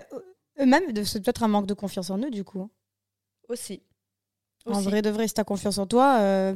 eux-mêmes 0.62 0.92
de- 0.94 1.04
c'est 1.04 1.20
peut-être 1.22 1.44
un 1.44 1.48
manque 1.48 1.66
de 1.68 1.74
confiance 1.74 2.10
en 2.12 2.18
eux 2.20 2.30
du 2.30 2.44
coup 2.44 2.62
hein. 2.62 2.70
Aussi. 3.50 3.82
en 4.66 4.80
vrai 4.80 5.02
de 5.02 5.10
vrai 5.10 5.28
si 5.28 5.34
t'as 5.34 5.44
confiance 5.44 5.78
en 5.80 5.88
toi 5.88 6.20
euh, 6.22 6.56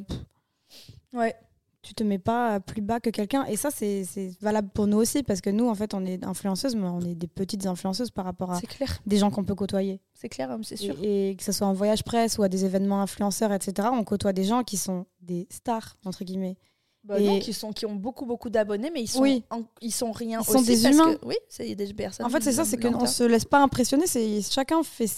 Ouais. 1.14 1.36
Tu 1.82 1.94
te 1.96 2.04
mets 2.04 2.20
pas 2.20 2.60
plus 2.60 2.82
bas 2.82 3.00
que 3.00 3.10
quelqu'un 3.10 3.44
et 3.46 3.56
ça 3.58 3.70
c'est 3.72 4.04
valable 4.40 4.70
pour 4.74 4.86
nous 4.88 4.98
aussi 4.98 5.24
parce 5.24 5.42
que 5.42 5.50
nous 5.50 5.68
en 5.68 5.74
fait 5.76 5.94
on 5.94 6.06
est 6.06 6.24
influenceuses 6.24 6.76
mais 6.76 6.88
on 6.88 7.02
est 7.02 7.16
des 7.16 7.28
petites 7.28 7.66
influenceuses 7.66 8.12
par 8.12 8.26
rapport 8.26 8.52
à 8.52 8.62
clair. 8.62 9.00
des 9.06 9.18
gens 9.18 9.32
qu'on 9.32 9.44
peut 9.44 9.56
côtoyer 9.56 10.00
C'est 10.14 10.30
clair, 10.30 10.56
c'est 10.64 10.76
sûr. 10.78 10.96
et, 11.02 11.30
et 11.32 11.36
que 11.36 11.44
ce 11.44 11.52
soit 11.52 11.66
en 11.68 11.74
voyage 11.74 12.04
presse 12.04 12.38
ou 12.38 12.44
à 12.44 12.50
des 12.50 12.66
événements 12.66 13.02
influenceurs 13.02 13.52
etc 13.52 13.88
on 13.92 14.04
côtoie 14.04 14.34
des 14.34 14.44
gens 14.44 14.64
qui 14.64 14.78
sont 14.78 15.06
des 15.22 15.48
stars 15.50 15.98
entre 16.06 16.24
guillemets 16.24 16.56
Bah 17.04 17.20
Et- 17.20 17.26
non, 17.26 17.40
qui, 17.40 17.52
sont, 17.52 17.74
qui 17.74 17.88
ont 17.88 17.96
beaucoup, 17.96 18.28
beaucoup 18.28 18.52
d'abonnés, 18.52 18.92
mais 18.94 19.02
ils 19.02 19.08
sont, 19.08 19.24
Oui. 19.24 19.44
en- 19.50 19.64
ils 19.82 19.92
sont 19.92 20.12
rien 20.12 20.42
Ils 20.42 20.46
sont 20.46 20.62
des 20.62 20.80
parce 20.84 20.94
humains. 20.94 21.16
que- 21.16 21.26
oui, 21.26 21.36
c'est 21.50 21.74
des 21.74 21.92
personnes. 21.96 22.28
En 22.28 22.30
fait, 22.30 22.44
c'est 22.44 22.52
ça, 22.52 22.64
c'est 22.64 22.78
qu'on 22.78 23.08
se 23.08 23.24
laisse 23.24 23.46
pas 23.46 23.58
impressionner. 23.60 24.06
Chacun 24.48 24.84
fait 24.84 25.10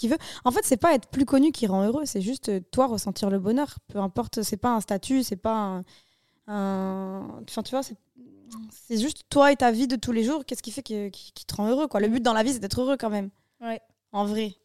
ce 0.00 0.06
qu'il 0.06 0.10
veut. 0.10 0.18
En 0.44 0.50
fait, 0.50 0.60
c'est 0.64 0.76
pas 0.76 0.94
être 0.94 1.08
plus 1.08 1.24
connu 1.26 1.52
qui 1.52 1.66
rend 1.66 1.84
heureux. 1.84 2.04
C'est 2.06 2.20
juste 2.22 2.48
euh, 2.48 2.60
toi 2.72 2.86
ressentir 2.86 3.30
le 3.30 3.38
bonheur. 3.38 3.78
Peu 3.88 3.98
importe, 3.98 4.42
c'est 4.42 4.56
pas 4.56 4.70
un 4.70 4.80
statut, 4.80 5.22
c'est 5.22 5.36
pas 5.36 5.54
un. 5.54 5.84
un- 6.46 7.42
Enfin, 7.48 7.62
tu 7.62 7.70
vois, 7.70 7.82
c'est 7.82 7.96
c'est 8.72 8.98
juste 8.98 9.22
toi 9.30 9.52
et 9.52 9.56
ta 9.56 9.70
vie 9.70 9.86
de 9.86 9.94
tous 9.96 10.10
les 10.10 10.24
jours. 10.24 10.44
Qu'est-ce 10.44 10.62
qui 10.62 10.72
fait 10.72 10.82
que, 10.82 11.08
qui, 11.10 11.30
qui 11.32 11.44
te 11.44 11.54
rend 11.54 11.68
heureux 11.68 11.86
quoi 11.86 12.00
Le 12.00 12.08
but 12.08 12.20
dans 12.20 12.32
la 12.32 12.42
vie, 12.42 12.52
c'est 12.52 12.58
d'être 12.58 12.80
heureux 12.80 12.96
quand 12.96 13.10
même. 13.10 13.30
Ouais. 13.60 13.80
En 14.10 14.24
vrai. 14.24 14.56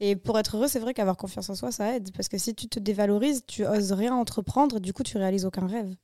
Et 0.00 0.14
pour 0.16 0.38
être 0.38 0.56
heureux, 0.56 0.68
c'est 0.68 0.80
vrai 0.80 0.92
qu'avoir 0.92 1.16
confiance 1.16 1.48
en 1.48 1.54
soi, 1.54 1.72
ça 1.72 1.94
aide. 1.96 2.10
Parce 2.14 2.28
que 2.28 2.36
si 2.36 2.54
tu 2.54 2.68
te 2.68 2.78
dévalorises, 2.78 3.42
tu 3.46 3.64
oses 3.66 3.92
rien 3.92 4.14
entreprendre. 4.14 4.78
Du 4.80 4.92
coup, 4.92 5.02
tu 5.04 5.16
réalises 5.16 5.46
aucun 5.46 5.66
rêve. 5.66 5.94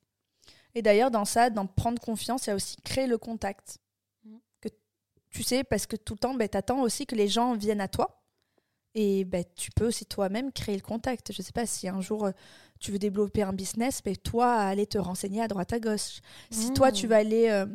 Et 0.74 0.80
d'ailleurs, 0.80 1.10
dans 1.10 1.24
ça, 1.26 1.50
dans 1.50 1.66
prendre 1.66 2.00
confiance, 2.00 2.46
il 2.46 2.50
y 2.50 2.52
a 2.52 2.56
aussi 2.56 2.76
créer 2.84 3.06
le 3.06 3.18
contact. 3.18 3.78
Mm. 4.24 4.36
Que 4.62 4.68
tu 5.28 5.42
sais, 5.42 5.62
parce 5.64 5.86
que 5.86 5.96
tout 5.96 6.14
le 6.14 6.18
temps, 6.20 6.34
ben, 6.34 6.48
tu 6.48 6.56
attends 6.56 6.80
aussi 6.80 7.04
que 7.04 7.16
les 7.16 7.28
gens 7.28 7.54
viennent 7.54 7.80
à 7.82 7.88
toi. 7.88 8.19
Et 8.94 9.24
ben, 9.24 9.44
tu 9.54 9.70
peux 9.70 9.86
aussi 9.86 10.04
toi-même 10.04 10.50
créer 10.52 10.74
le 10.74 10.82
contact. 10.82 11.32
Je 11.32 11.42
sais 11.42 11.52
pas 11.52 11.64
si 11.64 11.86
un 11.88 12.00
jour 12.00 12.24
euh, 12.26 12.32
tu 12.80 12.90
veux 12.90 12.98
développer 12.98 13.42
un 13.42 13.52
business, 13.52 14.02
ben, 14.04 14.16
toi, 14.16 14.52
aller 14.54 14.84
te 14.86 14.98
renseigner 14.98 15.40
à 15.42 15.46
droite 15.48 15.72
à 15.72 15.78
gauche. 15.78 16.20
Si 16.50 16.72
toi, 16.72 16.90
tu 16.90 17.06
vas 17.06 17.18
aller, 17.18 17.48
euh, 17.50 17.66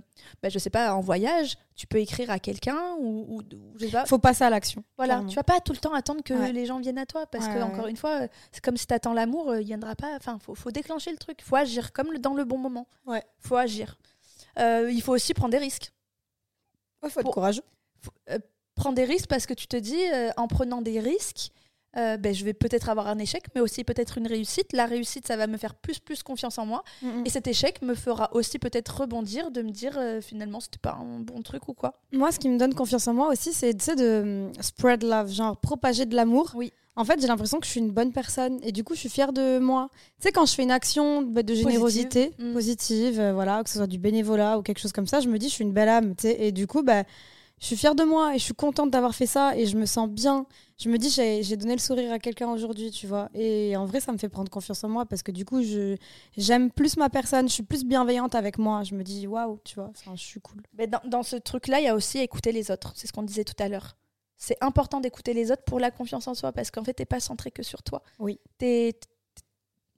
ben, 0.44 0.50
je 0.52 0.60
sais 0.60 0.70
pas, 0.70 0.94
en 0.94 1.00
voyage, 1.00 1.58
tu 1.76 1.88
peux 1.88 2.00
écrire 2.00 2.30
à 2.32 2.40
quelqu'un 2.40 2.96
ou, 3.00 3.26
ou, 3.30 3.38
ou 3.56 3.74
je 3.80 3.86
sais 3.86 3.92
pas. 3.94 4.06
Faut 4.06 4.18
passer 4.20 4.44
à 4.44 4.50
l'action. 4.50 4.84
Voilà, 4.98 5.14
clairement. 5.14 5.30
tu 5.30 5.36
vas 5.36 5.44
pas 5.44 5.62
tout 5.62 5.72
le 5.72 5.78
temps 5.78 5.94
attendre 5.94 6.22
que 6.22 6.34
Ouais. 6.34 6.52
les 6.52 6.66
gens 6.66 6.80
viennent 6.80 6.98
à 6.98 7.06
toi 7.06 7.26
parce 7.28 7.46
Ouais, 7.46 7.54
que 7.54 7.58
ouais. 7.60 7.64
encore 7.64 7.88
une 7.88 7.96
fois, 7.98 8.24
euh, 8.24 8.28
c'est 8.52 8.62
comme 8.64 8.76
si 8.76 8.86
t'attends 8.88 9.14
l'amour, 9.14 9.52
euh, 9.52 9.62
il 9.62 9.66
viendra 9.68 9.96
pas. 9.96 10.16
Enfin, 10.18 10.38
faut, 10.40 10.54
faut 10.54 10.72
déclencher 10.72 11.12
le 11.12 11.18
truc, 11.18 11.42
faut 11.44 11.56
agir 11.56 11.94
comme 11.94 12.12
le- 12.12 12.20
dans 12.20 12.34
le 12.34 12.44
bon 12.44 12.58
moment. 12.58 12.88
Ouais. 13.06 13.24
Faut 13.40 13.56
agir. 13.56 13.98
Euh, 14.60 14.90
il 14.92 15.02
faut 15.02 15.14
aussi 15.14 15.34
prendre 15.34 15.52
des 15.52 15.60
risques. 15.60 15.94
Ouais, 17.04 17.10
faut 17.10 17.20
être 17.22 17.26
Pour- 17.26 17.36
courageux. 17.36 17.64
Prendre 18.76 18.96
des 18.96 19.06
risques 19.06 19.28
parce 19.28 19.46
que 19.46 19.54
tu 19.54 19.68
te 19.68 19.78
dis, 19.78 20.02
euh, 20.14 20.30
en 20.38 20.48
prenant 20.48 20.82
des 20.82 21.00
risques, 21.00 21.52
euh, 21.98 22.18
ben, 22.18 22.34
je 22.36 22.44
vais 22.44 22.54
peut-être 22.54 22.90
avoir 22.90 23.08
un 23.08 23.18
échec, 23.20 23.44
mais 23.56 23.62
aussi 23.62 23.86
peut-être 23.86 24.18
une 24.18 24.28
réussite. 24.28 24.74
La 24.74 24.86
réussite, 24.86 25.26
ça 25.26 25.38
va 25.38 25.48
me 25.48 25.56
faire 25.56 25.76
plus 25.76 25.98
plus 26.00 26.24
confiance 26.24 26.58
en 26.58 26.66
moi, 26.66 26.84
Mm, 27.02 27.24
et 27.26 27.30
cet 27.30 27.48
échec 27.48 27.82
me 27.82 27.96
fera 27.96 28.30
aussi 28.36 28.60
peut-être 28.60 29.00
rebondir, 29.02 29.50
de 29.50 29.62
me 29.62 29.72
dire 29.72 29.94
euh, 29.98 30.20
finalement 30.20 30.60
c'était 30.60 30.78
pas 30.78 30.98
un 31.00 31.20
bon 31.22 31.42
truc 31.42 31.70
ou 31.70 31.74
quoi. 31.74 32.02
Moi, 32.12 32.34
ce 32.34 32.40
qui 32.40 32.50
me 32.50 32.58
donne 32.58 32.74
confiance 32.74 33.08
en 33.08 33.14
moi 33.14 33.30
aussi, 33.30 33.54
c'est 33.54 33.74
de 33.74 34.22
hum, 34.48 34.52
spread 34.62 35.04
love, 35.04 35.32
genre 35.32 35.56
propager 35.56 36.06
de 36.06 36.16
l'amour. 36.16 36.52
Oui. 36.56 36.74
En 36.98 37.04
fait, 37.06 37.20
j'ai 37.22 37.28
l'impression 37.28 37.60
que 37.60 37.66
je 37.66 37.72
suis 37.72 37.80
une 37.82 37.92
bonne 37.92 38.12
personne 38.14 38.60
et 38.64 38.72
du 38.74 38.84
coup, 38.86 38.94
je 38.94 39.00
suis 39.02 39.10
fière 39.10 39.32
de 39.34 39.60
moi. 39.60 39.90
Tu 40.20 40.28
sais, 40.28 40.32
quand 40.34 40.46
je 40.46 40.54
fais 40.54 40.64
une 40.64 40.72
action 40.72 41.22
bah, 41.22 41.44
de 41.44 41.54
générosité 41.54 42.32
Mm. 42.40 42.54
positive, 42.54 43.20
euh, 43.22 43.34
voilà, 43.34 43.64
que 43.64 43.70
ce 43.70 43.78
soit 43.78 43.88
du 43.88 44.00
bénévolat 44.00 44.58
ou 44.58 44.62
quelque 44.62 44.80
chose 44.80 44.92
comme 44.94 45.08
ça, 45.08 45.20
je 45.22 45.28
me 45.30 45.38
dis, 45.38 45.48
je 45.48 45.54
suis 45.54 45.64
une 45.64 45.74
belle 45.74 45.90
âme, 45.90 46.14
tu 46.16 46.24
sais. 46.24 46.36
Et 46.40 46.52
du 46.54 46.68
coup, 46.68 46.84
bah, 46.84 47.04
je 47.60 47.68
suis 47.68 47.78
fière 47.78 47.96
de 47.96 48.04
moi 48.04 48.36
et 48.36 48.38
je 48.38 48.44
suis 48.44 48.54
contente 48.54 48.92
d'avoir 48.92 49.16
fait 49.16 49.26
ça 49.26 49.56
et 49.58 49.66
je 49.66 49.78
me 49.78 49.86
sens 49.86 50.10
bien. 50.10 50.46
Je 50.78 50.90
me 50.90 50.98
dis, 50.98 51.10
j'ai 51.10 51.56
donné 51.58 51.74
le 51.74 51.80
sourire 51.80 52.12
à 52.12 52.20
quelqu'un 52.20 52.50
aujourd'hui, 52.50 52.92
tu 52.92 53.08
vois. 53.08 53.30
Et 53.34 53.76
en 53.78 53.86
vrai, 53.86 54.02
ça 54.02 54.12
me 54.12 54.18
fait 54.18 54.28
prendre 54.30 54.52
confiance 54.52 54.84
en 54.84 54.90
moi 54.90 55.06
parce 55.06 55.24
que 55.24 55.32
du 55.32 55.46
coup, 55.46 55.62
j'aime 56.38 56.70
plus 56.70 56.98
ma 56.98 57.10
personne, 57.10 57.48
je 57.48 57.54
suis 57.54 57.64
plus 57.64 57.86
bienveillante 57.86 58.36
avec 58.36 58.58
moi. 58.58 58.84
Je 58.84 58.94
me 58.94 59.04
dis, 59.04 59.26
waouh, 59.26 59.60
tu 59.64 59.76
vois, 59.76 59.90
enfin, 59.90 60.16
je 60.16 60.24
suis 60.24 60.42
cool. 60.42 60.62
Mais 60.78 60.86
dans, 60.88 61.00
dans 61.06 61.24
ce 61.24 61.38
truc-là, 61.38 61.80
il 61.80 61.86
y 61.86 61.88
a 61.88 61.96
aussi 61.96 62.20
écouter 62.20 62.52
les 62.52 62.72
autres. 62.72 62.92
C'est 62.96 63.08
ce 63.08 63.14
qu'on 63.14 63.24
disait 63.24 63.46
tout 63.46 63.62
à 63.64 63.70
l'heure. 63.70 63.96
C'est 64.38 64.58
important 64.62 65.00
d'écouter 65.00 65.34
les 65.34 65.50
autres 65.50 65.64
pour 65.64 65.80
la 65.80 65.92
confiance 65.92 66.28
en 66.28 66.34
soi 66.34 66.52
parce 66.52 66.70
qu'en 66.72 66.84
fait, 66.84 66.94
t'es 66.94 67.06
pas 67.06 67.22
centré 67.22 67.52
que 67.52 67.64
sur 67.64 67.82
toi. 67.84 68.04
Oui. 68.20 68.38
T'es, 68.58 69.00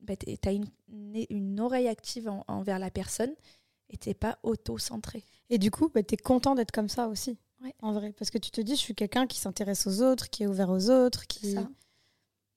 bah, 0.02 0.14
t'as 0.16 0.54
une, 0.54 0.68
une, 0.90 1.26
une 1.32 1.60
oreille 1.60 1.88
active 1.88 2.30
en- 2.30 2.46
envers 2.48 2.78
la 2.78 2.92
personne 2.92 3.34
et 3.90 3.98
t'es 3.98 4.14
pas 4.14 4.38
auto-centré. 4.44 5.24
Et 5.50 5.58
du 5.58 5.72
coup, 5.72 5.90
bah, 5.90 6.04
tu 6.04 6.14
es 6.14 6.18
content 6.18 6.54
d'être 6.54 6.72
comme 6.72 6.88
ça 6.90 7.08
aussi. 7.08 7.38
Ouais. 7.64 7.74
En 7.82 7.92
vrai. 7.92 8.14
Parce 8.14 8.30
que 8.30 8.38
tu 8.38 8.52
te 8.52 8.62
dis, 8.62 8.76
je 8.76 8.82
suis 8.82 8.96
quelqu'un 8.96 9.28
qui 9.28 9.38
s'intéresse 9.38 9.88
aux 9.88 10.02
autres, 10.02 10.30
qui 10.30 10.44
est 10.44 10.48
ouvert 10.48 10.70
aux 10.70 10.90
autres. 10.90 11.28
qui 11.28 11.56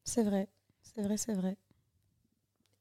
C'est 0.05 0.23
vrai. 0.23 0.49
C'est 0.83 1.03
vrai, 1.03 1.17
c'est 1.17 1.33
vrai. 1.33 1.57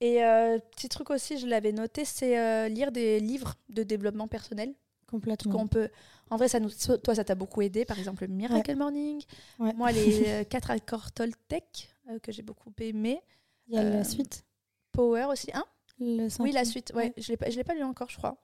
Et 0.01 0.24
euh, 0.24 0.59
petit 0.72 0.89
truc 0.89 1.09
aussi, 1.09 1.38
je 1.38 1.45
l'avais 1.45 1.74
noté, 1.74 2.05
c'est 2.05 2.39
euh, 2.39 2.70
lire 2.70 2.91
des 2.91 3.20
livres 3.20 3.55
de 3.70 3.84
développement 3.84 4.28
personnel. 4.28 4.74
Complètement. 5.07 5.51
Qu'on 5.51 5.67
peut... 5.67 5.89
En 6.30 6.38
vrai, 6.38 6.47
ça 6.47 6.59
nous... 6.59 6.70
toi, 7.03 7.15
ça 7.15 7.24
t'a 7.24 7.36
beaucoup 7.36 7.61
aidé. 7.61 7.84
Par 7.86 7.97
exemple, 7.97 8.28
Miracle 8.28 8.76
Morning. 8.76 9.22
Ouais. 9.57 9.74
Moi, 9.74 9.91
les 9.91 10.45
4 10.49 10.72
accords 10.72 11.11
Toltec, 11.11 11.89
que 12.22 12.32
j'ai 12.32 12.43
beaucoup 12.43 12.72
aimé. 12.80 13.22
Il 13.67 13.76
y 13.76 13.78
a 13.78 13.84
la 13.84 14.03
suite. 14.03 14.45
Power 14.91 15.26
aussi. 15.26 15.49
Hein? 15.53 15.65
Oui, 15.99 16.51
la 16.51 16.65
suite. 16.65 16.91
Ouais, 16.95 17.13
Je 17.17 17.34
ne 17.34 17.55
l'ai 17.55 17.63
pas 17.63 17.74
lu 17.74 17.84
encore, 17.84 18.09
je 18.09 18.17
crois. 18.17 18.38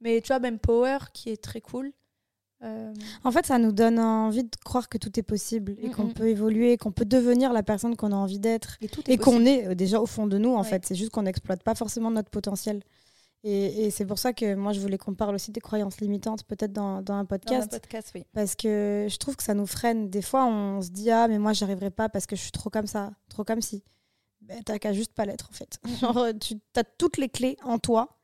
Mais 0.00 0.20
tu 0.20 0.28
vois, 0.28 0.38
même 0.38 0.58
Power, 0.58 0.98
qui 1.12 1.30
est 1.30 1.42
très 1.42 1.60
cool. 1.60 1.92
Euh, 2.64 2.92
en 3.22 3.30
fait, 3.30 3.46
ça 3.46 3.58
nous 3.58 3.70
donne 3.70 4.00
envie 4.00 4.42
de 4.42 4.50
croire 4.64 4.88
que 4.88 4.98
tout 4.98 5.18
est 5.18 5.22
possible 5.22 5.76
et 5.80 5.90
qu'on 5.90 6.08
peut 6.08 6.28
évoluer, 6.28 6.76
qu'on 6.76 6.90
peut 6.90 7.04
devenir 7.04 7.52
la 7.52 7.62
personne 7.62 7.94
qu'on 7.94 8.10
a 8.10 8.16
envie 8.16 8.40
d'être 8.40 8.78
et, 9.06 9.16
qu'on 9.16 9.44
est 9.44 9.68
euh, 9.68 9.74
déjà 9.74 10.00
au 10.00 10.06
fond 10.06 10.26
de 10.26 10.38
nous. 10.38 10.54
En 10.54 10.64
fait, 10.64 10.84
c'est 10.84 10.96
juste 10.96 11.10
qu'on 11.10 11.22
n'exploite 11.22 11.62
pas 11.62 11.74
forcément 11.74 12.10
notre 12.10 12.30
potentiel. 12.30 12.82
Et, 13.44 13.90
c'est 13.92 14.04
pour 14.04 14.18
ça 14.18 14.32
que 14.32 14.56
moi, 14.56 14.72
je 14.72 14.80
voulais 14.80 14.98
qu'on 14.98 15.14
parle 15.14 15.36
aussi 15.36 15.52
des 15.52 15.60
croyances 15.60 16.00
limitantes, 16.00 16.42
peut-être 16.42 16.72
dans, 16.72 17.04
un 17.08 17.24
podcast. 17.24 17.70
podcast 17.70 18.10
oui. 18.14 18.24
Parce 18.32 18.56
que 18.56 19.06
je 19.08 19.16
trouve 19.18 19.36
que 19.36 19.44
ça 19.44 19.54
nous 19.54 19.66
freine. 19.66 20.10
Des 20.10 20.22
fois, 20.22 20.44
on 20.44 20.82
se 20.82 20.90
dit 20.90 21.10
Ah, 21.12 21.28
mais 21.28 21.38
moi, 21.38 21.52
j'arriverai 21.52 21.90
pas 21.90 22.08
parce 22.08 22.26
que 22.26 22.34
je 22.34 22.42
suis 22.42 22.50
trop 22.50 22.70
comme 22.70 22.88
ça, 22.88 23.12
trop 23.28 23.44
comme 23.44 23.62
si. 23.62 23.84
Ben, 24.40 24.62
t'as 24.64 24.78
qu'à 24.78 24.92
juste 24.92 25.12
pas 25.12 25.24
l'être, 25.24 25.48
en 25.50 25.54
fait. 25.54 25.78
Genre, 26.00 26.26
tu 26.40 26.56
as 26.74 26.84
toutes 26.84 27.18
les 27.18 27.28
clés 27.28 27.56
en 27.62 27.78
toi 27.78 28.18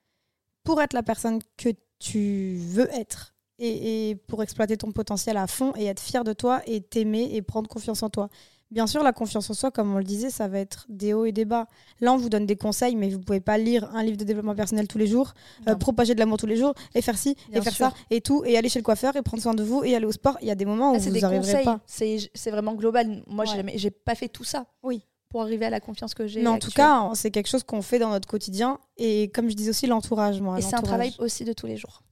pour 0.65 0.83
être 0.83 0.95
la 0.95 1.05
personne 1.05 1.39
que 1.57 1.69
tu 2.01 2.57
veux 2.57 2.93
être 2.93 3.34
et, 3.59 4.17
pour 4.27 4.43
exploiter 4.43 4.77
ton 4.77 4.93
potentiel 4.93 5.37
à 5.37 5.47
fond 5.47 5.73
et 5.77 5.87
être 5.87 6.01
fier 6.01 6.25
de 6.25 6.33
toi 6.33 6.63
et 6.67 6.81
t'aimer 6.81 7.31
et 7.33 7.43
prendre 7.43 7.69
confiance 7.69 8.03
en 8.03 8.11
toi. 8.11 8.29
Bien 8.71 8.89
sûr, 8.89 9.05
la 9.05 9.13
confiance 9.13 9.49
en 9.51 9.55
soi, 9.55 9.71
comme 9.71 9.95
on 9.95 9.99
le 9.99 10.05
disait, 10.05 10.31
ça 10.31 10.49
va 10.49 10.59
être 10.59 10.87
des 10.89 11.13
hauts 11.13 11.27
et 11.27 11.33
des 11.33 11.45
bas. 11.45 11.69
Là, 12.01 12.13
on 12.13 12.17
vous 12.17 12.29
donne 12.29 12.45
des 12.45 12.57
conseils, 12.57 12.97
mais 12.97 13.09
vous 13.09 13.21
pouvez 13.21 13.41
pas 13.41 13.57
lire 13.57 13.89
un 13.95 14.03
livre 14.03 14.17
de 14.17 14.25
développement 14.25 14.55
personnel 14.57 14.89
tous 14.89 14.99
les 14.99 15.07
jours, 15.07 15.35
euh, 15.69 15.77
propager 15.77 16.15
de 16.15 16.19
l'amour 16.19 16.39
tous 16.39 16.47
les 16.47 16.57
jours, 16.57 16.75
et 16.95 17.03
faire 17.03 17.17
ci, 17.17 17.37
et 17.53 17.61
faire 17.61 17.73
ça, 17.73 17.93
et 18.11 18.21
tout, 18.21 18.43
et 18.45 18.57
aller 18.59 18.69
chez 18.69 18.81
le 18.81 18.85
coiffeur, 18.85 19.15
et 19.15 19.23
prendre 19.23 19.43
soin 19.43 19.55
de 19.55 19.63
vous, 19.63 19.85
et 19.85 19.95
aller 19.95 20.07
au 20.07 20.13
sport. 20.13 20.39
Il 20.41 20.49
y 20.49 20.51
a 20.51 20.57
des 20.57 20.65
moments 20.65 20.93
où 20.93 20.97
ah, 20.97 20.99
vous 20.99 21.11
n'arriverez 21.11 21.63
pas. 21.63 21.81
C'est 21.87 22.51
vraiment 22.51 22.75
global. 22.75 23.23
Moi, 23.29 23.45
je 23.45 23.53
j'ai 23.77 23.91
pas 23.91 24.15
fait 24.15 24.29
tout 24.29 24.45
ça. 24.45 24.67
Oui. 24.83 25.05
Pour 25.29 25.43
arriver 25.43 25.67
à 25.67 25.71
la 25.71 25.81
confiance 25.81 26.15
que 26.15 26.27
j'ai. 26.27 26.43
Mais 26.43 26.49
en 26.49 26.59
tout 26.59 26.71
cas, 26.71 27.11
c'est 27.15 27.31
quelque 27.31 27.49
chose 27.49 27.63
qu'on 27.63 27.83
fait 27.83 27.99
dans 27.99 28.11
notre 28.11 28.27
quotidien. 28.27 28.79
Et 28.97 29.29
comme 29.29 29.49
je 29.49 29.55
dis 29.55 29.69
aussi, 29.69 29.87
l'entourage. 29.87 30.43
Et 30.59 30.63
c'est 30.63 30.75
un 30.75 30.83
travail 30.83 31.15
aussi 31.19 31.45
de 31.45 31.53
tous 31.53 31.67
les 31.67 31.77
jours. 31.77 32.04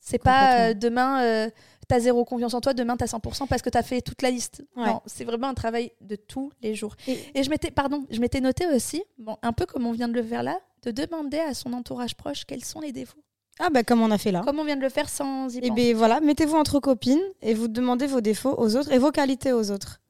C'est 0.00 0.18
pas 0.18 0.70
euh, 0.70 0.74
demain, 0.74 1.22
euh, 1.22 1.50
tu 1.88 1.94
as 1.94 2.00
zéro 2.00 2.24
confiance 2.24 2.54
en 2.54 2.60
toi, 2.60 2.74
demain 2.74 2.96
tu 2.96 3.04
as 3.04 3.06
100% 3.06 3.46
parce 3.46 3.62
que 3.62 3.70
tu 3.70 3.78
as 3.78 3.82
fait 3.82 4.00
toute 4.00 4.22
la 4.22 4.30
liste. 4.30 4.64
Non, 4.76 5.00
c'est 5.06 5.24
vraiment 5.24 5.48
un 5.48 5.54
travail 5.54 5.92
de 6.00 6.16
tous 6.16 6.52
les 6.62 6.74
jours. 6.74 6.96
Et, 7.06 7.42
je 7.42 7.50
m'étais, 7.50 7.70
pardon, 7.70 8.04
je 8.10 8.20
m'étais 8.20 8.40
noté 8.40 8.66
aussi, 8.68 9.02
bon, 9.18 9.36
un 9.42 9.52
peu 9.52 9.66
comme 9.66 9.86
on 9.86 9.92
vient 9.92 10.08
de 10.08 10.14
le 10.14 10.22
faire 10.22 10.42
là, 10.42 10.58
de 10.82 10.90
demander 10.90 11.38
à 11.38 11.54
son 11.54 11.72
entourage 11.72 12.14
proche 12.14 12.44
quels 12.44 12.64
sont 12.64 12.80
les 12.80 12.92
défauts. 12.92 13.22
Ah 13.62 13.68
bah 13.68 13.82
comme 13.82 14.00
on 14.00 14.10
a 14.10 14.16
fait 14.16 14.32
là. 14.32 14.40
Comme 14.42 14.58
on 14.58 14.64
vient 14.64 14.76
de 14.76 14.80
le 14.80 14.88
faire 14.88 15.10
sans 15.10 15.54
y 15.54 15.58
Et 15.58 15.70
bien 15.70 15.94
voilà, 15.94 16.20
mettez-vous 16.20 16.56
entre 16.56 16.80
copines 16.80 17.20
et 17.42 17.52
vous 17.52 17.68
demandez 17.68 18.06
vos 18.06 18.22
défauts 18.22 18.54
aux 18.56 18.74
autres 18.76 18.90
et 18.90 18.98
vos 18.98 19.10
qualités 19.10 19.52
aux 19.52 19.70
autres. 19.70 20.00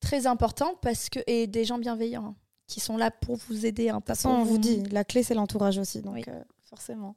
Très 0.00 0.26
important 0.26 0.74
parce 0.80 1.10
que 1.10 1.20
et 1.26 1.46
des 1.46 1.64
gens 1.64 1.78
bienveillants 1.78 2.28
hein, 2.28 2.34
qui 2.66 2.80
sont 2.80 2.96
là 2.96 3.10
pour 3.10 3.36
vous 3.36 3.66
aider. 3.66 3.90
Hein, 3.90 4.00
pas 4.00 4.14
on 4.24 4.42
vous 4.42 4.56
dit, 4.56 4.82
la 4.90 5.04
clé 5.04 5.22
c'est 5.22 5.34
l'entourage 5.34 5.76
aussi, 5.78 6.00
donc 6.00 6.26
euh, 6.28 6.42
forcément. 6.62 7.14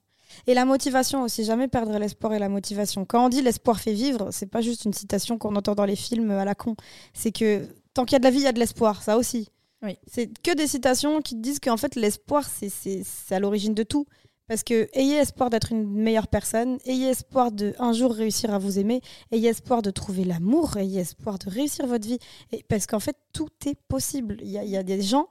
Et 0.47 0.53
la 0.53 0.65
motivation 0.65 1.23
aussi, 1.23 1.43
jamais 1.43 1.67
perdre 1.67 1.97
l'espoir 1.97 2.33
et 2.33 2.39
la 2.39 2.49
motivation. 2.49 3.05
Quand 3.05 3.25
on 3.25 3.29
dit 3.29 3.41
l'espoir 3.41 3.79
fait 3.79 3.93
vivre, 3.93 4.29
c'est 4.31 4.45
pas 4.45 4.61
juste 4.61 4.86
une 4.86 4.93
citation 4.93 5.38
qu'on 5.38 5.55
entend 5.55 5.75
dans 5.75 5.86
les 5.86 5.95
films 5.95 6.31
à 6.31 6.45
la 6.45 6.55
con. 6.55 6.75
C'est 7.13 7.31
que 7.31 7.67
tant 7.93 8.05
qu'il 8.05 8.13
y 8.13 8.15
a 8.17 8.19
de 8.19 8.23
la 8.25 8.31
vie, 8.31 8.39
il 8.39 8.43
y 8.43 8.47
a 8.47 8.51
de 8.51 8.59
l'espoir, 8.59 9.01
ça 9.03 9.17
aussi. 9.17 9.49
Oui. 9.81 9.97
C'est 10.07 10.31
que 10.41 10.55
des 10.55 10.67
citations 10.67 11.21
qui 11.21 11.36
disent 11.36 11.59
qu'en 11.59 11.77
fait 11.77 11.95
l'espoir, 11.95 12.43
c'est 12.47 13.03
à 13.31 13.39
l'origine 13.39 13.73
de 13.73 13.83
tout. 13.83 14.05
Parce 14.47 14.63
que 14.63 14.88
ayez 14.93 15.15
espoir 15.15 15.49
d'être 15.49 15.71
une 15.71 15.89
meilleure 15.89 16.27
personne, 16.27 16.77
ayez 16.86 17.09
espoir 17.09 17.51
de 17.51 17.73
un 17.79 17.93
jour 17.93 18.13
réussir 18.13 18.53
à 18.53 18.59
vous 18.59 18.77
aimer, 18.77 19.01
ayez 19.31 19.49
espoir 19.49 19.81
de 19.81 19.89
trouver 19.89 20.23
l'amour, 20.23 20.77
ayez 20.77 21.01
espoir 21.01 21.39
de 21.39 21.49
réussir 21.49 21.88
votre 21.88 22.07
vie. 22.07 22.19
Et 22.51 22.63
parce 22.69 22.86
qu'en 22.86 22.99
fait, 22.99 23.17
tout 23.33 23.49
est 23.65 23.75
possible. 23.88 24.38
Il 24.41 24.49
y, 24.49 24.51
y 24.51 24.77
a, 24.77 24.83
des 24.83 25.01
gens, 25.01 25.27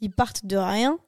ils 0.00 0.10
partent 0.10 0.44
de 0.44 0.58
rien 0.58 0.98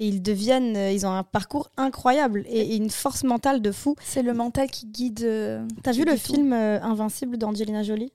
et 0.00 0.08
ils 0.08 0.22
deviennent, 0.22 0.76
euh, 0.76 0.90
ils 0.90 1.06
ont 1.06 1.12
un 1.12 1.22
parcours 1.22 1.70
incroyable 1.76 2.44
et, 2.48 2.76
une 2.76 2.90
force 2.90 3.24
mentale 3.24 3.62
de 3.62 3.70
fou. 3.70 3.94
C'est 4.02 4.22
le 4.22 4.34
mental 4.34 4.70
qui 4.70 4.86
guide. 4.86 5.22
Euh, 5.22 5.66
T'as 5.82 5.92
vu 5.92 6.04
le 6.04 6.16
film 6.16 6.52
euh, 6.52 6.80
Invincible 6.82 7.36
d'Angelina 7.36 7.82
Jolie? 7.82 8.12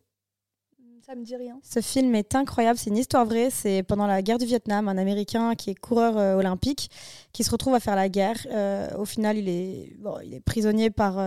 Ça 1.05 1.15
me 1.15 1.23
dit 1.23 1.35
rien. 1.35 1.59
Ce 1.63 1.81
film 1.81 2.13
est 2.13 2.35
incroyable, 2.35 2.77
c'est 2.77 2.91
une 2.91 2.97
histoire 2.97 3.25
vraie. 3.25 3.49
C'est 3.49 3.81
pendant 3.81 4.05
la 4.05 4.21
guerre 4.21 4.37
du 4.37 4.45
Vietnam, 4.45 4.87
un 4.87 4.97
Américain 4.97 5.55
qui 5.55 5.71
est 5.71 5.75
coureur 5.75 6.37
olympique, 6.37 6.91
qui 7.33 7.43
se 7.43 7.49
retrouve 7.49 7.73
à 7.73 7.79
faire 7.79 7.95
la 7.95 8.09
guerre. 8.09 8.37
au 8.95 9.05
final, 9.05 9.35
il 9.35 9.49
est, 9.49 9.97
il 10.23 10.35
est 10.35 10.39
prisonnier 10.39 10.91
par, 10.91 11.17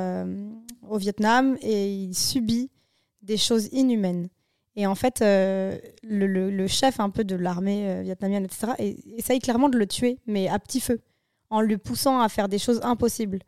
au 0.89 0.99
Vietnam 0.99 1.57
et 1.63 1.93
il 1.93 2.15
subit 2.15 2.71
des 3.23 3.37
choses 3.37 3.71
inhumaines. 3.73 4.29
Et 4.77 4.87
en 4.87 4.95
fait, 4.95 5.21
euh, 5.21 5.79
le, 6.03 6.67
chef 6.67 6.99
un 6.99 7.11
peu 7.11 7.25
de 7.25 7.37
l'armée 7.37 7.89
euh, 7.89 8.03
vietnamienne, 8.03 8.45
etc., 8.45 8.73
essaye 9.17 9.39
clairement 9.39 9.69
de 9.69 9.79
le 9.79 9.87
tuer, 9.87 10.19
mais 10.27 10.49
à 10.49 10.59
petit 10.59 10.81
feu, 10.81 11.01
en 11.51 11.61
lui 11.61 11.77
poussant 11.77 12.21
à 12.21 12.29
faire 12.29 12.49
des 12.49 12.59
choses 12.59 12.81
impossibles. 12.83 13.41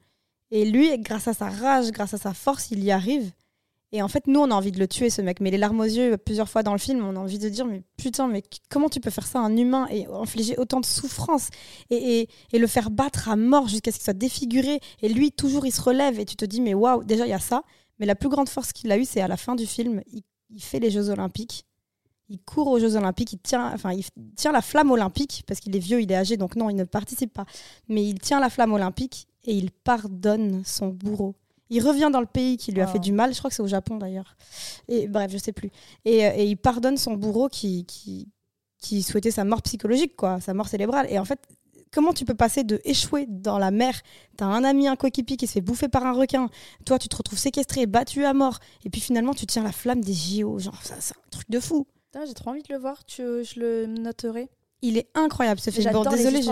Et 0.51 0.65
lui, 0.71 0.97
grâce 0.99 1.27
à 1.27 1.35
sa 1.35 1.49
rage, 1.49 1.91
grâce 1.91 2.15
à 2.15 2.19
sa 2.19 2.35
force, 2.35 2.71
il 2.71 2.85
y 2.85 2.91
arrive. 2.91 3.33
Et 3.91 4.03
en 4.03 4.09
fait, 4.09 4.27
nous, 4.27 4.41
on 4.41 4.51
a 4.51 4.55
envie 4.55 4.73
de 4.73 4.79
le 4.79 4.89
tuer, 4.89 5.09
ce 5.09 5.23
mec. 5.23 5.41
Mais 5.41 5.51
les 5.51 5.57
larmes 5.57 5.81
aux 5.81 5.85
yeux, 5.85 6.17
plusieurs 6.17 6.49
fois 6.49 6.63
dans 6.63 6.73
le 6.73 6.79
film, 6.79 7.03
on 7.05 7.17
a 7.17 7.19
envie 7.19 7.39
de 7.39 7.49
dire, 7.49 7.65
mais 7.65 7.83
putain, 7.97 8.27
mais 8.27 8.43
comment 8.69 8.89
tu 8.89 9.01
peux 9.01 9.11
faire 9.11 9.27
ça 9.27 9.39
à 9.39 9.43
un 9.43 9.57
humain 9.57 9.87
et 9.91 10.07
infliger 10.07 10.57
autant 10.59 10.81
de 10.81 10.85
souffrance 10.85 11.49
et, 11.91 12.29
et, 12.53 12.59
le 12.59 12.67
faire 12.67 12.91
battre 12.91 13.29
à 13.29 13.37
mort 13.37 13.69
jusqu'à 13.69 13.93
ce 13.93 13.97
qu'il 13.97 14.05
soit 14.05 14.13
défiguré 14.13 14.81
Et 15.01 15.09
lui, 15.09 15.33
toujours, 15.33 15.65
il 15.65 15.71
se 15.71 15.81
relève 15.81 16.19
et 16.19 16.25
tu 16.25 16.37
te 16.37 16.45
dis, 16.45 16.61
mais 16.61 16.75
waouh, 16.75 17.05
déjà, 17.05 17.25
il 17.25 17.31
y 17.31 17.35
a 17.35 17.39
ça. 17.39 17.63
Mais 18.01 18.07
la 18.07 18.17
plus 18.17 18.29
grande 18.29 18.49
force 18.49 18.73
qu'il 18.73 18.91
a 18.91 18.99
eue, 18.99 19.05
c'est 19.05 19.21
à 19.21 19.29
la 19.29 19.37
fin 19.37 19.55
du 19.55 19.65
film, 19.65 20.03
il 20.13 20.23
il 20.55 20.63
fait 20.63 20.81
les 20.81 20.91
Jeux 20.91 21.11
Olympiques. 21.11 21.67
Il 22.31 22.39
court 22.41 22.69
aux 22.69 22.79
Jeux 22.79 22.97
Olympiques, 22.97 23.35
il 23.35 23.39
tient, 23.39 23.71
enfin, 23.75 23.93
il 23.93 24.05
tient 24.35 24.53
la 24.53 24.63
flamme 24.63 24.91
olympique, 24.91 25.45
parce 25.47 25.61
qu'il 25.61 25.77
est 25.77 25.81
vieux, 25.81 26.01
il 26.01 26.11
est 26.11 26.17
âgé, 26.17 26.39
donc 26.39 26.57
non, 26.57 26.71
il 26.71 26.77
ne 26.77 26.85
participe 26.85 27.35
pas. 27.35 27.45
Mais 27.89 28.03
il 28.05 28.19
tient 28.19 28.41
la 28.41 28.49
flamme 28.49 28.73
olympique 28.73 29.27
et 29.45 29.55
il 29.55 29.71
pardonne 29.71 30.63
son 30.65 30.89
bourreau. 30.89 31.35
Il 31.69 31.83
revient 31.83 32.09
dans 32.13 32.21
le 32.21 32.27
pays 32.27 32.57
qui 32.57 32.73
lui 32.73 32.81
a 32.81 32.87
fait 32.87 32.99
du 32.99 33.13
mal, 33.13 33.33
je 33.33 33.39
crois 33.39 33.51
que 33.51 33.57
c'est 33.57 33.63
au 33.63 33.67
Japon 33.67 33.97
d'ailleurs. 33.97 34.37
Et 34.89 35.07
bref, 35.09 35.31
je 35.31 35.39
sais 35.39 35.53
plus. 35.53 35.71
Et, 36.05 36.25
euh, 36.25 36.33
et 36.37 36.47
il 36.47 36.57
pardonne 36.57 36.97
son 36.97 37.15
bourreau 37.15 37.49
qui, 37.49 37.85
qui, 37.85 38.29
qui 38.79 39.03
souhaitait 39.03 39.31
sa 39.31 39.45
mort 39.45 39.63
psychologique, 39.63 40.17
quoi, 40.17 40.41
sa 40.41 40.55
mort 40.55 40.69
cérébrale. 40.69 41.07
Et 41.11 41.19
en 41.19 41.25
fait, 41.25 41.41
comment 41.95 42.13
tu 42.13 42.25
peux 42.25 42.35
passer 42.35 42.65
de 42.65 42.81
échouer 42.85 43.27
dans 43.29 43.59
la 43.59 43.71
mer, 43.71 44.03
t'as 44.37 44.47
un 44.47 44.65
ami, 44.65 44.89
un 44.89 44.97
coéquipier 44.97 45.37
qui 45.37 45.47
se 45.47 45.53
fait 45.53 45.61
bouffer 45.61 45.89
par 45.89 46.05
un 46.05 46.13
requin, 46.13 46.51
toi 46.85 46.99
tu 46.99 47.09
te 47.09 47.17
retrouves 47.17 47.39
séquestré, 47.39 47.87
battu 47.87 48.25
à 48.25 48.35
mort, 48.35 48.59
et 48.85 48.91
puis 48.91 49.01
finalement 49.01 49.33
tu 49.33 49.47
tiens 49.47 49.63
la 49.63 49.73
flamme 49.73 50.03
des 50.03 50.13
JO, 50.13 50.59
genre 50.59 50.83
ça 50.83 50.97
c'est 50.99 51.15
un 51.15 51.31
truc 51.31 51.49
de 51.49 51.61
fou. 51.61 51.87
J'ai 52.27 52.35
trop 52.35 52.51
envie 52.51 52.63
de 52.63 52.73
le 52.73 52.79
voir, 52.79 53.05
tu, 53.05 53.23
je 53.23 53.59
le 53.59 53.87
noterai. 53.87 54.49
Il 54.83 54.99
est 54.99 55.09
incroyable 55.15 55.61
ce 55.61 55.71
film. 55.71 55.91
Bon, 55.93 56.05
désolé, 56.05 56.43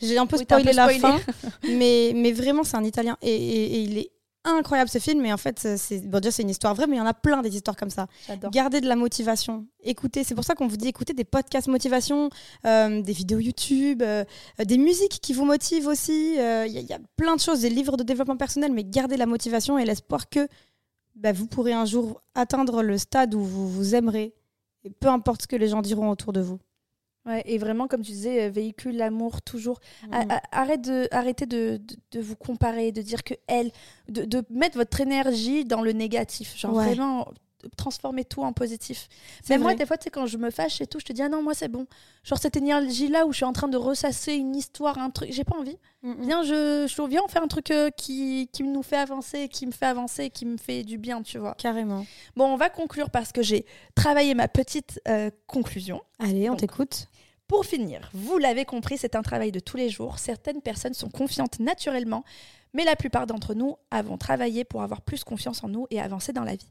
j'ai 0.00 0.18
un 0.18 0.26
peu 0.26 0.36
spoilé 0.36 0.72
la 0.72 0.88
fin, 0.88 1.18
mais, 1.62 2.12
mais 2.14 2.32
vraiment 2.32 2.64
c'est 2.64 2.76
un 2.76 2.84
italien 2.84 3.16
et, 3.22 3.34
et, 3.34 3.80
il 3.82 3.98
est 3.98 4.10
incroyable 4.44 4.88
ce 4.88 4.98
film, 4.98 5.20
mais 5.20 5.32
en 5.32 5.36
fait, 5.36 5.58
c'est 5.76 6.06
bon, 6.06 6.20
c'est 6.30 6.42
une 6.42 6.50
histoire 6.50 6.74
vraie, 6.74 6.86
mais 6.86 6.96
il 6.96 6.98
y 6.98 7.02
en 7.02 7.06
a 7.06 7.14
plein 7.14 7.42
des 7.42 7.54
histoires 7.54 7.76
comme 7.76 7.90
ça. 7.90 8.06
Gardez 8.52 8.80
de 8.80 8.86
la 8.86 8.96
motivation, 8.96 9.66
écoutez. 9.82 10.24
C'est 10.24 10.34
pour 10.34 10.44
ça 10.44 10.54
qu'on 10.54 10.66
vous 10.66 10.76
dit 10.76 10.88
écoutez 10.88 11.12
des 11.12 11.24
podcasts 11.24 11.68
motivation, 11.68 12.30
euh, 12.64 13.02
des 13.02 13.12
vidéos 13.12 13.38
YouTube, 13.38 14.02
euh, 14.02 14.24
des 14.64 14.78
musiques 14.78 15.20
qui 15.20 15.32
vous 15.32 15.44
motivent 15.44 15.86
aussi. 15.86 16.38
Euh, 16.38 16.66
il 16.66 16.72
y, 16.72 16.92
a 16.92 16.98
plein 17.16 17.36
de 17.36 17.40
choses, 17.40 17.60
des 17.60 17.70
livres 17.70 17.96
de 17.96 18.02
développement 18.02 18.36
personnel, 18.36 18.72
mais 18.72 18.84
gardez 18.84 19.16
la 19.16 19.26
motivation 19.26 19.78
et 19.78 19.84
l'espoir 19.84 20.28
que 20.28 20.48
bah, 21.14 21.32
vous 21.32 21.46
pourrez 21.46 21.72
un 21.72 21.84
jour 21.84 22.22
atteindre 22.34 22.82
le 22.82 22.96
stade 22.98 23.34
où 23.34 23.40
vous 23.40 23.68
vous 23.68 23.94
aimerez, 23.94 24.34
et 24.84 24.90
peu 24.90 25.08
importe 25.08 25.42
ce 25.42 25.46
que 25.46 25.56
les 25.56 25.68
gens 25.68 25.82
diront 25.82 26.10
autour 26.10 26.32
de 26.32 26.40
vous. 26.40 26.58
Ouais, 27.26 27.42
et 27.44 27.58
vraiment, 27.58 27.86
comme 27.86 28.02
tu 28.02 28.12
disais, 28.12 28.46
euh, 28.46 28.50
véhicule 28.50 28.96
l'amour 28.96 29.42
toujours. 29.42 29.80
Mm. 30.08 30.28
Arrête 30.52 30.80
de, 30.80 31.06
arrêtez 31.10 31.46
de, 31.46 31.80
de, 32.12 32.20
vous 32.20 32.36
comparer, 32.36 32.92
de 32.92 33.02
dire 33.02 33.24
que 33.24 33.34
elle, 33.46 33.70
de, 34.08 34.24
de, 34.24 34.42
mettre 34.48 34.78
votre 34.78 35.00
énergie 35.00 35.64
dans 35.64 35.82
le 35.82 35.92
négatif. 35.92 36.56
Genre 36.56 36.72
vraiment 36.72 37.28
transformer 37.76 38.24
tout 38.24 38.42
en 38.42 38.52
positif. 38.52 39.08
Mais 39.48 39.58
moi, 39.58 39.74
des 39.74 39.86
fois, 39.86 39.96
tu 39.98 40.04
sais, 40.04 40.10
quand 40.10 40.26
je 40.26 40.38
me 40.38 40.50
fâche 40.50 40.80
et 40.80 40.86
tout, 40.86 41.00
je 41.00 41.04
te 41.04 41.12
dis, 41.12 41.22
ah 41.22 41.28
non, 41.28 41.42
moi, 41.42 41.54
c'est 41.54 41.68
bon. 41.68 41.86
Genre, 42.24 42.38
cette 42.38 42.56
énergie-là 42.56 43.26
où 43.26 43.32
je 43.32 43.36
suis 43.38 43.44
en 43.44 43.52
train 43.52 43.68
de 43.68 43.76
ressasser 43.76 44.34
une 44.34 44.54
histoire, 44.54 44.98
un 44.98 45.10
truc, 45.10 45.32
j'ai 45.32 45.44
pas 45.44 45.56
envie. 45.56 45.78
Viens, 46.02 46.42
je, 46.42 46.86
je, 46.88 47.08
viens, 47.08 47.20
on 47.24 47.28
fait 47.28 47.38
un 47.38 47.48
truc 47.48 47.70
euh, 47.70 47.90
qui, 47.90 48.48
qui 48.52 48.62
nous 48.62 48.82
fait 48.82 48.96
avancer, 48.96 49.48
qui 49.48 49.66
me 49.66 49.72
fait 49.72 49.86
avancer, 49.86 50.30
qui 50.30 50.46
me 50.46 50.56
fait 50.56 50.82
du 50.82 50.96
bien, 50.98 51.22
tu 51.22 51.38
vois. 51.38 51.54
Carrément. 51.54 52.06
Bon, 52.36 52.46
on 52.46 52.56
va 52.56 52.70
conclure 52.70 53.10
parce 53.10 53.32
que 53.32 53.42
j'ai 53.42 53.66
travaillé 53.94 54.34
ma 54.34 54.48
petite 54.48 55.00
euh, 55.08 55.30
conclusion. 55.46 56.00
Allez, 56.18 56.48
on 56.48 56.56
t'écoute. 56.56 57.08
Pour 57.50 57.66
finir, 57.66 58.08
vous 58.14 58.38
l'avez 58.38 58.64
compris, 58.64 58.96
c'est 58.96 59.16
un 59.16 59.22
travail 59.22 59.50
de 59.50 59.58
tous 59.58 59.76
les 59.76 59.88
jours. 59.88 60.20
Certaines 60.20 60.62
personnes 60.62 60.94
sont 60.94 61.10
confiantes 61.10 61.58
naturellement, 61.58 62.24
mais 62.74 62.84
la 62.84 62.94
plupart 62.94 63.26
d'entre 63.26 63.54
nous 63.54 63.76
avons 63.90 64.16
travaillé 64.18 64.64
pour 64.64 64.82
avoir 64.82 65.02
plus 65.02 65.24
confiance 65.24 65.64
en 65.64 65.68
nous 65.68 65.88
et 65.90 66.00
avancer 66.00 66.32
dans 66.32 66.44
la 66.44 66.54
vie. 66.54 66.70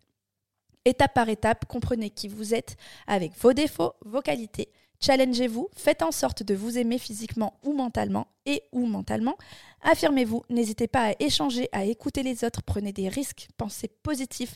Étape 0.85 1.13
par 1.13 1.29
étape, 1.29 1.65
comprenez 1.65 2.09
qui 2.09 2.27
vous 2.27 2.53
êtes 2.53 2.77
avec 3.07 3.33
vos 3.37 3.53
défauts, 3.53 3.93
vos 4.05 4.21
qualités. 4.21 4.69
Challengez-vous, 5.01 5.69
faites 5.73 6.03
en 6.03 6.11
sorte 6.11 6.43
de 6.43 6.53
vous 6.55 6.77
aimer 6.77 6.97
physiquement 6.97 7.57
ou 7.63 7.73
mentalement 7.73 8.27
et 8.45 8.63
ou 8.73 8.85
mentalement. 8.85 9.37
Affirmez-vous, 9.81 10.43
n'hésitez 10.49 10.87
pas 10.87 11.11
à 11.11 11.13
échanger, 11.19 11.69
à 11.71 11.85
écouter 11.85 12.21
les 12.21 12.43
autres, 12.43 12.63
prenez 12.63 12.91
des 12.91 13.07
risques, 13.07 13.47
pensez 13.55 13.87
positif. 13.87 14.55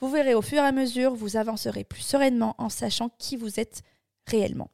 Vous 0.00 0.10
verrez 0.10 0.34
au 0.34 0.40
fur 0.40 0.58
et 0.58 0.66
à 0.66 0.72
mesure, 0.72 1.14
vous 1.14 1.36
avancerez 1.36 1.84
plus 1.84 2.00
sereinement 2.00 2.54
en 2.58 2.70
sachant 2.70 3.10
qui 3.18 3.36
vous 3.36 3.60
êtes 3.60 3.82
réellement. 4.26 4.70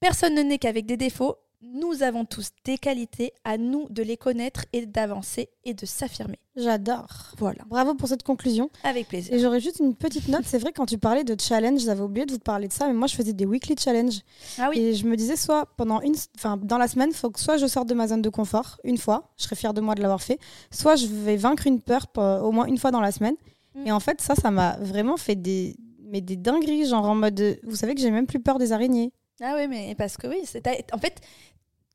Personne 0.00 0.34
ne 0.34 0.42
naît 0.42 0.58
qu'avec 0.58 0.84
des 0.84 0.98
défauts, 0.98 1.38
nous 1.60 2.02
avons 2.02 2.24
tous 2.24 2.50
des 2.64 2.78
qualités, 2.78 3.32
à 3.44 3.58
nous 3.58 3.88
de 3.90 4.02
les 4.02 4.16
connaître 4.16 4.64
et 4.72 4.86
d'avancer 4.86 5.48
et 5.64 5.74
de 5.74 5.86
s'affirmer. 5.86 6.38
J'adore. 6.56 7.32
Voilà. 7.38 7.62
Bravo 7.66 7.94
pour 7.94 8.08
cette 8.08 8.22
conclusion. 8.22 8.70
Avec 8.84 9.08
plaisir. 9.08 9.34
Et 9.34 9.38
j'aurais 9.38 9.60
juste 9.60 9.80
une 9.80 9.94
petite 9.94 10.28
note. 10.28 10.42
C'est 10.44 10.58
vrai, 10.58 10.72
quand 10.72 10.86
tu 10.86 10.98
parlais 10.98 11.24
de 11.24 11.34
challenge, 11.40 11.80
j'avais 11.80 12.00
oublié 12.02 12.26
de 12.26 12.32
vous 12.32 12.38
parler 12.38 12.68
de 12.68 12.72
ça, 12.72 12.86
mais 12.86 12.94
moi, 12.94 13.06
je 13.08 13.14
faisais 13.16 13.32
des 13.32 13.44
weekly 13.46 13.74
challenges. 13.78 14.20
Ah 14.58 14.68
oui. 14.70 14.78
Et 14.78 14.94
je 14.94 15.06
me 15.06 15.16
disais, 15.16 15.36
soit 15.36 15.66
pendant 15.76 16.00
une, 16.00 16.14
enfin, 16.36 16.56
dans 16.56 16.78
la 16.78 16.88
semaine, 16.88 17.12
faut 17.12 17.30
que 17.30 17.40
soit 17.40 17.56
je 17.56 17.66
sorte 17.66 17.88
de 17.88 17.94
ma 17.94 18.08
zone 18.08 18.22
de 18.22 18.30
confort 18.30 18.78
une 18.84 18.98
fois, 18.98 19.32
je 19.36 19.44
serais 19.44 19.56
fière 19.56 19.74
de 19.74 19.80
moi 19.80 19.94
de 19.94 20.00
l'avoir 20.02 20.22
fait, 20.22 20.38
soit 20.70 20.96
je 20.96 21.06
vais 21.06 21.36
vaincre 21.36 21.66
une 21.66 21.80
peur 21.80 22.06
pour- 22.08 22.22
au 22.44 22.52
moins 22.52 22.66
une 22.66 22.78
fois 22.78 22.90
dans 22.90 23.00
la 23.00 23.12
semaine. 23.12 23.34
Mm. 23.74 23.86
Et 23.86 23.92
en 23.92 24.00
fait, 24.00 24.20
ça, 24.20 24.34
ça 24.34 24.50
m'a 24.50 24.76
vraiment 24.80 25.16
fait 25.16 25.36
des, 25.36 25.76
mais 26.00 26.20
des 26.20 26.36
dingueries, 26.36 26.86
genre 26.86 27.04
en 27.04 27.14
mode, 27.16 27.58
vous 27.64 27.76
savez 27.76 27.94
que 27.94 28.00
j'ai 28.00 28.10
même 28.10 28.26
plus 28.26 28.40
peur 28.40 28.58
des 28.58 28.72
araignées. 28.72 29.12
Ah 29.40 29.54
oui, 29.56 29.68
mais 29.68 29.94
parce 29.96 30.16
que 30.16 30.26
oui, 30.26 30.40
c'est 30.44 30.66
en 30.92 30.98
fait, 30.98 31.20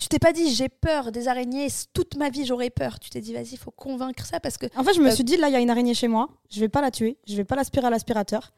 tu 0.04 0.10
t'es 0.10 0.20
pas 0.20 0.34
dit 0.34 0.54
j'ai 0.54 0.70
peur 0.70 1.12
des 1.12 1.28
araignées, 1.28 1.68
toute 1.94 2.16
ma 2.18 2.30
vie 2.30 2.46
j'aurais 2.46 2.70
peur. 2.70 3.00
Tu 3.00 3.10
t'es 3.10 3.22
dit 3.22 3.34
vas-y, 3.34 3.54
il 3.54 3.58
faut 3.58 3.72
convaincre 3.72 4.26
ça 4.26 4.40
parce 4.40 4.58
que 4.58 4.66
En 4.76 4.84
fait, 4.84 4.94
je 4.94 5.02
me 5.02 5.08
Euh, 5.08 5.12
suis 5.12 5.24
dit, 5.24 5.38
là, 5.38 5.48
il 5.50 5.54
y 5.54 5.56
a 5.56 5.60
une 5.62 5.70
araignée 5.70 5.94
chez 5.94 6.08
moi, 6.08 6.30
je 6.50 6.60
vais 6.60 6.70
pas 6.70 6.82
la 6.82 6.92
tuer, 6.92 7.18
je 7.28 7.36
vais 7.36 7.46
pas 7.46 7.56
l'aspirer 7.56 7.88
à 7.88 7.90
l'aspirateur. 7.90 8.54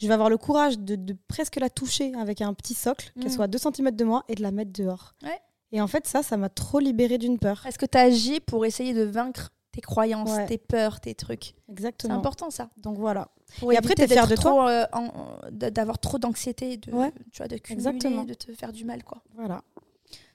Je 0.00 0.06
vais 0.08 0.14
avoir 0.14 0.30
le 0.30 0.38
courage 0.38 0.78
de, 0.78 0.96
de 0.96 1.14
presque 1.28 1.56
la 1.56 1.68
toucher 1.70 2.12
avec 2.18 2.40
un 2.40 2.54
petit 2.54 2.74
socle, 2.74 3.12
qu'elle 3.14 3.26
Mm. 3.30 3.34
soit 3.34 3.44
à 3.44 3.48
2 3.48 3.58
cm 3.58 3.90
de 3.90 4.04
moi, 4.04 4.24
et 4.28 4.34
de 4.34 4.42
la 4.42 4.50
mettre 4.50 4.72
dehors. 4.72 5.14
Ouais. 5.22 5.38
Et 5.72 5.80
en 5.80 5.86
fait, 5.86 6.06
ça, 6.06 6.22
ça 6.22 6.36
m'a 6.36 6.48
trop 6.48 6.78
libérée 6.80 7.18
d'une 7.18 7.38
peur. 7.38 7.64
est-ce 7.66 7.78
que 7.78 7.86
tu 7.86 7.98
agis 7.98 8.40
pour 8.40 8.64
essayer 8.66 8.92
de 8.94 9.02
vaincre 9.02 9.50
tes 9.72 9.80
croyances, 9.82 10.30
Ouais. 10.30 10.46
tes 10.46 10.58
peurs, 10.58 11.00
tes 11.00 11.14
trucs? 11.14 11.54
C'est 11.66 11.72
Exactement. 11.72 12.14
important 12.14 12.50
ça. 12.50 12.70
Donc 12.78 12.96
voilà. 12.98 13.28
Pour 13.60 13.72
Et 13.72 13.76
après, 13.76 13.94
t'es 13.94 14.06
d'être 14.06 14.28
de 14.28 14.34
toi? 14.36 14.50
trop, 14.50 14.62
euh, 14.68 14.84
en- 14.92 15.12
de- 15.52 15.68
d'avoir 15.68 15.98
trop 15.98 16.18
d'anxiété, 16.18 16.76
de, 16.78 16.90
Ouais. 16.92 17.12
tu 17.30 17.38
vois, 17.38 17.48
de 17.48 17.56
cumuler, 17.58 17.86
Exactement. 17.86 18.24
de 18.24 18.34
te 18.34 18.52
faire 18.54 18.72
du 18.72 18.84
mal 18.84 19.04
quoi. 19.04 19.22
Voilà. 19.34 19.62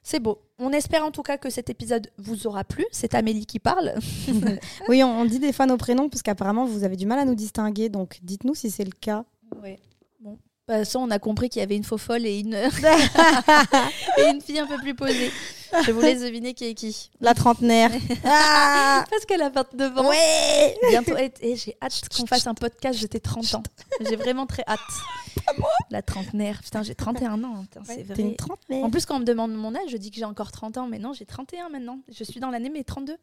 C'est 0.08 0.20
beau. 0.20 0.38
On 0.60 0.70
espère 0.70 1.04
en 1.04 1.10
tout 1.10 1.24
cas 1.24 1.36
que 1.36 1.50
cet 1.50 1.68
épisode 1.68 2.12
vous 2.16 2.46
aura 2.46 2.62
plu. 2.62 2.84
C'est 2.92 3.12
Amélie 3.14 3.44
qui 3.44 3.58
parle. 3.58 3.94
Oui, 4.88 5.02
on, 5.02 5.22
on 5.22 5.24
dit 5.24 5.40
des 5.40 5.52
fois 5.52 5.66
nos 5.66 5.76
prénoms 5.76 6.08
parce 6.08 6.22
qu'apparemment 6.22 6.64
vous 6.64 6.84
avez 6.84 6.94
du 6.94 7.06
mal 7.06 7.18
à 7.18 7.24
nous 7.24 7.34
distinguer, 7.34 7.88
donc 7.88 8.20
dites-nous 8.22 8.54
si 8.54 8.70
c'est 8.70 8.84
le 8.84 8.92
cas. 8.92 9.24
Ouais. 9.60 9.80
Toute 10.68 10.78
façon, 10.78 10.98
on 11.00 11.10
a 11.12 11.20
compris 11.20 11.48
qu'il 11.48 11.60
y 11.60 11.62
avait 11.62 11.76
une 11.76 11.84
faux 11.84 11.96
folle 11.96 12.26
et 12.26 12.40
une... 12.40 12.54
et 14.18 14.30
une 14.30 14.40
fille 14.40 14.58
un 14.58 14.66
peu 14.66 14.78
plus 14.78 14.96
posée. 14.96 15.30
Je 15.84 15.92
vous 15.92 16.00
laisse 16.00 16.22
deviner 16.22 16.54
qui 16.54 16.64
est 16.64 16.74
qui. 16.74 17.10
La 17.20 17.34
trentenaire. 17.34 17.92
ah 18.24 19.04
Parce 19.08 19.24
qu'elle 19.26 19.42
a 19.42 19.48
29 19.50 19.98
ans. 19.98 20.08
ouais 20.08 20.76
Bientôt. 20.90 21.16
Et, 21.18 21.32
et 21.40 21.54
j'ai 21.54 21.76
hâte 21.80 22.08
qu'on 22.08 22.26
fasse 22.26 22.48
un 22.48 22.54
podcast. 22.54 22.98
J'étais 22.98 23.20
30 23.20 23.54
ans. 23.54 23.62
J'ai 24.00 24.16
vraiment 24.16 24.46
très 24.46 24.64
hâte. 24.66 24.80
La 25.90 26.02
trentenaire. 26.02 26.60
Putain, 26.62 26.82
j'ai 26.82 26.96
31 26.96 27.44
ans. 27.44 27.62
Putain, 27.62 27.82
c'est 27.84 28.04
T'es 28.04 28.14
vrai. 28.14 28.22
une 28.22 28.34
trentenaire. 28.36 28.84
En 28.84 28.90
plus, 28.90 29.06
quand 29.06 29.16
on 29.16 29.20
me 29.20 29.24
demande 29.24 29.54
mon 29.54 29.72
âge, 29.74 29.90
je 29.90 29.96
dis 29.96 30.10
que 30.10 30.16
j'ai 30.16 30.24
encore 30.24 30.50
30 30.50 30.78
ans. 30.78 30.88
Mais 30.88 30.98
non, 30.98 31.12
j'ai 31.12 31.26
31 31.26 31.68
maintenant. 31.68 32.00
Je 32.08 32.24
suis 32.24 32.40
dans 32.40 32.50
l'année, 32.50 32.70
mais 32.70 32.82
32. 32.82 33.16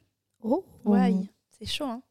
Oh. 0.43 0.63
Ouais, 0.85 1.13
c'est 1.59 1.65
chaud, 1.65 1.85
hein. 1.85 2.01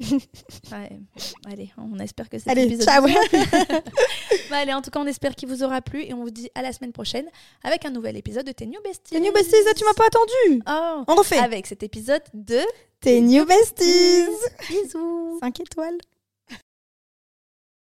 Ouais. 0.00 1.00
Allez, 1.46 1.70
on 1.76 1.98
espère 1.98 2.28
que 2.28 2.38
cet 2.38 2.48
Allez, 2.48 2.64
épisode 2.64 2.84
ciao. 2.88 3.02
vous 3.02 3.12
aura 3.12 3.24
plu. 3.28 3.38
Bah, 4.50 4.56
allez, 4.58 4.72
en 4.72 4.80
tout 4.80 4.90
cas, 4.90 5.00
on 5.00 5.06
espère 5.06 5.34
qu'il 5.34 5.48
vous 5.48 5.62
aura 5.62 5.82
plu 5.82 6.02
et 6.04 6.14
on 6.14 6.22
vous 6.22 6.30
dit 6.30 6.48
à 6.54 6.62
la 6.62 6.72
semaine 6.72 6.92
prochaine 6.92 7.26
avec 7.62 7.84
un 7.84 7.90
nouvel 7.90 8.16
épisode 8.16 8.46
de 8.46 8.52
Tes 8.52 8.66
New 8.66 8.80
Besties. 8.82 9.10
Tes 9.14 9.20
New 9.20 9.32
Besties, 9.32 9.56
ah, 9.68 9.74
tu 9.74 9.84
m'as 9.84 9.92
pas 9.94 10.06
attendu 10.06 10.62
Oh, 10.66 11.04
On 11.08 11.14
refait. 11.16 11.38
avec 11.38 11.66
cet 11.66 11.82
épisode 11.82 12.22
de 12.32 12.60
Tes 13.00 13.20
New 13.20 13.44
Besties 13.44 14.26
Bisous. 14.70 15.38
5 15.40 15.60
étoiles. 15.60 15.98